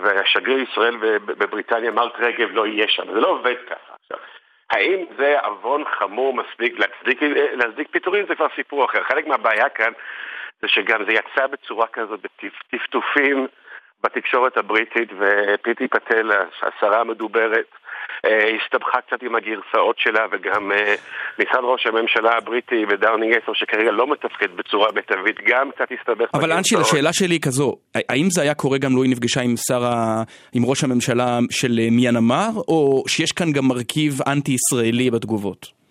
והשגריר 0.02 0.58
ישראל 0.70 0.96
בבריטניה, 1.24 1.90
מרק 1.90 2.20
רגב, 2.20 2.48
לא 2.52 2.66
יהיה 2.66 2.88
שם. 2.88 3.12
זה 3.12 3.20
לא 3.20 3.28
עובד 3.28 3.56
ככה. 3.66 3.94
עכשיו, 4.02 4.18
האם 4.70 5.04
זה 5.18 5.40
עוון 5.40 5.84
חמור 5.98 6.34
מספיק 6.34 6.78
להצדיק, 6.78 7.22
להצדיק 7.52 7.88
פיטורים? 7.90 8.26
זה 8.28 8.34
כבר 8.34 8.46
סיפור 8.56 8.84
אחר. 8.84 9.02
חלק 9.02 9.26
מהבעיה 9.26 9.68
כאן 9.68 9.92
זה 10.62 10.68
שגם 10.68 11.04
זה 11.04 11.12
יצא 11.12 11.46
בצורה 11.46 11.86
כזאת 11.86 12.20
בטפטופים 12.72 13.46
בתקשורת 14.02 14.56
הבריטית, 14.56 15.08
ופיטי 15.18 15.88
פטל, 15.88 16.30
השרה 16.62 17.00
המדוברת, 17.00 17.66
הסתבכה 18.24 19.00
קצת 19.00 19.22
עם 19.22 19.34
הגרסאות 19.34 19.98
שלה 19.98 20.26
וגם 20.32 20.72
אה, 20.72 20.94
משרד 21.38 21.60
ראש 21.62 21.86
הממשלה 21.86 22.36
הבריטי 22.36 22.84
ודאונינג 22.88 23.34
10 23.42 23.52
שכרגע 23.54 23.90
לא 23.90 24.06
מתפקד 24.06 24.56
בצורה 24.56 24.88
מיטבית 24.94 25.36
גם 25.46 25.70
קצת 25.70 25.88
הסתבך. 25.98 26.28
אבל 26.34 26.52
אנשי, 26.52 26.76
השאלה 26.76 27.12
שלי 27.12 27.34
היא 27.34 27.40
כזו, 27.40 27.76
האם 28.08 28.26
זה 28.30 28.42
היה 28.42 28.54
קורה 28.54 28.78
גם 28.78 28.92
לו 28.96 29.02
היא 29.02 29.10
נפגשה 29.10 29.40
עם 29.40 29.54
שר 29.56 29.84
ה... 29.84 30.22
עם 30.54 30.62
ראש 30.64 30.84
הממשלה 30.84 31.38
של 31.50 31.78
אה, 31.78 31.88
מיאנמר 31.90 32.50
או 32.68 33.02
שיש 33.08 33.32
כאן 33.32 33.52
גם 33.52 33.64
מרכיב 33.68 34.12
אנטי-ישראלי 34.28 35.10
בתגובות? 35.10 35.84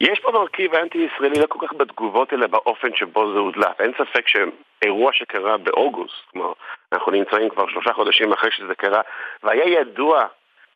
יש 0.00 0.20
פה 0.22 0.32
מרכיב 0.32 0.74
אנטי-ישראלי 0.74 1.40
לא 1.40 1.46
כל 1.46 1.66
כך 1.66 1.72
בתגובות, 1.76 2.32
אלא 2.32 2.46
באופן 2.46 2.88
שבו 2.94 3.32
זה 3.32 3.38
הודלף. 3.38 3.80
אין 3.80 3.92
ספק 3.92 4.24
שאירוע 4.28 5.10
שקרה 5.12 5.56
באוגוסט, 5.58 6.14
כלומר, 6.30 6.52
אנחנו 6.92 7.12
נמצאים 7.12 7.48
כבר 7.48 7.68
שלושה 7.68 7.92
חודשים 7.92 8.32
אחרי 8.32 8.50
שזה 8.52 8.74
קרה, 8.74 9.00
והיה 9.42 9.80
ידוע 9.80 10.26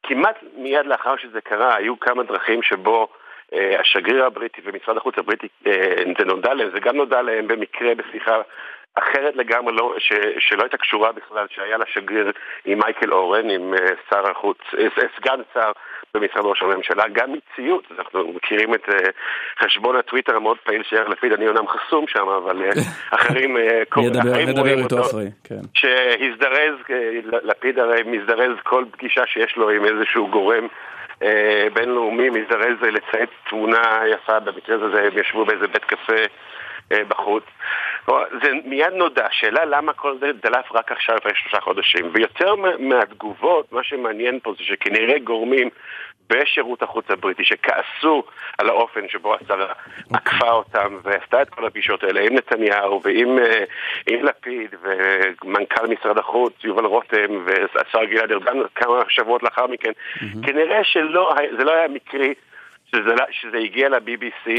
כמעט 0.06 0.36
מיד 0.56 0.86
לאחר 0.86 1.16
שזה 1.16 1.40
קרה, 1.40 1.76
היו 1.76 2.00
כמה 2.00 2.22
דרכים 2.22 2.62
שבו 2.62 3.08
אה, 3.52 3.80
השגריר 3.80 4.24
הבריטי 4.24 4.60
ומשרד 4.64 4.96
החוץ 4.96 5.18
הבריטי, 5.18 5.48
אה, 5.66 5.72
זה 6.18 6.24
נודע 6.24 6.54
להם, 6.54 6.70
זה 6.70 6.80
גם 6.80 6.96
נודע 6.96 7.22
להם 7.22 7.48
במקרה 7.48 7.94
בשיחה 7.94 8.40
אחרת 8.94 9.36
לגמרי, 9.36 9.72
לא, 9.76 9.94
ש, 9.98 10.12
שלא 10.38 10.62
הייתה 10.62 10.76
קשורה 10.76 11.12
בכלל, 11.12 11.46
שהיה 11.50 11.76
לה 11.76 11.84
שגריר 11.86 12.32
עם 12.64 12.78
מייקל 12.78 13.12
אורן, 13.12 13.50
עם 13.50 13.74
uh, 13.74 14.10
שר 14.10 14.30
החוץ, 14.30 14.58
uh, 14.72 15.00
סגן 15.16 15.40
שר 15.54 15.72
במשרד 16.18 16.44
ראש 16.44 16.62
הממשלה, 16.62 17.04
גם 17.12 17.32
מציאות, 17.32 17.84
אנחנו 17.98 18.32
מכירים 18.32 18.74
את 18.74 18.88
uh, 18.88 18.92
חשבון 19.64 19.96
הטוויטר 19.96 20.36
המאוד 20.36 20.56
פעיל 20.64 20.82
של 20.82 20.96
יאיר 20.96 21.08
לפיד, 21.08 21.32
אני 21.32 21.48
אומנם 21.48 21.68
חסום 21.68 22.04
שם, 22.08 22.28
אבל 22.28 22.70
uh, 22.70 22.78
אחרים, 23.16 23.56
אחרים 23.92 24.58
רואים 24.58 24.82
אותו, 24.82 25.02
כן. 25.44 25.60
שהזדרז, 25.74 26.74
לפיד 27.42 27.78
הרי 27.78 28.02
מזדרז 28.06 28.56
כל 28.62 28.84
פגישה 28.90 29.26
שיש 29.26 29.56
לו 29.56 29.70
עם 29.70 29.84
איזשהו 29.84 30.28
גורם 30.28 30.66
בינלאומי, 31.74 32.30
מזדרז 32.30 32.76
לציית 32.82 33.30
תמונה 33.50 34.00
יפה, 34.12 34.40
במקרה 34.40 34.76
הזה 34.76 35.02
הם 35.02 35.18
ישבו 35.18 35.44
באיזה 35.44 35.66
בית 35.66 35.84
קפה 35.84 36.12
אה, 36.12 36.26
בחוץ. 36.90 37.44
זה 38.42 38.50
מיד 38.64 38.92
נודע, 38.92 39.26
שאלה 39.30 39.64
למה 39.64 39.92
כל 39.92 40.18
זה 40.18 40.32
דלף 40.32 40.72
רק 40.72 40.92
עכשיו 40.92 41.16
אחרי 41.18 41.32
שלושה 41.34 41.60
חודשים. 41.60 42.10
ויותר 42.12 42.54
מהתגובות, 42.78 43.72
מה 43.72 43.82
שמעניין 43.82 44.38
פה 44.42 44.52
זה 44.58 44.64
שכנראה 44.64 45.18
גורמים 45.18 45.68
בשירות 46.30 46.82
החוץ 46.82 47.04
הבריטי 47.10 47.44
שכעסו 47.44 48.22
על 48.58 48.68
האופן 48.68 49.08
שבו 49.08 49.34
השרה 49.34 49.72
עקפה 50.12 50.50
אותם 50.50 50.98
ועשתה 51.02 51.42
את 51.42 51.50
כל 51.50 51.66
הפגישות 51.66 52.04
האלה 52.04 52.20
עם 52.20 52.34
נתניהו 52.34 53.00
ועם 53.04 53.38
אה, 53.38 53.64
עם 54.10 54.24
לפיד 54.24 54.74
ומנכ"ל 54.82 55.86
משרד 55.86 56.18
החוץ 56.18 56.52
יובל 56.64 56.84
רותם 56.84 57.44
והשר 57.46 58.04
גלעד 58.04 58.32
ארדן 58.32 58.58
כמה 58.74 59.02
שבועות 59.08 59.42
לאחר 59.42 59.66
מכן. 59.66 59.92
כנראה 60.42 60.84
שזה 60.84 61.64
לא 61.64 61.74
היה 61.74 61.88
מקרי 61.88 62.34
שזה, 62.90 63.14
שזה 63.30 63.56
הגיע 63.58 63.88
ל-BBC 63.88 64.50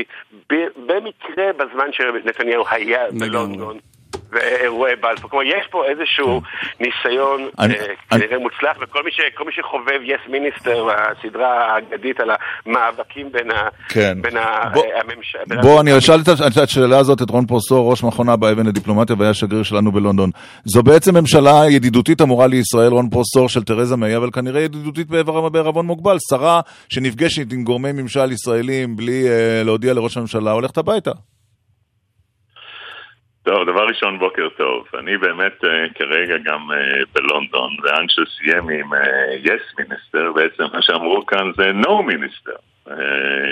במקרה 0.75 1.53
בזמן 1.53 1.91
שנתניהו 1.91 2.63
היה 2.71 3.11
בלונדון. 3.11 3.79
ואירועי 4.31 4.95
בלפור. 4.95 5.29
כלומר, 5.29 5.45
יש 5.45 5.67
פה 5.71 5.85
איזשהו. 5.85 6.41
ניסיון 6.79 7.49
אה, 7.59 7.65
כנראה 8.09 8.37
מוצלח, 8.39 8.77
וכל 8.81 9.03
מי 9.45 9.51
שחובב 9.51 9.99
יס 10.03 10.21
מיניסטר, 10.29 10.87
הסדרה 10.91 11.73
האגדית 11.73 12.19
על 12.19 12.29
המאבקים 12.65 13.31
בין 13.31 13.47
כן. 13.89 14.17
הממשלה... 15.01 15.61
בוא, 15.61 15.81
אני 15.81 15.97
אשאל 15.97 16.19
את 16.47 16.57
השאלה 16.57 16.97
הזאת 16.97 17.21
את 17.21 17.29
רון 17.29 17.45
פרוסור, 17.45 17.91
ראש 17.91 18.03
מכון 18.03 18.29
אבא 18.29 18.51
אבן 18.51 18.65
לדיפלומטיה 18.65 19.15
והיה 19.19 19.33
שגריר 19.33 19.63
שלנו 19.63 19.91
בלונדון. 19.91 20.29
זו 20.65 20.83
בעצם 20.83 21.17
ממשלה 21.17 21.61
ידידותית 21.69 22.21
אמורה 22.21 22.47
לישראל, 22.47 22.91
רון 22.91 23.09
פרוסור, 23.09 23.49
של 23.49 23.63
תרזה 23.63 23.95
מיי, 23.95 24.17
אבל 24.17 24.29
כנראה 24.31 24.61
ידידותית 24.61 25.07
בערבון 25.51 25.85
מוגבל. 25.85 26.17
שרה 26.29 26.61
שנפגשת 26.89 27.53
עם 27.53 27.63
גורמי 27.63 27.91
ממשל 27.91 28.31
ישראלים 28.31 28.95
בלי 28.95 29.23
uh, 29.27 29.65
להודיע 29.65 29.93
לראש 29.93 30.17
הממשלה, 30.17 30.51
הולכת 30.51 30.77
הביתה. 30.77 31.11
טוב, 33.47 33.63
דבר 33.63 33.85
ראשון, 33.87 34.19
בוקר 34.19 34.49
טוב. 34.57 34.87
אני 34.99 35.17
באמת 35.17 35.63
uh, 35.63 35.93
כרגע 35.95 36.37
גם 36.37 36.71
uh, 36.71 37.05
בלונדון, 37.13 37.77
ואנשל 37.83 38.23
סיים 38.25 38.69
עם 38.69 38.91
יס 39.43 39.61
uh, 39.61 39.81
מיניסטר, 39.81 40.31
בעצם 40.35 40.63
מה 40.73 40.81
שאמרו 40.81 41.25
כאן 41.25 41.51
זה 41.57 41.71
נו 41.71 42.03
מיניסטר. 42.03 42.55
Uh, 42.87 42.91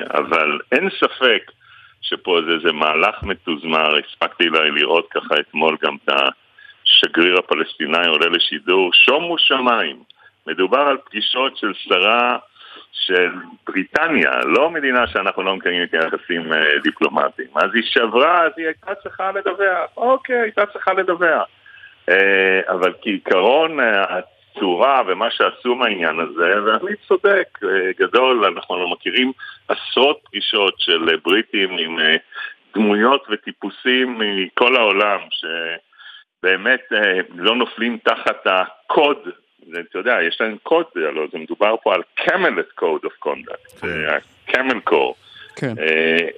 אבל 0.09 0.59
אין 0.71 0.89
ספק 0.89 1.51
שפה 2.01 2.39
זה 2.47 2.51
איזה 2.53 2.71
מהלך 2.71 3.23
מתוזמר, 3.23 3.95
הספקתי 3.97 4.49
לה 4.49 4.59
לראות 4.59 5.07
ככה 5.11 5.35
אתמול 5.39 5.77
גם 5.83 5.95
את 6.03 6.09
השגריר 6.09 7.39
הפלסטיני 7.39 8.07
עולה 8.07 8.27
לשידור, 8.27 8.93
שומו 8.93 9.37
שמיים. 9.37 10.03
מדובר 10.47 10.81
על 10.81 10.97
פגישות 11.05 11.57
של 11.57 11.71
שרה 11.73 12.37
של 12.95 13.31
בריטניה, 13.67 14.31
לא 14.45 14.69
מדינה 14.69 15.07
שאנחנו 15.07 15.43
לא 15.43 15.55
מקיימים 15.55 15.83
את 15.83 15.93
היחסים 15.93 16.53
אה, 16.53 16.79
דיפלומטיים. 16.83 17.47
אז 17.55 17.69
היא 17.73 17.83
שברה, 17.83 18.43
אז 18.45 18.51
היא 18.57 18.65
הייתה 18.65 18.95
צריכה 18.95 19.31
לדווח. 19.31 19.89
אוקיי, 19.97 20.39
הייתה 20.39 20.65
צריכה 20.65 20.93
לדווח. 20.93 21.47
אה, 22.09 22.61
אבל 22.69 22.93
כעיקרון 23.01 23.79
אה, 23.79 24.03
הצורה 24.03 25.01
ומה 25.07 25.31
שעשו 25.31 25.75
מהעניין 25.75 26.19
הזה, 26.19 26.63
ואני 26.65 26.95
צודק, 27.07 27.59
גדול, 27.99 28.45
אנחנו 28.45 28.89
מכירים 28.89 29.31
עשרות 29.67 30.19
פגישות 30.23 30.73
של 30.77 31.17
בריטים 31.23 31.77
עם 31.77 31.97
דמויות 32.75 33.27
וטיפוסים 33.29 34.19
מכל 34.19 34.75
העולם, 34.75 35.19
שבאמת 35.31 36.81
לא 37.35 37.55
נופלים 37.55 37.97
תחת 38.03 38.47
הקוד 38.47 39.17
אתה 39.89 39.97
יודע, 39.97 40.17
יש 40.27 40.37
להם 40.39 40.55
קוד, 40.63 40.85
הלוא 40.95 41.27
זה 41.31 41.37
מדובר 41.37 41.75
פה 41.83 41.93
על 41.93 42.01
cabinet 42.15 42.71
code 42.75 43.01
of 43.03 43.13
conduct, 43.19 43.85
cabinet 44.45 44.79
code. 44.83 45.15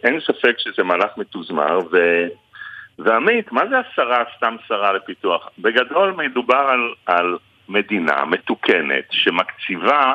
אין 0.03 0.19
ספק 0.19 0.55
שזה 0.57 0.83
מהלך 0.83 1.17
מתוזמר, 1.17 1.79
ו... 1.91 1.97
ועמית, 2.99 3.51
מה 3.51 3.61
זה 3.69 3.75
השרה, 3.79 4.23
סתם 4.37 4.55
שרה 4.67 4.93
לפיתוח? 4.93 5.49
בגדול 5.59 6.13
מדובר 6.17 6.67
על, 6.69 6.93
על 7.05 7.37
מדינה 7.69 8.25
מתוקנת 8.25 9.05
שמקציבה 9.11 10.13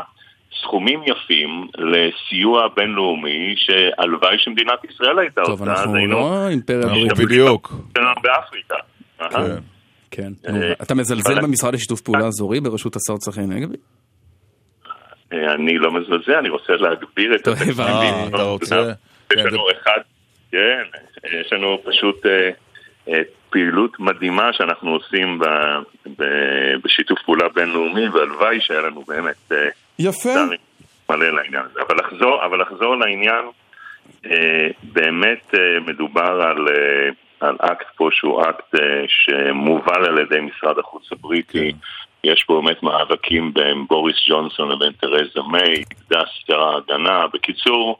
סכומים 0.60 1.02
יפים 1.06 1.66
לסיוע 1.78 2.68
בינלאומי 2.68 3.54
שהלוואי 3.56 4.38
שמדינת 4.38 4.84
ישראל 4.84 5.18
הייתה 5.18 5.40
עושה. 5.40 5.52
טוב, 5.52 5.68
אנחנו 5.68 6.06
לא 6.06 6.48
אימפריה 6.48 6.86
בריטית. 6.86 7.18
בדיוק. 7.18 7.72
באפריקה. 8.22 8.76
כן. 9.18 9.26
כן. 10.12 10.32
אה, 10.48 10.72
אתה 10.82 10.94
מזלזל 10.94 11.40
במשרד 11.40 11.74
לשיתוף 11.74 12.00
פעולה 12.00 12.26
אזורי 12.26 12.60
בראשות 12.60 12.96
השר 12.96 13.16
צחי 13.16 13.40
הנגבי? 13.40 13.76
אה, 15.32 15.54
אני 15.54 15.78
לא 15.78 15.92
מזלזל, 15.92 16.32
אני 16.32 16.48
רוצה 16.48 16.72
להגביר 16.72 17.34
את 17.34 17.46
התקציבים. 17.48 18.28
אתה 18.28 18.42
רוצה? 18.42 18.76
יש 18.76 19.38
כן, 19.38 19.46
לנו 19.46 19.66
אחד, 19.70 20.00
כן, 20.50 20.82
יש 21.40 21.52
לנו 21.52 21.78
פשוט 21.84 22.26
אה, 22.26 23.20
פעילות 23.50 24.00
מדהימה 24.00 24.52
שאנחנו 24.52 24.90
עושים 24.90 25.38
בשיתוף 26.84 27.18
פעולה 27.24 27.48
בינלאומי, 27.48 28.08
והלוואי 28.08 28.60
שהיה 28.60 28.80
לנו 28.80 29.02
באמת... 29.02 29.52
יפה. 29.98 30.34
מלא 31.10 31.30
לעניין 31.30 31.62
הזה. 31.70 31.80
אבל 32.48 32.60
לחזור 32.60 32.96
לעניין, 32.96 33.44
באמת 34.82 35.54
מדובר 35.86 36.42
על... 36.42 36.68
על 37.42 37.56
אקט 37.60 37.86
פה 37.96 38.08
שהוא 38.12 38.42
אקט 38.42 38.74
אה, 38.74 38.78
שמובל 39.06 40.04
על 40.04 40.18
ידי 40.18 40.40
משרד 40.40 40.78
החוץ 40.78 41.12
הבריטי, 41.12 41.72
כן. 41.72 41.78
יש 42.24 42.44
פה 42.44 42.60
באמת 42.60 42.82
מאבקים 42.82 43.54
בין 43.54 43.86
בוריס 43.88 44.16
ג'ונסון 44.28 44.72
לבין 44.72 44.92
תרזה 45.00 45.40
מיי, 45.50 45.84
איבדה 45.90 46.22
שר 46.46 46.62
ההגנה. 46.62 47.26
בקיצור, 47.32 47.98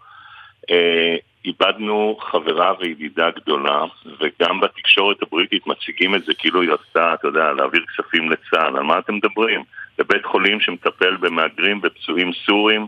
אה, 0.71 1.17
איבדנו 1.45 2.17
חברה 2.21 2.73
וידידה 2.81 3.31
גדולה, 3.31 3.85
וגם 4.21 4.61
בתקשורת 4.61 5.23
הבריטית 5.23 5.67
מציגים 5.67 6.15
את 6.15 6.25
זה 6.25 6.35
כאילו 6.35 6.63
היא 6.63 6.71
רצתה, 6.71 7.15
אתה 7.15 7.29
יודע, 7.29 7.53
להעביר 7.53 7.85
כספים 7.87 8.31
לצה"ל. 8.31 8.77
על 8.77 8.83
מה 8.83 8.99
אתם 8.99 9.15
מדברים? 9.15 9.63
לבית 9.99 10.25
חולים 10.25 10.61
שמטפל 10.61 11.17
במהגרים 11.17 11.81
ופצועים 11.83 12.33
סורים. 12.47 12.87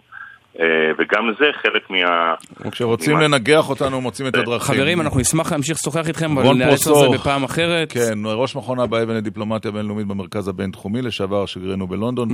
אה, 0.60 0.66
וגם 0.98 1.22
זה 1.38 1.44
חלק 1.62 1.90
מה... 1.90 2.34
כשרוצים 2.70 3.18
לנגח 3.18 3.70
אותנו 3.70 4.00
מוצאים 4.00 4.28
את 4.28 4.34
הדרכים. 4.34 4.74
חברים, 4.74 5.00
אנחנו 5.00 5.20
נשמח 5.20 5.52
להמשיך 5.52 5.76
לשוחח 5.80 6.08
איתכם, 6.08 6.38
אבל 6.38 6.54
נאלץ 6.54 6.86
על 6.86 6.94
זה 6.94 7.08
בפעם 7.14 7.44
אחרת. 7.44 7.92
כן, 7.92 8.18
ראש 8.24 8.56
מכון 8.56 8.80
הבא 8.80 9.02
אבן 9.02 9.14
לדיפלומטיה 9.14 9.70
בינלאומית 9.70 10.06
במרכז 10.06 10.48
הבינתחומי, 10.48 11.02
לשעבר 11.02 11.46
שגרירנו 11.46 11.86
בלונדון, 11.86 12.28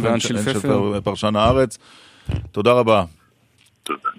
פרשן 1.05 1.37
הארץ. 1.37 1.79
תודה 2.53 2.73
רבה. 2.73 3.05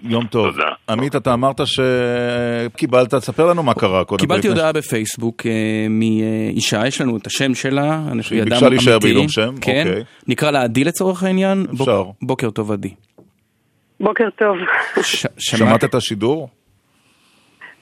יום 0.02 0.26
טוב. 0.26 0.50
תודה. 0.50 0.64
עמית, 0.88 1.16
אתה 1.16 1.34
אמרת 1.34 1.60
שקיבלת, 1.64 3.14
תספר 3.14 3.46
לנו 3.46 3.62
מה 3.62 3.74
קרה 3.74 4.04
קודם. 4.04 4.20
קיבלתי 4.20 4.48
הודעה 4.48 4.72
בפייסבוק 4.72 5.46
אה, 5.46 5.86
מאישה, 5.90 6.86
יש 6.86 7.00
לנו 7.00 7.16
את 7.16 7.26
השם 7.26 7.54
שלה, 7.54 8.02
שהיא 8.20 8.42
ביקשה 8.42 8.68
להישאר 8.68 8.98
בעילום 8.98 9.28
שם, 9.28 9.54
כן, 9.60 9.86
אוקיי. 9.88 10.04
נקרא 10.28 10.50
לה 10.50 10.62
עדי 10.62 10.84
לצורך 10.84 11.22
העניין. 11.22 11.66
אפשר. 11.74 12.04
בוקר 12.22 12.50
טוב 12.50 12.72
עדי. 12.72 12.90
בוקר 14.02 14.30
טוב. 14.30 14.56
שמעת 15.38 15.84
את 15.84 15.94
השידור? 15.94 16.48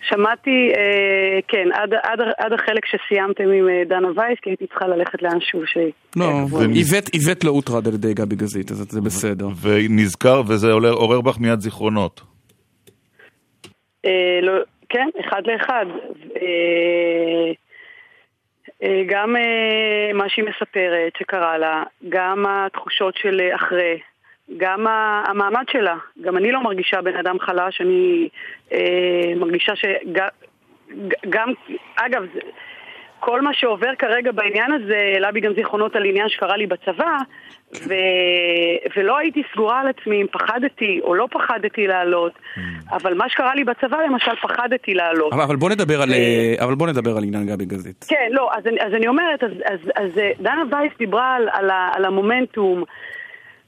שמעתי, 0.09 0.71
אה, 0.77 1.39
כן, 1.49 1.69
עד, 1.73 1.95
עד, 2.03 2.21
עד 2.39 2.53
החלק 2.53 2.85
שסיימתם 2.87 3.43
עם 3.43 3.69
אה, 3.69 3.83
דנה 3.89 4.09
וייס, 4.09 4.39
כי 4.43 4.51
הייתי 4.51 4.67
צריכה 4.67 4.87
ללכת 4.87 5.23
לאנשהו 5.23 5.67
ש... 5.67 5.77
לא, 6.17 6.31
איווט 7.15 7.45
לא 7.45 7.51
הוטרד 7.51 7.89
על 7.89 7.95
ידי 7.95 8.15
גבי 8.15 8.37
גזית, 8.37 8.71
אז 8.71 8.87
זה 8.89 9.01
בסדר. 9.01 9.47
ונזכר, 9.63 10.43
וזה 10.49 10.73
עורר 10.73 11.21
בך 11.21 11.39
מיד 11.39 11.61
זיכרונות. 11.61 12.21
אה, 14.07 14.41
לא, 14.43 14.53
כן, 14.89 15.09
אחד 15.21 15.43
לאחד. 15.47 15.87
אה, 16.37 17.53
אה, 18.83 19.03
גם 19.07 19.37
אה, 19.37 20.13
מה 20.15 20.29
שהיא 20.29 20.45
מספרת 20.45 21.13
שקרה 21.19 21.59
לה, 21.59 21.83
גם 22.09 22.45
התחושות 22.49 23.15
של 23.17 23.41
אה, 23.41 23.57
אחרי, 23.57 23.99
גם 24.57 24.87
המעמד 25.25 25.65
שלה. 25.71 25.97
גם 26.21 26.37
אני 26.37 26.53
לא 26.53 26.63
מרגישה 26.63 27.03
בן 27.03 27.17
אדם 27.17 27.41
חלש, 27.41 27.81
אני 27.81 28.29
אה, 28.73 29.33
מרגישה 29.37 29.73
שגם, 29.77 31.53
אגב, 31.97 32.25
כל 33.21 33.41
מה 33.41 33.55
שעובר 33.55 33.95
כרגע 33.99 34.33
בעניין 34.33 34.73
הזה 34.73 34.97
העלה 34.97 35.33
בי 35.33 35.41
גם 35.41 35.53
זיכרונות 35.55 35.97
על 35.97 36.05
עניין 36.05 36.29
שקרה 36.29 36.57
לי 36.57 36.67
בצבא, 36.67 37.17
ו... 37.75 37.95
ולא 38.97 39.19
הייתי 39.19 39.43
סגורה 39.53 39.81
על 39.81 39.89
עצמי 39.89 40.23
אם 40.23 40.27
פחדתי 40.33 41.01
או 41.03 41.15
לא 41.15 41.29
פחדתי 41.31 41.87
לעלות, 41.87 42.33
mm. 42.33 42.61
אבל 42.93 43.15
מה 43.15 43.29
שקרה 43.29 43.55
לי 43.55 43.65
בצבא 43.65 43.97
למשל 44.07 44.37
פחדתי 44.43 44.95
לעלות. 44.95 45.33
אבל, 45.33 45.43
אבל 45.43 45.57
בוא 45.57 45.71
נדבר 45.71 46.03
על, 46.03 46.13
אה, 46.13 46.55
אבל 46.65 46.75
בוא 46.75 46.87
נדבר 46.87 47.17
על 47.17 47.25
עניין 47.25 47.47
גבי 47.47 47.65
גזית. 47.65 48.05
כן, 48.09 48.29
לא, 48.31 48.51
אז, 48.53 48.63
אז 48.81 48.95
אני 48.95 49.09
אומרת, 49.09 49.45
אז, 49.45 49.51
אז, 49.65 49.81
אז 49.97 50.19
אה, 50.19 50.31
דנה 50.41 50.63
וייס 50.71 50.93
דיברה 50.99 51.35
על, 51.35 51.49
על, 51.53 51.71
על 51.93 52.05
המומנטום. 52.05 52.85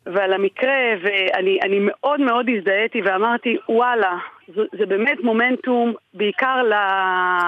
ועל 0.06 0.32
המקרה, 0.32 0.94
ואני 1.02 1.78
מאוד 1.80 2.20
מאוד 2.20 2.46
הזדהיתי 2.56 3.02
ואמרתי, 3.02 3.56
וואלה, 3.68 4.16
זה, 4.54 4.62
זה 4.78 4.86
באמת 4.86 5.18
מומנטום, 5.22 5.92
בעיקר 6.14 6.62
ל... 6.62 6.72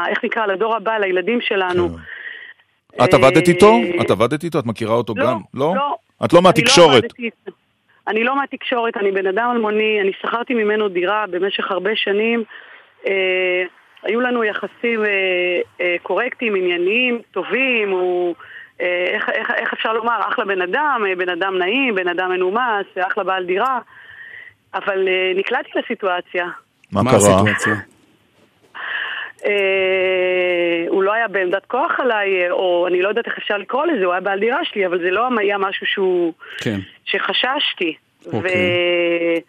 איך 0.08 0.24
נקרא? 0.24 0.46
לדור 0.46 0.76
הבא, 0.76 0.98
לילדים 0.98 1.40
שלנו. 1.40 1.88
כן. 1.88 3.04
את 3.04 3.14
עבדת 3.14 3.48
איתו? 3.48 3.72
את 4.00 4.10
עבדת 4.10 4.44
איתו? 4.44 4.58
את 4.58 4.66
מכירה 4.66 4.94
אותו 4.94 5.14
לא, 5.16 5.24
גם? 5.24 5.38
לא. 5.54 5.72
לא. 5.76 5.94
את 6.24 6.32
לא 6.32 6.42
מהתקשורת. 6.42 7.04
אני 7.18 7.30
לא, 7.46 7.52
אני 8.08 8.24
לא 8.24 8.36
מהתקשורת, 8.36 8.96
אני 8.96 9.10
בן 9.10 9.26
אדם 9.26 9.50
אלמוני, 9.52 10.00
אני 10.00 10.12
שכרתי 10.20 10.54
ממנו 10.54 10.88
דירה 10.88 11.24
במשך 11.30 11.70
הרבה 11.70 11.90
שנים. 11.96 12.44
אה, 13.06 13.64
היו 14.02 14.20
לנו 14.20 14.44
יחסים 14.44 15.04
אה, 15.04 15.60
אה, 15.80 15.96
קורקטיים, 16.02 16.54
ענייניים, 16.54 17.20
טובים, 17.32 17.90
הוא... 17.90 18.34
אה, 18.80 19.04
איך, 19.14 19.28
איך, 19.28 19.50
איך 19.50 19.72
אפשר 19.84 19.92
לומר, 19.92 20.20
אחלה 20.28 20.44
בן 20.44 20.62
אדם, 20.62 21.04
אה, 21.08 21.14
בן 21.16 21.28
אדם 21.28 21.58
נעים, 21.58 21.94
בן 21.94 22.08
אדם 22.08 22.30
מנומס, 22.30 22.86
אחלה 23.00 23.24
בעל 23.24 23.44
דירה, 23.44 23.78
אבל 24.74 25.08
אה, 25.08 25.32
נקלעתי 25.36 25.70
לסיטואציה. 25.74 26.46
מה 26.92 27.00
קרה? 27.04 27.16
הסיטואציה? 27.16 27.74
הוא 30.88 31.02
לא 31.02 31.12
היה 31.12 31.28
בעמדת 31.28 31.66
כוח 31.66 32.00
עליי, 32.00 32.50
או 32.50 32.86
אני 32.86 33.02
לא 33.02 33.08
יודעת 33.08 33.26
איך 33.26 33.38
אפשר 33.38 33.56
לקרוא 33.56 33.86
לזה, 33.86 34.04
הוא 34.04 34.12
היה 34.12 34.20
בעל 34.20 34.40
דירה 34.40 34.64
שלי, 34.64 34.86
אבל 34.86 34.98
זה 34.98 35.10
לא 35.10 35.28
היה 35.38 35.58
משהו 35.58 35.86
שהוא... 35.86 36.32
כן. 36.58 36.78
שחששתי. 37.04 37.94
אוקיי. 38.32 39.40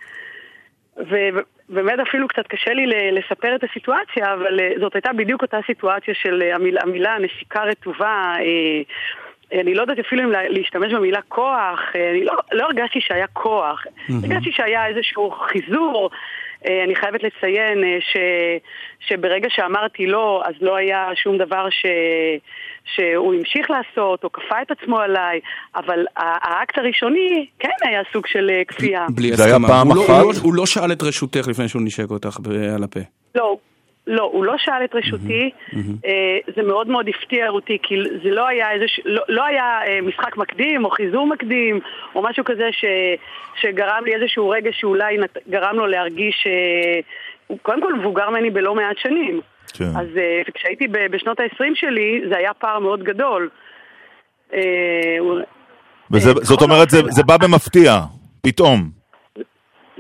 ובאמת 0.98 2.00
אפילו 2.10 2.28
קצת 2.28 2.48
קשה 2.48 2.74
לי 2.74 3.12
לספר 3.12 3.56
את 3.56 3.64
הסיטואציה, 3.64 4.34
אבל 4.34 4.60
זאת 4.80 4.96
הייתה 4.96 5.14
בדיוק 5.14 5.42
אותה 5.42 5.58
סיטואציה 5.68 6.14
של 6.14 6.42
המילה, 6.56 6.82
המילה 6.82 7.18
נשיקה 7.20 7.64
רטובה. 7.64 8.34
אני 9.54 9.74
לא 9.74 9.82
יודעת 9.82 10.00
אפילו 10.00 10.24
אם 10.24 10.32
להשתמש 10.50 10.94
במילה 10.94 11.22
כוח, 11.28 11.80
אני 11.96 12.26
לא, 12.26 12.34
לא 12.52 12.64
הרגשתי 12.64 13.00
שהיה 13.02 13.28
כוח, 13.28 13.84
mm-hmm. 13.86 14.14
הרגשתי 14.24 14.52
שהיה 14.52 14.88
איזשהו 14.88 15.32
חיזור. 15.32 16.10
אני 16.84 16.96
חייבת 16.96 17.24
לציין 17.24 17.84
ש, 18.00 18.18
שברגע 19.00 19.48
שאמרתי 19.50 20.08
לא, 20.08 20.42
אז 20.46 20.54
לא 20.62 20.76
היה 20.76 21.10
שום 21.16 21.38
דבר 21.38 21.70
ש, 21.70 21.86
שהוא 22.96 23.34
המשיך 23.34 23.70
לעשות, 23.70 24.24
או 24.24 24.32
כפה 24.32 24.62
את 24.62 24.72
עצמו 24.72 25.00
עליי, 25.00 25.40
אבל 25.76 26.06
האקט 26.18 26.78
הראשוני 26.78 27.46
כן 27.60 27.70
היה 27.82 28.02
סוג 28.14 28.28
של 28.28 28.52
כפייה. 28.68 29.06
בלי 29.16 29.32
הסכמה. 29.32 29.48
זה 29.48 29.56
היה 29.56 29.68
פעם 29.68 29.88
הוא 29.88 30.06
אחת? 30.06 30.10
לא, 30.10 30.22
הוא, 30.22 30.34
לא, 30.34 30.40
הוא 30.44 30.54
לא 30.54 30.66
שאל 30.66 30.92
את 30.92 31.04
רשותך 31.04 31.48
לפני 31.48 31.68
שהוא 31.68 31.82
נשק 31.86 32.12
אותך 32.12 32.38
על 32.76 32.84
הפה. 32.84 33.00
לא, 33.36 33.58
לא, 34.08 34.24
הוא 34.24 34.46
לא 34.46 34.54
שאל 34.58 34.84
את 34.84 34.96
רשותי, 34.96 35.50
זה 36.56 36.64
מאוד 36.64 36.88
מאוד 36.88 37.10
הפתיע 37.10 37.50
אותי, 37.50 37.78
כי 37.84 37.96
זה 38.24 38.30
לא 38.30 38.48
היה, 38.48 38.72
איזה, 38.72 38.86
לא, 39.06 39.22
לא 39.30 39.46
היה 39.46 39.80
משחק 40.02 40.38
מקדים 40.38 40.86
או 40.86 40.90
חיזור 40.90 41.28
מקדים 41.28 41.80
או 42.16 42.22
משהו 42.24 42.44
כזה 42.46 42.70
ש, 42.72 42.86
שגרם 43.62 44.04
לי 44.06 44.16
איזשהו 44.16 44.50
רגע 44.50 44.70
שאולי 44.74 45.18
נת, 45.18 45.38
גרם 45.50 45.76
לו 45.76 45.88
להרגיש, 45.88 46.48
הוא 47.48 47.58
קודם 47.62 47.82
כל 47.82 47.94
מבוגר 47.94 48.30
ממני 48.30 48.50
בלא 48.50 48.76
מעט 48.76 48.98
שנים. 48.98 49.42
כן. 49.74 49.84
אז 50.00 50.08
כשהייתי 50.54 50.88
בשנות 50.88 51.40
ה-20 51.40 51.76
שלי 51.76 52.22
זה 52.30 52.38
היה 52.38 52.54
פער 52.54 52.80
מאוד 52.80 53.04
גדול. 53.04 53.50
וזאת 56.12 56.62
אומרת, 56.62 56.90
זה, 56.90 57.02
זה 57.10 57.24
בא 57.24 57.38
במפתיע, 57.38 57.92
פתאום. 58.44 58.90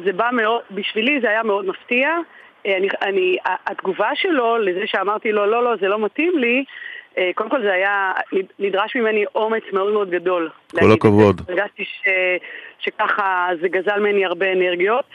זה 0.05 0.13
בא 0.13 0.29
מאוד, 0.33 0.61
בשבילי 0.71 1.21
זה 1.21 1.29
היה 1.29 1.43
מאוד 1.43 1.65
מפתיע. 1.65 2.09
אני, 2.65 2.87
אני, 3.01 3.37
התגובה 3.67 4.09
שלו 4.15 4.57
לזה 4.57 4.81
שאמרתי 4.85 5.31
לו, 5.31 5.45
לא, 5.45 5.63
לא, 5.63 5.75
זה 5.81 5.87
לא 5.87 5.99
מתאים 5.99 6.39
לי, 6.39 6.63
קודם 7.35 7.49
כל 7.49 7.61
זה 7.61 7.73
היה, 7.73 8.11
נדרש 8.59 8.95
ממני 8.95 9.25
אומץ 9.35 9.63
מאוד 9.73 9.93
מאוד 9.93 10.09
גדול. 10.09 10.49
כל 10.79 10.91
הכבוד. 10.91 11.41
הרגשתי 11.49 11.85
ש, 11.85 12.09
שככה 12.79 13.47
זה 13.61 13.67
גזל 13.67 13.99
ממני 13.99 14.25
הרבה 14.25 14.51
אנרגיות. 14.51 15.05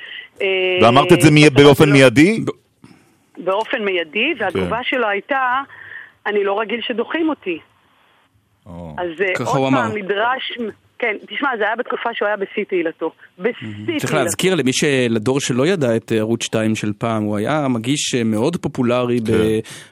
ואמרת 0.82 1.12
את 1.12 1.20
זה 1.20 1.30
מי, 1.30 1.50
באופן 1.50 1.90
מיידי? 1.92 2.40
באופן 3.38 3.84
מיידי, 3.84 4.34
והתגובה 4.38 4.76
כן. 4.76 4.84
שלו 4.84 5.08
הייתה, 5.08 5.60
אני 6.26 6.44
לא 6.44 6.60
רגיל 6.60 6.80
שדוחים 6.82 7.28
אותי. 7.28 7.58
או. 8.66 8.94
אז 8.98 9.08
עוד 9.46 9.72
פעם 9.72 9.96
נדרש... 9.96 10.58
כן, 11.00 11.16
תשמע, 11.26 11.48
זה 11.58 11.64
היה 11.64 11.76
בתקופה 11.76 12.10
שהוא 12.14 12.26
היה 12.28 12.36
בשיא 12.36 12.64
תהילתו. 12.64 13.12
בשיא 13.38 13.52
תהילתו. 13.86 13.98
צריך 13.98 14.14
להזכיר 14.14 14.54
למי 14.54 14.72
שלדור 14.72 15.40
שלא 15.40 15.66
ידע 15.66 15.96
את 15.96 16.12
ערוץ 16.12 16.42
2 16.42 16.74
של 16.74 16.92
פעם, 16.98 17.22
הוא 17.22 17.36
היה 17.36 17.68
מגיש 17.68 18.14
מאוד 18.24 18.56
פופולרי 18.56 19.18
כן. 19.26 19.32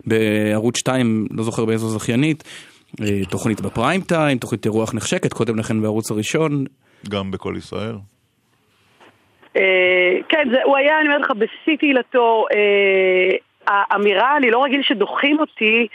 בערוץ 0.07 0.79
2, 0.79 1.27
לא 1.31 1.43
זוכר 1.43 1.65
באיזו 1.65 1.89
זכיינית, 1.89 2.45
תוכנית 3.31 3.61
בפריים 3.61 4.01
טיים, 4.01 4.39
תוכנית 4.39 4.65
אירוח 4.65 4.95
נחשקת, 4.95 5.33
קודם 5.33 5.59
לכן 5.59 5.81
בערוץ 5.83 6.11
הראשון. 6.11 6.65
גם 7.11 7.31
בכל 7.31 7.55
ישראל. 7.57 7.95
כן, 10.29 10.49
הוא 10.65 10.77
היה, 10.77 11.01
אני 11.01 11.09
אומרת 11.09 11.21
לך, 11.21 11.31
בשיא 11.31 11.77
תהילתו, 11.79 12.45
האמירה, 13.67 14.37
אני 14.37 14.51
לא 14.51 14.65
רגיל 14.65 14.81
שדוחים 14.83 15.39
אותי, 15.41 15.87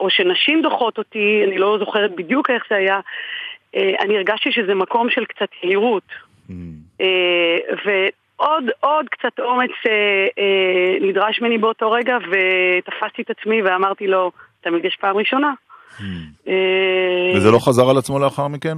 או 0.00 0.10
שנשים 0.10 0.62
דוחות 0.62 0.98
אותי, 0.98 1.42
אני 1.48 1.58
לא 1.58 1.76
זוכרת 1.78 2.10
בדיוק 2.16 2.50
איך 2.50 2.62
זה 2.70 2.76
היה, 2.76 3.00
אני 3.76 4.16
הרגשתי 4.16 4.52
שזה 4.52 4.74
מקום 4.74 5.10
של 5.10 5.24
קצת 5.24 5.48
יהירות. 5.62 6.02
Mm. 6.48 6.52
ועוד 7.86 8.64
עוד 8.80 9.06
קצת 9.08 9.40
אומץ 9.40 9.70
נדרש 11.00 11.40
ממני 11.40 11.58
באותו 11.58 11.90
רגע, 11.90 12.16
ותפסתי 12.16 13.22
את 13.22 13.30
עצמי 13.30 13.62
ואמרתי 13.62 14.06
לו, 14.06 14.30
תמיד 14.60 14.84
יש 14.84 14.96
פעם 15.00 15.16
ראשונה. 15.16 15.52
Mm. 15.98 16.02
וזה 17.36 17.50
לא 17.50 17.58
חזר 17.58 17.90
על 17.90 17.98
עצמו 17.98 18.18
לאחר 18.18 18.48
מכן? 18.48 18.76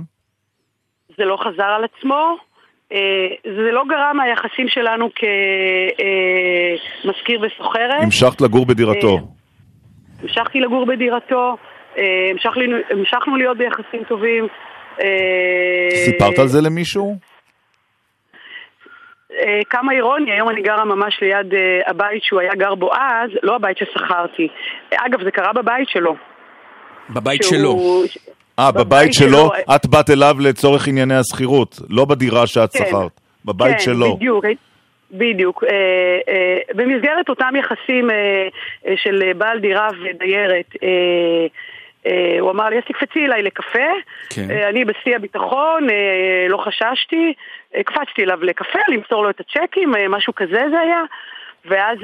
זה 1.16 1.24
לא 1.24 1.36
חזר 1.36 1.64
על 1.64 1.84
עצמו. 1.84 2.36
זה 3.44 3.70
לא 3.72 3.82
גרם 3.88 4.16
מהיחסים 4.16 4.68
שלנו 4.68 5.08
כמזכיר 7.02 7.40
וסוחרת. 7.40 8.02
המשכת 8.02 8.40
לגור 8.40 8.66
בדירתו. 8.66 9.18
המשכתי 10.22 10.60
לגור 10.60 10.86
בדירתו, 10.86 11.56
המשכנו 12.90 13.36
להיות 13.36 13.56
ביחסים 13.56 14.04
טובים, 14.08 14.46
סיפרת 16.04 16.38
על 16.38 16.46
זה 16.46 16.60
למישהו? 16.60 17.16
כמה 19.70 19.92
אירוני, 19.92 20.32
היום 20.32 20.48
אני 20.48 20.62
גרה 20.62 20.84
ממש 20.84 21.18
ליד 21.22 21.54
הבית 21.86 22.22
שהוא 22.22 22.40
היה 22.40 22.54
גר 22.54 22.74
בו 22.74 22.94
אז, 22.94 23.30
לא 23.42 23.56
הבית 23.56 23.78
ששכרתי. 23.78 24.48
אגב, 24.94 25.24
זה 25.24 25.30
קרה 25.30 25.52
בבית 25.52 25.88
שלו. 25.88 26.16
בבית 27.10 27.42
שלו. 27.42 28.02
אה, 28.58 28.72
בבית 28.72 29.14
שלו, 29.14 29.50
את 29.76 29.86
באת 29.86 30.10
אליו 30.10 30.36
לצורך 30.40 30.88
ענייני 30.88 31.14
השכירות, 31.14 31.78
לא 31.90 32.04
בדירה 32.04 32.46
שאת 32.46 32.72
כן, 32.72 32.78
שכרת, 32.78 33.20
בבית 33.44 33.72
כן, 33.72 33.78
שלו. 33.78 34.10
כן, 34.10 34.16
בדיוק. 34.16 34.44
בדיוק. 35.10 35.64
אה, 35.64 35.70
אה, 36.28 36.56
במסגרת 36.74 37.28
אותם 37.28 37.52
יחסים 37.58 38.10
אה, 38.10 38.48
של 38.96 39.32
בעל 39.36 39.58
דירה 39.60 39.88
ודיירת, 39.88 40.74
הוא 42.40 42.50
אמר 42.50 42.68
לי, 42.68 42.76
אז 42.78 42.82
תקפצי 42.84 43.26
אליי 43.26 43.42
לקפה, 43.42 43.88
כן. 44.30 44.46
אני 44.68 44.84
בשיא 44.84 45.16
הביטחון, 45.16 45.86
לא 46.48 46.56
חששתי, 46.56 47.34
קפצתי 47.84 48.24
אליו 48.24 48.44
לקפה, 48.44 48.78
למסור 48.88 49.22
לו 49.22 49.30
את 49.30 49.40
הצ'קים, 49.40 49.92
משהו 50.08 50.34
כזה 50.34 50.62
זה 50.70 50.80
היה. 50.80 51.02
ואז 51.64 51.98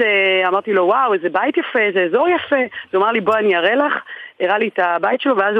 אמרתי 0.48 0.72
לו, 0.72 0.84
וואו, 0.84 1.14
איזה 1.14 1.28
בית 1.28 1.56
יפה, 1.56 1.78
איזה 1.78 2.00
אזור 2.08 2.28
יפה. 2.28 2.56
הוא 2.92 3.02
אמר 3.02 3.12
לי, 3.12 3.20
בוא 3.20 3.36
אני 3.36 3.56
אראה 3.56 3.74
לך. 3.74 3.94
הראה 4.40 4.58
לי 4.58 4.68
את 4.68 4.78
הבית 4.78 5.20
שלו, 5.20 5.36
ואז 5.36 5.54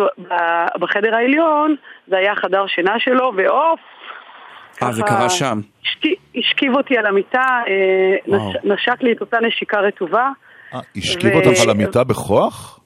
בחדר 0.80 1.14
העליון, 1.14 1.74
זה 2.08 2.16
היה 2.16 2.34
חדר 2.34 2.66
שינה 2.66 2.94
שלו, 2.98 3.32
ועוף, 3.36 3.80
אה, 4.82 4.92
זה 4.92 5.02
קרה 5.02 5.28
שם. 5.28 5.60
השכיב 6.36 6.76
אותי 6.76 6.98
על 6.98 7.06
המיטה, 7.06 7.46
אה, 7.68 8.36
נשק 8.64 9.02
לי 9.02 9.12
את 9.12 9.20
אותה 9.20 9.40
נשיקה 9.40 9.80
רטובה. 9.80 10.28
אה, 10.74 10.80
השכיב 10.96 11.34
אותך 11.34 11.60
על 11.62 11.70
המיטה 11.70 12.04
בכוח? 12.04 12.79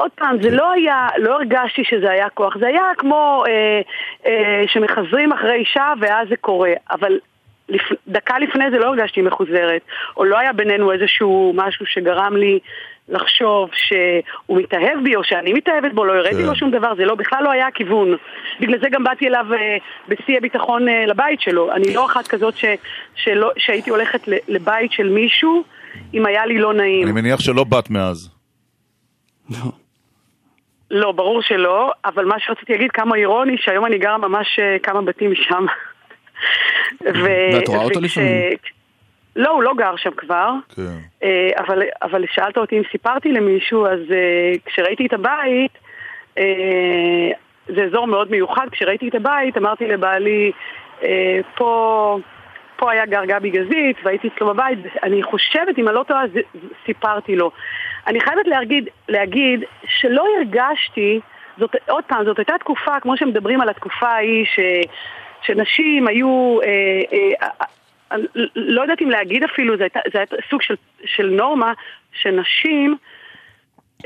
עוד 0.00 0.10
פעם, 0.10 0.42
זה 0.42 0.50
לא 0.50 0.72
היה, 0.72 1.08
לא 1.18 1.34
הרגשתי 1.34 1.84
שזה 1.84 2.10
היה 2.10 2.28
כוח, 2.28 2.58
זה 2.58 2.66
היה 2.66 2.82
כמו 2.98 3.44
אה, 3.48 3.80
אה, 4.26 4.62
שמחזרים 4.66 5.32
אחרי 5.32 5.54
אישה 5.54 5.92
ואז 6.00 6.28
זה 6.28 6.36
קורה, 6.36 6.72
אבל 6.90 7.18
לפ... 7.68 7.82
דקה 8.08 8.38
לפני 8.38 8.70
זה 8.70 8.78
לא 8.78 8.86
הרגשתי 8.86 9.22
מחוזרת, 9.22 9.82
או 10.16 10.24
לא 10.24 10.38
היה 10.38 10.52
בינינו 10.52 10.92
איזשהו 10.92 11.52
משהו 11.56 11.86
שגרם 11.86 12.36
לי 12.36 12.58
לחשוב 13.08 13.70
שהוא 13.72 14.58
מתאהב 14.58 15.04
בי 15.04 15.16
או 15.16 15.24
שאני 15.24 15.52
מתאהבת 15.52 15.92
בו, 15.94 16.04
לא 16.04 16.12
הראיתי 16.12 16.42
כן. 16.42 16.46
לו 16.46 16.56
שום 16.56 16.70
דבר, 16.70 16.94
זה 16.96 17.04
לא, 17.04 17.14
בכלל 17.14 17.44
לא 17.44 17.50
היה 17.50 17.66
הכיוון. 17.66 18.16
בגלל 18.60 18.78
זה 18.80 18.88
גם 18.90 19.04
באתי 19.04 19.28
אליו 19.28 19.46
אה, 19.52 19.76
בשיא 20.08 20.36
הביטחון 20.36 20.88
אה, 20.88 21.06
לבית 21.06 21.40
שלו. 21.40 21.72
אני 21.72 21.94
לא 21.94 22.06
אחת 22.06 22.26
כזאת 22.26 22.56
ש, 22.56 22.64
שלא, 23.14 23.50
שהייתי 23.56 23.90
הולכת 23.90 24.20
לבית 24.48 24.92
של 24.92 25.08
מישהו 25.08 25.64
אם 26.14 26.26
היה 26.26 26.46
לי 26.46 26.58
לא 26.58 26.74
נעים. 26.74 27.02
אני 27.02 27.12
מניח 27.12 27.40
שלא 27.40 27.64
באת 27.64 27.90
מאז. 27.90 28.30
לא, 30.90 31.12
ברור 31.12 31.42
שלא, 31.42 31.92
אבל 32.04 32.24
מה 32.24 32.34
שרציתי 32.38 32.72
להגיד, 32.72 32.90
כמה 32.90 33.16
אירוני, 33.16 33.56
שהיום 33.58 33.86
אני 33.86 33.98
גרה 33.98 34.18
ממש 34.18 34.58
אה, 34.58 34.78
כמה 34.82 35.02
בתים 35.02 35.32
משם. 35.32 35.66
ואת 37.00 37.68
רואה 37.68 37.84
אותו 37.84 38.00
לפעמים? 38.00 38.30
לא, 39.36 39.50
הוא 39.50 39.62
לא 39.62 39.72
גר 39.76 39.96
שם 39.96 40.10
כבר, 40.10 40.50
כן. 40.76 40.82
אה, 41.22 41.50
אבל, 41.58 41.82
אבל 42.02 42.24
שאלת 42.32 42.58
אותי 42.58 42.78
אם 42.78 42.82
סיפרתי 42.92 43.32
למישהו, 43.32 43.86
אז 43.86 44.00
uh, 44.08 44.58
כשראיתי 44.66 45.06
את 45.06 45.12
הבית, 45.12 45.78
זה 47.66 47.84
אזור 47.84 48.06
מאוד 48.06 48.30
מיוחד, 48.30 48.66
כשראיתי 48.72 49.08
את 49.08 49.14
הבית 49.14 49.56
אמרתי 49.56 49.86
לבעלי, 49.86 50.52
פה, 51.56 52.18
פה 52.76 52.92
היה 52.92 53.06
גר 53.06 53.24
גבי 53.24 53.50
גזית 53.50 53.96
והייתי 54.04 54.28
אצלו 54.28 54.46
בבית, 54.46 54.78
אני 55.02 55.22
חושבת, 55.22 55.78
אם 55.78 55.88
אני 55.88 55.94
לא 55.94 56.02
טועה, 56.02 56.22
סיפרתי 56.86 57.36
לו. 57.36 57.50
אני 58.06 58.20
חייבת 58.20 58.46
להגיד, 58.46 58.88
להגיד 59.08 59.64
שלא 59.88 60.24
הרגשתי, 60.36 61.20
זאת, 61.58 61.76
עוד 61.88 62.04
פעם, 62.04 62.24
זאת 62.24 62.38
הייתה 62.38 62.58
תקופה, 62.58 63.00
כמו 63.00 63.16
שמדברים 63.16 63.60
על 63.60 63.68
התקופה 63.68 64.08
ההיא, 64.08 64.44
ש... 64.44 64.60
שנשים 65.42 66.08
היו, 66.08 66.58
אה, 66.62 67.48
אה, 68.12 68.16
לא 68.56 68.82
יודעת 68.82 69.02
אם 69.02 69.10
להגיד 69.10 69.44
אפילו, 69.44 69.76
זה 69.76 69.86
היה, 69.94 70.02
זה 70.12 70.18
היה 70.18 70.26
סוג 70.50 70.62
של, 70.62 70.74
של 71.04 71.26
נורמה, 71.26 71.72
שנשים, 72.12 72.96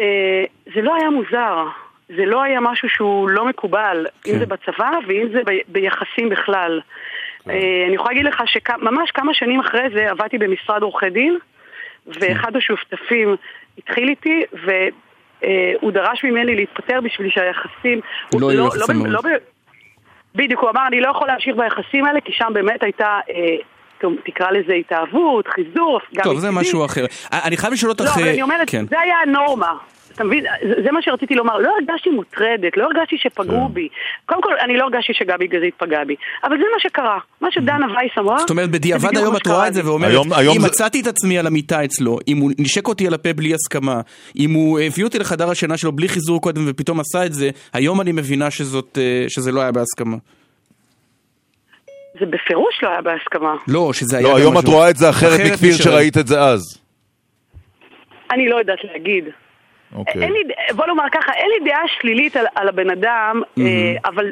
אה, 0.00 0.44
זה 0.74 0.82
לא 0.82 0.94
היה 0.94 1.10
מוזר. 1.10 1.64
זה 2.08 2.24
לא 2.24 2.42
היה 2.42 2.60
משהו 2.60 2.88
שהוא 2.88 3.28
לא 3.28 3.44
מקובל, 3.44 4.06
כן. 4.22 4.30
אם 4.30 4.38
זה 4.38 4.46
בצבא 4.46 4.90
ואם 5.06 5.28
זה 5.32 5.40
ב, 5.46 5.50
ביחסים 5.68 6.28
בכלל. 6.28 6.80
כן. 7.44 7.50
אה, 7.50 7.84
אני 7.86 7.94
יכולה 7.94 8.10
להגיד 8.10 8.26
לך 8.26 8.42
שממש 8.46 9.10
כמה 9.10 9.34
שנים 9.34 9.60
אחרי 9.60 9.88
זה 9.94 10.10
עבדתי 10.10 10.38
במשרד 10.38 10.82
עורכי 10.82 11.10
דין, 11.10 11.38
ואחד 12.06 12.50
כן. 12.50 12.56
השותפים 12.56 13.36
התחיל 13.78 14.08
איתי, 14.08 14.42
והוא 14.52 15.92
דרש 15.92 16.24
ממני 16.24 16.56
להתפטר 16.56 17.00
בשביל 17.00 17.30
שהיחסים... 17.30 18.00
לא 18.34 18.52
יהיו 18.52 18.60
לא, 18.60 18.66
יחסים 18.66 19.06
לא, 19.06 19.12
לא, 19.12 19.38
בדיוק, 20.34 20.60
הוא 20.60 20.70
אמר, 20.70 20.86
אני 20.86 21.00
לא 21.00 21.10
יכול 21.10 21.26
להמשיך 21.26 21.56
ביחסים 21.56 22.04
האלה, 22.04 22.20
כי 22.20 22.32
שם 22.32 22.50
באמת 22.54 22.82
הייתה 22.82 23.20
אה, 23.30 23.56
תקרא 24.24 24.50
לזה 24.50 24.72
התאהבות, 24.72 25.48
חיזור, 25.48 26.00
גם... 26.14 26.24
טוב, 26.24 26.38
זה 26.38 26.50
משהו 26.50 26.84
אחר. 26.84 27.04
אני 27.32 27.56
חייב 27.56 27.72
לשאול 27.72 27.90
אותך... 27.90 28.04
לא, 28.04 28.10
אבל 28.14 28.28
אני 28.28 28.42
אומרת, 28.42 28.70
כן. 28.70 28.86
זה 28.86 29.00
היה 29.00 29.16
הנורמה. 29.26 29.72
אתה 30.14 30.24
מבין? 30.24 30.44
זה 30.84 30.92
מה 30.92 31.02
שרציתי 31.02 31.34
לומר. 31.34 31.58
לא 31.58 31.70
הרגשתי 31.78 32.10
מוטרדת, 32.10 32.76
לא 32.76 32.84
הרגשתי 32.84 33.16
שפגעו 33.18 33.66
כן. 33.68 33.74
בי. 33.74 33.88
קודם 34.26 34.42
כל, 34.42 34.54
אני 34.64 34.76
לא 34.76 34.84
הרגשתי 34.84 35.12
שגבי 35.14 35.46
גזית 35.46 35.74
פגע 35.78 36.04
בי. 36.04 36.14
אבל 36.44 36.56
זה 36.56 36.64
מה 36.74 36.80
שקרה. 36.80 37.18
מה 37.40 37.48
שדנה 37.50 37.86
וייס 37.86 38.12
אמרה... 38.18 38.38
זאת 38.38 38.50
אומרת, 38.50 38.70
בדיעבד 38.70 39.16
היום 39.16 39.36
את 39.36 39.46
רואה 39.46 39.68
את 39.68 39.74
זה 39.74 39.86
ואומרת, 39.86 40.12
אם 40.56 40.62
מצאתי 40.64 41.00
את 41.00 41.06
עצמי 41.06 41.38
על 41.38 41.46
המיטה 41.46 41.84
אצלו, 41.84 42.18
אם 42.28 42.36
הוא 42.36 42.50
נשק 42.58 42.88
אותי 42.88 43.06
על 43.06 43.14
הפה 43.14 43.32
בלי 43.32 43.54
הסכמה, 43.54 44.00
אם 44.38 44.50
הוא 44.52 44.80
הביא 44.80 45.04
אותי 45.04 45.18
לחדר 45.18 45.50
השינה 45.50 45.76
שלו 45.76 45.92
בלי 45.92 46.08
חיזור 46.08 46.40
קודם 46.40 46.64
ופתאום 46.66 47.00
עשה 47.00 47.26
את 47.26 47.32
זה, 47.32 47.50
היום 47.72 48.00
אני 48.00 48.12
מבינה 48.12 48.44
אה, 48.44 48.50
שזה 49.28 49.52
לא 49.52 49.60
היה 49.60 49.72
בהסכמה. 49.72 50.16
זה 52.20 52.26
בפירוש 52.26 52.74
לא 52.82 52.88
היה 52.88 53.02
בהסכמה. 53.02 53.54
לא, 53.68 53.92
שזה 53.92 54.18
היה... 54.18 54.28
לא, 54.28 54.36
היום 54.36 54.58
את 54.58 54.64
רואה 54.64 54.90
את 54.90 54.96
זה 54.96 55.10
אחרת 55.10 55.40
מכפי 55.40 55.72
שראית 55.72 56.18
את 56.18 56.26
זה 56.26 56.40
אז. 56.40 56.60
אני 58.32 58.48
לא 58.48 58.56
יודעת 58.56 58.78
להגיד. 58.84 59.24
אוקיי. 59.94 60.22
אין 60.22 60.32
לי, 60.32 60.38
בוא 60.74 60.86
נאמר 60.86 61.04
ככה, 61.12 61.32
אין 61.32 61.46
לי 61.50 61.70
דעה 61.70 61.82
שלילית 62.00 62.36
על, 62.36 62.46
על 62.54 62.68
הבן 62.68 62.90
אדם, 62.90 63.42
mm-hmm. 63.42 64.08
אבל 64.08 64.26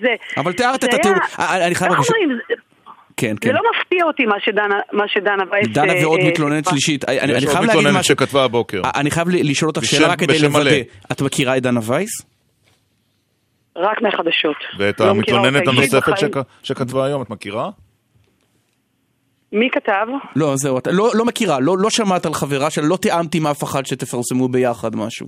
זה... 0.00 0.08
אבל 0.36 0.52
תיארת 0.52 0.84
את 0.84 0.94
התיאור, 0.94 1.16
אני 1.38 1.74
חייב... 1.74 1.92
איך 1.92 2.00
אומרים? 2.00 2.38
כן, 3.16 3.34
כן. 3.40 3.48
זה 3.48 3.52
לא 3.52 3.60
מפתיע 3.70 4.04
אותי 4.04 4.24
מה 4.24 4.36
שדנה, 4.40 4.80
מה 4.92 5.04
שדנה 5.08 5.44
וייס... 5.50 5.68
דנה 5.68 5.92
ועוד 6.02 6.20
מתלוננת 6.26 6.64
שלישית. 6.70 7.04
אני 7.08 7.18
חייב 7.18 7.30
להגיד 7.30 7.48
משהו... 7.48 7.50
יש 7.50 7.56
עוד 7.56 7.76
מתלוננת 7.76 8.04
שכתבה 8.04 8.44
הבוקר. 8.44 8.82
אני 8.94 9.10
חייב 9.10 9.28
לשאול 9.28 9.68
אותך 9.68 9.84
שאלה 9.84 10.08
רק 10.08 10.18
כדי 10.18 10.38
לוודא. 10.38 10.70
את 11.12 11.22
מכירה 11.22 11.56
את 11.56 11.62
דנה 11.62 11.80
וייס? 11.82 12.10
רק 13.76 14.02
מהחדשות. 14.02 14.56
ואת 14.78 15.00
לא 15.00 15.10
המתלוננת 15.10 15.68
הנוספת 15.68 16.12
שכתבה 16.62 17.06
היום, 17.06 17.22
את 17.22 17.30
מכירה? 17.30 17.70
מי 19.52 19.70
כתב? 19.70 20.06
לא, 20.36 20.52
זהו, 20.56 20.78
אתה 20.78 20.90
לא, 20.92 21.10
לא 21.14 21.24
מכירה, 21.24 21.60
לא, 21.60 21.74
לא 21.78 21.90
שמעת 21.90 22.26
על 22.26 22.34
חברה 22.34 22.70
שלה, 22.70 22.84
לא 22.88 22.96
תיאמת 22.96 23.34
עם 23.34 23.46
אף 23.46 23.64
אחד 23.64 23.86
שתפרסמו 23.86 24.48
ביחד 24.48 24.96
משהו. 24.96 25.26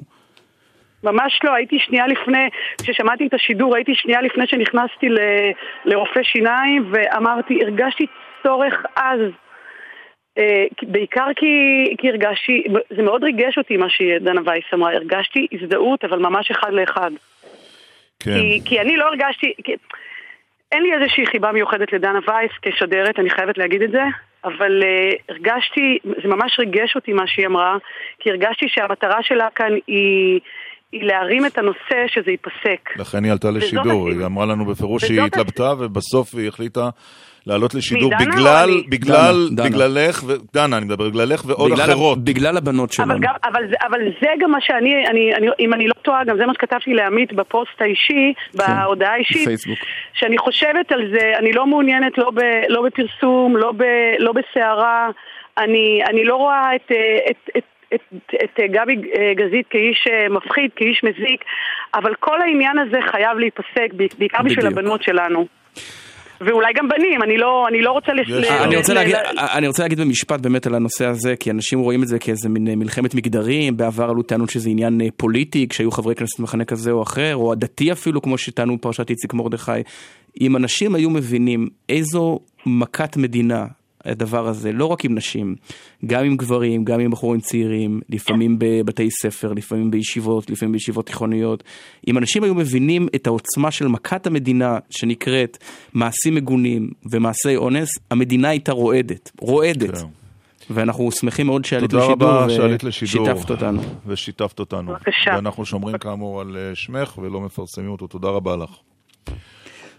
ממש 1.04 1.40
לא, 1.44 1.54
הייתי 1.54 1.78
שנייה 1.78 2.06
לפני, 2.06 2.48
כששמעתי 2.82 3.26
את 3.26 3.34
השידור, 3.34 3.76
הייתי 3.76 3.92
שנייה 3.94 4.22
לפני 4.22 4.46
שנכנסתי 4.46 5.08
ל, 5.08 5.18
לרופא 5.84 6.22
שיניים 6.22 6.92
ואמרתי, 6.92 7.54
הרגשתי 7.62 8.06
צורך 8.42 8.74
אז, 8.96 9.20
אה, 10.38 10.64
בעיקר 10.82 11.26
כי, 11.36 11.46
כי 11.98 12.08
הרגשתי, 12.08 12.64
זה 12.96 13.02
מאוד 13.02 13.24
ריגש 13.24 13.58
אותי 13.58 13.76
מה 13.76 13.86
שדנה 13.88 14.40
וייס 14.44 14.64
אמרה, 14.74 14.92
הרגשתי 14.92 15.46
הזדהות, 15.52 16.04
אבל 16.04 16.18
ממש 16.18 16.50
אחד 16.50 16.72
לאחד. 16.72 17.10
כן. 18.20 18.30
כי, 18.30 18.60
כי 18.64 18.80
אני 18.80 18.96
לא 18.96 19.04
הרגשתי... 19.04 19.52
כי... 19.64 19.72
אין 20.72 20.82
לי 20.82 20.94
איזושהי 20.94 21.26
חיבה 21.26 21.52
מיוחדת 21.52 21.92
לדנה 21.92 22.18
וייס 22.28 22.52
כשדרת, 22.62 23.18
אני 23.18 23.30
חייבת 23.30 23.58
להגיד 23.58 23.82
את 23.82 23.90
זה, 23.90 24.02
אבל 24.44 24.82
uh, 24.82 25.16
הרגשתי, 25.28 25.98
זה 26.22 26.28
ממש 26.28 26.58
ריגש 26.58 26.96
אותי 26.96 27.12
מה 27.12 27.26
שהיא 27.26 27.46
אמרה, 27.46 27.76
כי 28.18 28.30
הרגשתי 28.30 28.66
שהמטרה 28.68 29.22
שלה 29.22 29.48
כאן 29.54 29.72
היא... 29.86 30.40
היא 30.92 31.04
להרים 31.04 31.46
את 31.46 31.58
הנושא 31.58 32.06
שזה 32.06 32.30
ייפסק. 32.30 32.96
לכן 32.96 33.24
היא 33.24 33.32
עלתה 33.32 33.50
לשידור, 33.50 34.08
היא 34.08 34.26
אמרה 34.26 34.46
לנו 34.46 34.64
בפירוש 34.64 35.04
שהיא 35.04 35.20
התלבטה 35.22 35.72
ובסוף 35.78 36.34
היא 36.34 36.48
החליטה 36.48 36.90
לעלות 37.46 37.74
לשידור 37.74 38.10
בגלל, 38.20 38.70
בגלל, 38.88 39.48
דנה, 39.50 39.68
בגללך, 39.68 40.22
ו... 40.26 40.32
דנה, 40.54 40.76
אני 40.76 40.84
מדבר, 40.84 41.08
בגללך 41.08 41.42
ועוד 41.46 41.72
בגלל, 41.72 41.84
אחרות. 41.84 42.24
בגלל 42.24 42.56
הבנות 42.56 42.92
שלנו. 42.92 43.12
אבל, 43.12 43.20
גם, 43.20 43.34
אבל, 43.44 43.62
זה, 43.70 43.76
אבל 43.86 44.00
זה 44.20 44.28
גם 44.40 44.50
מה 44.50 44.60
שאני, 44.60 45.06
אני, 45.06 45.34
אני, 45.34 45.46
אם 45.60 45.74
אני 45.74 45.88
לא 45.88 45.94
טועה, 46.02 46.24
גם 46.24 46.36
זה 46.38 46.46
מה 46.46 46.54
שכתבתי 46.54 46.94
לעמית 46.94 47.32
בפוסט 47.32 47.80
האישי, 47.82 48.32
כן, 48.52 48.58
בהודעה 48.58 49.12
האישית, 49.12 49.42
בפייסבוק. 49.42 49.78
שאני 50.12 50.38
חושבת 50.38 50.92
על 50.92 51.12
זה, 51.12 51.32
אני 51.38 51.52
לא 51.52 51.66
מעוניינת 51.66 52.18
לא, 52.18 52.30
ב, 52.30 52.40
לא 52.68 52.82
בפרסום, 52.82 53.56
לא, 53.56 53.72
ב, 53.72 53.82
לא 54.18 54.32
בסערה, 54.32 55.08
אני, 55.58 56.00
אני 56.10 56.24
לא 56.24 56.36
רואה 56.36 56.76
את, 56.76 56.92
את, 57.30 57.50
את 57.56 57.64
את, 57.94 58.34
את 58.44 58.60
גבי 58.70 58.96
גזית 59.36 59.66
כאיש 59.70 60.08
מפחיד, 60.30 60.70
כאיש 60.76 61.04
מזיק, 61.04 61.44
אבל 61.94 62.14
כל 62.14 62.40
העניין 62.42 62.78
הזה 62.78 62.98
חייב 63.10 63.38
להיפסק, 63.38 63.94
בעיקר 64.18 64.42
בשביל 64.42 64.66
הבנות 64.66 65.02
שלנו. 65.02 65.57
ואולי 66.40 66.72
גם 66.76 66.88
בנים, 66.88 67.22
אני 67.22 67.36
לא, 67.36 67.66
אני 67.68 67.82
לא 67.82 67.90
רוצה... 67.90 68.12
לש... 68.12 68.30
אני, 68.50 68.76
רוצה 68.76 68.94
להגיד, 68.94 69.14
אני 69.38 69.66
רוצה 69.66 69.82
להגיד 69.82 70.00
במשפט 70.00 70.40
באמת 70.40 70.66
על 70.66 70.74
הנושא 70.74 71.06
הזה, 71.06 71.36
כי 71.36 71.50
אנשים 71.50 71.78
רואים 71.78 72.02
את 72.02 72.08
זה 72.08 72.18
כאיזה 72.18 72.48
מין 72.48 72.78
מלחמת 72.78 73.14
מגדרים, 73.14 73.76
בעבר 73.76 74.10
עלו 74.10 74.22
טענות 74.22 74.50
שזה 74.50 74.70
עניין 74.70 75.00
פוליטי, 75.16 75.68
כשהיו 75.68 75.90
חברי 75.90 76.14
כנסת 76.14 76.38
מחנה 76.40 76.64
כזה 76.64 76.90
או 76.90 77.02
אחר, 77.02 77.36
או 77.36 77.52
הדתי 77.52 77.92
אפילו, 77.92 78.22
כמו 78.22 78.38
שטענו 78.38 78.80
פרשת 78.80 79.10
איציק 79.10 79.34
מרדכי. 79.34 79.72
אם 80.40 80.56
אנשים 80.56 80.94
היו 80.94 81.10
מבינים 81.10 81.68
איזו 81.88 82.38
מכת 82.66 83.16
מדינה 83.16 83.66
הדבר 84.04 84.48
הזה, 84.48 84.72
לא 84.72 84.86
רק 84.86 85.04
עם 85.04 85.14
נשים, 85.14 85.56
גם 86.06 86.24
עם 86.24 86.36
גברים, 86.36 86.84
גם 86.84 87.00
עם 87.00 87.10
בחורים 87.10 87.40
צעירים, 87.40 88.00
לפעמים 88.08 88.56
בבתי 88.58 89.10
ספר, 89.10 89.52
לפעמים 89.52 89.90
בישיבות, 89.90 90.50
לפעמים 90.50 90.72
בישיבות 90.72 91.06
תיכוניות. 91.06 91.64
אם 92.08 92.18
אנשים 92.18 92.44
היו 92.44 92.54
מבינים 92.54 93.08
את 93.14 93.26
העוצמה 93.26 93.70
של 93.70 93.88
מכת 93.88 94.26
המדינה 94.26 94.78
שנקראת 94.90 95.58
מעשים 95.94 96.34
מגונים 96.34 96.90
ומעשי 97.10 97.56
אונס, 97.56 97.88
המדינה 98.10 98.48
הייתה 98.48 98.72
רועדת, 98.72 99.30
רועדת. 99.40 99.98
כן. 99.98 100.06
ואנחנו 100.70 101.12
שמחים 101.12 101.46
מאוד 101.46 101.64
שעלית 101.64 101.92
לשידור 101.92 103.28
ושיתפת 103.28 103.50
אותנו. 103.50 103.82
ושיתפת 104.06 104.60
אותנו. 104.60 104.92
בבקשה. 104.92 105.30
ואנחנו 105.34 105.64
שומרים 105.64 105.98
כאמור 105.98 106.40
על 106.40 106.56
אה, 106.56 106.74
שמך 106.74 107.18
ולא 107.18 107.40
מפרסמים 107.40 107.90
אותו. 107.90 108.06
תודה 108.06 108.28
רבה 108.28 108.56
לך. 108.56 108.70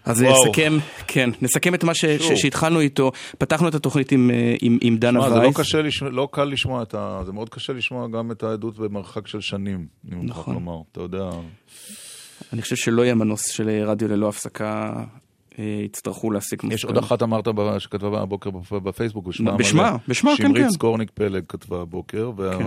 אז 0.04 0.22
וואו. 0.22 0.46
נסכם, 0.46 0.78
כן, 1.06 1.30
נסכם 1.42 1.74
את 1.74 1.84
מה 1.84 1.94
ש, 1.94 2.04
ש, 2.04 2.32
שהתחלנו 2.32 2.80
איתו. 2.80 3.12
פתחנו 3.38 3.68
את 3.68 3.74
התוכנית 3.74 4.12
עם, 4.12 4.30
אה, 4.30 4.54
עם, 4.60 4.78
עם 4.80 4.96
דנה 4.96 5.20
וייס. 5.20 5.32
זה 5.32 5.40
לא, 5.40 5.50
קשה 5.54 5.82
לש... 5.82 6.02
לא 6.02 6.28
קל 6.32 6.44
לשמוע 6.44 6.82
את 6.82 6.94
ה... 6.94 7.22
זה 7.26 7.32
מאוד 7.32 7.48
קשה 7.48 7.72
לשמוע 7.72 8.08
גם 8.08 8.30
את 8.30 8.42
העדות 8.42 8.78
במרחק 8.78 9.26
של 9.26 9.40
שנים, 9.40 9.86
אני 10.08 10.16
מוכרח 10.16 10.38
נכון. 10.38 10.54
לומר. 10.54 10.80
אתה 10.92 11.00
יודע... 11.00 11.30
אני 12.52 12.62
חושב 12.62 12.76
שלא 12.76 13.02
יהיה 13.02 13.14
מנוס 13.14 13.46
של 13.46 13.68
רדיו 13.86 14.08
ללא 14.08 14.28
הפסקה. 14.28 14.92
אה, 15.58 15.64
יצטרכו 15.84 16.30
להסיק 16.30 16.64
מסקנות. 16.64 16.74
יש 16.74 16.84
עוד 16.84 16.98
אחת 16.98 17.22
אמרת 17.22 17.48
שכתבה 17.78 18.22
הבוקר 18.22 18.50
בפייסבוק 18.70 19.26
בשמה. 19.26 19.56
בשמה, 19.56 19.96
בשמה, 20.08 20.30
כן, 20.36 20.42
כן. 20.42 20.48
שמרית 20.48 20.70
סקורניק 20.70 21.10
פלג 21.14 21.42
כתבה 21.48 21.82
הבוקר, 21.82 22.32
כן. 22.58 22.66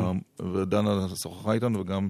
ודנה 0.53 1.07
שוחחה 1.23 1.53
איתנו 1.53 1.79
וגם 1.79 2.09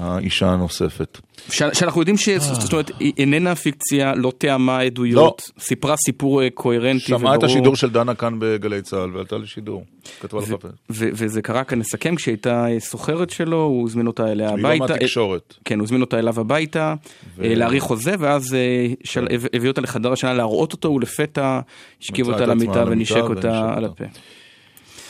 האישה 0.00 0.48
הנוספת. 0.48 1.18
שאנחנו 1.48 2.00
יודעים 2.00 2.16
שזאת 2.16 2.72
אומרת, 2.72 2.90
היא 3.00 3.12
איננה 3.18 3.54
פיקציה, 3.54 4.14
לא 4.14 4.32
תיאמה 4.38 4.80
עדויות, 4.80 5.42
לא. 5.56 5.62
סיפרה 5.62 5.96
סיפור 5.96 6.42
אה, 6.42 6.48
קוהרנטי 6.54 7.04
וברור. 7.04 7.20
שמעה 7.20 7.34
את 7.34 7.42
השידור 7.42 7.76
של 7.76 7.90
דנה 7.90 8.14
כאן 8.14 8.34
בגלי 8.38 8.82
צה"ל 8.82 9.16
ועלתה 9.16 9.38
לשידור, 9.38 9.84
כתבה 10.20 10.40
לך 10.40 10.66
וזה 10.90 11.42
קרה 11.42 11.64
כאן, 11.64 11.78
נסכם, 11.78 12.14
כשהייתה 12.14 12.66
סוחרת 12.78 13.30
שלו, 13.30 13.62
הוא 13.62 13.88
הזמין 13.88 14.06
אותה 14.06 14.32
אליה 14.32 14.48
הביתה. 14.48 14.68
היא 14.68 14.80
לא 14.80 14.86
מהתקשורת. 14.86 15.54
כן, 15.64 15.78
הוא 15.78 15.84
הזמין 15.84 16.00
אותה 16.00 16.18
אליו 16.18 16.40
הביתה, 16.40 16.94
אה, 17.42 17.54
להעריך 17.54 17.82
חוזה, 17.84 18.14
ואז 18.18 18.54
אה, 18.54 18.86
כן. 19.12 19.24
הביא 19.52 19.68
אותה 19.68 19.80
לחדר 19.80 20.12
השינה 20.12 20.34
להראות 20.34 20.72
אותו, 20.72 20.88
ולפתע 20.88 21.60
השכיב 22.02 22.28
אותה 22.28 22.46
למיטה 22.46 22.84
ונשק 22.86 23.22
אותה 23.22 23.74
על 23.76 23.84
הפה. 23.84 24.04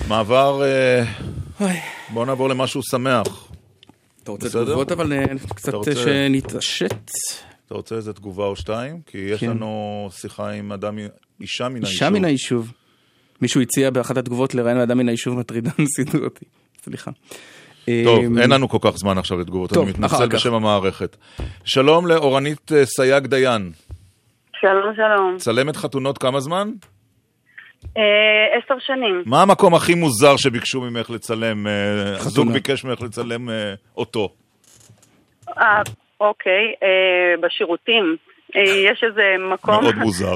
מעבר, 0.09 0.63
בוא 2.09 2.27
נעבור 2.27 2.49
למשהו 2.49 2.83
שמח. 2.83 3.50
אתה 4.23 4.31
רוצה 4.31 4.49
תגובות 4.49 4.93
אבל 4.93 5.13
אה, 5.13 5.25
קצת 5.55 5.75
רוצה... 5.75 5.95
שנתעשת? 5.95 7.11
אתה 7.67 7.75
רוצה 7.75 7.95
איזה 7.95 8.13
תגובה 8.13 8.45
או 8.45 8.57
שתיים? 8.57 9.01
כי 9.07 9.19
יש 9.19 9.41
כן. 9.41 9.51
לנו 9.51 10.09
שיחה 10.13 10.51
עם 10.51 10.73
אדם, 10.73 10.99
אישה 11.41 11.69
מן 11.69 11.75
היישוב. 11.75 11.93
אישה 11.93 12.11
מן 12.11 12.25
היישוב. 12.25 12.73
מישהו 13.41 13.61
הציע 13.61 13.91
באחת 13.91 14.17
התגובות 14.17 14.55
לראיין 14.55 14.79
אדם 14.79 14.99
מן 14.99 15.09
היישוב 15.09 15.39
מטרידן 15.39 15.71
אותי. 16.25 16.45
סליחה. 16.85 17.11
טוב, 18.05 18.25
אמ, 18.25 18.39
אין 18.39 18.51
לנו 18.51 18.69
כל 18.69 18.79
כך 18.81 18.97
זמן 18.97 19.19
עכשיו 19.19 19.39
לתגובות, 19.39 19.73
טוב, 19.73 19.83
אני 19.83 19.91
מתנצל 19.91 20.29
בשם 20.29 20.55
המערכת. 20.55 21.17
שלום 21.65 22.07
לאורנית 22.07 22.73
אה, 22.73 22.87
סייג 22.87 23.27
דיין. 23.27 23.73
שלום, 24.61 24.95
שלום. 24.97 25.37
צלמת 25.37 25.77
חתונות 25.77 26.19
כמה 26.19 26.41
זמן? 26.41 26.71
אה, 27.97 28.59
עשר 28.59 28.75
שנים. 28.79 29.23
מה 29.27 29.43
המקום 29.43 29.75
הכי 29.75 29.95
מוזר 29.95 30.37
שביקשו 30.37 30.81
ממך 30.81 31.11
לצלם, 31.11 31.67
אה, 31.67 31.73
הזוג 32.17 32.53
ביקש 32.53 32.85
ממך 32.85 33.03
לצלם 33.03 33.51
אה, 33.51 33.75
אותו? 33.97 34.29
אוקיי, 36.21 36.75
בשירותים. 37.41 38.17
יש 38.55 39.05
איזה 39.09 39.23
מקום... 39.53 39.83
מאוד 39.83 39.95
מוזר. 39.95 40.35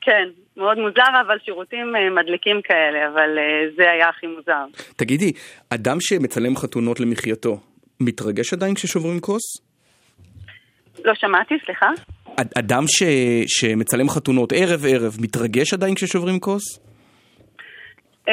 כן, 0.00 0.28
מאוד 0.56 0.78
מוזר, 0.78 1.20
אבל 1.26 1.36
שירותים 1.44 1.92
מדליקים 2.14 2.60
כאלה, 2.64 3.08
אבל 3.12 3.28
זה 3.76 3.90
היה 3.90 4.08
הכי 4.08 4.26
מוזר. 4.26 4.64
תגידי, 4.96 5.32
אדם 5.70 5.96
שמצלם 6.00 6.56
חתונות 6.56 7.00
למחייתו, 7.00 7.56
מתרגש 8.00 8.52
עדיין 8.52 8.74
כששוברים 8.74 9.20
כוס? 9.20 9.42
לא 11.04 11.14
שמעתי, 11.14 11.54
סליחה. 11.64 11.86
אדם 12.58 12.84
ש, 12.86 13.02
שמצלם 13.46 14.08
חתונות 14.08 14.52
ערב 14.52 14.80
ערב, 14.92 15.12
מתרגש 15.22 15.74
עדיין 15.74 15.94
כששוברים 15.94 16.40
כוס? 16.40 16.88
Uh, 18.28 18.30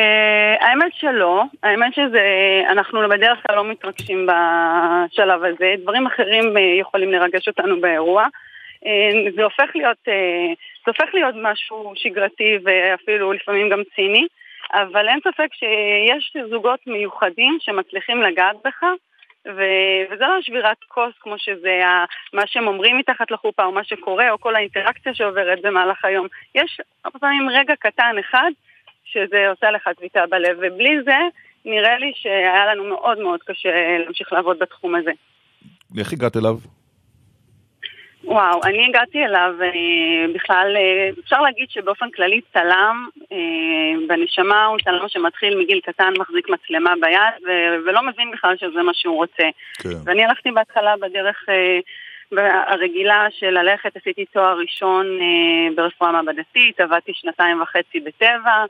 האמת 0.61 0.91
שלא, 0.94 1.44
האמת 1.64 1.94
שזה, 1.94 2.26
אנחנו 2.69 2.99
בדרך 3.10 3.38
כלל 3.48 3.56
לא 3.56 3.72
מתרגשים 3.72 4.27
בשלב 4.27 5.44
הזה, 5.44 5.73
דברים 5.82 6.07
אחרים 6.07 6.57
uh, 6.57 6.60
יכולים 6.82 7.11
לרגש 7.11 7.48
אותנו 7.48 7.82
באירוע. 7.82 8.23
Uh, 8.26 9.36
זה 9.36 9.44
הופך 9.44 9.76
להיות, 9.76 9.98
uh, 10.07 10.56
זה 10.86 10.91
הופך 10.91 11.14
להיות 11.14 11.36
משהו 11.41 11.94
שגרתי 11.95 12.57
ואפילו 12.64 13.34
לפעמים 13.34 13.69
גם 13.69 13.82
ציני, 13.95 14.26
אבל 14.73 15.07
אין 15.07 15.19
ספק 15.19 15.49
שיש 15.53 16.38
זוגות 16.49 16.80
מיוחדים 16.88 17.57
שמצליחים 17.60 18.22
לגעת 18.22 18.56
בך 18.65 18.84
ו- 19.46 20.12
וזה 20.12 20.24
לא 20.28 20.42
שבירת 20.42 20.78
כוס 20.88 21.14
כמו 21.20 21.36
שזה 21.38 21.82
מה 22.34 22.42
שהם 22.48 22.68
אומרים 22.68 22.98
מתחת 22.98 23.32
לחופה 23.32 23.64
או 23.66 23.72
מה 23.72 23.84
שקורה 23.84 24.32
או 24.32 24.40
כל 24.40 24.56
האינטראקציה 24.56 25.14
שעוברת 25.14 25.62
במהלך 25.62 26.06
היום. 26.06 26.28
יש 26.56 26.82
הרבה 27.06 27.20
פעמים 27.20 27.50
רגע 27.50 27.74
קטן 27.80 28.16
אחד 28.20 28.52
שזה 29.06 29.50
עושה 29.50 29.72
לך 29.72 29.90
צביטה 29.98 30.24
בלב, 30.30 30.58
ובלי 30.62 31.04
זה 31.06 31.18
נראה 31.66 31.98
לי 31.98 32.12
שהיה 32.16 32.66
לנו 32.66 32.84
מאוד 32.84 33.20
מאוד 33.20 33.40
קשה 33.44 33.98
להמשיך 34.06 34.34
לעבוד 34.34 34.60
בתחום 34.60 34.96
הזה. 34.96 35.12
איך 36.00 36.14
הגעת 36.14 36.38
אליו? 36.38 36.56
וואו, 38.26 38.60
אני 38.64 38.85
הגעתי 38.85 39.26
אליו 39.26 39.53
אה, 39.61 40.26
בכלל, 40.34 40.73
אה, 40.77 41.10
אפשר 41.23 41.41
להגיד 41.41 41.69
שבאופן 41.69 42.11
כללי 42.11 42.41
צלם, 42.53 43.07
אה, 43.31 43.38
בנשמה 44.07 44.65
הוא 44.65 44.77
צלם 44.84 45.07
שמתחיל 45.07 45.60
מגיל 45.60 45.80
קטן, 45.80 46.14
מחזיק 46.18 46.49
מצלמה 46.49 46.93
ביד 47.02 47.49
ולא 47.85 48.02
מבין 48.03 48.31
בכלל 48.31 48.57
שזה 48.57 48.81
מה 48.81 48.91
שהוא 48.93 49.15
רוצה. 49.15 49.43
כן. 49.84 49.89
ואני 50.06 50.26
הלכתי 50.26 50.52
בהתחלה 50.52 50.97
בדרך 50.97 51.45
הרגילה 52.68 53.27
של 53.39 53.49
ללכת, 53.49 53.97
עשיתי 53.97 54.26
תואר 54.26 54.57
ראשון 54.57 55.19
ברפואה 55.76 56.11
מעבדתית, 56.11 56.80
עבדתי 56.80 57.11
שנתיים 57.15 57.61
וחצי 57.61 57.99
בטבע, 57.99 58.65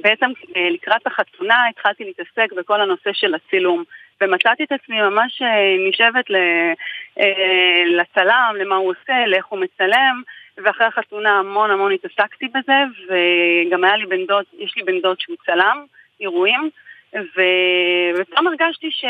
ובעצם 0.00 0.30
לקראת 0.70 1.06
החתונה 1.06 1.68
התחלתי 1.70 2.04
להתעסק 2.04 2.52
בכל 2.56 2.80
הנושא 2.80 3.10
של 3.12 3.34
הצילום. 3.34 3.84
ומצאתי 4.20 4.64
את 4.64 4.72
עצמי 4.72 5.02
ממש 5.02 5.42
אה, 5.42 5.88
נשבת 5.88 6.30
אה, 6.30 7.82
לצלם, 7.86 8.54
למה 8.58 8.76
הוא 8.76 8.90
עושה, 8.90 9.26
לאיך 9.26 9.46
הוא 9.46 9.58
מצלם, 9.58 10.22
ואחרי 10.58 10.86
החתונה 10.86 11.38
המון 11.38 11.70
המון 11.70 11.92
התעסקתי 11.92 12.48
בזה, 12.48 12.82
וגם 13.06 13.84
היה 13.84 13.96
לי 13.96 14.06
בן 14.06 14.26
דוד, 14.26 14.44
יש 14.58 14.76
לי 14.76 14.82
בן 14.82 15.00
דוד 15.00 15.20
שהוא 15.20 15.36
צלם, 15.46 15.84
אירועים, 16.20 16.70
ופתאום 17.14 18.46
הרגשתי 18.46 18.90
ש... 18.90 19.04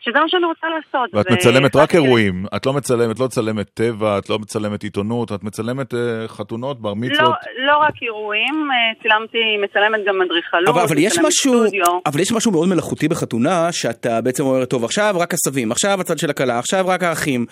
שזה 0.00 0.20
מה 0.20 0.28
שאני 0.28 0.44
רוצה 0.44 0.66
לעשות. 0.68 1.14
ואת 1.14 1.30
מצלמת 1.30 1.76
רק 1.76 1.94
אירועים, 1.94 2.44
את 2.56 2.66
לא 2.66 2.72
מצלמת, 2.72 3.18
לא 3.18 3.26
מצלמת 3.26 3.70
טבע, 3.74 4.18
את 4.18 4.30
לא 4.30 4.38
מצלמת 4.38 4.82
עיתונות, 4.82 5.32
את 5.32 5.44
מצלמת 5.44 5.92
uh, 5.92 5.96
חתונות, 6.26 6.80
בר 6.80 6.94
מצוות. 6.94 7.18
לא, 7.18 7.66
לא 7.66 7.78
רק 7.78 7.94
אירועים, 8.02 8.68
uh, 8.70 9.02
צילמתי, 9.02 9.56
מצלמת 9.62 10.00
גם 10.06 10.22
אדריכלות, 10.22 10.68
אבל, 10.68 10.80
אבל 10.80 10.98
יש 10.98 11.18
משהו, 11.18 11.64
אבל 12.06 12.20
יש 12.20 12.32
משהו 12.32 12.52
מאוד 12.52 12.68
מלאכותי 12.68 13.08
בחתונה, 13.08 13.72
שאתה 13.72 14.20
בעצם 14.20 14.44
אומר, 14.44 14.64
טוב, 14.64 14.84
עכשיו 14.84 15.14
רק 15.18 15.34
הסבים, 15.34 15.72
עכשיו 15.72 16.00
הצד 16.00 16.18
של 16.18 16.30
הכלה, 16.30 16.58
עכשיו 16.58 16.84
רק 16.88 17.02
האחים. 17.02 17.46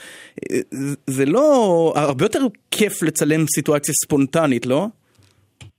אה, 0.53 0.59
זה 1.07 1.25
לא, 1.27 1.49
הרבה 1.97 2.25
יותר 2.25 2.41
כיף 2.70 3.03
לצלם 3.03 3.41
סיטואציה 3.55 3.95
ספונטנית, 3.95 4.66
לא? 4.66 4.87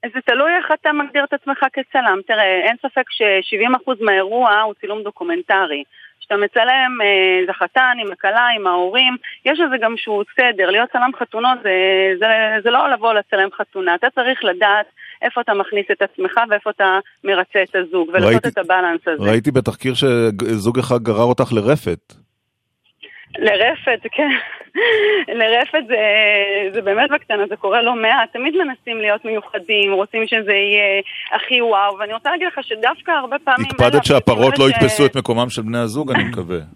זה 0.06 0.20
תלוי 0.26 0.52
איך 0.58 0.72
אתה 0.82 0.90
מגדיר 0.94 1.24
את 1.24 1.34
עצמך 1.34 1.58
כצלם. 1.74 2.20
תראה, 2.28 2.68
אין 2.68 2.76
ספק 2.78 3.04
ש-70% 3.10 3.92
מהאירוע 4.02 4.62
הוא 4.62 4.74
צילום 4.82 5.04
דוקומנטרי. 5.04 5.84
כשאתה 6.30 6.44
מצלם, 6.44 7.02
אה, 7.02 7.46
זה 7.48 7.54
חתן 7.54 7.98
עם 8.02 8.12
הכלה, 8.12 8.48
עם 8.56 8.68
ההורים, 8.68 9.16
יש 9.46 9.60
לזה 9.60 9.76
גם 9.82 9.94
שהוא 9.98 10.24
סדר, 10.36 10.70
להיות 10.70 10.90
צלם 10.92 11.12
חתונות 11.20 11.58
זה, 11.64 11.72
זה, 12.20 12.26
זה 12.64 12.70
לא 12.70 12.90
לבוא 12.90 13.14
לצלם 13.14 13.50
חתונה, 13.58 13.96
אתה 13.96 14.08
צריך 14.16 14.44
לדעת 14.44 14.86
איפה 15.22 15.42
אתה 15.42 15.54
מכניס 15.54 15.86
את 15.92 16.02
עצמך 16.02 16.40
ואיפה 16.50 16.70
אתה 16.70 17.00
מרצה 17.24 17.64
את 17.64 17.76
הזוג, 17.76 18.10
ולעשות 18.14 18.46
את 18.48 18.58
ה 18.58 18.63
balance 18.63 19.02
הזה. 19.08 19.32
ראיתי 19.32 19.52
בתחקיר 19.52 19.94
שזוג 19.94 20.80
אחד 20.80 21.02
גרר 21.02 21.24
אותך 21.24 21.54
לרפת. 21.54 22.14
לרפת, 23.38 24.00
כן. 24.12 24.30
לרפת 25.28 25.88
זה, 25.88 25.96
זה 26.74 26.82
באמת 26.82 27.10
בקטנה, 27.10 27.44
זה 27.50 27.56
קורה 27.56 27.82
לא 27.82 27.96
מעט. 27.96 28.34
תמיד 28.34 28.54
מנסים 28.58 29.02
להיות 29.02 29.26
מיוחדים, 29.26 29.94
רוצים 29.94 30.28
שזה 30.28 30.54
יהיה 30.54 31.02
הכי 31.36 31.62
וואו, 31.62 31.98
ואני 32.00 32.14
רוצה 32.14 32.32
להגיד 32.32 32.48
לך 32.48 32.60
שדווקא 32.64 33.12
הרבה 33.12 33.40
פעמים... 33.44 33.68
הקפדת 33.72 34.06
שהפרות 34.06 34.60
לא 34.60 34.70
יתפסו 34.70 35.06
את 35.06 35.16
מקומם 35.16 35.50
של 35.50 35.62
בני 35.62 35.78
הזוג, 35.78 36.12
אני 36.12 36.24
מקווה. 36.24 36.60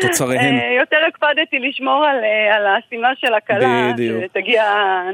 תוצריהן. 0.00 0.54
יותר 0.80 0.96
הקפדתי 1.08 1.58
לשמור 1.58 2.04
על 2.54 2.66
השמלה 2.66 3.08
של 3.20 3.34
הכלה, 3.34 3.92
שתגיע 4.24 4.64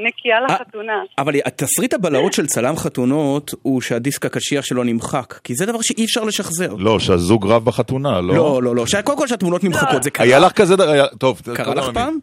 נקייה 0.04 0.40
לחתונה. 0.40 1.02
אבל 1.18 1.32
תסריט 1.40 1.94
הבלהות 1.94 2.32
של 2.32 2.46
צלם 2.46 2.76
חתונות 2.76 3.50
הוא 3.62 3.80
שהדיסק 3.80 4.26
הקשיח 4.26 4.64
שלו 4.64 4.84
נמחק, 4.84 5.32
כי 5.44 5.54
זה 5.54 5.66
דבר 5.66 5.78
שאי 5.82 6.04
אפשר 6.04 6.24
לשחזר. 6.24 6.74
לא, 6.78 6.98
שהזוג 6.98 7.46
רב 7.46 7.64
בחתונה, 7.64 8.20
לא? 8.20 8.34
לא, 8.34 8.62
לא, 8.62 8.76
לא, 8.76 8.84
קודם 9.04 9.18
כל 9.18 9.26
שהתמונות 9.26 9.64
נמחקות, 9.64 10.02
זה 10.02 10.10
קרה. 10.10 10.26
היה 10.26 10.38
לך 10.38 10.52
כזה, 10.52 10.74
טוב. 11.20 11.40
קרה 11.56 11.74
לך 11.74 11.84
פעם? 11.94 12.18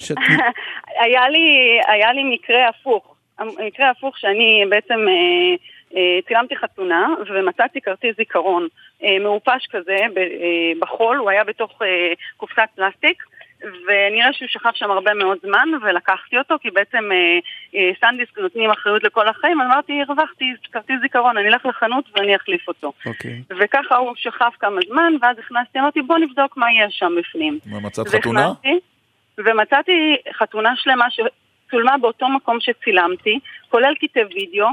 היה 1.02 2.12
לי 2.12 2.24
מקרה 2.34 2.68
הפוך. 2.68 3.14
מקרה 3.40 3.90
הפוך 3.90 4.18
שאני 4.18 4.64
בעצם 4.70 4.94
אה, 5.08 5.54
אה, 5.96 6.18
צילמתי 6.28 6.56
חתונה 6.56 7.08
ומצאתי 7.30 7.80
כרטיס 7.80 8.16
זיכרון 8.16 8.62
אה, 8.62 8.68
מעופש 9.20 9.66
כזה 9.70 9.96
בחול, 10.80 11.16
הוא 11.16 11.30
היה 11.30 11.44
בתוך 11.44 11.82
קופסת 12.36 12.68
פלסטיק 12.74 13.22
ונראה 13.86 14.32
שהוא 14.32 14.48
שכב 14.48 14.70
שם 14.74 14.90
הרבה 14.90 15.14
מאוד 15.14 15.38
זמן 15.42 15.68
ולקחתי 15.82 16.38
אותו 16.38 16.54
כי 16.60 16.70
בעצם 16.70 17.10
סנדיסק 18.00 18.38
נותנים 18.38 18.70
אחריות 18.70 19.04
לכל 19.04 19.28
החיים 19.28 19.60
אמרתי 19.60 20.02
הרווחתי 20.02 20.44
כרטיס 20.72 20.96
זיכרון 21.00 21.36
אני 21.36 21.48
אלך 21.48 21.66
לחנות 21.66 22.04
ואני 22.14 22.36
אחליף 22.36 22.68
אותו 22.68 22.92
okay. 23.00 23.08
אוקיי. 23.08 23.42
וככה 23.60 23.96
הוא 23.96 24.12
שכב 24.16 24.50
כמה 24.58 24.80
זמן 24.88 25.12
ואז 25.22 25.38
הכנסתי 25.38 25.78
אמרתי 25.78 26.02
בוא 26.02 26.18
נבדוק 26.18 26.56
מה 26.56 26.66
יש 26.72 26.94
שם 26.98 27.12
בפנים 27.18 27.58
מה 27.66 27.80
מצאת 27.80 28.08
חתונה? 28.08 28.52
ומצאתי 29.38 30.16
חתונה 30.32 30.74
שלמה 30.76 31.04
צולמה 31.70 31.98
באותו 31.98 32.28
מקום 32.28 32.58
שצילמתי, 32.60 33.38
כולל 33.68 33.94
קטעי 33.94 34.22
וידאו, 34.24 34.66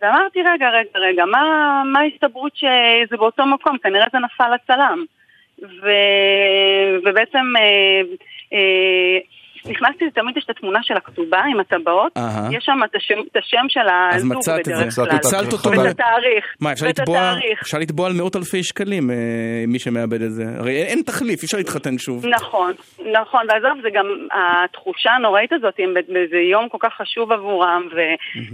ואמרתי, 0.00 0.42
רגע, 0.42 0.70
רגע, 0.70 0.98
רגע, 0.98 1.24
מה, 1.24 1.82
מה 1.86 2.00
ההסתברות 2.00 2.56
שזה 2.56 3.16
באותו 3.16 3.46
מקום? 3.46 3.78
כנראה 3.78 4.06
זה 4.12 4.18
נפל 4.18 4.54
לצלם. 4.54 5.04
ו... 5.62 5.90
ובעצם 7.04 7.52
אה, 7.58 8.00
אה, 8.52 9.18
נכנסתי, 9.66 10.10
תמיד 10.10 10.36
יש 10.36 10.44
את 10.44 10.50
התמונה 10.50 10.78
של 10.82 10.94
הכתובה 10.96 11.40
עם 11.52 11.60
הטבעות, 11.60 12.12
יש 12.50 12.64
שם 12.64 12.78
את 12.84 12.94
השם, 12.96 13.14
את 13.32 13.36
השם 13.36 13.66
של 13.68 13.80
הזוג 13.80 14.30
בדרך 14.30 14.46
כלל. 14.46 14.76
אז 14.76 14.84
מצאת 14.86 15.08
את 15.08 15.10
זה, 15.10 15.14
הצלת 15.16 15.52
אותו. 15.52 15.70
ואת 15.70 15.78
התאריך. 15.78 16.44
מה, 16.60 16.72
אפשר 16.72 16.86
לתבוע, 16.86 17.32
אפשר 17.62 17.78
לתבוע 17.78 18.06
על 18.06 18.12
מאות 18.12 18.36
אלפי 18.36 18.62
שקלים, 18.62 19.10
אה, 19.10 19.16
מי 19.68 19.78
שמאבד 19.78 20.22
את 20.22 20.32
זה. 20.32 20.44
הרי 20.58 20.82
אין 20.82 21.02
תחליף, 21.02 21.42
אי 21.42 21.46
אפשר 21.46 21.56
להתחתן 21.56 21.98
שוב. 21.98 22.26
נכון, 22.26 22.72
נכון, 23.12 23.46
ועזוב, 23.48 23.82
זה 23.82 23.88
גם 23.94 24.06
התחושה 24.32 25.10
הנוראית 25.10 25.52
הזאת, 25.52 25.74
אם 25.80 25.94
זה 26.30 26.36
יום 26.36 26.68
כל 26.68 26.78
כך 26.80 26.92
חשוב 27.00 27.32
עבורם, 27.32 27.82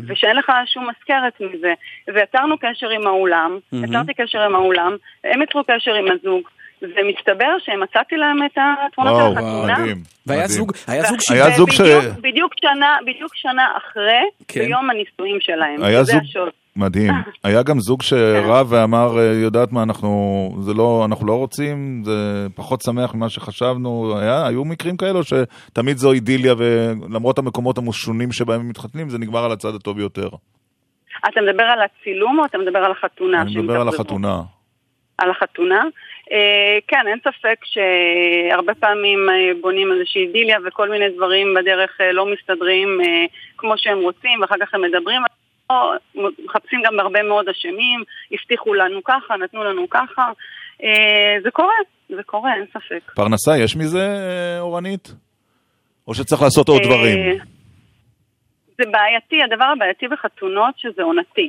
ושאין 0.08 0.36
לך 0.36 0.52
שום 0.66 0.88
מזכרת 0.90 1.40
מזה. 1.40 1.72
ויצרנו 2.14 2.58
קשר 2.58 2.88
עם 2.90 3.06
האולם, 3.06 3.58
יצרתי 3.72 4.14
קשר 4.14 4.38
עם 4.42 4.54
האולם, 4.54 4.96
הם 5.24 5.42
יצרו 5.42 5.62
קשר 5.64 5.94
עם 5.94 6.06
הזוג. 6.10 6.42
ומסתבר 6.82 7.52
שמצאתי 7.58 8.16
להם 8.16 8.36
את 8.46 8.58
התמונות 8.86 9.16
של 9.16 9.38
החתונה. 9.38 9.72
וואו, 9.72 9.80
מדהים. 9.80 9.96
והיה 10.26 10.46
זוג, 10.46 10.72
היה 10.88 11.02
זוג 11.02 11.20
ש... 11.20 11.30
היה 11.30 11.50
זוג 11.50 11.70
ש... 11.70 11.80
בדיוק 12.20 12.52
שנה, 12.60 12.96
בדיוק 13.02 13.32
שנה 13.34 13.68
אחרי, 13.76 14.22
כן. 14.48 14.60
ביום 14.60 14.90
הנישואים 14.90 15.38
שלהם. 15.40 15.82
היה 15.82 16.02
זוג... 16.02 16.22
מדהים. 16.76 17.12
היה 17.44 17.62
גם 17.62 17.78
זוג 17.78 18.02
שרב 18.02 18.66
ואמר, 18.72 19.18
אה, 19.18 19.32
יודעת 19.42 19.72
מה, 19.72 19.82
אנחנו, 19.82 20.10
זה 20.60 20.74
לא, 20.74 21.04
אנחנו 21.04 21.26
לא 21.26 21.32
רוצים, 21.32 22.02
זה 22.04 22.46
פחות 22.54 22.80
שמח 22.82 23.14
ממה 23.14 23.28
שחשבנו. 23.28 24.18
היה, 24.18 24.46
היו 24.46 24.64
מקרים 24.64 24.96
כאלו 24.96 25.20
שתמיד 25.22 25.96
זו 25.96 26.12
אידיליה, 26.12 26.54
ולמרות 26.58 27.38
המקומות 27.38 27.78
המשונים 27.78 28.32
שבהם 28.32 28.60
הם 28.60 28.68
מתחתנים, 28.68 29.08
זה 29.08 29.18
נגמר 29.18 29.44
על 29.44 29.52
הצד 29.52 29.74
הטוב 29.74 29.96
ביותר. 29.96 30.28
אתה 31.28 31.40
מדבר 31.40 31.62
על 31.62 31.78
הצילום 31.82 32.38
או 32.38 32.44
אתה 32.44 32.58
מדבר 32.58 32.78
על 32.78 32.92
החתונה? 32.92 33.42
אני 33.42 33.56
מדבר 33.56 33.80
על 33.80 33.88
החתונה. 33.88 34.40
על 35.18 35.30
החתונה. 35.30 35.80
אה, 36.32 36.78
כן, 36.88 37.04
אין 37.06 37.18
ספק 37.20 37.58
שהרבה 37.64 38.74
פעמים 38.74 39.18
אה, 39.30 39.60
בונים 39.60 39.92
איזושהי 39.92 40.26
אידיליה 40.26 40.58
וכל 40.66 40.88
מיני 40.90 41.08
דברים 41.16 41.54
בדרך 41.54 42.00
אה, 42.00 42.12
לא 42.12 42.26
מסתדרים 42.26 42.88
כמו 43.56 43.74
שהם 43.76 43.98
רוצים, 43.98 44.40
ואחר 44.40 44.54
כך 44.60 44.74
הם 44.74 44.82
מדברים. 44.82 45.22
מחפשים 46.44 46.82
גם 46.84 47.00
הרבה 47.00 47.22
מאוד 47.22 47.48
אשמים, 47.48 48.04
הבטיחו 48.32 48.74
לנו 48.74 49.04
ככה, 49.04 49.36
נתנו 49.36 49.64
לנו 49.64 49.90
ככה. 49.90 50.32
זה 51.42 51.50
קורה, 51.52 51.74
זה 52.08 52.22
קורה, 52.22 52.54
אין 52.54 52.64
ספק. 52.70 53.12
פרנסה, 53.14 53.58
יש 53.64 53.76
מזה, 53.76 54.06
אורנית? 54.60 55.08
או 56.08 56.14
שצריך 56.14 56.42
לעשות 56.42 56.68
עוד 56.68 56.82
דברים? 56.82 57.18
זה 58.78 58.84
בעייתי, 58.90 59.42
הדבר 59.42 59.64
הבעייתי 59.64 60.08
בחתונות 60.08 60.74
שזה 60.78 61.02
עונתי. 61.02 61.48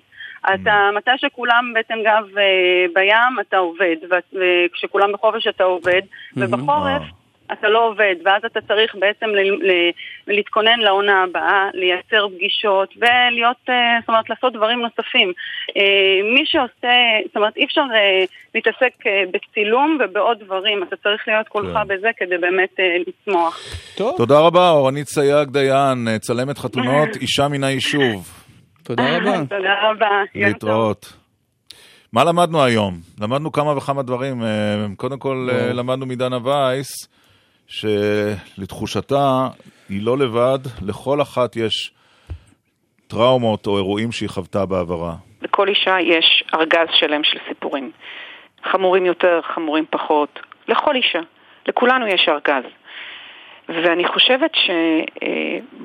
אתה, 0.53 0.89
מתי 0.95 1.11
שכולם 1.17 1.71
בעצם 1.73 1.93
גב 2.05 2.37
אה, 2.37 2.85
בים, 2.93 3.39
אתה 3.41 3.57
עובד, 3.57 3.95
וכשכולם 4.11 5.11
בחופש 5.11 5.47
אתה 5.47 5.63
עובד, 5.63 6.01
ובחורף 6.37 7.01
אתה 7.51 7.69
לא 7.69 7.87
עובד, 7.87 8.15
ואז 8.25 8.41
אתה 8.45 8.59
צריך 8.61 8.95
בעצם 8.99 9.25
להתכונן 10.27 10.79
לעונה 10.79 11.23
הבאה, 11.23 11.69
לייצר 11.73 12.27
פגישות 12.35 12.93
ולהיות, 12.97 13.57
אה, 13.69 13.97
זאת 13.99 14.09
אומרת, 14.09 14.29
לעשות 14.29 14.53
דברים 14.53 14.79
נוספים. 14.81 15.33
אה, 15.77 16.33
מי 16.33 16.43
שעושה, 16.45 16.97
זאת 17.27 17.35
אומרת, 17.35 17.57
אי 17.57 17.65
אפשר 17.65 17.83
להתעסק 18.55 18.93
בצילום 19.31 19.97
ובעוד 19.99 20.39
דברים, 20.39 20.83
אתה 20.83 20.95
צריך 20.95 21.27
להיות 21.27 21.47
כולך 21.47 21.77
כן. 21.77 21.87
בזה 21.87 22.09
כדי 22.17 22.37
באמת 22.37 22.79
לצמוח. 23.07 23.59
טוב. 23.97 24.17
תודה 24.17 24.39
רבה, 24.39 24.69
אורנית 24.69 25.07
סייג 25.07 25.49
דיין, 25.49 26.19
צלמת 26.19 26.57
חתונות, 26.57 27.09
אישה 27.21 27.47
מן 27.47 27.63
היישוב. 27.63 28.46
תודה 28.87 29.17
רבה. 29.17 29.45
תודה 29.57 29.89
רבה. 29.89 30.23
להתראות. 30.35 31.13
מה 32.13 32.23
למדנו 32.23 32.63
היום? 32.63 32.93
למדנו 33.21 33.51
כמה 33.51 33.77
וכמה 33.77 34.03
דברים. 34.03 34.43
אה, 34.43 34.85
קודם 34.97 35.19
כל, 35.19 35.47
אה, 35.51 35.73
למדנו 35.73 36.05
מדנה 36.05 36.37
וייס, 36.43 36.87
שלתחושתה, 37.67 39.47
היא 39.89 40.05
לא 40.05 40.17
לבד, 40.17 40.59
לכל 40.81 41.21
אחת 41.21 41.55
יש 41.55 41.91
טראומות 43.07 43.67
או 43.67 43.77
אירועים 43.77 44.11
שהיא 44.11 44.29
חוותה 44.29 44.65
בעברה. 44.65 45.15
לכל 45.41 45.67
אישה 45.67 45.95
יש 46.01 46.43
ארגז 46.53 46.87
שלם 46.91 47.23
של 47.23 47.37
סיפורים. 47.47 47.91
חמורים 48.71 49.05
יותר, 49.05 49.39
חמורים 49.55 49.85
פחות. 49.89 50.39
לכל 50.67 50.95
אישה. 50.95 51.19
לכולנו 51.67 52.07
יש 52.07 52.29
ארגז. 52.29 52.63
ואני 53.69 54.07
חושבת 54.07 54.51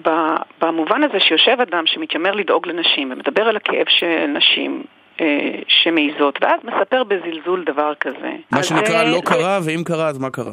שבמובן 0.00 1.02
הזה 1.02 1.20
שיושב 1.20 1.56
אדם 1.60 1.86
שמתיימר 1.86 2.32
לדאוג 2.32 2.68
לנשים 2.68 3.12
ומדבר 3.12 3.42
על 3.42 3.56
הכאב 3.56 3.86
של 3.88 4.26
נשים 4.26 4.82
אה, 5.20 5.26
שמעיזות, 5.68 6.38
ואז 6.42 6.60
מספר 6.64 7.04
בזלזול 7.04 7.64
דבר 7.64 7.94
כזה. 8.00 8.32
מה 8.50 8.62
שנקרא 8.62 9.04
לא 9.04 9.20
קרה, 9.24 9.58
ואם 9.64 9.82
קרה 9.84 10.08
אז 10.08 10.18
מה 10.18 10.30
קרה? 10.30 10.52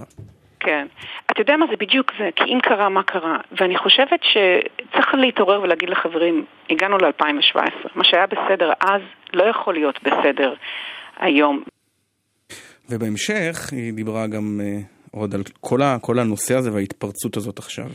כן. 0.60 0.88
אתה 1.31 1.41
יודע 1.41 1.57
מה 1.57 1.65
זה 1.69 1.76
בדיוק 1.80 2.11
זה, 2.19 2.30
כי 2.35 2.43
אם 2.43 2.60
קרה, 2.64 2.89
מה 2.89 3.03
קרה? 3.03 3.38
ואני 3.51 3.77
חושבת 3.77 4.19
שצריך 4.23 5.14
להתעורר 5.14 5.61
ולהגיד 5.61 5.89
לחברים, 5.89 6.45
הגענו 6.69 6.97
ל-2017, 6.97 7.88
מה 7.95 8.03
שהיה 8.03 8.26
בסדר 8.27 8.72
אז 8.81 9.01
לא 9.34 9.43
יכול 9.43 9.73
להיות 9.73 10.03
בסדר 10.03 10.53
היום. 11.19 11.64
ובהמשך 12.89 13.69
היא 13.72 13.93
דיברה 13.93 14.27
גם 14.27 14.61
אה, 14.64 14.80
עוד 15.11 15.36
על 15.36 15.41
כל, 15.60 15.81
ה, 15.81 15.98
כל 16.02 16.19
הנושא 16.19 16.56
הזה 16.56 16.73
וההתפרצות 16.73 17.38
הזאת 17.38 17.60
עכשיו. 17.60 17.90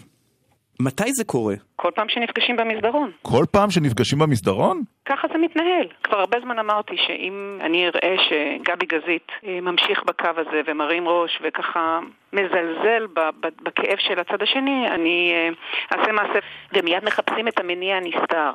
מתי 0.80 1.12
זה 1.12 1.24
קורה? 1.24 1.54
כל 1.76 1.90
פעם 1.94 2.08
שנפגשים 2.08 2.56
במסדרון. 2.56 3.10
כל 3.22 3.44
פעם 3.50 3.70
שנפגשים 3.70 4.18
במסדרון? 4.18 4.82
ככה 5.04 5.28
זה 5.32 5.38
מתנהל. 5.38 5.86
כבר 6.02 6.18
הרבה 6.20 6.38
זמן 6.40 6.58
אמרתי 6.58 6.96
שאם 6.96 7.58
אני 7.60 7.86
אראה 7.88 8.16
שגבי 8.28 8.86
גזית 8.86 9.32
אה, 9.46 9.60
ממשיך 9.60 10.02
בקו 10.06 10.28
הזה 10.36 10.60
ומרים 10.66 11.08
ראש 11.08 11.38
וככה 11.42 12.00
מזלזל 12.32 13.06
בכאב 13.62 13.98
של 13.98 14.20
הצד 14.20 14.42
השני, 14.42 14.88
אני 14.90 15.32
אה, 15.34 15.98
אעשה 15.98 16.12
מעשה 16.12 16.38
ומיד 16.72 17.04
מחפשים 17.04 17.48
את 17.48 17.60
המניע 17.60 17.96
הנסתר. 17.96 18.50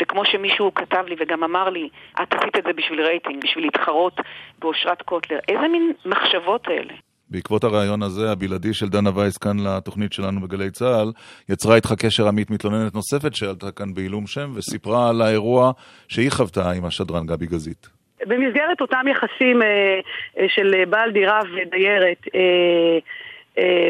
וכמו 0.00 0.24
שמישהו 0.24 0.74
כתב 0.74 1.04
לי 1.06 1.14
וגם 1.18 1.44
אמר 1.44 1.70
לי, 1.70 1.88
את 2.22 2.34
עשית 2.34 2.56
את 2.58 2.64
זה 2.64 2.72
בשביל 2.72 3.00
רייטינג, 3.00 3.44
בשביל 3.44 3.64
להתחרות 3.64 4.20
באושרת 4.58 5.02
קוטלר. 5.02 5.38
איזה 5.48 5.68
מין 5.68 5.92
מחשבות 6.06 6.68
אלה? 6.68 6.94
בעקבות 7.30 7.64
הרעיון 7.64 8.02
הזה, 8.02 8.32
הבלעדי 8.32 8.74
של 8.74 8.88
דנה 8.88 9.10
וייס 9.14 9.38
כאן 9.38 9.56
לתוכנית 9.66 10.12
שלנו 10.12 10.40
בגלי 10.40 10.70
צה"ל, 10.70 11.12
יצרה 11.48 11.76
איתך 11.76 11.92
קשר 11.98 12.28
עמית 12.28 12.50
מתלוננת 12.50 12.94
נוספת 12.94 13.34
שעלתה 13.34 13.70
כאן 13.70 13.94
בעילום 13.94 14.26
שם, 14.26 14.52
וסיפרה 14.54 15.08
על 15.08 15.22
האירוע 15.22 15.72
שהיא 16.08 16.30
חוותה 16.30 16.70
עם 16.70 16.84
השדרן 16.84 17.26
גבי 17.26 17.46
גזית. 17.46 17.88
במסגרת 18.26 18.80
אותם 18.80 19.04
יחסים 19.10 19.62
אה, 19.62 20.00
אה, 20.38 20.48
של 20.48 20.84
בעל 20.90 21.10
דירה 21.10 21.40
ודיירת, 21.40 22.18
אה, 22.34 22.98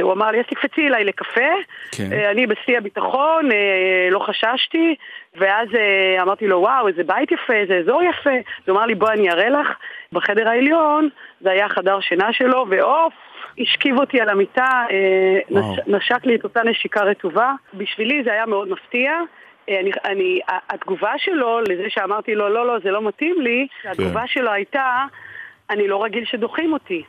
הוא 0.02 0.12
אמר 0.12 0.30
לי, 0.30 0.38
אז 0.38 0.44
תקפצי 0.46 0.86
אליי 0.86 1.04
לקפה, 1.04 1.50
כן. 1.96 2.12
אה, 2.12 2.30
אני 2.30 2.46
בשיא 2.46 2.78
הביטחון, 2.78 3.52
אה, 3.52 4.08
לא 4.10 4.18
חששתי, 4.18 4.94
ואז 5.36 5.68
אה, 5.74 6.22
אמרתי 6.22 6.46
לו, 6.46 6.60
וואו, 6.60 6.88
איזה 6.88 7.02
בית 7.04 7.32
יפה, 7.32 7.52
איזה 7.52 7.78
אזור 7.78 8.02
יפה, 8.02 8.30
הוא 8.66 8.76
אמר 8.76 8.86
לי, 8.86 8.94
בואי 8.94 9.12
אני 9.12 9.30
אראה 9.30 9.48
לך, 9.48 9.68
בחדר 10.12 10.48
העליון, 10.48 11.08
זה 11.40 11.50
היה 11.50 11.68
חדר 11.68 12.00
שינה 12.00 12.32
שלו, 12.32 12.66
ועוף, 12.70 13.12
השכיב 13.58 13.98
אותי 13.98 14.20
על 14.20 14.28
המיטה, 14.28 14.84
אה, 14.90 15.38
נש, 15.50 15.78
נשק 15.86 16.26
לי 16.26 16.34
את 16.34 16.44
אותה 16.44 16.62
נשיקה 16.62 17.02
רטובה. 17.02 17.52
בשבילי 17.74 18.22
זה 18.24 18.32
היה 18.32 18.46
מאוד 18.46 18.68
מפתיע. 18.68 19.12
אה, 19.68 19.80
אני, 19.80 19.90
אני, 20.04 20.40
התגובה 20.70 21.12
שלו 21.18 21.60
לזה 21.60 21.84
שאמרתי 21.88 22.34
לו, 22.34 22.48
לא, 22.48 22.66
לא, 22.66 22.78
זה 22.84 22.90
לא 22.90 23.02
מתאים 23.02 23.40
לי, 23.40 23.66
כן. 23.82 23.88
התגובה 23.88 24.26
שלו 24.26 24.50
הייתה, 24.50 25.04
אני 25.70 25.88
לא 25.88 26.04
רגיל 26.04 26.24
שדוחים 26.24 26.72
אותי. 26.72 27.02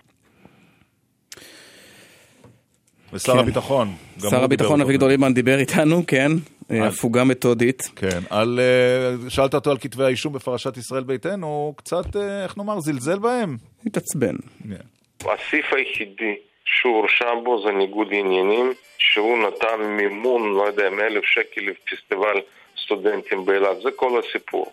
ושר 3.16 3.34
כן. 3.34 3.40
הביטחון. 3.40 3.96
שר 4.30 4.44
הביטחון 4.44 4.82
אביגדור 4.82 5.10
ליברמן 5.10 5.34
דיבר 5.34 5.60
איתנו, 5.60 6.04
כן, 6.08 6.32
אה, 6.72 6.88
הפוגה 6.88 7.24
מתודית. 7.24 7.82
כן, 7.96 8.20
על, 8.30 8.60
אה, 8.60 9.30
שאלת 9.30 9.54
אותו 9.54 9.72
על 9.72 9.78
כתבי 9.78 10.04
האישום 10.04 10.34
בפרשת 10.34 10.78
ישראל 10.78 11.04
ביתנו, 11.04 11.48
הוא 11.48 11.76
קצת, 11.76 12.16
אה, 12.16 12.44
איך 12.44 12.58
נאמר, 12.58 12.80
זלזל 12.80 13.20
בהם. 13.20 13.58
התעצבן. 13.86 14.36
Yeah. 14.36 15.26
הסעיף 15.26 15.74
היחידי 15.74 16.36
שהוא 16.66 16.96
הורשע 16.96 17.36
בו 17.44 17.64
זה 17.66 17.72
ניגוד 17.72 18.08
עניינים, 18.12 18.74
שהוא 18.98 19.38
נתן 19.38 19.82
מימון, 19.82 20.54
לא 20.54 20.68
יודע, 20.68 20.90
מאלף 20.90 21.24
שקל 21.24 21.62
לפסטיבל 21.62 22.42
סטודנטים 22.86 23.46
באילת, 23.46 23.82
זה 23.84 23.90
כל 23.96 24.20
הסיפור. 24.20 24.72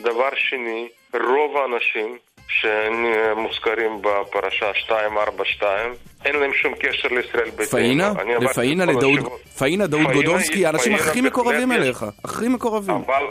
דבר 0.00 0.28
שני, 0.34 0.88
רוב 1.14 1.56
האנשים 1.56 2.18
שמוזכרים 2.48 4.02
בפרשה 4.02 4.66
242, 4.88 5.92
אין 6.24 6.36
להם 6.36 6.50
שום 6.54 6.74
קשר 6.74 7.08
לישראל 7.08 7.50
ביתנו. 7.50 7.66
פאינה? 7.66 8.12
לפאינה, 8.40 8.84
לדאוד, 8.84 9.20
פאינה, 9.58 9.86
דאוד 9.86 10.12
גודובסקי, 10.12 10.66
האנשים 10.66 10.94
הכי 10.94 11.20
מקורבים 11.20 11.72
אליך, 11.72 12.04
הכי 12.24 12.48
מקורבים. 12.48 12.94
אבל, 12.94 13.26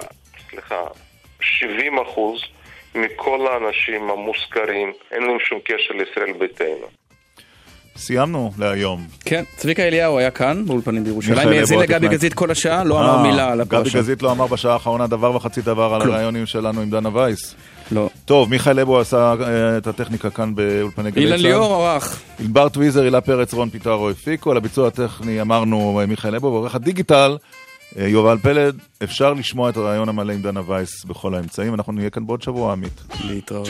סליחה, 0.49 0.81
70 1.41 1.99
אחוז 1.99 2.41
מכל 2.95 3.47
האנשים 3.47 4.09
המוזכרים, 4.09 4.93
אין 5.11 5.23
להם 5.23 5.39
שום 5.39 5.59
קשר 5.59 5.93
לישראל 5.93 6.33
ביתנו. 6.39 6.87
סיימנו 7.97 8.51
להיום. 8.59 9.07
כן, 9.25 9.43
צביקה 9.57 9.83
אליהו 9.83 10.17
היה 10.19 10.31
כאן 10.31 10.65
באולפנים 10.65 11.03
בירושלים, 11.03 11.47
האזין 11.47 11.79
לגבי 11.79 12.07
גזית 12.07 12.33
כל 12.33 12.51
השעה, 12.51 12.83
לא 12.83 12.99
אמר 12.99 13.17
אה, 13.17 13.23
מילה 13.23 13.51
על 13.51 13.61
הפרשה. 13.61 13.89
גבי 13.89 13.99
גזית 13.99 14.21
לא 14.21 14.31
אמר 14.31 14.47
בשעה 14.47 14.73
האחרונה 14.73 15.07
דבר 15.07 15.35
וחצי 15.35 15.61
דבר 15.61 15.93
על 15.93 16.01
הרעיונים 16.01 16.45
שלנו 16.45 16.81
עם 16.81 16.89
דנה 16.89 17.09
וייס. 17.17 17.55
לא. 17.91 18.09
טוב, 18.25 18.49
מיכאל 18.49 18.79
לבו 18.79 18.99
עשה 18.99 19.33
אה, 19.41 19.77
את 19.77 19.87
הטכניקה 19.87 20.29
כאן 20.29 20.55
באולפני 20.55 21.11
גלי 21.11 21.25
צה"ל. 21.25 21.33
אילן 21.33 21.41
ליאור 21.41 21.87
ערך. 21.87 22.21
ענבר 22.39 22.69
טוויזר, 22.69 23.01
הילה 23.03 23.21
פרץ, 23.21 23.53
רון 23.53 23.69
פיטרו 23.69 24.09
הפיקו, 24.09 24.51
על 24.51 24.57
הביצוע 24.57 24.87
הטכני 24.87 25.41
אמרנו 25.41 25.99
אה, 25.99 26.05
מיכאל 26.05 26.35
לבו, 26.35 26.47
ועורך 26.47 26.75
הדיגיטל 26.75 27.37
יובל 27.95 28.37
פלד. 28.37 28.75
אפשר 29.03 29.33
לשמוע 29.33 29.69
את 29.69 29.77
הרעיון 29.77 30.09
המלא 30.09 30.33
עם 30.33 30.41
דנה 30.41 30.61
וייס 30.67 31.05
בכל 31.05 31.35
האמצעים, 31.35 31.73
אנחנו 31.73 31.93
נהיה 31.93 32.09
כאן 32.09 32.27
בעוד 32.27 32.41
שבוע, 32.41 32.71
עמית. 32.71 33.01
להתראות. 33.27 33.69